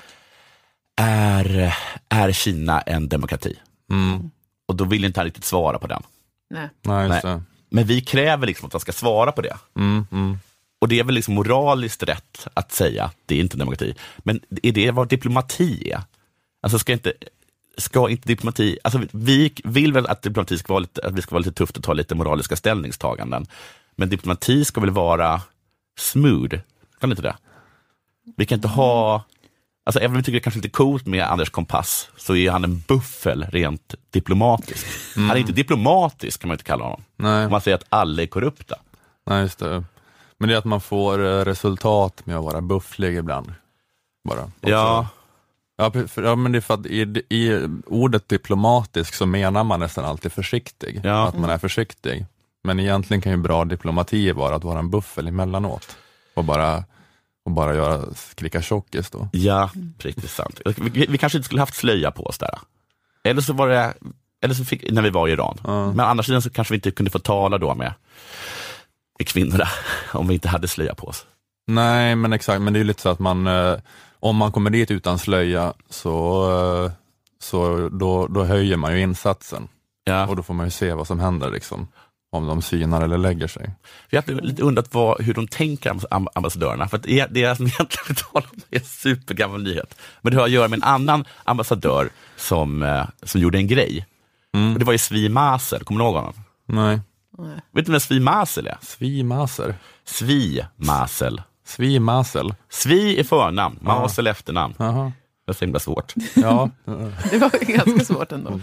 är, 0.97 1.75
är 2.09 2.33
Kina 2.33 2.81
en 2.81 3.09
demokrati? 3.09 3.59
Mm. 3.91 4.31
Och 4.69 4.77
då 4.77 4.85
vill 4.85 5.05
inte 5.05 5.21
han 5.21 5.25
riktigt 5.25 5.45
svara 5.45 5.79
på 5.79 5.87
den. 5.87 6.03
Nej. 6.51 6.69
Nej, 6.83 7.09
Nej. 7.25 7.41
Men 7.71 7.85
vi 7.85 8.01
kräver 8.01 8.47
liksom 8.47 8.67
att 8.67 8.73
han 8.73 8.81
ska 8.81 8.93
svara 8.93 9.33
på 9.33 9.43
det. 9.43 9.57
Mm, 9.77 10.07
mm. 10.13 10.39
Och 10.81 10.89
det 10.89 10.99
är 10.99 11.05
väl 11.05 11.15
liksom 11.15 11.35
moraliskt 11.35 12.03
rätt 12.03 12.49
att 12.55 12.73
säga 12.73 13.05
att 13.05 13.17
det 13.27 13.35
är 13.35 13.41
inte 13.41 13.57
demokrati. 13.57 13.95
Men 14.19 14.41
är 14.63 14.73
det 14.73 14.91
vad 14.91 15.09
diplomati 15.09 15.91
är? 15.91 16.03
Alltså 16.63 16.79
ska 16.79 16.93
inte, 16.93 17.13
ska 17.77 18.11
inte 18.11 18.29
diplomati, 18.29 18.79
alltså 18.85 19.01
vi 19.13 19.53
vill 19.65 19.93
väl 19.93 20.07
att 20.07 20.23
diplomati 20.23 20.59
ska 20.59 20.73
vara 20.73 20.81
lite, 20.81 21.07
att 21.07 21.13
vi 21.13 21.23
ska 21.23 21.31
vara 21.31 21.39
lite 21.39 21.53
tufft 21.53 21.77
och 21.77 21.83
ta 21.83 21.93
lite 21.93 22.15
moraliska 22.15 22.57
ställningstaganden. 22.57 23.47
Men 23.97 24.09
diplomati 24.09 24.65
ska 24.65 24.81
väl 24.81 24.91
vara 24.91 25.43
smooth? 25.99 26.59
Kan 27.01 27.11
inte 27.11 27.23
det? 27.23 27.37
Vi 28.37 28.47
kan 28.47 28.57
inte 28.57 28.69
ha, 28.69 29.25
Alltså 29.87 30.01
även 30.01 30.11
om 30.11 30.17
vi 30.17 30.23
tycker 30.23 30.33
det 30.33 30.39
är 30.39 30.43
kanske 30.43 30.59
lite 30.59 30.69
coolt 30.69 31.07
med 31.07 31.25
Anders 31.25 31.51
Kompass, 31.51 32.11
så 32.17 32.37
är 32.37 32.51
han 32.51 32.65
en 32.65 32.83
buffel 32.89 33.47
rent 33.53 33.95
diplomatiskt. 34.11 35.17
Han 35.17 35.31
är 35.31 35.37
inte 35.37 35.53
diplomatisk 35.53 36.41
kan 36.41 36.49
man 36.49 36.55
inte 36.55 36.65
kalla 36.65 36.85
honom. 36.85 37.03
Nej. 37.17 37.49
Man 37.49 37.61
säger 37.61 37.77
att 37.77 37.85
alla 37.89 38.23
är 38.23 38.27
korrupta. 38.27 38.77
Nej, 39.27 39.43
just 39.43 39.59
det. 39.59 39.85
Men 40.39 40.49
det 40.49 40.55
är 40.55 40.59
att 40.59 40.65
man 40.65 40.81
får 40.81 41.27
eh, 41.27 41.45
resultat 41.45 42.27
med 42.27 42.37
att 42.37 42.45
vara 42.45 42.61
bufflig 42.61 43.17
ibland. 43.17 43.55
Bara. 44.29 44.43
Också. 44.43 44.71
Ja, 44.71 45.09
Ja, 45.81 45.91
för, 46.09 46.23
ja, 46.23 46.37
men 46.37 46.53
det 46.53 46.59
är 46.59 46.61
för 46.61 46.75
att 46.75 46.87
i, 46.87 47.25
i 47.29 47.69
ordet 47.87 48.29
diplomatisk 48.29 49.15
så 49.15 49.27
menar 49.27 49.65
man 49.65 49.81
nästan 49.81 50.05
alltid 50.05 50.33
försiktig. 50.33 51.01
Ja. 51.05 51.29
Att 51.29 51.39
man 51.39 51.51
är 51.51 51.59
försiktig. 51.59 52.27
Men 52.65 52.81
egentligen 52.81 53.21
kan 53.21 53.33
ju 53.33 53.39
bra 53.39 53.65
diplomati 53.65 54.33
vara 54.33 54.57
att 54.57 54.65
vara 54.65 54.79
en 54.79 54.91
buffel 54.91 55.29
emellanåt. 55.29 55.97
Och 56.39 56.45
bara, 56.45 56.85
och 57.45 57.51
bara 57.53 57.75
göra, 57.75 58.15
skrika 58.15 58.63
tjockis 58.63 59.11
då. 59.11 59.29
ja 59.33 59.71
riktigt 59.99 60.31
sant. 60.31 60.61
Vi, 60.77 61.07
vi 61.07 61.19
kanske 61.19 61.39
inte 61.39 61.47
skulle 61.47 61.63
haft 61.63 61.75
slöja 61.75 62.11
på 62.11 62.27
oss 62.27 62.39
där. 62.39 62.59
Eller 63.25 63.43
så 63.43 63.53
var 63.53 63.69
det, 63.69 63.95
eller 64.43 64.55
så 64.55 64.65
fick, 64.65 64.91
när 64.91 65.03
vi 65.03 65.11
var 65.11 65.29
i 65.29 65.33
Iran. 65.33 65.59
Ja. 65.65 65.93
Men 65.93 66.01
annars 66.07 66.27
sidan 66.27 66.43
så 66.43 66.51
kanske 66.51 66.73
vi 66.73 66.77
inte 66.77 66.91
kunde 66.91 67.11
få 67.11 67.19
tala 67.19 67.59
då 67.59 67.75
med, 67.75 67.93
med 69.19 69.29
kvinnorna 69.29 69.69
om 70.13 70.29
vi 70.29 70.35
inte 70.35 70.49
hade 70.49 70.69
slöja 70.69 70.95
på 70.95 71.07
oss. 71.07 71.27
Nej, 71.67 72.17
men 72.17 72.33
exakt, 72.33 72.63
men 72.63 72.73
det 72.73 72.77
är 72.77 72.81
ju 72.81 72.87
lite 72.87 73.03
så 73.03 73.09
att 73.09 73.19
man, 73.19 73.47
eh, 73.47 73.77
om 74.21 74.37
man 74.37 74.53
kommer 74.53 74.71
dit 74.71 74.91
utan 74.91 75.19
slöja 75.19 75.73
så, 75.91 76.45
eh, 76.85 76.93
så 77.41 77.89
då, 77.89 78.27
då 78.27 78.45
höjer 78.45 78.77
man 78.77 78.93
ju 78.93 79.01
insatsen. 79.01 79.69
Ja. 80.05 80.27
Och 80.27 80.37
då 80.37 80.43
får 80.43 80.55
man 80.55 80.67
ju 80.67 80.71
se 80.71 80.93
vad 80.93 81.07
som 81.07 81.21
händer 81.21 81.51
liksom. 81.51 81.89
Om 82.31 82.47
de 82.47 82.63
synar 82.63 83.03
eller 83.03 83.19
lägger 83.19 83.47
sig. 83.47 83.71
Jag 84.11 84.23
har 84.23 84.33
lite 84.35 84.63
undrat 84.63 84.95
vad, 84.95 85.21
hur 85.23 85.35
de 85.35 85.49
tänker 85.49 85.91
am- 85.91 86.01
am- 86.11 86.29
ambassadörerna. 86.35 86.89
För 86.89 86.97
att 86.97 87.03
det, 87.03 87.27
det 87.31 87.57
som 87.57 87.67
egentligen 87.67 88.15
talar 88.33 88.47
om 88.53 88.61
är 88.71 88.79
en 88.79 88.85
supergammal 88.85 89.63
nyhet. 89.63 89.95
Men 90.23 90.33
det 90.33 90.39
har 90.39 90.45
att 90.45 90.51
göra 90.51 90.69
med 90.69 90.77
en 90.77 90.83
annan 90.83 91.25
ambassadör 91.45 92.09
som, 92.37 92.83
eh, 92.83 93.07
som 93.23 93.41
gjorde 93.41 93.59
en 93.59 93.67
grej. 93.67 94.07
Och 94.73 94.79
det 94.79 94.85
var 94.85 94.93
ju 94.93 94.99
Svi 94.99 95.29
Maser, 95.29 95.79
kommer 95.79 96.01
du 96.01 96.05
ihåg 96.07 96.15
honom? 96.15 96.35
Nej. 96.67 97.01
Vet 97.73 97.87
du 97.87 97.93
vem 97.93 98.01
Svi 98.01 98.21
Masel 98.21 98.67
är? 98.67 98.77
Svimaser. 98.81 99.75
Svi 100.05 100.63
Masel. 100.77 101.43
Svimasel. 101.67 102.55
Svi 102.71 103.21
är 103.21 103.25
förnamn, 103.25 103.79
Masel 103.83 104.27
efternamn. 104.27 104.75
Jaha. 104.79 105.13
Det 105.49 105.53
är 105.53 105.55
så 105.55 105.65
himla 105.65 105.79
svårt. 105.79 106.15
Ja. 106.35 106.71
Det 107.31 107.39
var 107.39 107.67
ganska 107.67 108.05
svårt 108.05 108.33
ändå. 108.33 108.61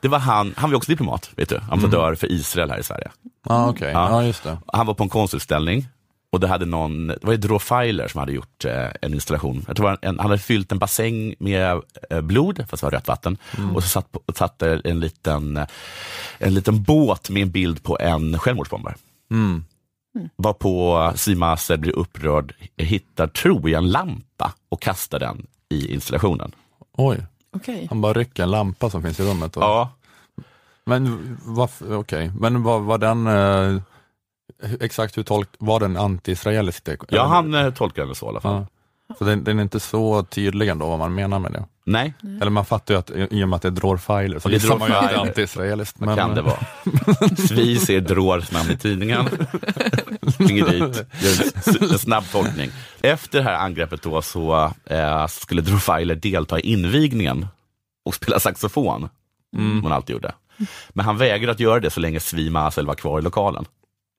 Det 0.00 0.08
var 0.08 0.18
han, 0.18 0.54
han 0.56 0.70
var 0.70 0.76
också 0.76 0.92
diplomat, 0.92 1.30
vet 1.36 1.48
du, 1.48 1.60
ambassadör 1.70 2.14
för 2.14 2.32
Israel 2.32 2.70
här 2.70 2.78
i 2.78 2.82
Sverige. 2.82 3.10
Ja, 3.48 3.68
okej. 3.68 3.90
Ja. 3.92 4.10
Ja, 4.10 4.24
just 4.24 4.42
det. 4.42 4.58
Han 4.66 4.86
var 4.86 4.94
på 4.94 5.02
en 5.02 5.08
konstutställning 5.08 5.88
och 6.32 6.40
det 6.40 6.48
hade 6.48 6.66
någon, 6.66 7.06
det 7.06 7.24
var 7.24 7.32
ju 7.32 7.58
Filer 7.58 8.08
som 8.08 8.18
hade 8.18 8.32
gjort 8.32 8.64
eh, 8.64 8.88
en 9.02 9.14
installation. 9.14 9.64
Jag 9.66 9.76
tror 9.76 9.86
var 9.86 9.98
en, 10.02 10.18
han 10.18 10.30
hade 10.30 10.42
fyllt 10.42 10.72
en 10.72 10.78
bassäng 10.78 11.34
med 11.38 11.82
eh, 12.10 12.20
blod, 12.20 12.64
fast 12.68 12.80
det 12.80 12.86
var 12.86 12.90
rött 12.90 13.08
vatten. 13.08 13.38
Och 13.74 13.82
så 13.82 13.88
satt, 13.88 14.16
satt 14.34 14.62
en 14.62 15.00
liten, 15.00 15.56
eh, 15.56 15.66
en 16.38 16.54
liten 16.54 16.82
båt 16.82 17.30
med 17.30 17.42
en 17.42 17.50
bild 17.50 17.82
på 17.82 17.98
en 18.00 18.38
självmordsbombare. 18.38 18.94
Mm. 19.30 19.64
Var 20.36 20.52
på 20.52 21.12
Simaser 21.16 21.76
blir 21.76 21.96
upprörd, 21.96 22.54
hittar, 22.76 23.26
tror 23.26 23.70
jag, 23.70 23.82
en 23.82 23.90
lampa 23.90 24.54
och 24.68 24.82
kastar 24.82 25.18
den 25.18 25.46
i 25.70 25.94
installationen. 25.94 26.52
Oj, 26.92 27.26
Okej. 27.56 27.86
han 27.90 28.00
bara 28.00 28.12
rycker 28.12 28.42
en 28.42 28.50
lampa 28.50 28.90
som 28.90 29.02
finns 29.02 29.20
i 29.20 29.24
rummet. 29.24 29.56
Och... 29.56 29.62
Ja, 29.62 29.92
Men 30.84 31.36
varför, 31.44 31.96
okej, 31.96 32.32
men 32.38 32.62
var, 32.62 32.80
var 32.80 32.98
den, 32.98 33.26
eh, 33.26 33.82
exakt 34.80 35.18
hur 35.18 35.22
tolk, 35.22 35.48
var 35.58 35.80
den 35.80 35.96
anti-israelisk? 35.96 36.88
ja 37.08 37.26
han 37.26 37.54
eh, 37.54 37.74
tolkar 37.74 38.06
det 38.06 38.14
så 38.14 38.26
i 38.26 38.28
alla 38.28 38.40
fall. 38.40 38.54
Ja. 38.54 38.66
Så 39.18 39.24
den, 39.24 39.44
den 39.44 39.58
är 39.58 39.62
inte 39.62 39.80
så 39.80 40.22
tydlig 40.22 40.68
ändå 40.68 40.88
vad 40.88 40.98
man 40.98 41.14
menar 41.14 41.38
med 41.38 41.52
det. 41.52 41.64
Nej, 41.84 42.14
Eller 42.40 42.50
man 42.50 42.64
fattar 42.64 42.94
ju 42.94 43.00
att 43.00 43.10
i 43.10 43.44
och 43.44 43.48
med 43.48 43.56
att 43.56 43.62
det 43.62 43.68
är 43.68 43.72
Dror-filer 43.72 44.38
så 44.38 44.48
Det 44.48 44.54
är 44.54 44.58
gissar 44.58 44.78
man 44.78 44.88
ju 44.88 44.94
att 44.94 45.08
det 45.08 45.14
är 45.14 45.18
anti-israeliskt. 45.18 45.96
vad 45.98 46.16
kan 46.18 46.34
det 46.34 46.42
vara? 46.42 46.58
Svi 47.48 47.76
ser 47.76 48.00
Drårs 48.00 48.50
namn 48.52 48.70
i 48.70 48.76
tidningen. 48.76 49.28
Springer 50.34 50.64
dit, 50.66 51.06
gör 51.20 51.92
en, 51.92 51.98
snabb 51.98 52.24
tolkning. 52.32 52.70
Efter 53.00 53.38
det 53.38 53.44
här 53.44 53.54
angreppet 53.54 54.02
då 54.02 54.22
så 54.22 54.72
eh, 54.84 55.26
skulle 55.26 55.62
Dror 55.62 55.78
Filer 55.78 56.14
delta 56.14 56.60
i 56.60 56.72
invigningen 56.72 57.46
och 58.04 58.14
spela 58.14 58.40
saxofon, 58.40 59.08
som 59.56 59.80
hon 59.82 59.92
alltid 59.92 60.14
gjorde. 60.14 60.32
Men 60.90 61.04
han 61.04 61.18
vägrade 61.18 61.52
att 61.52 61.60
göra 61.60 61.80
det 61.80 61.90
så 61.90 62.00
länge 62.00 62.20
Svi 62.20 62.50
Masel 62.50 62.86
var 62.86 62.94
kvar 62.94 63.18
i 63.18 63.22
lokalen. 63.22 63.64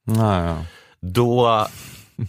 Nej, 0.05 0.43
ja. 0.45 0.57
Då 1.01 1.67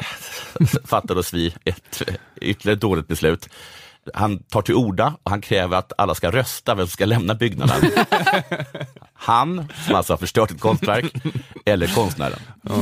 fattar 0.84 1.14
då 1.14 1.22
Svi 1.22 1.54
ett 1.64 2.02
ytterligare 2.40 2.78
dåligt 2.78 3.08
beslut. 3.08 3.48
Han 4.14 4.38
tar 4.38 4.62
till 4.62 4.74
orda 4.74 5.14
och 5.22 5.30
han 5.30 5.40
kräver 5.40 5.76
att 5.76 5.92
alla 5.98 6.14
ska 6.14 6.30
rösta 6.30 6.74
vem 6.74 6.86
som 6.86 6.92
ska 6.92 7.04
lämna 7.04 7.34
byggnaden. 7.34 7.90
Han, 9.14 9.68
som 9.86 9.94
alltså 9.94 10.12
har 10.12 10.18
förstört 10.18 10.50
ett 10.50 10.60
konstverk, 10.60 11.12
eller 11.64 11.86
konstnären. 11.86 12.38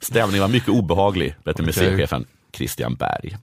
Stämningen 0.00 0.40
var 0.40 0.48
mycket 0.48 0.68
obehaglig, 0.68 1.34
berättar 1.44 1.64
museichefen 1.64 2.24
Christian 2.52 2.94
Berg. 2.94 3.36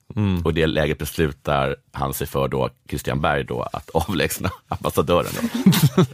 Och 0.43 0.51
i 0.51 0.53
det 0.53 0.67
läget 0.67 0.97
beslutar 0.97 1.75
han 1.91 2.13
sig 2.13 2.27
för 2.27 2.47
då, 2.47 2.69
Christian 2.89 3.21
Berg 3.21 3.43
då, 3.43 3.61
att 3.61 3.89
avlägsna 3.89 4.51
ambassadören. 4.67 5.31
Då. 5.33 6.05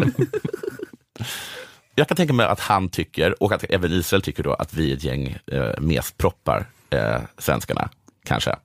Jag 2.01 2.07
kan 2.07 2.17
tänka 2.17 2.33
mig 2.33 2.45
att 2.45 2.59
han 2.59 2.89
tycker, 2.89 3.43
och 3.43 3.51
att 3.51 3.63
även 3.69 3.91
Israel 3.91 4.21
tycker 4.21 4.43
då, 4.43 4.53
att 4.53 4.73
vi 4.73 4.91
är 4.91 4.95
ett 4.95 5.03
gäng 5.03 5.37
eh, 5.47 5.79
mesproppar, 5.79 6.65
eh, 6.89 7.21
svenskarna, 7.37 7.89
kanske. 8.25 8.55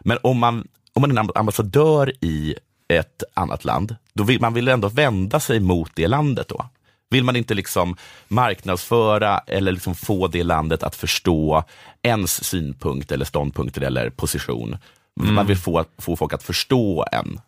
Men 0.00 0.18
om 0.22 0.38
man, 0.38 0.68
om 0.92 1.00
man 1.00 1.18
är 1.18 1.38
ambassadör 1.38 2.12
i 2.20 2.54
ett 2.88 3.22
annat 3.34 3.64
land, 3.64 3.96
då 4.12 4.24
vill 4.24 4.40
man 4.40 4.54
vill 4.54 4.68
ändå 4.68 4.88
vända 4.88 5.40
sig 5.40 5.60
mot 5.60 5.90
det 5.94 6.08
landet 6.08 6.48
då. 6.48 6.66
Vill 7.10 7.24
man 7.24 7.36
inte 7.36 7.54
liksom 7.54 7.96
marknadsföra 8.28 9.38
eller 9.38 9.72
liksom 9.72 9.94
få 9.94 10.26
det 10.26 10.42
landet 10.42 10.82
att 10.82 10.96
förstå 10.96 11.64
ens 12.02 12.44
synpunkt 12.44 13.12
eller 13.12 13.24
ståndpunkter 13.24 13.82
eller 13.82 14.10
position. 14.10 14.76
Man 15.20 15.46
vill 15.46 15.58
få, 15.58 15.84
få 15.98 16.16
folk 16.16 16.32
att 16.32 16.42
förstå 16.42 17.06
en. 17.12 17.40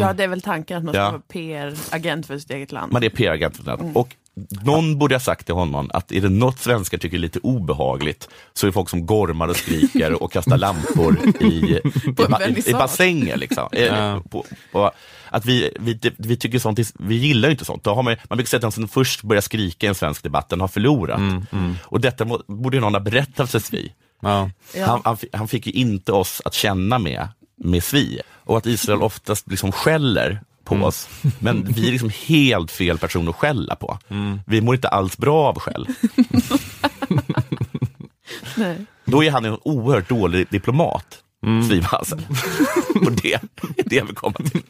Ja, 0.00 0.12
det 0.12 0.24
är 0.24 0.28
väl 0.28 0.42
tanken 0.42 0.76
att 0.78 0.84
man 0.84 0.94
ska 0.94 1.00
Ja. 1.02 1.10
vara 1.10 1.22
PR-agent 1.28 2.26
för 2.26 2.38
sitt 2.38 2.50
eget 2.50 2.72
land. 2.72 2.92
Man 2.92 3.02
är 3.02 3.08
PR-agent 3.08 3.56
för 3.56 3.64
det. 3.64 3.92
Och 3.94 4.16
någon 4.64 4.98
borde 4.98 5.14
ha 5.14 5.20
sagt 5.20 5.46
till 5.46 5.54
honom 5.54 5.90
att 5.94 6.12
är 6.12 6.20
det 6.20 6.28
något 6.28 6.58
svenskar 6.58 6.98
tycker 6.98 7.16
är 7.16 7.20
lite 7.20 7.38
obehagligt 7.38 8.28
så 8.52 8.66
är 8.66 8.68
det 8.68 8.72
folk 8.72 8.88
som 8.88 9.06
gormar 9.06 9.48
och 9.48 9.56
skriker 9.56 10.22
och 10.22 10.32
kastar 10.32 10.56
lampor 10.58 11.18
i, 11.40 11.44
i, 11.46 11.80
i, 12.66 12.72
bassänger. 12.72 13.36
Liksom. 13.36 13.68
Eh, 13.72 14.20
På, 14.20 14.44
på, 14.72 14.90
att 15.30 15.44
vi, 15.46 15.70
vi, 15.80 15.98
vi 16.18 16.36
tycker 16.36 16.58
sånt, 16.58 16.78
vi 16.98 17.14
gillar 17.14 17.48
ju 17.48 17.52
inte 17.52 17.64
sånt. 17.64 17.84
Då 17.84 17.94
har 17.94 18.02
man, 18.02 18.16
man 18.28 18.36
brukar 18.36 18.48
säga 18.48 18.58
att 18.58 18.62
den 18.62 18.72
som 18.72 18.88
först 18.88 19.22
börjar 19.22 19.40
skrika 19.40 19.86
i 19.86 19.88
en 19.88 19.94
svensk 19.94 20.22
debatt, 20.22 20.48
den 20.48 20.60
har 20.60 20.68
förlorat. 20.68 21.20
Och 21.82 22.00
detta 22.00 22.24
borde 22.46 22.76
ju 22.76 22.80
någon 22.80 22.94
ha 22.94 23.00
berättat 23.00 23.50
för 23.50 23.58
Svi. 23.58 23.92
Ja. 24.20 24.50
Ja. 24.76 24.86
Han, 24.86 25.00
han, 25.04 25.16
han 25.32 25.48
fick 25.48 25.66
ju 25.66 25.72
inte 25.72 26.12
oss 26.12 26.42
att 26.44 26.54
känna 26.54 26.98
med, 26.98 27.28
med 27.56 27.84
Svi. 27.84 28.20
Och 28.44 28.56
att 28.58 28.66
Israel 28.66 29.02
oftast 29.02 29.50
liksom 29.50 29.72
skäller 29.72 30.40
på 30.64 30.74
oss. 30.76 31.08
Men 31.38 31.64
vi 31.72 31.88
är 31.88 31.92
liksom 31.92 32.10
helt 32.26 32.70
fel 32.70 32.98
person 32.98 33.28
att 33.28 33.36
skälla 33.36 33.74
på. 33.76 33.98
Vi 34.46 34.60
mår 34.60 34.74
inte 34.74 34.88
alls 34.88 35.16
bra 35.18 35.48
av 35.48 35.58
skäll. 35.58 35.86
Då 39.04 39.24
är 39.24 39.30
han 39.30 39.44
en 39.44 39.58
oerhört 39.62 40.08
dålig 40.08 40.46
diplomat, 40.50 41.18
Svi 41.68 41.80
Hasen. 41.80 42.22
Och 43.06 43.12
det 43.12 43.34
är 43.34 43.40
det 43.84 43.96
jag 43.96 44.04
vill 44.04 44.14
komma 44.14 44.34
till. 44.34 44.62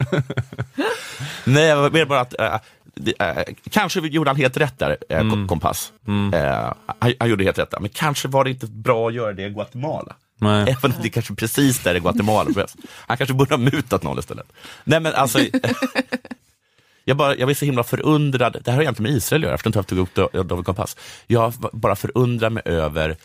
Nej, 1.43 1.63
jag 1.65 1.93
menar 1.93 2.05
bara 2.05 2.19
att 2.21 2.39
äh, 2.39 2.55
det, 2.95 3.13
äh, 3.19 3.43
kanske 3.71 3.99
gjorde 3.99 4.29
han 4.29 4.37
helt 4.37 4.57
rätt 4.57 4.79
där, 4.79 4.97
äh, 5.09 5.19
Kom- 5.19 5.47
Kompass. 5.47 5.93
Äh, 6.33 6.73
han, 6.99 7.13
han 7.19 7.29
gjorde 7.29 7.43
helt 7.43 7.59
rätt 7.59 7.71
där, 7.71 7.79
men 7.79 7.89
kanske 7.89 8.27
var 8.27 8.43
det 8.43 8.49
inte 8.49 8.67
bra 8.67 9.07
att 9.07 9.13
göra 9.13 9.33
det 9.33 9.45
i 9.45 9.49
Guatemala. 9.49 10.15
Nej. 10.37 10.61
Även 10.79 10.91
om 10.91 11.01
det 11.01 11.07
är 11.07 11.09
kanske 11.11 11.35
precis 11.35 11.79
där 11.83 11.95
i 11.95 11.99
Guatemala 11.99 12.49
behövs. 12.51 12.75
Han 13.07 13.17
kanske 13.17 13.33
borde 13.33 13.53
ha 13.53 13.57
mutat 13.57 14.03
någon 14.03 14.19
istället. 14.19 14.53
Nej 14.83 14.99
men 14.99 15.13
alltså, 15.13 15.39
jag, 17.05 17.17
bara, 17.17 17.35
jag 17.35 17.47
blir 17.47 17.55
så 17.55 17.65
himla 17.65 17.83
förundrad. 17.83 18.57
Det 18.63 18.71
här 18.71 18.75
har 18.75 18.81
egentligen 18.83 19.11
med 19.11 19.17
Israel 19.17 19.41
att 19.41 19.45
göra, 19.45 19.55
eftersom 19.55 19.73
jag 19.79 19.87
tog 19.87 19.99
upp 19.99 20.15
Do- 20.17 20.43
David 20.43 20.65
Kompass. 20.65 20.97
Jag 21.27 21.53
bara 21.71 21.95
förundrar 21.95 22.49
mig 22.49 22.63
över 22.65 23.15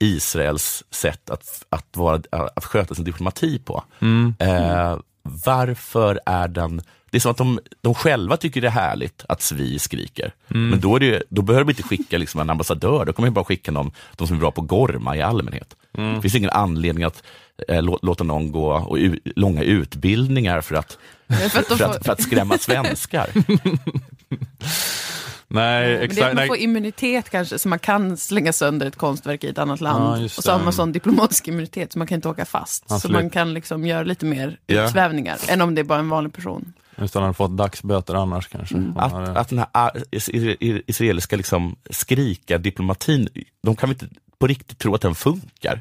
Israels 0.00 0.84
sätt 0.90 1.30
att, 1.30 1.64
att, 1.68 1.86
vara, 1.96 2.22
att 2.56 2.64
sköta 2.64 2.94
sin 2.94 3.04
diplomati 3.04 3.58
på. 3.58 3.84
Eh, 4.38 4.98
varför 5.22 6.20
är 6.26 6.48
den... 6.48 6.82
Det 7.10 7.16
är 7.18 7.20
som 7.20 7.30
att 7.30 7.36
de, 7.36 7.58
de 7.80 7.94
själva 7.94 8.36
tycker 8.36 8.60
det 8.60 8.66
är 8.66 8.70
härligt 8.70 9.24
att 9.28 9.42
Svi 9.42 9.78
skriker. 9.78 10.32
Men 10.48 10.80
då, 10.80 10.96
är 10.96 11.00
det, 11.00 11.22
då 11.28 11.42
behöver 11.42 11.64
de 11.64 11.70
inte 11.70 11.82
skicka 11.82 12.18
liksom 12.18 12.40
en 12.40 12.50
ambassadör, 12.50 13.04
då 13.04 13.12
kommer 13.12 13.26
de 13.28 13.34
bara 13.34 13.44
skicka 13.44 13.72
någon, 13.72 13.90
de 14.16 14.26
som 14.26 14.36
är 14.36 14.40
bra 14.40 14.50
på 14.50 14.60
gorma 14.60 15.16
i 15.16 15.22
allmänhet. 15.22 15.74
Det 15.92 16.22
finns 16.22 16.34
ingen 16.34 16.50
anledning 16.50 17.04
att 17.04 17.22
eh, 17.68 17.82
lå, 17.82 17.98
låta 18.02 18.24
någon 18.24 18.52
gå 18.52 18.72
och 18.72 18.96
u, 18.96 19.20
långa 19.24 19.62
utbildningar 19.62 20.60
för 20.60 20.74
att, 20.74 20.98
för 21.28 21.58
att 21.60 21.66
för 21.78 21.84
att, 21.84 22.04
för 22.06 22.12
att 22.12 22.22
skrämma 22.22 22.58
svenskar. 22.58 23.30
Nej, 25.50 25.82
Men 25.82 25.90
det 25.90 25.98
är 25.98 26.02
exakt. 26.02 26.26
att 26.28 26.34
man 26.34 26.46
får 26.46 26.56
immunitet 26.56 27.30
kanske, 27.30 27.58
så 27.58 27.68
man 27.68 27.78
kan 27.78 28.16
slänga 28.16 28.52
sönder 28.52 28.86
ett 28.86 28.96
konstverk 28.96 29.44
i 29.44 29.48
ett 29.48 29.58
annat 29.58 29.80
Ja, 29.80 29.84
land. 29.84 30.22
just 30.22 30.38
och 30.38 30.44
så 30.44 30.52
har 30.52 30.58
man 30.64 30.72
sån 30.72 30.92
diplomatisk 30.92 31.48
immunitet, 31.48 31.92
så 31.92 31.98
man 31.98 32.08
kan 32.08 32.16
inte 32.16 32.28
åka 32.28 32.44
fast. 32.44 32.84
Han 32.88 33.00
så 33.00 33.08
man 33.12 33.30
kan 33.30 33.54
liksom 33.54 33.86
göra 33.86 34.02
lite 34.02 34.26
mer 34.26 34.58
Ja. 34.66 34.84
utsvävningar, 34.84 35.38
än 35.48 35.60
om 35.60 35.74
det 35.74 35.80
är 35.80 35.84
bara 35.84 35.98
en 35.98 36.08
vanlig 36.08 36.32
person. 36.32 36.72
Just 37.00 37.14
han 37.14 37.22
hade 37.22 37.34
fått 37.34 37.56
dagsböter 37.56 38.14
annars 38.14 38.48
kanske. 38.48 38.74
Mm. 38.74 38.96
Att, 38.96 39.12
hade- 39.12 39.40
att 39.40 39.48
den 39.48 39.58
här 39.74 39.90
is- 40.10 40.28
is- 40.28 40.82
israeliska 40.86 41.36
liksom 41.36 41.76
skrika 41.90 42.58
diplomatin, 42.58 43.28
de 43.62 43.76
kan 43.76 43.88
väl 43.88 43.96
inte 44.02 44.16
på 44.38 44.46
riktigt 44.46 44.78
tro 44.78 44.94
att 44.94 45.00
den 45.00 45.14
funkar? 45.14 45.80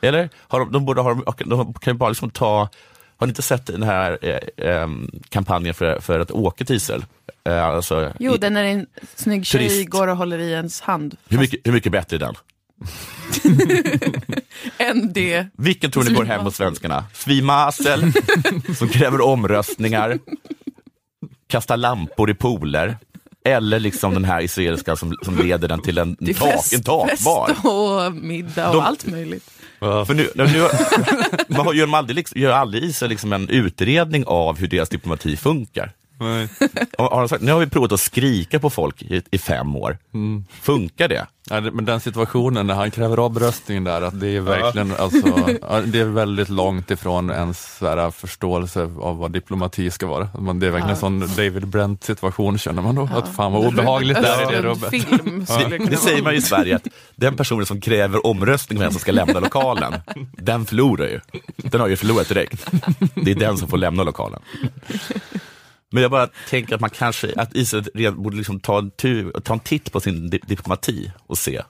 Eller? 0.00 0.28
Har 0.36 0.60
de, 0.60 0.72
de, 0.72 0.84
borde 0.84 1.00
ha, 1.00 1.14
de 1.46 1.74
kan 1.74 1.92
ju 1.94 1.98
bara 1.98 2.08
liksom 2.08 2.30
ta, 2.30 2.68
har 3.16 3.26
ni 3.26 3.30
inte 3.30 3.42
sett 3.42 3.66
den 3.66 3.82
här 3.82 4.18
eh, 4.22 4.70
em, 4.82 5.10
kampanjen 5.28 5.74
för, 5.74 6.00
för 6.00 6.20
att 6.20 6.30
åka 6.30 6.64
till 6.64 6.76
Israel? 6.76 7.04
Eh, 7.44 7.64
alltså, 7.64 8.12
Jo, 8.18 8.34
i- 8.34 8.38
den 8.38 8.56
är 8.56 8.64
en 8.64 8.86
snygg 9.14 9.46
tjej 9.46 9.68
Turist. 9.68 9.90
går 9.90 10.08
och 10.08 10.16
håller 10.16 10.38
i 10.38 10.50
ens 10.52 10.80
hand. 10.80 11.16
hur, 11.28 11.38
mycket, 11.38 11.60
hur 11.64 11.72
mycket 11.72 11.92
bättre 11.92 12.16
är 12.16 12.20
den? 12.20 12.34
Än 14.78 15.12
det. 15.12 15.46
Vilken 15.58 15.90
tror 15.90 16.04
ni 16.04 16.10
går 16.14 16.24
hem 16.24 16.40
hos 16.40 16.56
svenskarna? 16.56 17.04
Svimasel, 17.14 18.12
som 18.78 18.88
kräver 18.88 19.20
omröstningar, 19.20 20.18
kastar 21.48 21.76
lampor 21.76 22.30
i 22.30 22.34
pooler, 22.34 22.98
eller 23.44 23.80
liksom 23.80 24.14
den 24.14 24.24
här 24.24 24.40
israeliska 24.40 24.96
som, 24.96 25.14
som 25.24 25.38
leder 25.38 25.68
den 25.68 25.82
till 25.82 25.98
en, 25.98 26.16
Det 26.20 26.30
är 26.30 26.34
tak, 26.34 26.52
fest, 26.52 26.72
en 26.74 26.82
takbar. 26.82 27.48
fest 27.48 27.64
och 27.64 28.14
middag 28.14 28.68
och 28.68 28.74
De- 28.74 28.82
allt 28.84 29.06
möjligt. 29.06 29.50
För 29.80 30.14
nu, 30.14 30.30
nu, 30.34 30.68
man 31.48 31.76
gör, 31.76 31.94
aldrig, 31.96 32.14
liksom, 32.16 32.40
gör 32.40 32.52
aldrig 32.52 32.84
Israel 32.84 33.10
liksom 33.10 33.32
en 33.32 33.48
utredning 33.48 34.24
av 34.26 34.58
hur 34.58 34.66
deras 34.68 34.88
diplomati 34.88 35.36
funkar? 35.36 35.92
Nej. 36.20 36.48
Har, 36.98 37.28
sagt, 37.28 37.42
nu 37.42 37.52
har 37.52 37.60
vi 37.60 37.66
provat 37.66 37.92
att 37.92 38.00
skrika 38.00 38.58
på 38.60 38.70
folk 38.70 39.02
i, 39.02 39.22
i 39.30 39.38
fem 39.38 39.76
år. 39.76 39.98
Mm. 40.14 40.44
Funkar 40.62 41.08
det? 41.08 41.26
Ja, 41.50 41.60
men 41.60 41.84
den 41.84 42.00
situationen 42.00 42.66
när 42.66 42.74
han 42.74 42.90
kräver 42.90 43.18
omröstning 43.18 43.84
där, 43.84 44.02
att 44.02 44.20
det 44.20 44.36
är 44.36 44.40
verkligen, 44.40 44.94
alltså, 44.96 45.28
ja, 45.62 45.80
det 45.80 46.00
är 46.00 46.04
väldigt 46.04 46.48
långt 46.48 46.90
ifrån 46.90 47.30
ens 47.30 47.78
här, 47.80 48.10
förståelse 48.10 48.82
av 49.00 49.18
vad 49.18 49.32
diplomati 49.32 49.90
ska 49.90 50.06
vara. 50.06 50.28
Man- 50.38 50.60
Det 50.60 50.66
är 50.66 50.70
verkligen 50.70 50.90
en 50.90 50.96
sån 50.96 51.20
David 51.20 51.66
Brent 51.68 52.04
situation 52.04 52.58
känner 52.58 52.82
man 52.82 52.94
då, 52.94 53.08
att 53.14 53.28
fan 53.36 53.52
vad 53.52 53.66
obehagligt 53.66 54.22
det 54.22 54.28
är 54.28 54.52
i 54.52 54.54
det 54.56 54.62
rummet. 54.62 54.90
Film 54.90 55.44
det 55.70 55.78
Det, 55.90 55.96
säger 55.96 56.22
man 56.22 56.32
ju 56.32 56.38
i 56.38 56.42
Sverige, 56.42 56.76
att 56.76 56.86
den 57.16 57.36
personen 57.36 57.66
som 57.66 57.80
kräver 57.80 58.26
omröstning 58.26 58.78
om 58.78 58.82
vem 58.82 58.92
som 58.92 59.00
ska 59.00 59.12
lämna 59.12 59.40
lokalen, 59.40 59.94
den 60.32 60.66
förlorar 60.66 61.06
ju. 61.06 61.20
Den 61.56 61.80
har 61.80 61.88
ju 61.88 61.96
förlorat 61.96 62.28
direkt. 62.28 62.66
Det 63.14 63.30
är 63.30 63.34
den 63.34 63.56
som 63.58 63.68
får 63.68 63.78
lämna 63.78 64.02
lokalen. 64.02 64.40
Men 65.90 66.02
jag 66.02 66.10
bara 66.10 66.28
tänker 66.48 66.74
att 66.74 66.80
man 66.80 66.90
kanske, 66.90 67.32
att 67.36 67.56
Israel 67.56 68.14
borde 68.16 68.36
liksom 68.36 68.60
ta, 68.60 68.78
en 68.78 68.90
tur, 68.90 69.32
ta 69.32 69.52
en 69.52 69.60
titt 69.60 69.92
på 69.92 70.00
sin 70.00 70.30
di- 70.30 70.40
diplomati 70.46 71.12
och 71.26 71.38
se, 71.38 71.62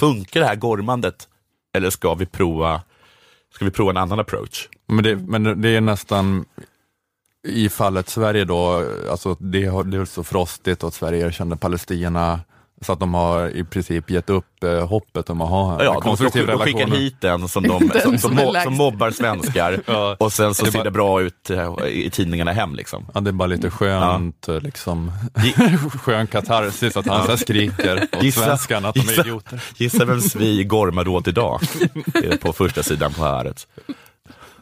funkar 0.00 0.40
det 0.40 0.46
här 0.46 0.56
gormandet? 0.56 1.28
Eller 1.74 1.90
ska 1.90 2.14
vi 2.14 2.26
prova, 2.26 2.82
ska 3.54 3.64
vi 3.64 3.70
prova 3.70 3.90
en 3.90 3.96
annan 3.96 4.20
approach? 4.20 4.68
Men 4.88 5.04
det, 5.04 5.16
men 5.16 5.62
det 5.62 5.68
är 5.68 5.80
nästan 5.80 6.44
i 7.48 7.68
fallet 7.68 8.08
Sverige 8.08 8.44
då, 8.44 8.86
alltså 9.10 9.36
det, 9.38 9.60
det 9.60 9.96
är 9.96 10.04
så 10.04 10.24
frostigt 10.24 10.84
och 10.84 10.94
Sverige 10.94 11.26
erkände 11.26 11.56
Palestina 11.56 12.40
så 12.86 12.92
att 12.92 13.00
de 13.00 13.14
har 13.14 13.48
i 13.48 13.64
princip 13.64 14.10
gett 14.10 14.30
upp 14.30 14.64
eh, 14.64 14.88
hoppet 14.88 15.30
om 15.30 15.40
att 15.40 15.48
ha 15.48 15.78
en 15.80 15.84
Ja, 15.84 15.92
de, 15.92 16.02
konstruktiv 16.02 16.46
de, 16.46 16.52
de 16.52 16.58
skickar 16.58 16.78
relation. 16.78 16.98
hit 17.00 17.20
den 17.20 17.48
som, 17.48 17.62
de, 17.62 17.88
Den 17.92 18.02
som, 18.02 18.18
som, 18.18 18.38
mo- 18.38 18.62
som 18.64 18.74
mobbar 18.76 19.10
svenskar 19.10 19.80
Ja. 19.86 20.16
och 20.18 20.32
sen 20.32 20.54
så 20.54 20.64
Det 20.64 20.70
ser 20.70 20.78
bara- 20.78 20.84
det 20.84 20.90
bra 20.90 21.20
ut 21.22 21.50
eh, 21.50 21.74
i 21.86 22.10
tidningarna 22.12 22.52
hem. 22.52 22.74
Liksom. 22.74 23.06
Ja, 23.14 23.20
det 23.20 23.30
är 23.30 23.32
bara 23.32 23.46
lite 23.46 23.70
skönt, 23.70 24.48
eh, 24.48 24.60
liksom, 24.60 25.12
skön 26.02 26.26
katarsis 26.26 26.96
att 26.96 27.06
han 27.06 27.26
här 27.28 27.36
skriker 27.36 27.96
åt 28.16 28.22
Gissa- 28.22 28.44
svenskarna 28.44 28.88
att 28.88 28.94
de 28.94 29.00
är 29.00 29.04
gissa- 29.04 29.20
idioter. 29.22 29.62
Gissa 29.76 30.04
vem 30.04 30.20
vi 30.36 30.64
gormar 30.64 31.08
åt 31.08 31.28
idag? 31.28 31.60
Är 32.14 32.36
på 32.36 32.52
första 32.52 32.82
sidan 32.82 33.12
på 33.12 33.22
Haaretz. 33.22 33.66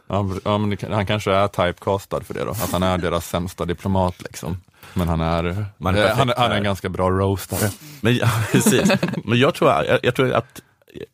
Ja, 0.09 0.59
men 0.59 0.76
han 0.92 1.06
kanske 1.06 1.32
är 1.32 1.48
typecastad 1.48 2.20
för 2.20 2.34
det 2.34 2.44
då, 2.44 2.50
att 2.50 2.72
han 2.72 2.82
är 2.82 2.98
deras 2.98 3.28
sämsta 3.28 3.64
diplomat 3.64 4.22
liksom. 4.22 4.56
Men 4.94 5.09
han 5.09 5.20
är, 5.20 5.66
Man 5.78 5.94
är 5.94 6.04
eh, 6.06 6.16
han, 6.16 6.32
han 6.36 6.52
är 6.52 6.56
en 6.56 6.64
ganska 6.64 6.88
bra 6.88 7.11
roastare. 7.11 7.70
Men, 8.00 8.16
ja, 8.16 8.28
precis. 8.52 8.92
Men 9.24 9.38
jag 9.38 9.54
tror, 9.54 9.70
jag, 9.70 9.98
jag 10.02 10.14
tror 10.14 10.32
att 10.32 10.61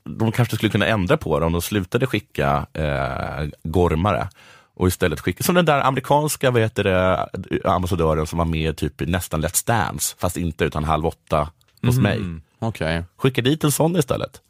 de 0.04 0.32
kanske 0.32 0.56
skulle 0.56 0.70
kunna 0.70 0.86
ändra 0.86 1.16
på 1.16 1.40
det 1.40 1.46
om 1.46 1.52
de 1.52 1.62
slutade 1.62 2.06
skicka 2.06 2.66
eh, 2.72 3.48
gormare 3.62 4.28
och 4.76 4.88
istället 4.88 5.20
skicka, 5.20 5.44
som 5.44 5.54
den 5.54 5.64
där 5.64 5.80
amerikanska 5.80 6.50
vad 6.50 6.62
heter 6.62 6.84
det, 6.84 7.28
ambassadören 7.64 8.26
som 8.26 8.38
var 8.38 8.46
med 8.46 8.76
typ 8.76 9.00
nästan 9.00 9.44
Let's 9.44 9.66
Dance, 9.66 10.14
fast 10.18 10.36
inte 10.36 10.64
utan 10.64 10.84
Halv 10.84 11.06
åtta 11.06 11.50
hos 11.82 11.98
mig. 11.98 12.16
Mm, 12.16 12.42
Okej, 12.58 13.04
Skicka 13.16 13.42
dit 13.42 13.64
en 13.64 13.72
sån 13.72 13.96
istället, 13.96 14.40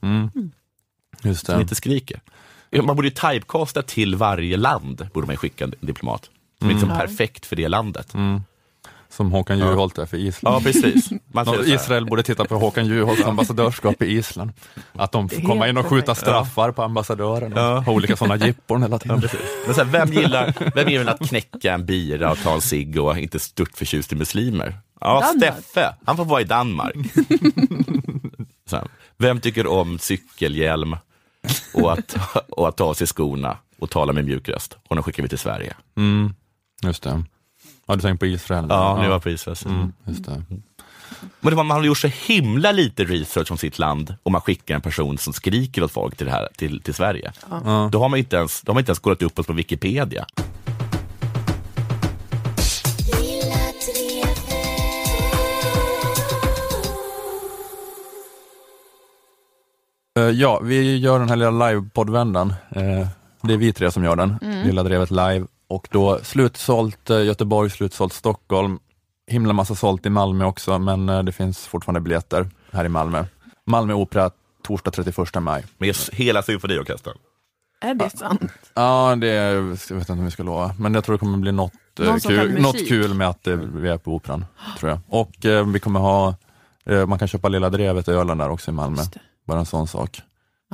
just 1.23 1.47
som 1.47 1.55
det. 1.55 1.61
inte 1.63 1.75
skriker. 1.75 2.21
Man 2.83 2.97
borde 2.97 3.09
ju 3.09 3.15
typecasta 3.15 3.83
till 3.83 4.15
varje 4.17 4.57
land, 4.57 5.09
borde 5.15 5.27
man 5.27 5.37
skicka 5.37 5.65
en 5.65 5.75
diplomat. 5.81 6.31
Som 6.59 6.69
är 6.69 6.73
liksom 6.73 6.89
perfekt 6.89 7.47
för 7.47 7.57
det 7.57 7.69
landet. 7.69 8.13
Som 9.09 9.33
Håkan 9.33 9.59
Juholt 9.59 9.99
är 9.99 10.07
för 10.07 10.17
Island. 10.17 10.57
Ja, 10.57 10.61
precis. 10.61 11.11
Israel 11.67 12.07
borde 12.07 12.23
titta 12.23 12.45
på 12.45 12.55
Håkan 12.59 12.87
Juholts 12.87 13.25
ambassadörskap 13.25 14.03
i 14.03 14.07
Island. 14.07 14.53
Att 14.93 15.13
de 15.13 15.29
får 15.29 15.43
komma 15.43 15.69
in 15.69 15.77
och 15.77 15.87
skjuta 15.87 16.15
straffar 16.15 16.73
på 16.73 16.83
ambassadören 16.83 17.53
och 17.53 17.59
Ja. 17.59 17.79
ha 17.79 17.93
olika 17.93 18.17
sådana 18.17 18.47
jippon 18.47 18.83
hela 18.83 18.99
tiden. 18.99 19.23
Men 19.67 19.75
så 19.75 19.85
här, 19.85 19.91
vem, 19.91 20.13
gillar, 20.13 20.71
vem 20.75 20.89
gillar 20.89 21.13
att 21.15 21.29
knäcka 21.29 21.73
en 21.75 21.87
bira 21.87 22.31
och 22.31 22.39
ta 22.43 22.55
en 22.55 22.61
cigg 22.61 23.01
och 23.01 23.19
inte 23.19 23.39
stört 23.39 23.77
förtjust 23.77 24.13
i 24.13 24.17
muslimer? 24.17 24.75
Ja, 25.01 25.21
Danmark. 25.21 25.55
Steffe, 25.65 25.95
han 26.05 26.17
får 26.17 26.25
vara 26.25 26.41
i 26.41 26.45
Danmark. 26.45 26.95
Så 28.71 28.77
här, 28.77 28.87
vem 29.19 29.41
tycker 29.41 29.67
om 29.67 29.99
cykelhjälm 29.99 30.97
och 31.75 31.93
att, 31.93 32.17
och 32.49 32.69
att 32.69 32.77
ta 32.77 32.85
av 32.85 32.95
sig 32.95 33.07
skorna 33.07 33.57
och 33.79 33.91
tala 33.91 34.13
med 34.13 34.25
mjuk 34.25 34.49
röst? 34.49 34.77
Honom 34.89 35.05
skickar 35.05 35.23
vi 35.23 35.29
till 35.29 35.39
Sverige. 35.39 35.75
Mm, 35.97 36.35
just 36.83 37.03
det. 37.03 37.25
Ja, 37.87 37.97
du 37.97 38.01
tänker 38.01 38.19
på 38.19 38.27
Israel? 38.27 38.67
Ja, 38.69 38.99
nu 39.03 39.09
var 39.09 39.19
på 39.19 39.31
Israel. 39.31 39.57
Mm, 39.67 39.93
just 40.07 40.25
det. 40.25 40.43
Men 41.41 41.51
det 41.51 41.57
var, 41.57 41.65
man 41.65 41.77
har 41.77 41.85
gjort 41.85 41.99
så 41.99 42.09
himla 42.09 42.73
lite 42.73 43.05
research 43.05 43.51
om 43.51 43.59
sitt 43.59 43.79
land 43.79 44.15
och 44.23 44.33
man 44.33 44.41
skickar 44.41 44.75
en 44.75 44.81
person 44.81 45.19
som 45.19 45.33
skriker 45.33 45.83
åt 45.83 45.93
folk 45.93 46.17
till, 46.17 46.27
det 46.27 46.33
här, 46.33 46.49
till, 46.57 46.81
till 46.83 46.95
Sverige. 46.95 47.33
Ja. 47.51 47.89
Då 47.93 48.01
har 48.01 48.09
man 48.09 48.19
inte 48.19 48.37
ens, 48.37 48.63
då 48.63 48.71
har 48.71 48.75
man 48.75 48.81
inte 48.81 48.91
ens 48.91 48.99
kollat 48.99 49.23
upp 49.23 49.39
oss 49.39 49.47
på 49.47 49.53
Wikipedia. 49.53 50.27
Ja, 60.31 60.61
vi 60.63 60.97
gör 60.99 61.19
den 61.19 61.29
här 61.29 61.37
lilla 61.37 61.51
live-poddvändan. 61.51 62.55
Eh, 62.71 63.07
Det 63.43 63.53
är 63.53 63.57
vi 63.59 63.73
tre 63.73 63.91
som 63.91 64.05
gör 64.05 64.17
den, 64.17 64.39
Lilla 64.65 64.83
Drevet 64.83 65.11
live. 65.11 65.47
Och 65.69 65.89
då 65.91 66.19
slutsålt 66.23 67.11
eh, 67.11 67.23
Göteborg, 67.25 67.71
slutsålt 67.71 68.13
Stockholm, 68.13 68.79
himla 69.27 69.53
massa 69.53 69.75
sålt 69.75 70.07
i 70.07 70.11
Malmö 70.11 70.45
också, 70.45 70.79
men 70.79 71.09
eh, 71.09 71.23
det 71.23 71.33
finns 71.33 71.67
fortfarande 71.67 72.01
biljetter 72.01 72.49
här 72.73 72.85
i 72.85 72.89
Malmö. 72.89 73.25
Malmö 73.67 73.95
Opera, 73.95 74.31
torsdag 74.67 74.91
31 74.91 75.17
maj. 75.43 75.65
Med 75.79 75.95
hela 76.13 76.43
symfoniorkestern. 76.43 77.17
Är 77.81 77.95
det 77.95 78.11
sant? 78.11 78.53
Ja, 78.75 79.17
det 79.21 79.29
är, 79.29 79.55
jag 79.55 79.63
vet 79.65 79.91
inte 79.91 80.13
om 80.13 80.25
vi 80.25 80.31
ska 80.31 80.43
lova, 80.43 80.75
men 80.79 80.95
jag 80.95 81.05
tror 81.05 81.15
det 81.15 81.19
kommer 81.21 81.39
bli 81.39 81.53
något, 81.53 81.73
eh, 82.01 82.17
kul, 82.17 82.63
något 82.63 82.89
kul 82.89 83.15
med 83.15 83.29
att 83.29 83.47
eh, 83.47 83.55
vi 83.57 83.89
är 83.89 83.99
på 83.99 84.15
Operan. 84.15 84.45
tror 84.79 84.91
jag. 84.91 84.99
Och 85.09 85.45
eh, 85.47 85.67
vi 85.67 85.81
kommer 85.81 86.01
ha, 86.01 86.35
eh, 86.87 87.07
man 87.07 87.19
kan 87.19 87.29
köpa 87.29 87.49
Lilla 87.49 87.71
Drevet 87.71 88.09
ölen 88.09 88.39
där 88.39 88.49
också 88.51 88.71
i 88.71 88.75
Malmö. 88.75 89.03
Bara 89.45 89.59
en 89.59 89.67
sån 89.67 89.89
sak. 89.89 90.21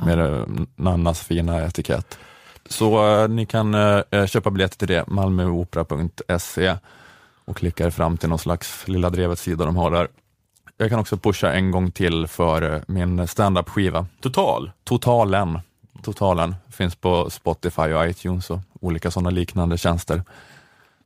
Med 0.05 0.19
eh, 0.19 0.45
Nannas 0.75 1.19
fina 1.21 1.65
etikett. 1.65 2.19
Så 2.65 3.07
eh, 3.21 3.27
ni 3.29 3.45
kan 3.45 3.73
eh, 3.73 4.25
köpa 4.25 4.49
biljetter 4.51 4.77
till 4.77 4.87
det, 4.87 5.07
malmöopera.se 5.07 6.77
och 7.45 7.57
klicka 7.57 7.85
er 7.85 7.89
fram 7.89 8.17
till 8.17 8.29
någon 8.29 8.39
slags 8.39 8.87
Lilla 8.87 9.09
Drevet-sida 9.09 9.65
de 9.65 9.75
har 9.75 9.91
där. 9.91 10.07
Jag 10.77 10.89
kan 10.89 10.99
också 10.99 11.17
pusha 11.17 11.53
en 11.53 11.71
gång 11.71 11.91
till 11.91 12.27
för 12.27 12.73
eh, 12.73 12.81
min 12.87 13.27
standup-skiva. 13.27 14.05
Total. 14.21 14.71
Totalen. 14.83 15.59
Totalen 16.03 16.55
finns 16.69 16.95
på 16.95 17.29
Spotify 17.29 17.81
och 17.81 18.07
iTunes 18.09 18.49
och 18.49 18.59
olika 18.79 19.11
sådana 19.11 19.29
liknande 19.29 19.77
tjänster. 19.77 20.23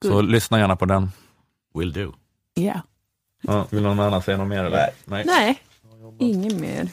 Så 0.01 0.09
Good. 0.13 0.29
lyssna 0.29 0.59
gärna 0.59 0.75
på 0.75 0.85
den. 0.85 1.11
Will 1.73 1.93
do. 1.93 2.13
Ja. 2.53 2.81
Ja, 3.41 3.65
vill 3.69 3.83
någon 3.83 3.99
annan 3.99 4.21
säga 4.21 4.37
något 4.37 4.47
mer? 4.47 4.63
Eller? 4.63 4.89
Nej. 5.05 5.23
Nej, 5.25 5.61
inget 6.19 6.59
mer. 6.59 6.89